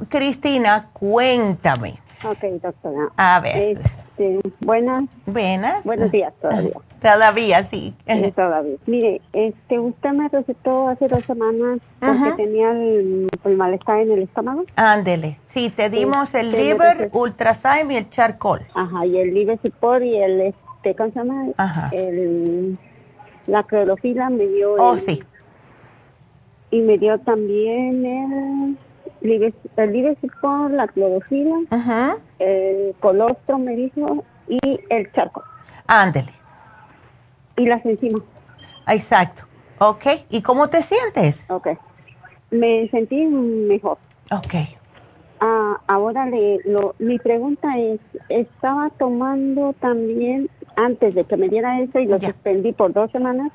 Cristina, 0.09 0.89
cuéntame. 0.93 1.99
Ok, 2.23 2.43
doctora. 2.59 3.09
A 3.17 3.39
ver. 3.39 3.79
Este, 4.21 4.51
buenas. 4.59 5.03
Buenas. 5.25 5.83
Buenos 5.83 6.11
días 6.11 6.31
todavía. 6.39 6.71
Todavía, 7.01 7.63
sí. 7.63 7.95
todavía. 8.35 8.75
Mire, 8.85 9.21
este, 9.33 9.79
usted 9.79 10.11
me 10.11 10.29
recetó 10.29 10.87
hace 10.87 11.07
dos 11.07 11.25
semanas 11.25 11.79
porque 11.99 12.31
tenía 12.37 12.69
el, 12.73 13.27
malestar 13.57 14.01
en 14.01 14.11
el 14.11 14.21
estómago. 14.21 14.65
Ándele. 14.75 15.39
Sí, 15.47 15.71
te 15.71 15.89
dimos 15.89 16.35
el 16.35 16.51
liver, 16.51 17.09
ultrasign 17.11 17.89
y 17.89 17.95
el 17.95 18.07
charcoal. 18.09 18.67
Ajá, 18.75 19.03
y 19.07 19.17
el 19.17 19.33
liver 19.33 19.59
support 19.63 20.03
y 20.03 20.15
el, 20.15 20.41
este, 20.41 20.95
¿cómo 20.95 21.11
se 21.11 21.17
llama? 21.17 21.47
Ajá. 21.57 21.89
El, 21.91 22.77
la 23.47 23.63
clorofila 23.63 24.29
me 24.29 24.45
dio. 24.45 24.75
Oh, 24.77 24.95
sí. 24.95 25.23
Y 26.69 26.81
me 26.81 26.99
dio 26.99 27.17
también 27.17 28.05
el 28.05 28.77
el 29.21 29.93
Livesipor, 29.93 30.71
la 30.71 30.87
clorofila, 30.87 31.59
el 32.39 32.95
colostro 32.99 33.57
me 33.59 33.75
dijo 33.75 34.23
y 34.47 34.79
el 34.89 35.11
charco. 35.13 35.43
Ándele. 35.87 36.31
Y 37.57 37.65
las 37.67 37.85
enzimas. 37.85 38.21
Exacto. 38.87 39.43
Ok. 39.79 40.05
¿Y 40.29 40.41
cómo 40.41 40.69
te 40.69 40.81
sientes? 40.81 41.49
Ok. 41.49 41.69
Me 42.49 42.87
sentí 42.89 43.25
mejor. 43.25 43.97
Ok. 44.31 44.55
Ah, 45.39 45.79
ahora 45.87 46.27
le, 46.27 46.59
lo, 46.65 46.93
mi 46.99 47.17
pregunta 47.17 47.79
es, 47.79 47.99
estaba 48.29 48.91
tomando 48.91 49.73
también, 49.79 50.49
antes 50.75 51.15
de 51.15 51.23
que 51.23 51.35
me 51.35 51.49
diera 51.49 51.81
eso 51.81 51.99
y 51.99 52.05
lo 52.05 52.19
suspendí 52.19 52.73
por 52.73 52.93
dos 52.93 53.11
semanas, 53.11 53.51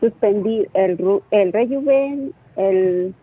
suspendí 0.00 0.66
el, 0.74 1.20
el 1.30 1.52
Rejuven, 1.52 2.34
el 2.56 3.14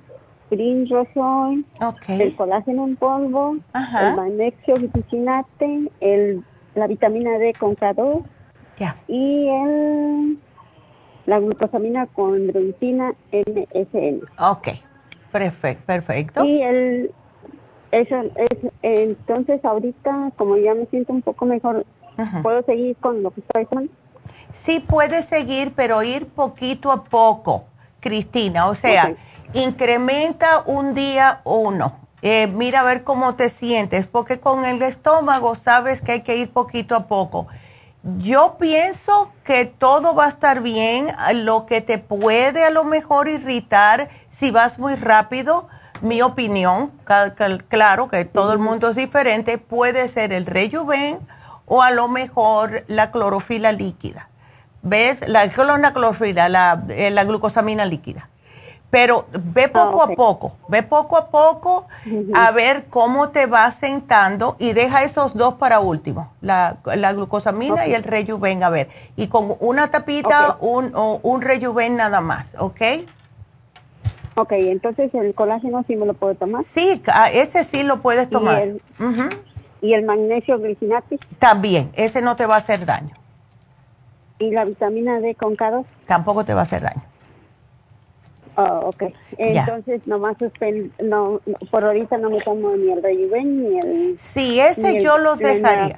Green 0.50 0.88
Rosol, 0.90 1.66
el 2.08 2.36
colágeno 2.36 2.86
en 2.86 2.96
polvo, 2.96 3.58
el 3.74 4.16
magnesio 4.16 4.76
glucosinate, 4.76 5.92
el, 6.00 6.44
la 6.76 6.88
vitamina 6.88 7.38
D 7.38 7.54
con 7.54 7.76
K2 7.76 8.24
y 9.08 9.48
el, 9.48 10.38
la 11.26 11.40
glucosamina 11.40 12.08
con 12.08 12.48
reducina 12.48 13.14
NSN. 13.32 14.22
Ok, 14.40 14.70
perfecto, 15.32 15.84
perfecto. 15.86 16.46
Y 16.46 16.62
el, 16.62 17.12
eso, 17.92 18.16
es, 18.36 18.72
entonces 18.82 19.64
ahorita 19.64 20.32
como 20.38 20.58
ya 20.58 20.74
me 20.74 20.86
siento 20.88 21.14
un 21.14 21.22
poco 21.22 21.46
mejor, 21.46 21.86
¿puedo 22.42 22.64
seguir 22.64 22.96
con 22.98 23.24
lo 23.24 23.32
que 23.32 23.42
estoy 23.42 23.66
tomando? 23.66 23.92
Sí, 24.54 24.84
puedes 24.86 25.26
seguir, 25.26 25.74
pero 25.76 26.04
ir 26.04 26.28
poquito 26.28 26.92
a 26.92 27.04
poco, 27.04 27.66
Cristina. 28.00 28.68
O 28.68 28.76
sea, 28.76 29.16
incrementa 29.54 30.64
un 30.66 30.94
día 30.94 31.42
uno. 31.44 32.00
Eh, 32.22 32.48
mira 32.48 32.82
a 32.82 32.84
ver 32.84 33.04
cómo 33.04 33.36
te 33.36 33.50
sientes, 33.50 34.08
porque 34.08 34.40
con 34.40 34.66
el 34.66 34.82
estómago 34.82 35.56
sabes 35.56 36.02
que 36.02 36.14
hay 36.14 36.22
que 36.22 36.38
ir 36.38 36.52
poquito 36.52 36.96
a 36.96 37.08
poco. 37.08 37.48
Yo 38.18 38.58
pienso 38.60 39.32
que 39.44 39.66
todo 39.66 40.16
va 40.16 40.26
a 40.26 40.30
estar 40.30 40.62
bien. 40.62 41.08
Lo 41.36 41.66
que 41.66 41.82
te 41.82 41.98
puede 41.98 42.64
a 42.64 42.70
lo 42.70 42.84
mejor 42.84 43.28
irritar 43.28 44.10
si 44.32 44.52
vas 44.52 44.80
muy 44.80 44.96
rápido, 44.96 45.68
mi 46.02 46.22
opinión, 46.22 46.92
claro 47.68 48.08
que 48.08 48.26
todo 48.26 48.54
el 48.54 48.60
mundo 48.60 48.90
es 48.90 48.96
diferente, 48.96 49.58
puede 49.58 50.08
ser 50.10 50.32
el 50.32 50.46
rejuven 50.46 51.20
o 51.66 51.82
a 51.82 51.92
lo 51.92 52.08
mejor 52.08 52.84
la 52.88 53.12
clorofila 53.12 53.72
líquida. 53.72 54.30
¿Ves? 54.84 55.28
La, 55.28 55.46
la 55.46 55.94
clorofila, 55.94 56.50
la, 56.50 56.84
eh, 56.90 57.10
la 57.10 57.24
glucosamina 57.24 57.86
líquida. 57.86 58.30
Pero 58.90 59.26
ve 59.32 59.66
ah, 59.66 59.72
poco 59.74 60.04
a 60.04 60.08
poco, 60.08 60.58
ve 60.70 60.82
poco 60.82 61.18
a 61.18 61.28
poco 61.28 61.88
a 62.34 62.52
ver 62.52 62.86
cómo 62.90 63.30
te 63.30 63.46
vas 63.46 63.76
sentando 63.76 64.56
y 64.60 64.72
deja 64.72 65.04
esos 65.04 65.36
dos 65.36 65.56
para 65.56 65.82
último, 65.82 66.32
la, 66.40 66.78
la 66.96 67.12
glucosamina 67.12 67.86
y 67.86 67.94
el 67.94 68.04
rejuven, 68.04 68.64
a 68.64 68.70
ver. 68.70 68.88
Y 69.18 69.28
con 69.28 69.56
una 69.60 69.92
tapita, 69.92 70.58
un, 70.62 70.94
un 70.96 71.42
rejuven 71.42 71.98
nada 71.98 72.22
más, 72.22 72.56
¿ok? 72.58 72.82
Ok, 74.38 74.52
entonces 74.52 75.12
el 75.16 75.34
colágeno 75.34 75.84
sí 75.84 75.96
me 75.96 76.06
lo 76.06 76.14
puedo 76.14 76.36
tomar. 76.36 76.64
Sí, 76.64 77.02
ese 77.34 77.64
sí 77.64 77.82
lo 77.82 78.02
puedes 78.02 78.30
tomar. 78.30 78.68
¿Y 79.82 79.94
el, 79.94 80.06
magnesio 80.06 80.60
glicinate? 80.60 81.18
También, 81.40 81.90
ese 81.96 82.22
no 82.22 82.36
te 82.36 82.46
va 82.46 82.56
a 82.56 82.58
hacer 82.60 82.86
daño. 82.86 83.16
¿Y 84.38 84.52
la 84.52 84.66
vitamina 84.66 85.20
D 85.20 85.34
con 85.34 85.58
K2? 85.58 85.86
Tampoco 86.06 86.46
te 86.46 86.54
va 86.54 86.60
a 86.60 86.64
hacer 86.64 86.84
daño. 86.84 87.02
Oh, 88.60 88.88
ok. 88.88 89.14
Entonces, 89.38 90.08
nomás 90.08 90.36
no, 91.04 91.40
por 91.70 91.84
ahorita 91.86 92.18
no 92.18 92.32
me 92.32 92.42
tomo 92.42 92.76
ni 92.76 92.92
el 92.92 93.04
Rejuven 93.04 93.62
ni 93.62 93.78
el... 93.78 94.18
Sí, 94.20 94.60
ese 94.60 95.00
yo 95.00 95.20
los 95.20 95.38
dejaría. 95.38 95.96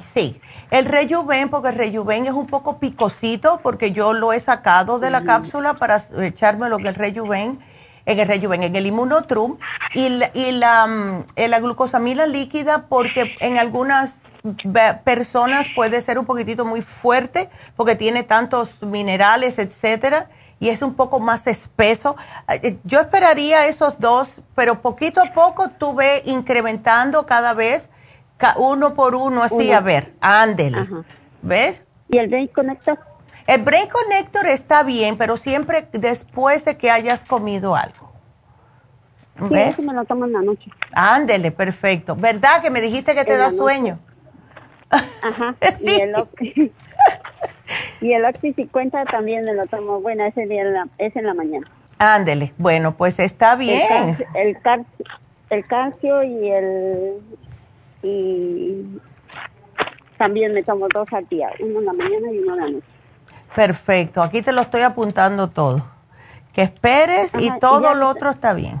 sí, 0.00 0.40
el 0.70 0.84
Rejuven, 0.84 1.48
porque 1.48 1.70
el 1.70 1.74
Rejuven 1.74 2.26
es 2.26 2.34
un 2.34 2.46
poco 2.46 2.78
picosito, 2.78 3.58
porque 3.64 3.90
yo 3.90 4.12
lo 4.12 4.32
he 4.32 4.38
sacado 4.38 5.00
de 5.00 5.10
la 5.10 5.24
cápsula 5.24 5.74
para 5.74 6.00
echarme 6.22 6.68
lo 6.68 6.78
que 6.78 6.86
el 6.86 6.94
Rejuven, 6.94 7.58
en 8.06 8.18
el 8.20 8.28
Rejuven, 8.28 8.62
en 8.62 8.76
el 8.76 8.86
Immunotrum, 8.86 9.56
y, 9.92 10.08
la, 10.08 10.30
y 10.34 10.52
la, 10.52 10.86
mm, 10.86 11.24
la 11.48 11.58
glucosamina 11.58 12.26
líquida, 12.26 12.86
porque 12.88 13.32
en 13.40 13.58
algunas 13.58 14.20
personas 15.02 15.66
puede 15.74 16.00
ser 16.00 16.16
un 16.20 16.26
poquitito 16.26 16.64
muy 16.64 16.80
fuerte, 16.80 17.50
porque 17.74 17.96
tiene 17.96 18.22
tantos 18.22 18.80
minerales, 18.82 19.58
etcétera 19.58 20.28
y 20.60 20.70
es 20.70 20.82
un 20.82 20.94
poco 20.94 21.20
más 21.20 21.46
espeso. 21.46 22.16
Eh, 22.48 22.78
yo 22.84 23.00
esperaría 23.00 23.66
esos 23.66 23.98
dos, 23.98 24.28
pero 24.54 24.80
poquito 24.82 25.20
a 25.20 25.32
poco 25.32 25.70
tú 25.70 25.94
ves 25.94 26.22
incrementando 26.26 27.26
cada 27.26 27.54
vez, 27.54 27.88
uno 28.56 28.94
por 28.94 29.14
uno, 29.14 29.42
así, 29.42 29.72
a 29.72 29.80
ver, 29.80 30.14
ándele. 30.20 30.86
¿Ves? 31.42 31.84
¿Y 32.08 32.18
el 32.18 32.28
Brain 32.28 32.48
Connector? 32.48 32.98
El 33.46 33.62
Brain 33.62 33.88
Connector 33.88 34.46
está 34.46 34.82
bien, 34.82 35.16
pero 35.16 35.36
siempre 35.36 35.88
después 35.92 36.64
de 36.64 36.76
que 36.76 36.90
hayas 36.90 37.24
comido 37.24 37.74
algo. 37.74 38.12
¿Ves? 39.40 39.76
Sí, 39.76 39.82
me 39.82 39.92
lo 39.92 40.04
tomo 40.04 40.24
en 40.24 40.32
la 40.32 40.42
noche. 40.42 40.70
Ándele, 40.92 41.52
perfecto. 41.52 42.16
¿Verdad 42.16 42.60
que 42.60 42.70
me 42.70 42.80
dijiste 42.80 43.14
que 43.14 43.24
te 43.24 43.36
da 43.36 43.50
sueño? 43.50 44.00
Ajá. 44.90 45.54
sí. 45.78 46.02
Y 48.00 48.12
el 48.12 48.24
Oxy 48.24 48.52
50 48.52 49.04
también 49.06 49.44
me 49.44 49.54
lo 49.54 49.66
tomo. 49.66 50.00
Bueno, 50.00 50.24
ese 50.24 50.46
día 50.46 50.62
es 50.98 51.16
en 51.16 51.26
la 51.26 51.34
mañana. 51.34 51.66
Ándele. 51.98 52.52
Bueno, 52.58 52.96
pues 52.96 53.18
está 53.18 53.56
bien. 53.56 54.16
El, 54.34 54.56
el, 55.50 55.66
calcio 55.66 56.22
y 56.22 56.50
el... 56.50 57.16
Y 58.02 58.86
también 60.16 60.54
me 60.54 60.62
tomo 60.62 60.86
dos 60.92 61.12
al 61.12 61.26
día. 61.28 61.50
Uno 61.60 61.80
en 61.80 61.86
la 61.86 61.92
mañana 61.92 62.32
y 62.32 62.38
uno 62.38 62.54
en 62.54 62.60
la 62.60 62.68
noche. 62.70 62.86
Perfecto. 63.54 64.22
Aquí 64.22 64.42
te 64.42 64.52
lo 64.52 64.60
estoy 64.60 64.82
apuntando 64.82 65.48
todo. 65.48 65.84
Que 66.52 66.62
esperes 66.62 67.32
y 67.38 67.50
todo 67.58 67.94
lo 67.94 68.08
otro 68.08 68.30
está 68.30 68.54
bien. 68.54 68.80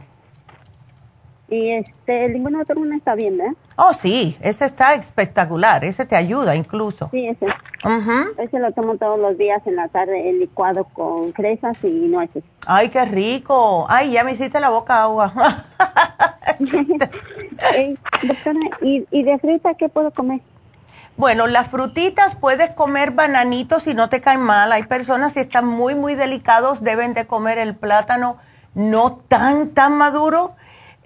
Y 1.48 1.70
este, 1.70 2.26
el 2.26 2.42
no 2.42 2.62
está 2.94 3.14
bien, 3.14 3.40
¿eh? 3.40 3.54
Oh, 3.80 3.94
sí, 3.94 4.36
ese 4.40 4.64
está 4.64 4.94
espectacular, 4.94 5.84
ese 5.84 6.04
te 6.04 6.16
ayuda 6.16 6.56
incluso. 6.56 7.10
Sí, 7.12 7.28
ese. 7.28 7.46
Ese 8.36 8.58
lo 8.58 8.72
tomo 8.72 8.96
todos 8.96 9.20
los 9.20 9.38
días 9.38 9.64
en 9.66 9.76
la 9.76 9.86
tarde, 9.86 10.30
el 10.30 10.40
licuado 10.40 10.82
con 10.82 11.32
fresas 11.32 11.76
y 11.84 11.86
nueces. 11.86 12.42
Ay, 12.66 12.88
qué 12.88 13.04
rico. 13.04 13.86
Ay, 13.88 14.10
ya 14.10 14.24
me 14.24 14.32
hiciste 14.32 14.58
la 14.58 14.70
boca 14.70 15.04
agua. 15.04 15.32
doctora, 16.58 18.58
¿y, 18.82 19.06
¿y 19.12 19.22
de 19.22 19.38
fruta 19.38 19.74
qué 19.74 19.88
puedo 19.88 20.10
comer? 20.10 20.40
Bueno, 21.16 21.46
las 21.46 21.68
frutitas 21.68 22.34
puedes 22.34 22.70
comer 22.70 23.12
bananitos 23.12 23.84
si 23.84 23.94
no 23.94 24.08
te 24.08 24.20
caen 24.20 24.40
mal. 24.40 24.72
Hay 24.72 24.86
personas 24.86 25.34
si 25.34 25.38
están 25.38 25.66
muy, 25.66 25.94
muy 25.94 26.16
delicados 26.16 26.82
deben 26.82 27.14
de 27.14 27.28
comer 27.28 27.58
el 27.58 27.76
plátano 27.76 28.38
no 28.74 29.20
tan, 29.28 29.70
tan 29.70 29.96
maduro 29.96 30.56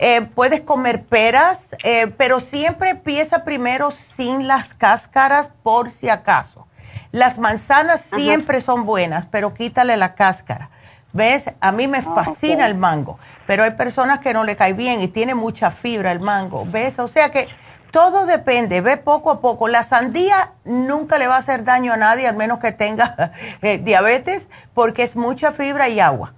eh, 0.04 0.22
puedes 0.34 0.62
comer 0.62 1.04
peras, 1.04 1.68
eh, 1.84 2.12
pero 2.16 2.40
siempre 2.40 2.90
empieza 2.90 3.44
primero 3.44 3.92
sin 4.16 4.48
las 4.48 4.74
cáscaras 4.74 5.48
por 5.62 5.92
si 5.92 6.08
acaso. 6.08 6.66
Las 7.12 7.38
manzanas 7.38 8.00
siempre 8.00 8.60
son 8.62 8.84
buenas, 8.84 9.26
pero 9.26 9.54
quítale 9.54 9.96
la 9.96 10.16
cáscara. 10.16 10.70
¿Ves? 11.12 11.44
A 11.60 11.70
mí 11.70 11.86
me 11.86 11.98
ah, 11.98 12.12
fascina 12.16 12.66
el 12.66 12.74
mango, 12.74 13.16
pero 13.46 13.62
hay 13.62 13.70
personas 13.72 14.18
que 14.18 14.34
no 14.34 14.42
le 14.42 14.56
cae 14.56 14.72
bien 14.72 15.02
y 15.02 15.06
tiene 15.06 15.36
mucha 15.36 15.70
fibra 15.70 16.10
el 16.10 16.18
mango. 16.18 16.64
¿Ves? 16.66 16.98
O 16.98 17.06
sea 17.06 17.30
que 17.30 17.46
todo 17.92 18.26
depende, 18.26 18.80
ve 18.80 18.96
poco 18.96 19.30
a 19.30 19.40
poco. 19.40 19.68
La 19.68 19.84
sandía 19.84 20.50
nunca 20.64 21.16
le 21.16 21.28
va 21.28 21.36
a 21.36 21.38
hacer 21.38 21.62
daño 21.62 21.92
a 21.92 21.96
nadie, 21.96 22.26
al 22.26 22.34
menos 22.34 22.58
que 22.58 22.72
tenga 22.72 23.30
eh, 23.62 23.78
diabetes, 23.78 24.48
porque 24.74 25.04
es 25.04 25.14
mucha 25.14 25.52
fibra 25.52 25.88
y 25.88 26.00
agua. 26.00 26.34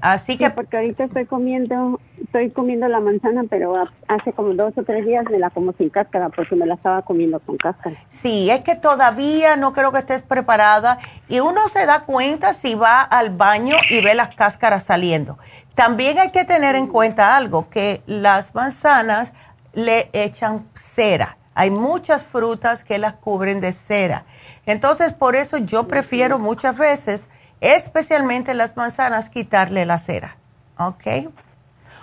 Así 0.00 0.38
que... 0.38 0.48
porque 0.50 0.78
ahorita 0.78 1.04
estoy 1.04 1.26
comiendo, 1.26 2.00
estoy 2.22 2.50
comiendo 2.50 2.88
la 2.88 3.00
manzana, 3.00 3.44
pero 3.50 3.74
hace 4.06 4.32
como 4.32 4.54
dos 4.54 4.72
o 4.78 4.82
tres 4.82 5.04
días 5.04 5.24
me 5.30 5.38
la 5.38 5.50
como 5.50 5.72
sin 5.74 5.90
cáscara 5.90 6.30
porque 6.30 6.56
me 6.56 6.64
la 6.64 6.74
estaba 6.74 7.02
comiendo 7.02 7.38
con 7.40 7.58
cáscara. 7.58 7.96
Sí, 8.08 8.50
es 8.50 8.60
que 8.60 8.76
todavía 8.76 9.56
no 9.56 9.74
creo 9.74 9.92
que 9.92 9.98
estés 9.98 10.22
preparada 10.22 10.98
y 11.28 11.40
uno 11.40 11.68
se 11.68 11.84
da 11.84 12.04
cuenta 12.04 12.54
si 12.54 12.74
va 12.74 13.02
al 13.02 13.30
baño 13.30 13.76
y 13.90 14.00
ve 14.00 14.14
las 14.14 14.34
cáscaras 14.34 14.84
saliendo. 14.84 15.38
También 15.74 16.18
hay 16.18 16.30
que 16.30 16.44
tener 16.44 16.74
en 16.74 16.86
cuenta 16.86 17.36
algo, 17.36 17.68
que 17.68 18.02
las 18.06 18.54
manzanas 18.54 19.32
le 19.74 20.08
echan 20.12 20.66
cera. 20.74 21.36
Hay 21.54 21.70
muchas 21.70 22.22
frutas 22.22 22.84
que 22.84 22.98
las 22.98 23.14
cubren 23.14 23.60
de 23.60 23.72
cera. 23.72 24.24
Entonces, 24.64 25.12
por 25.12 25.36
eso 25.36 25.58
yo 25.58 25.88
prefiero 25.88 26.38
muchas 26.38 26.76
veces 26.76 27.28
especialmente 27.60 28.54
las 28.54 28.76
manzanas, 28.76 29.30
quitarle 29.30 29.86
la 29.86 29.98
cera, 29.98 30.36
¿ok? 30.78 31.32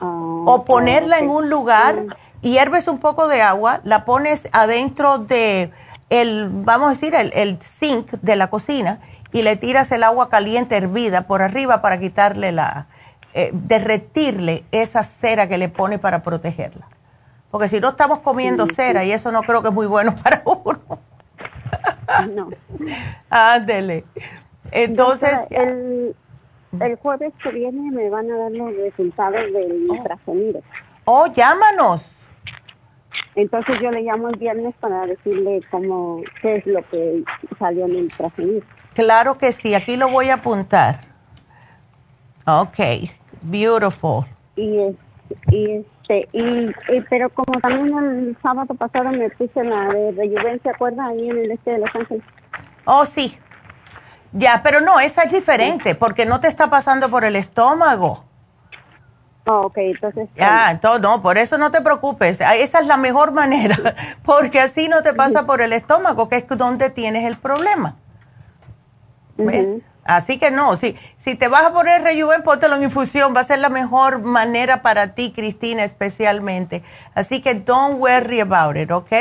Oh, 0.02 0.44
o 0.45 0.65
ponerla 0.65 1.19
en 1.19 1.30
un 1.30 1.49
lugar, 1.49 2.06
hierves 2.41 2.88
un 2.88 2.99
poco 2.99 3.27
de 3.27 3.41
agua, 3.41 3.82
la 3.84 4.06
pones 4.06 4.48
adentro 4.52 5.19
de 5.19 5.72
el, 6.10 6.49
vamos 6.49 6.88
a 6.88 6.90
decir, 6.91 7.15
el, 7.15 7.32
el 7.34 7.60
zinc 7.61 8.11
de 8.11 8.36
la 8.36 8.49
cocina 8.49 8.99
y 9.32 9.41
le 9.41 9.56
tiras 9.56 9.91
el 9.91 10.03
agua 10.03 10.30
caliente 10.30 10.77
hervida 10.77 11.27
por 11.27 11.41
arriba 11.41 11.82
para 11.82 11.99
quitarle 11.99 12.52
la, 12.52 12.88
eh, 13.38 13.49
derretirle 13.52 14.64
esa 14.72 15.03
cera 15.03 15.49
que 15.49 15.57
le 15.57 15.68
pone 15.68 15.99
para 15.99 16.23
protegerla. 16.23 16.88
Porque 17.52 17.68
si 17.68 17.82
no 17.82 17.90
estamos 17.90 18.19
comiendo 18.19 18.65
cera 18.65 19.03
y 19.03 19.11
eso 19.11 19.30
no 19.30 19.41
creo 19.41 19.61
que 19.61 19.68
es 19.68 19.73
muy 19.73 19.88
bueno 19.88 20.15
para 20.23 20.41
uno. 20.45 20.99
no. 22.34 22.49
Ándele. 23.30 24.06
Entonces, 24.72 25.32
el, 25.50 26.16
el, 26.80 26.96
jueves 26.98 27.34
que 27.42 27.52
viene 27.52 27.92
me 27.92 28.10
van 28.10 28.30
a 28.32 28.38
dar 28.38 28.52
los 28.52 28.76
resultados 28.76 29.42
del 29.54 29.90
ultrasonido. 29.90 30.62
Oh, 31.06 31.28
llámanos. 31.28 32.06
Entonces 33.36 33.76
yo 33.82 33.92
le 33.92 34.02
llamo 34.02 34.30
el 34.30 34.38
viernes 34.38 34.74
para 34.80 35.06
decirle 35.06 35.62
cómo, 35.70 36.22
qué 36.42 36.58
es 36.58 36.66
lo 36.66 36.82
que 36.90 37.24
salió 37.60 37.86
en 37.86 37.92
el 37.92 38.04
ultrasonido. 38.04 38.62
Claro 38.94 39.38
que 39.38 39.52
sí, 39.52 39.74
aquí 39.74 39.98
lo 39.98 40.10
voy 40.10 40.30
a 40.30 40.36
apuntar. 40.36 41.00
Ok, 42.48 42.80
beautiful. 43.44 44.26
Y, 44.56 44.96
y 45.52 45.86
este, 46.08 46.28
y, 46.34 47.02
pero 47.10 47.30
como 47.30 47.60
también 47.60 47.98
el 47.98 48.38
sábado 48.42 48.74
pasado 48.76 49.12
me 49.12 49.30
puse 49.32 49.64
la 49.64 49.88
de 49.88 50.12
rejuven, 50.12 50.62
¿se 50.62 50.70
acuerda? 50.70 51.08
Ahí 51.08 51.30
en 51.30 51.38
el 51.38 51.52
este 51.52 51.72
de 51.72 51.80
Los 51.80 51.96
Ángeles. 51.96 52.24
Oh, 52.86 53.06
sí, 53.06 53.38
ya, 54.36 54.62
pero 54.64 54.82
no, 54.82 54.99
esa 54.99 55.24
es 55.24 55.32
diferente 55.32 55.95
porque 55.95 56.26
no 56.26 56.41
te 56.41 56.48
está 56.48 56.70
pasando 56.70 57.10
por 57.10 57.24
el 57.24 57.36
estómago. 57.36 58.26
Oh, 59.48 59.68
ok, 59.68 59.78
entonces. 59.78 60.28
Ya, 60.36 60.72
entonces, 60.72 61.02
no, 61.02 61.22
por 61.22 61.38
eso 61.38 61.57
no 61.57 61.72
te 61.72 61.82
preocupes. 61.82 62.41
Esa 62.41 62.80
es 62.80 62.88
la 62.88 62.98
mejor 62.98 63.32
manera, 63.34 63.78
porque 64.24 64.60
así 64.60 64.90
no 64.90 65.03
te 65.03 65.14
pasa 65.14 65.45
por 65.45 65.62
el 65.62 65.72
estómago, 65.72 66.28
que 66.28 66.36
es 66.36 66.48
donde 66.48 66.90
tienes 66.90 67.24
el 67.24 67.38
problema. 67.38 67.95
¿Ves? 69.38 69.82
Así 70.06 70.38
que 70.38 70.52
no, 70.52 70.77
si, 70.77 70.95
si 71.18 71.34
te 71.34 71.48
vas 71.48 71.65
a 71.65 71.73
poner 71.73 72.03
rejuven, 72.03 72.44
póntelo 72.44 72.76
en 72.76 72.84
infusión, 72.84 73.36
va 73.36 73.40
a 73.40 73.44
ser 73.44 73.57
la 73.57 73.69
mejor 73.69 74.22
manera 74.22 74.84
para 74.84 75.15
ti, 75.15 75.34
Cristina, 75.36 75.84
especialmente. 75.84 76.84
Así 77.15 77.41
que 77.41 77.56
don't 77.56 77.99
worry 77.99 78.40
about 78.40 78.77
it, 78.77 78.91
¿ok? 78.91 79.11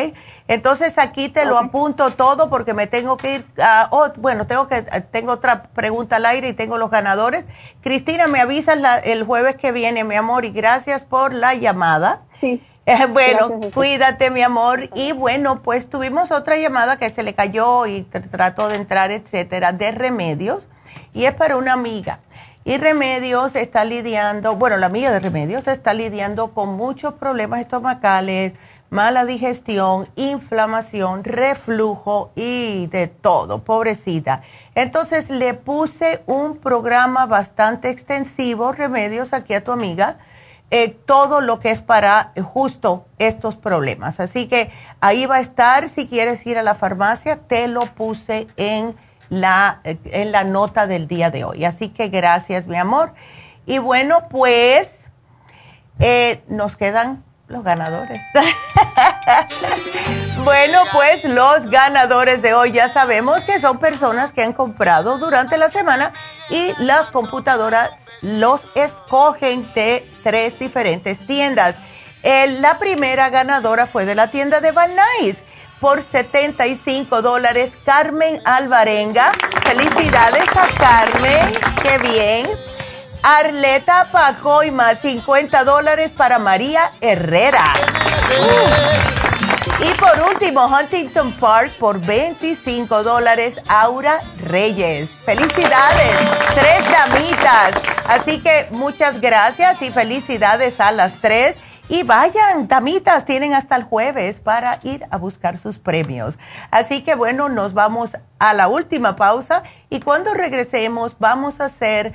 Entonces 0.47 0.99
aquí 0.99 1.31
te 1.31 1.47
lo 1.47 1.59
apunto 1.59 2.11
todo 2.11 2.51
porque 2.51 2.75
me 2.75 2.87
tengo 2.87 3.17
que 3.17 3.37
ir 3.37 3.47
a, 3.63 3.89
oh, 3.93 4.13
bueno, 4.19 4.47
tengo 4.47 4.69
que, 4.69 4.83
tengo 5.11 5.33
otra 5.33 5.63
pregunta 5.63 6.17
al 6.17 6.27
aire 6.27 6.49
y 6.51 6.53
tengo 6.53 6.77
los 6.77 6.91
ganadores. 6.91 7.47
Cristina, 7.81 8.27
me 8.27 8.41
avisas 8.41 8.79
el 9.05 9.25
jueves 9.25 9.57
que 9.57 9.73
viene, 9.73 10.05
mi 10.05 10.17
amor, 10.17 10.45
y 10.45 10.51
gracias 10.51 11.03
por 11.03 11.33
la 11.33 11.55
llamada. 11.55 12.23
Sí. 12.41 12.63
Eh, 12.87 13.07
bueno, 13.07 13.61
cuídate, 13.73 14.29
mi 14.29 14.43
amor. 14.43 14.91
Y 14.95 15.13
bueno, 15.13 15.63
pues 15.63 15.89
tuvimos 15.89 16.31
otra 16.31 16.59
llamada 16.59 16.99
que 16.99 17.09
se 17.09 17.23
le 17.23 17.33
cayó 17.33 17.87
y 17.87 18.03
trató 18.03 18.69
de 18.69 18.77
entrar, 18.77 19.11
etcétera, 19.11 19.73
de 19.73 19.91
remedios 19.91 20.61
y 21.13 21.25
es 21.25 21.35
para 21.35 21.57
una 21.57 21.73
amiga. 21.73 22.21
Y 22.67 22.79
Remedios 22.79 23.57
está 23.57 23.85
lidiando, 23.85 24.57
bueno, 24.57 24.79
la 24.79 24.87
amiga 24.87 25.11
de 25.11 25.21
Remedios 25.21 25.67
está 25.67 25.93
lidiando 25.93 26.55
con 26.55 26.77
muchos 26.77 27.13
problemas 27.15 27.61
estomacales, 27.61 28.55
mala 28.89 29.25
digestión, 29.25 30.09
inflamación, 30.17 31.25
reflujo 31.25 32.31
y 32.35 32.87
de 32.87 33.09
todo, 33.09 33.65
pobrecita. 33.65 34.43
Entonces 34.75 35.31
le 35.31 35.53
puse 35.53 36.23
un 36.27 36.57
programa 36.57 37.27
bastante 37.27 37.91
extensivo, 37.91 38.73
Remedios, 38.73 39.33
aquí 39.33 39.53
a 39.53 39.63
tu 39.63 39.73
amiga, 39.73 40.17
eh, 40.71 40.89
todo 40.89 41.41
lo 41.41 41.61
que 41.61 41.71
es 41.71 41.83
para 41.83 42.33
justo 42.43 43.05
estos 43.19 43.57
problemas. 43.57 44.21
Así 44.21 44.47
que 44.47 44.71
ahí 45.01 45.27
va 45.27 45.37
a 45.37 45.41
estar, 45.41 45.89
si 45.89 46.07
quieres 46.07 46.47
ir 46.47 46.57
a 46.57 46.63
la 46.63 46.75
farmacia, 46.75 47.37
te 47.37 47.69
lo 47.69 47.87
puse 47.95 48.47
en 48.57 48.97
la, 49.29 49.81
en 49.85 50.33
la 50.33 50.45
nota 50.45 50.87
del 50.87 51.09
día 51.09 51.31
de 51.31 51.45
hoy. 51.45 51.65
Así 51.65 51.89
que 51.89 52.09
gracias, 52.09 52.67
mi 52.67 52.77
amor. 52.77 53.13
Y 53.67 53.79
bueno, 53.79 54.29
pues 54.29 55.11
eh, 55.99 56.43
nos 56.49 56.77
quedan 56.77 57.25
los 57.49 57.63
ganadores. 57.63 58.21
bueno, 60.45 60.81
pues 60.93 61.25
los 61.25 61.67
ganadores 61.67 62.43
de 62.43 62.55
hoy 62.55 62.73
ya 62.73 62.89
sabemos 62.89 63.45
que 63.45 63.61
son 63.61 63.79
personas 63.79 64.33
que 64.33 64.43
han 64.43 64.53
comprado 64.53 65.19
durante 65.19 65.57
la 65.57 65.69
semana 65.69 66.13
y 66.51 66.73
las 66.79 67.09
computadoras 67.09 67.91
los 68.23 68.63
escogen 68.75 69.69
de 69.75 70.09
tres 70.23 70.59
diferentes 70.59 71.19
tiendas. 71.27 71.77
la 72.23 72.79
primera 72.79 73.29
ganadora 73.29 73.87
fue 73.87 74.07
de 74.07 74.15
la 74.15 74.31
tienda 74.31 74.61
de 74.61 74.73
Van 74.73 74.93
Nuys 74.97 75.43
por 75.85 76.03
75 76.03 77.21
dólares. 77.21 77.77
Carmen 77.85 78.41
Alvarenga. 78.47 79.33
Felicidades 79.65 80.49
a 80.57 80.67
Carmen. 80.79 81.59
Qué 81.83 81.99
bien. 81.99 82.47
Arleta 83.23 84.09
más 84.73 85.01
50 85.01 85.63
dólares 85.65 86.13
para 86.13 86.39
María 86.39 86.91
Herrera. 87.03 87.75
Y 89.79 90.01
por 90.01 90.31
último, 90.31 90.65
Huntington 90.69 91.33
Park 91.33 91.75
por 91.79 92.01
25 92.01 93.03
dólares, 93.03 93.61
Aura 93.69 94.21
Reyes. 94.43 95.11
Felicidades, 95.27 96.17
tres 96.55 96.91
damitas. 96.91 97.75
Así 98.09 98.41
que 98.41 98.69
muchas 98.71 99.21
gracias 99.21 99.83
y 99.83 99.91
felicidades 99.91 100.81
a 100.81 100.93
las 100.93 101.21
tres. 101.21 101.59
Y 101.89 102.03
vayan, 102.03 102.67
damitas, 102.67 103.27
tienen 103.27 103.53
hasta 103.53 103.77
el 103.77 103.85
jueves 103.85 104.41
para 104.41 104.81
ir 104.85 105.05
a 105.11 105.19
buscar 105.19 105.59
sus 105.59 105.79
premios. 105.79 106.39
Así 106.71 107.03
que 107.03 107.15
bueno, 107.15 107.51
nos 107.51 107.75
vamos 107.75 108.17
a 108.39 108.55
la 108.55 108.69
última 108.69 109.17
pausa 109.17 109.63
y 109.91 110.01
cuando 110.01 110.33
regresemos 110.33 111.15
vamos 111.19 111.61
a 111.61 111.67
hacer 111.67 112.15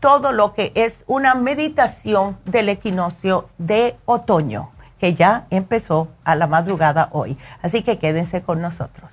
todo 0.00 0.32
lo 0.32 0.52
que 0.52 0.72
es 0.74 1.04
una 1.06 1.34
meditación 1.34 2.38
del 2.44 2.68
equinoccio 2.68 3.48
de 3.58 3.96
otoño, 4.04 4.70
que 4.98 5.14
ya 5.14 5.46
empezó 5.50 6.08
a 6.24 6.34
la 6.34 6.46
madrugada 6.46 7.08
hoy. 7.12 7.38
Así 7.62 7.82
que 7.82 7.98
quédense 7.98 8.42
con 8.42 8.60
nosotros. 8.60 9.12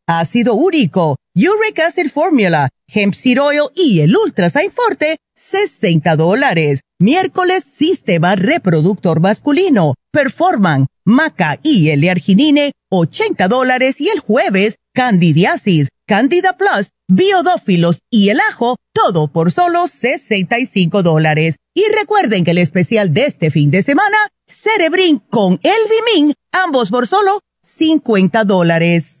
ácido 0.19 0.55
úrico, 0.55 1.17
Uric 1.35 1.79
Acid 1.79 2.09
Formula, 2.09 2.69
Hemp 2.87 3.13
Seed 3.13 3.41
Oil 3.41 3.69
y 3.75 4.01
el 4.01 4.15
Ultra 4.15 4.49
Forte, 4.49 5.17
60 5.35 6.15
dólares. 6.15 6.81
Miércoles, 6.99 7.63
sistema 7.63 8.35
reproductor 8.35 9.19
masculino, 9.21 9.95
Performan, 10.11 10.87
Maca 11.05 11.59
y 11.63 11.89
L-Arginine, 11.89 12.73
80 12.89 13.47
dólares. 13.47 13.99
Y 13.99 14.09
el 14.09 14.19
jueves, 14.19 14.75
Candidiasis, 14.93 15.87
Candida 16.05 16.57
Plus, 16.57 16.89
Biodófilos 17.07 17.99
y 18.09 18.29
el 18.29 18.39
ajo, 18.39 18.75
todo 18.93 19.29
por 19.31 19.51
solo 19.51 19.87
65 19.87 21.01
dólares. 21.01 21.55
Y 21.73 21.83
recuerden 21.97 22.43
que 22.43 22.51
el 22.51 22.57
especial 22.57 23.13
de 23.13 23.25
este 23.25 23.49
fin 23.49 23.71
de 23.71 23.81
semana 23.81 24.17
Cerebrin 24.47 25.19
con 25.19 25.59
el 25.63 26.35
ambos 26.51 26.89
por 26.89 27.07
solo 27.07 27.39
50 27.63 28.43
dólares. 28.43 29.20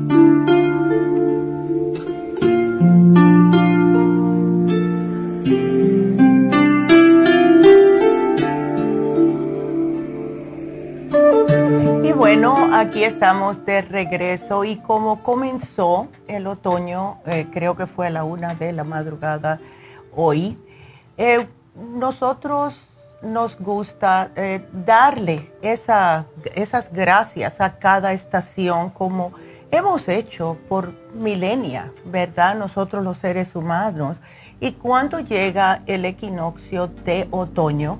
Bueno, 12.33 12.69
aquí 12.71 13.03
estamos 13.03 13.65
de 13.65 13.81
regreso 13.81 14.63
y 14.63 14.77
como 14.77 15.21
comenzó 15.21 16.07
el 16.29 16.47
otoño, 16.47 17.17
eh, 17.25 17.47
creo 17.51 17.75
que 17.75 17.87
fue 17.87 18.07
a 18.07 18.09
la 18.09 18.23
una 18.23 18.55
de 18.55 18.71
la 18.71 18.85
madrugada 18.85 19.59
hoy, 20.15 20.57
eh, 21.17 21.45
nosotros 21.75 22.79
nos 23.21 23.59
gusta 23.59 24.31
eh, 24.37 24.65
darle 24.71 25.51
esa, 25.61 26.25
esas 26.55 26.93
gracias 26.93 27.59
a 27.59 27.77
cada 27.77 28.13
estación 28.13 28.91
como 28.91 29.33
hemos 29.69 30.07
hecho 30.07 30.57
por 30.69 30.93
milenia, 31.13 31.91
¿verdad? 32.05 32.55
Nosotros 32.55 33.03
los 33.03 33.17
seres 33.17 33.57
humanos. 33.57 34.21
Y 34.61 34.71
cuando 34.71 35.19
llega 35.19 35.81
el 35.85 36.05
equinoccio 36.05 36.87
de 36.87 37.27
otoño, 37.29 37.99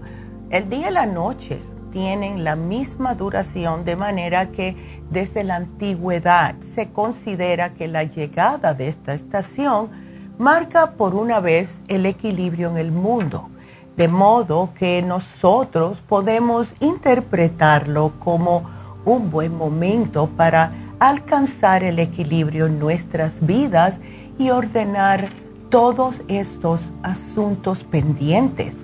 el 0.52 0.70
día 0.70 0.90
y 0.90 0.94
la 0.94 1.06
noche 1.06 1.62
tienen 1.92 2.44
la 2.44 2.56
misma 2.56 3.16
duración, 3.16 3.86
de 3.86 3.96
manera 3.96 4.52
que 4.52 4.76
desde 5.10 5.44
la 5.44 5.58
antigüedad 5.58 6.56
se 6.62 6.92
considera 6.92 7.74
que 7.74 7.88
la 7.88 8.04
llegada 8.04 8.74
de 8.74 8.88
esta 8.88 9.14
estación 9.14 9.90
marca 10.38 10.94
por 10.94 11.14
una 11.14 11.40
vez 11.40 11.84
el 11.88 12.06
equilibrio 12.06 12.70
en 12.70 12.78
el 12.78 12.92
mundo 12.92 13.52
de 13.98 14.08
modo 14.08 14.72
que 14.74 15.02
nosotros 15.02 16.02
podemos 16.02 16.74
interpretarlo 16.80 18.14
como 18.20 18.64
un 19.06 19.30
buen 19.30 19.56
momento 19.56 20.28
para 20.28 20.70
alcanzar 21.00 21.84
el 21.84 22.00
equilibrio 22.00 22.68
en 22.68 22.80
nuestras 22.80 23.46
vidas 23.46 24.00
y 24.38 24.50
ordenar 24.50 25.30
todos 25.70 26.22
estos 26.28 26.92
asuntos 27.04 27.84
pendientes. 27.84 28.76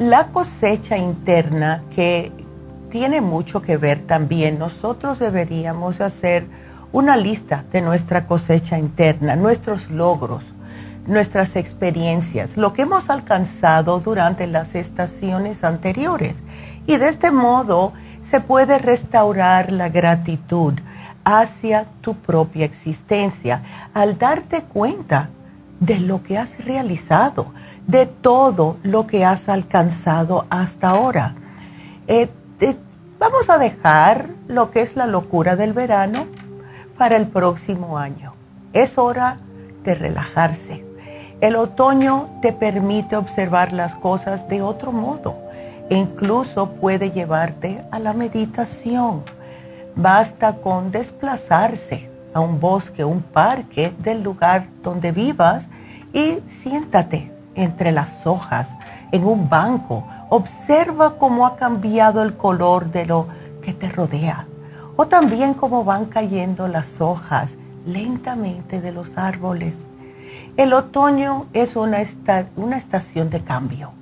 La 0.00 0.28
cosecha 0.28 0.96
interna 0.96 1.82
que 1.94 2.32
tiene 2.90 3.20
mucho 3.20 3.60
que 3.60 3.76
ver 3.76 4.00
también, 4.06 4.58
nosotros 4.58 5.18
deberíamos 5.18 6.00
hacer 6.00 6.46
una 6.90 7.18
lista 7.18 7.66
de 7.70 7.82
nuestra 7.82 8.26
cosecha 8.26 8.78
interna, 8.78 9.36
nuestros 9.36 9.90
logros, 9.90 10.42
nuestras 11.06 11.54
experiencias, 11.54 12.56
lo 12.56 12.72
que 12.72 12.80
hemos 12.80 13.10
alcanzado 13.10 14.00
durante 14.00 14.46
las 14.46 14.74
estaciones 14.74 15.64
anteriores. 15.64 16.34
Y 16.86 16.96
de 16.96 17.10
este 17.10 17.30
modo 17.30 17.92
se 18.22 18.40
puede 18.40 18.78
restaurar 18.78 19.70
la 19.70 19.90
gratitud 19.90 20.72
hacia 21.24 21.84
tu 22.00 22.14
propia 22.14 22.64
existencia 22.64 23.62
al 23.92 24.16
darte 24.16 24.62
cuenta 24.62 25.28
de 25.78 25.98
lo 25.98 26.22
que 26.22 26.38
has 26.38 26.64
realizado, 26.64 27.52
de 27.90 28.06
todo 28.06 28.76
lo 28.84 29.06
que 29.06 29.24
has 29.24 29.48
alcanzado 29.48 30.46
hasta 30.48 30.90
ahora. 30.90 31.34
Eh, 32.06 32.28
vamos 33.18 33.50
a 33.50 33.58
dejar 33.58 34.28
lo 34.46 34.70
que 34.70 34.80
es 34.80 34.94
la 34.94 35.06
locura 35.06 35.56
del 35.56 35.72
verano 35.72 36.26
para 36.96 37.16
el 37.16 37.26
próximo 37.26 37.98
año. 37.98 38.34
Es 38.72 38.96
hora 38.96 39.38
de 39.82 39.94
relajarse. 39.96 40.84
El 41.40 41.56
otoño 41.56 42.28
te 42.42 42.52
permite 42.52 43.16
observar 43.16 43.72
las 43.72 43.96
cosas 43.96 44.48
de 44.48 44.62
otro 44.62 44.92
modo 44.92 45.36
e 45.88 45.96
incluso 45.96 46.70
puede 46.72 47.10
llevarte 47.10 47.84
a 47.90 47.98
la 47.98 48.12
meditación. 48.12 49.24
Basta 49.96 50.58
con 50.58 50.92
desplazarse 50.92 52.08
a 52.34 52.40
un 52.40 52.60
bosque, 52.60 53.04
un 53.04 53.22
parque 53.22 53.92
del 53.98 54.22
lugar 54.22 54.68
donde 54.82 55.10
vivas 55.10 55.68
y 56.12 56.38
siéntate 56.46 57.39
entre 57.62 57.92
las 57.92 58.26
hojas 58.26 58.76
en 59.12 59.24
un 59.24 59.48
banco. 59.48 60.06
Observa 60.28 61.16
cómo 61.16 61.46
ha 61.46 61.56
cambiado 61.56 62.22
el 62.22 62.36
color 62.36 62.90
de 62.90 63.06
lo 63.06 63.28
que 63.62 63.72
te 63.72 63.88
rodea 63.88 64.46
o 64.96 65.06
también 65.06 65.54
cómo 65.54 65.84
van 65.84 66.06
cayendo 66.06 66.68
las 66.68 67.00
hojas 67.00 67.56
lentamente 67.86 68.80
de 68.80 68.92
los 68.92 69.16
árboles. 69.16 69.74
El 70.56 70.72
otoño 70.72 71.46
es 71.52 71.76
una, 71.76 71.98
una 72.56 72.76
estación 72.76 73.30
de 73.30 73.40
cambio, 73.40 73.92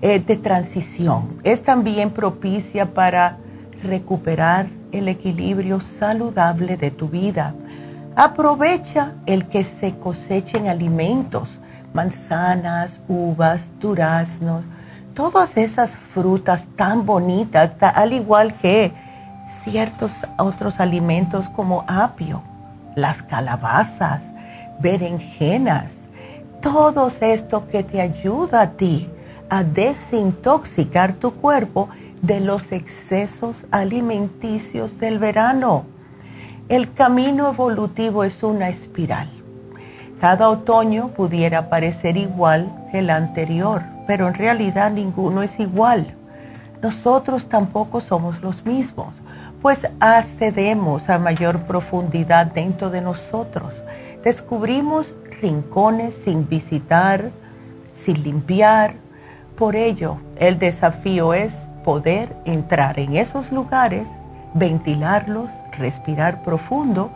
eh, 0.00 0.20
de 0.20 0.36
transición. 0.36 1.40
Es 1.42 1.62
también 1.62 2.10
propicia 2.10 2.94
para 2.94 3.38
recuperar 3.82 4.68
el 4.92 5.08
equilibrio 5.08 5.80
saludable 5.80 6.76
de 6.76 6.90
tu 6.90 7.08
vida. 7.08 7.54
Aprovecha 8.14 9.14
el 9.26 9.48
que 9.48 9.64
se 9.64 9.96
cosechen 9.98 10.68
alimentos, 10.68 11.48
manzanas, 11.98 13.00
uvas, 13.08 13.70
duraznos, 13.80 14.64
todas 15.14 15.56
esas 15.56 15.96
frutas 15.96 16.68
tan 16.76 17.04
bonitas, 17.04 17.76
al 17.80 18.12
igual 18.12 18.56
que 18.56 18.92
ciertos 19.64 20.12
otros 20.38 20.78
alimentos 20.78 21.48
como 21.48 21.84
apio, 21.88 22.40
las 22.94 23.22
calabazas, 23.22 24.32
berenjenas, 24.78 26.08
todo 26.62 27.10
esto 27.20 27.66
que 27.66 27.82
te 27.82 28.00
ayuda 28.00 28.60
a 28.60 28.70
ti 28.70 29.10
a 29.50 29.64
desintoxicar 29.64 31.14
tu 31.14 31.32
cuerpo 31.34 31.88
de 32.22 32.38
los 32.38 32.70
excesos 32.70 33.66
alimenticios 33.72 35.00
del 35.00 35.18
verano. 35.18 35.84
El 36.68 36.92
camino 36.92 37.48
evolutivo 37.48 38.22
es 38.22 38.44
una 38.44 38.68
espiral. 38.68 39.28
Cada 40.20 40.48
otoño 40.48 41.08
pudiera 41.08 41.68
parecer 41.68 42.16
igual 42.16 42.88
que 42.90 42.98
el 42.98 43.10
anterior, 43.10 43.82
pero 44.06 44.26
en 44.26 44.34
realidad 44.34 44.90
ninguno 44.90 45.42
es 45.42 45.60
igual. 45.60 46.14
Nosotros 46.82 47.48
tampoco 47.48 48.00
somos 48.00 48.40
los 48.40 48.64
mismos 48.64 49.14
pues 49.60 49.86
accedemos 50.00 51.08
a 51.08 51.18
mayor 51.18 51.62
profundidad 51.62 52.46
dentro 52.46 52.90
de 52.90 53.00
nosotros. 53.00 53.72
Descubrimos 54.22 55.12
rincones 55.40 56.14
sin 56.24 56.48
visitar, 56.48 57.30
sin 57.94 58.22
limpiar. 58.22 58.94
Por 59.56 59.74
ello, 59.74 60.18
el 60.36 60.58
desafío 60.58 61.34
es 61.34 61.68
poder 61.84 62.36
entrar 62.44 62.98
en 62.98 63.16
esos 63.16 63.50
lugares, 63.50 64.08
ventilarlos, 64.54 65.50
respirar 65.76 66.42
profundo 66.42 67.10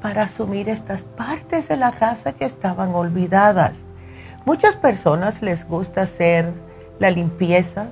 para 0.00 0.22
asumir 0.22 0.68
estas 0.68 1.02
partes 1.02 1.68
de 1.68 1.76
la 1.76 1.92
casa 1.92 2.32
que 2.32 2.44
estaban 2.44 2.94
olvidadas. 2.94 3.72
Muchas 4.44 4.76
personas 4.76 5.42
les 5.42 5.66
gusta 5.66 6.02
hacer 6.02 6.52
la 6.98 7.10
limpieza 7.10 7.88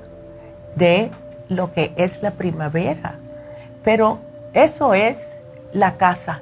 de 0.77 1.11
lo 1.49 1.73
que 1.73 1.93
es 1.97 2.23
la 2.23 2.33
primavera 2.33 3.19
pero 3.87 4.19
eso 4.53 4.95
es 4.95 5.39
la 5.73 5.97
casa. 5.97 6.41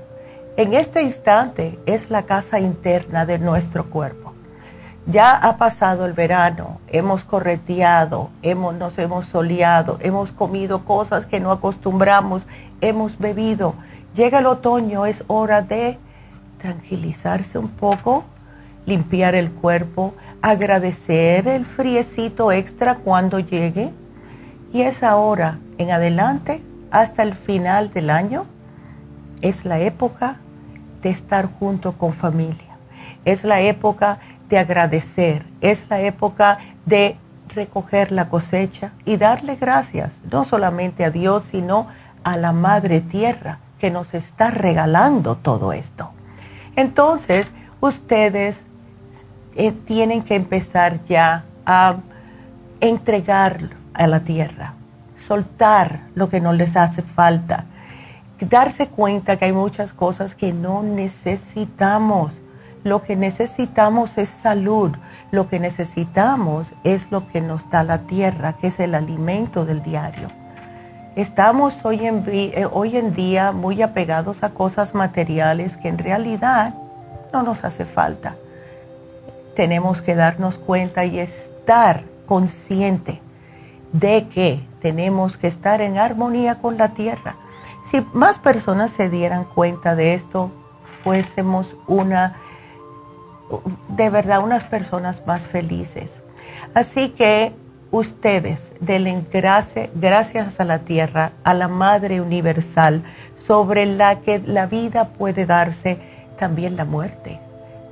En 0.57 0.73
este 0.73 1.03
instante 1.03 1.79
es 1.85 2.09
la 2.09 2.23
casa 2.23 2.59
interna 2.59 3.27
de 3.27 3.39
nuestro 3.39 3.91
cuerpo. 3.91 4.33
Ya 5.07 5.37
ha 5.37 5.59
pasado 5.59 6.07
el 6.07 6.15
verano, 6.15 6.81
hemos 6.89 7.23
correteado, 7.23 8.31
hemos, 8.41 8.75
nos 8.77 8.97
hemos 8.97 9.27
soleado, 9.27 9.99
hemos 10.01 10.33
comido 10.33 10.87
cosas 10.87 11.27
que 11.27 11.39
no 11.39 11.53
acostumbramos, 11.53 12.47
hemos 12.81 13.19
bebido. 13.19 13.75
Llega 14.15 14.39
el 14.39 14.47
otoño, 14.47 15.07
es 15.07 15.25
hora 15.27 15.63
de 15.63 15.99
tranquilizarse 16.59 17.59
un 17.59 17.69
poco, 17.69 18.25
limpiar 18.87 19.35
el 19.35 19.51
cuerpo, 19.51 20.15
agradecer 20.41 21.49
el 21.49 21.67
friecito 21.67 22.53
extra 22.53 22.95
cuando 22.95 23.41
llegue. 23.41 23.93
Y 24.73 24.83
es 24.83 25.03
ahora 25.03 25.59
en 25.79 25.91
adelante 25.91 26.63
hasta 26.93 27.25
el 27.25 27.35
final 27.35 27.91
del 27.91 28.09
año 28.09 28.45
es 29.43 29.65
la 29.65 29.81
época 29.81 30.37
de 31.03 31.11
estar 31.11 31.47
junto 31.47 31.99
con 31.99 32.13
familia. 32.13 32.79
Es 33.25 33.43
la 33.43 33.63
época 33.63 34.21
de 34.49 34.59
agradecer. 34.59 35.45
Es 35.61 35.87
la 35.91 36.01
época 36.01 36.59
de 36.87 37.17
recoger 37.49 38.13
la 38.13 38.29
cosecha 38.29 38.93
y 39.05 39.17
darle 39.17 39.57
gracias, 39.57 40.21
no 40.31 40.45
solamente 40.45 41.05
a 41.05 41.11
Dios, 41.11 41.47
sino 41.47 41.89
a 42.23 42.37
la 42.37 42.53
Madre 42.53 43.01
Tierra 43.01 43.59
que 43.79 43.91
nos 43.91 44.15
está 44.15 44.51
regalando 44.51 45.37
todo 45.37 45.73
esto. 45.73 46.11
Entonces, 46.77 47.51
ustedes 47.81 48.63
eh, 49.55 49.73
tienen 49.73 50.23
que 50.23 50.35
empezar 50.35 51.05
ya 51.05 51.45
a 51.67 51.97
entregar 52.81 53.71
a 53.95 54.07
la 54.07 54.21
tierra 54.21 54.75
soltar 55.27 56.01
lo 56.15 56.29
que 56.29 56.41
no 56.41 56.53
les 56.53 56.77
hace 56.77 57.03
falta, 57.03 57.65
darse 58.41 58.89
cuenta 58.89 59.37
que 59.37 59.47
hay 59.47 59.53
muchas 59.53 59.93
cosas 59.93 60.35
que 60.35 60.53
no 60.53 60.83
necesitamos. 60.83 62.41
Lo 62.83 63.03
que 63.03 63.17
necesitamos 63.17 64.19
es 64.19 64.29
salud, 64.29 64.93
lo 65.31 65.49
que 65.49 65.59
necesitamos 65.59 66.73
es 66.85 67.11
lo 67.11 67.27
que 67.29 67.41
nos 67.41 67.71
da 67.71 67.83
la 67.83 68.01
tierra, 68.01 68.55
que 68.55 68.67
es 68.67 68.79
el 68.79 68.95
alimento 68.95 69.65
del 69.65 69.83
diario. 69.83 70.29
Estamos 71.17 71.85
hoy 71.85 72.07
en, 72.07 72.25
eh, 72.27 72.67
hoy 72.73 72.97
en 72.97 73.15
día 73.15 73.53
muy 73.53 73.83
apegados 73.83 74.43
a 74.43 74.51
cosas 74.51 74.95
materiales 74.95 75.77
que 75.77 75.87
en 75.87 75.99
realidad 75.99 76.75
no 77.33 77.45
nos 77.45 77.63
hace 77.63 77.85
falta. 77.85 78.35
Tenemos 79.55 80.03
que 80.03 80.17
darnos 80.17 80.59
cuenta 80.59 81.05
y 81.05 81.21
estar 81.21 82.03
consciente 82.27 83.23
de 83.93 84.27
que 84.27 84.67
tenemos 84.81 85.37
que 85.39 85.47
estar 85.47 85.81
en 85.81 85.99
armonía 85.99 86.57
con 86.57 86.79
la 86.79 86.95
tierra. 86.95 87.37
Si 87.93 88.05
más 88.13 88.41
personas 88.41 88.91
se 88.91 89.09
dieran 89.09 89.45
cuenta 89.45 89.95
de 89.95 90.15
esto, 90.15 90.51
fuésemos 91.05 91.77
una, 91.87 92.41
de 93.89 94.11
verdad, 94.11 94.43
unas 94.43 94.65
personas 94.65 95.25
más 95.29 95.47
felices. 95.47 96.25
Así 96.75 97.11
que 97.11 97.55
ustedes 97.95 98.73
denle 98.81 99.25
gracias, 99.33 99.89
gracias 99.95 100.59
a 100.59 100.65
la 100.65 100.81
tierra, 100.81 101.31
a 101.45 101.55
la 101.55 101.69
Madre 101.69 102.21
Universal, 102.21 103.05
sobre 103.37 103.87
la 103.87 104.21
que 104.21 104.41
la 104.41 104.67
vida 104.67 105.11
puede 105.11 105.47
darse, 105.47 105.99
también 106.37 106.77
la 106.77 106.85
muerte. 106.85 107.41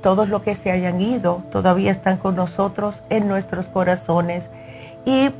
Todos 0.01 0.27
los 0.27 0.41
que 0.41 0.55
se 0.55 0.71
hayan 0.71 0.99
ido 0.99 1.43
todavía 1.51 1.91
están 1.91 2.17
con 2.17 2.35
nosotros 2.35 3.01
en 3.09 3.29
nuestros 3.29 3.67
corazones 3.67 4.49
y 5.05 5.31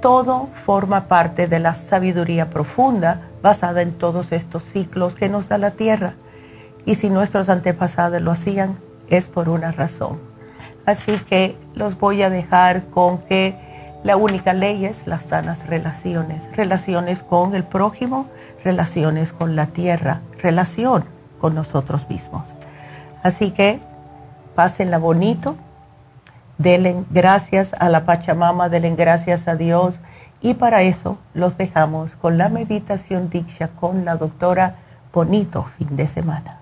todo 0.00 0.48
forma 0.64 1.08
parte 1.08 1.48
de 1.48 1.58
la 1.58 1.74
sabiduría 1.74 2.50
profunda 2.50 3.22
basada 3.42 3.82
en 3.82 3.98
todos 3.98 4.30
estos 4.30 4.62
ciclos 4.62 5.16
que 5.16 5.28
nos 5.28 5.48
da 5.48 5.58
la 5.58 5.72
Tierra. 5.72 6.14
Y 6.86 6.94
si 6.94 7.10
nuestros 7.10 7.48
antepasados 7.48 8.22
lo 8.22 8.30
hacían, 8.30 8.76
es 9.08 9.26
por 9.26 9.48
una 9.48 9.72
razón. 9.72 10.20
Así 10.86 11.18
que 11.28 11.56
los 11.74 11.98
voy 11.98 12.22
a 12.22 12.30
dejar 12.30 12.84
con 12.86 13.18
que 13.18 13.67
la 14.04 14.16
única 14.16 14.52
ley 14.52 14.84
es 14.84 15.06
las 15.06 15.24
sanas 15.24 15.66
relaciones, 15.66 16.44
relaciones 16.56 17.22
con 17.22 17.54
el 17.54 17.64
prójimo, 17.64 18.26
relaciones 18.64 19.32
con 19.32 19.56
la 19.56 19.66
tierra, 19.66 20.20
relación 20.40 21.04
con 21.40 21.54
nosotros 21.54 22.08
mismos. 22.08 22.44
Así 23.22 23.50
que 23.50 23.80
pásenla 24.54 24.98
bonito, 24.98 25.56
denle 26.58 27.04
gracias 27.10 27.74
a 27.78 27.88
la 27.88 28.04
Pachamama, 28.04 28.68
denle 28.68 28.94
gracias 28.94 29.48
a 29.48 29.56
Dios 29.56 30.00
y 30.40 30.54
para 30.54 30.82
eso 30.82 31.18
los 31.34 31.58
dejamos 31.58 32.14
con 32.14 32.38
la 32.38 32.48
meditación 32.48 33.28
Diksha 33.30 33.68
con 33.68 34.04
la 34.04 34.16
doctora 34.16 34.76
Bonito 35.12 35.64
fin 35.76 35.96
de 35.96 36.06
semana. 36.06 36.60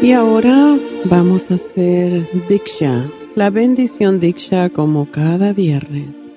Y 0.00 0.12
ahora 0.12 0.78
vamos 1.10 1.50
a 1.50 1.54
hacer 1.54 2.26
Diksha, 2.48 3.10
la 3.38 3.50
bendición 3.50 4.18
Diksha 4.18 4.68
como 4.68 5.12
cada 5.12 5.52
viernes. 5.52 6.32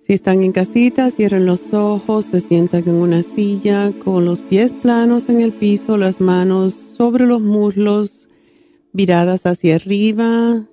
Si 0.00 0.14
están 0.14 0.42
en 0.42 0.52
casita, 0.52 1.10
cierren 1.10 1.44
los 1.44 1.74
ojos, 1.74 2.24
se 2.24 2.40
sientan 2.40 2.88
en 2.88 2.94
una 2.94 3.22
silla 3.22 3.92
con 4.02 4.24
los 4.24 4.40
pies 4.40 4.72
planos 4.72 5.28
en 5.28 5.42
el 5.42 5.52
piso, 5.52 5.98
las 5.98 6.18
manos 6.18 6.72
sobre 6.72 7.26
los 7.26 7.42
muslos, 7.42 8.30
viradas 8.94 9.44
hacia 9.44 9.74
arriba. 9.74 10.66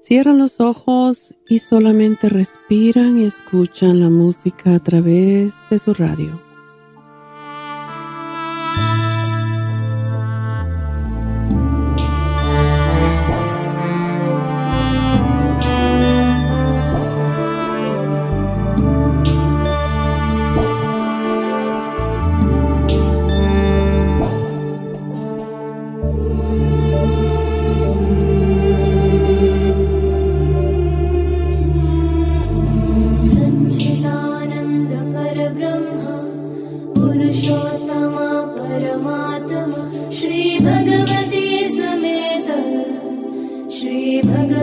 Cierran 0.00 0.38
los 0.38 0.58
ojos 0.58 1.34
y 1.46 1.58
solamente 1.58 2.30
respiran 2.30 3.20
y 3.20 3.24
escuchan 3.24 4.00
la 4.00 4.08
música 4.08 4.76
a 4.76 4.78
través 4.78 5.52
de 5.68 5.78
su 5.78 5.92
radio. 5.92 6.45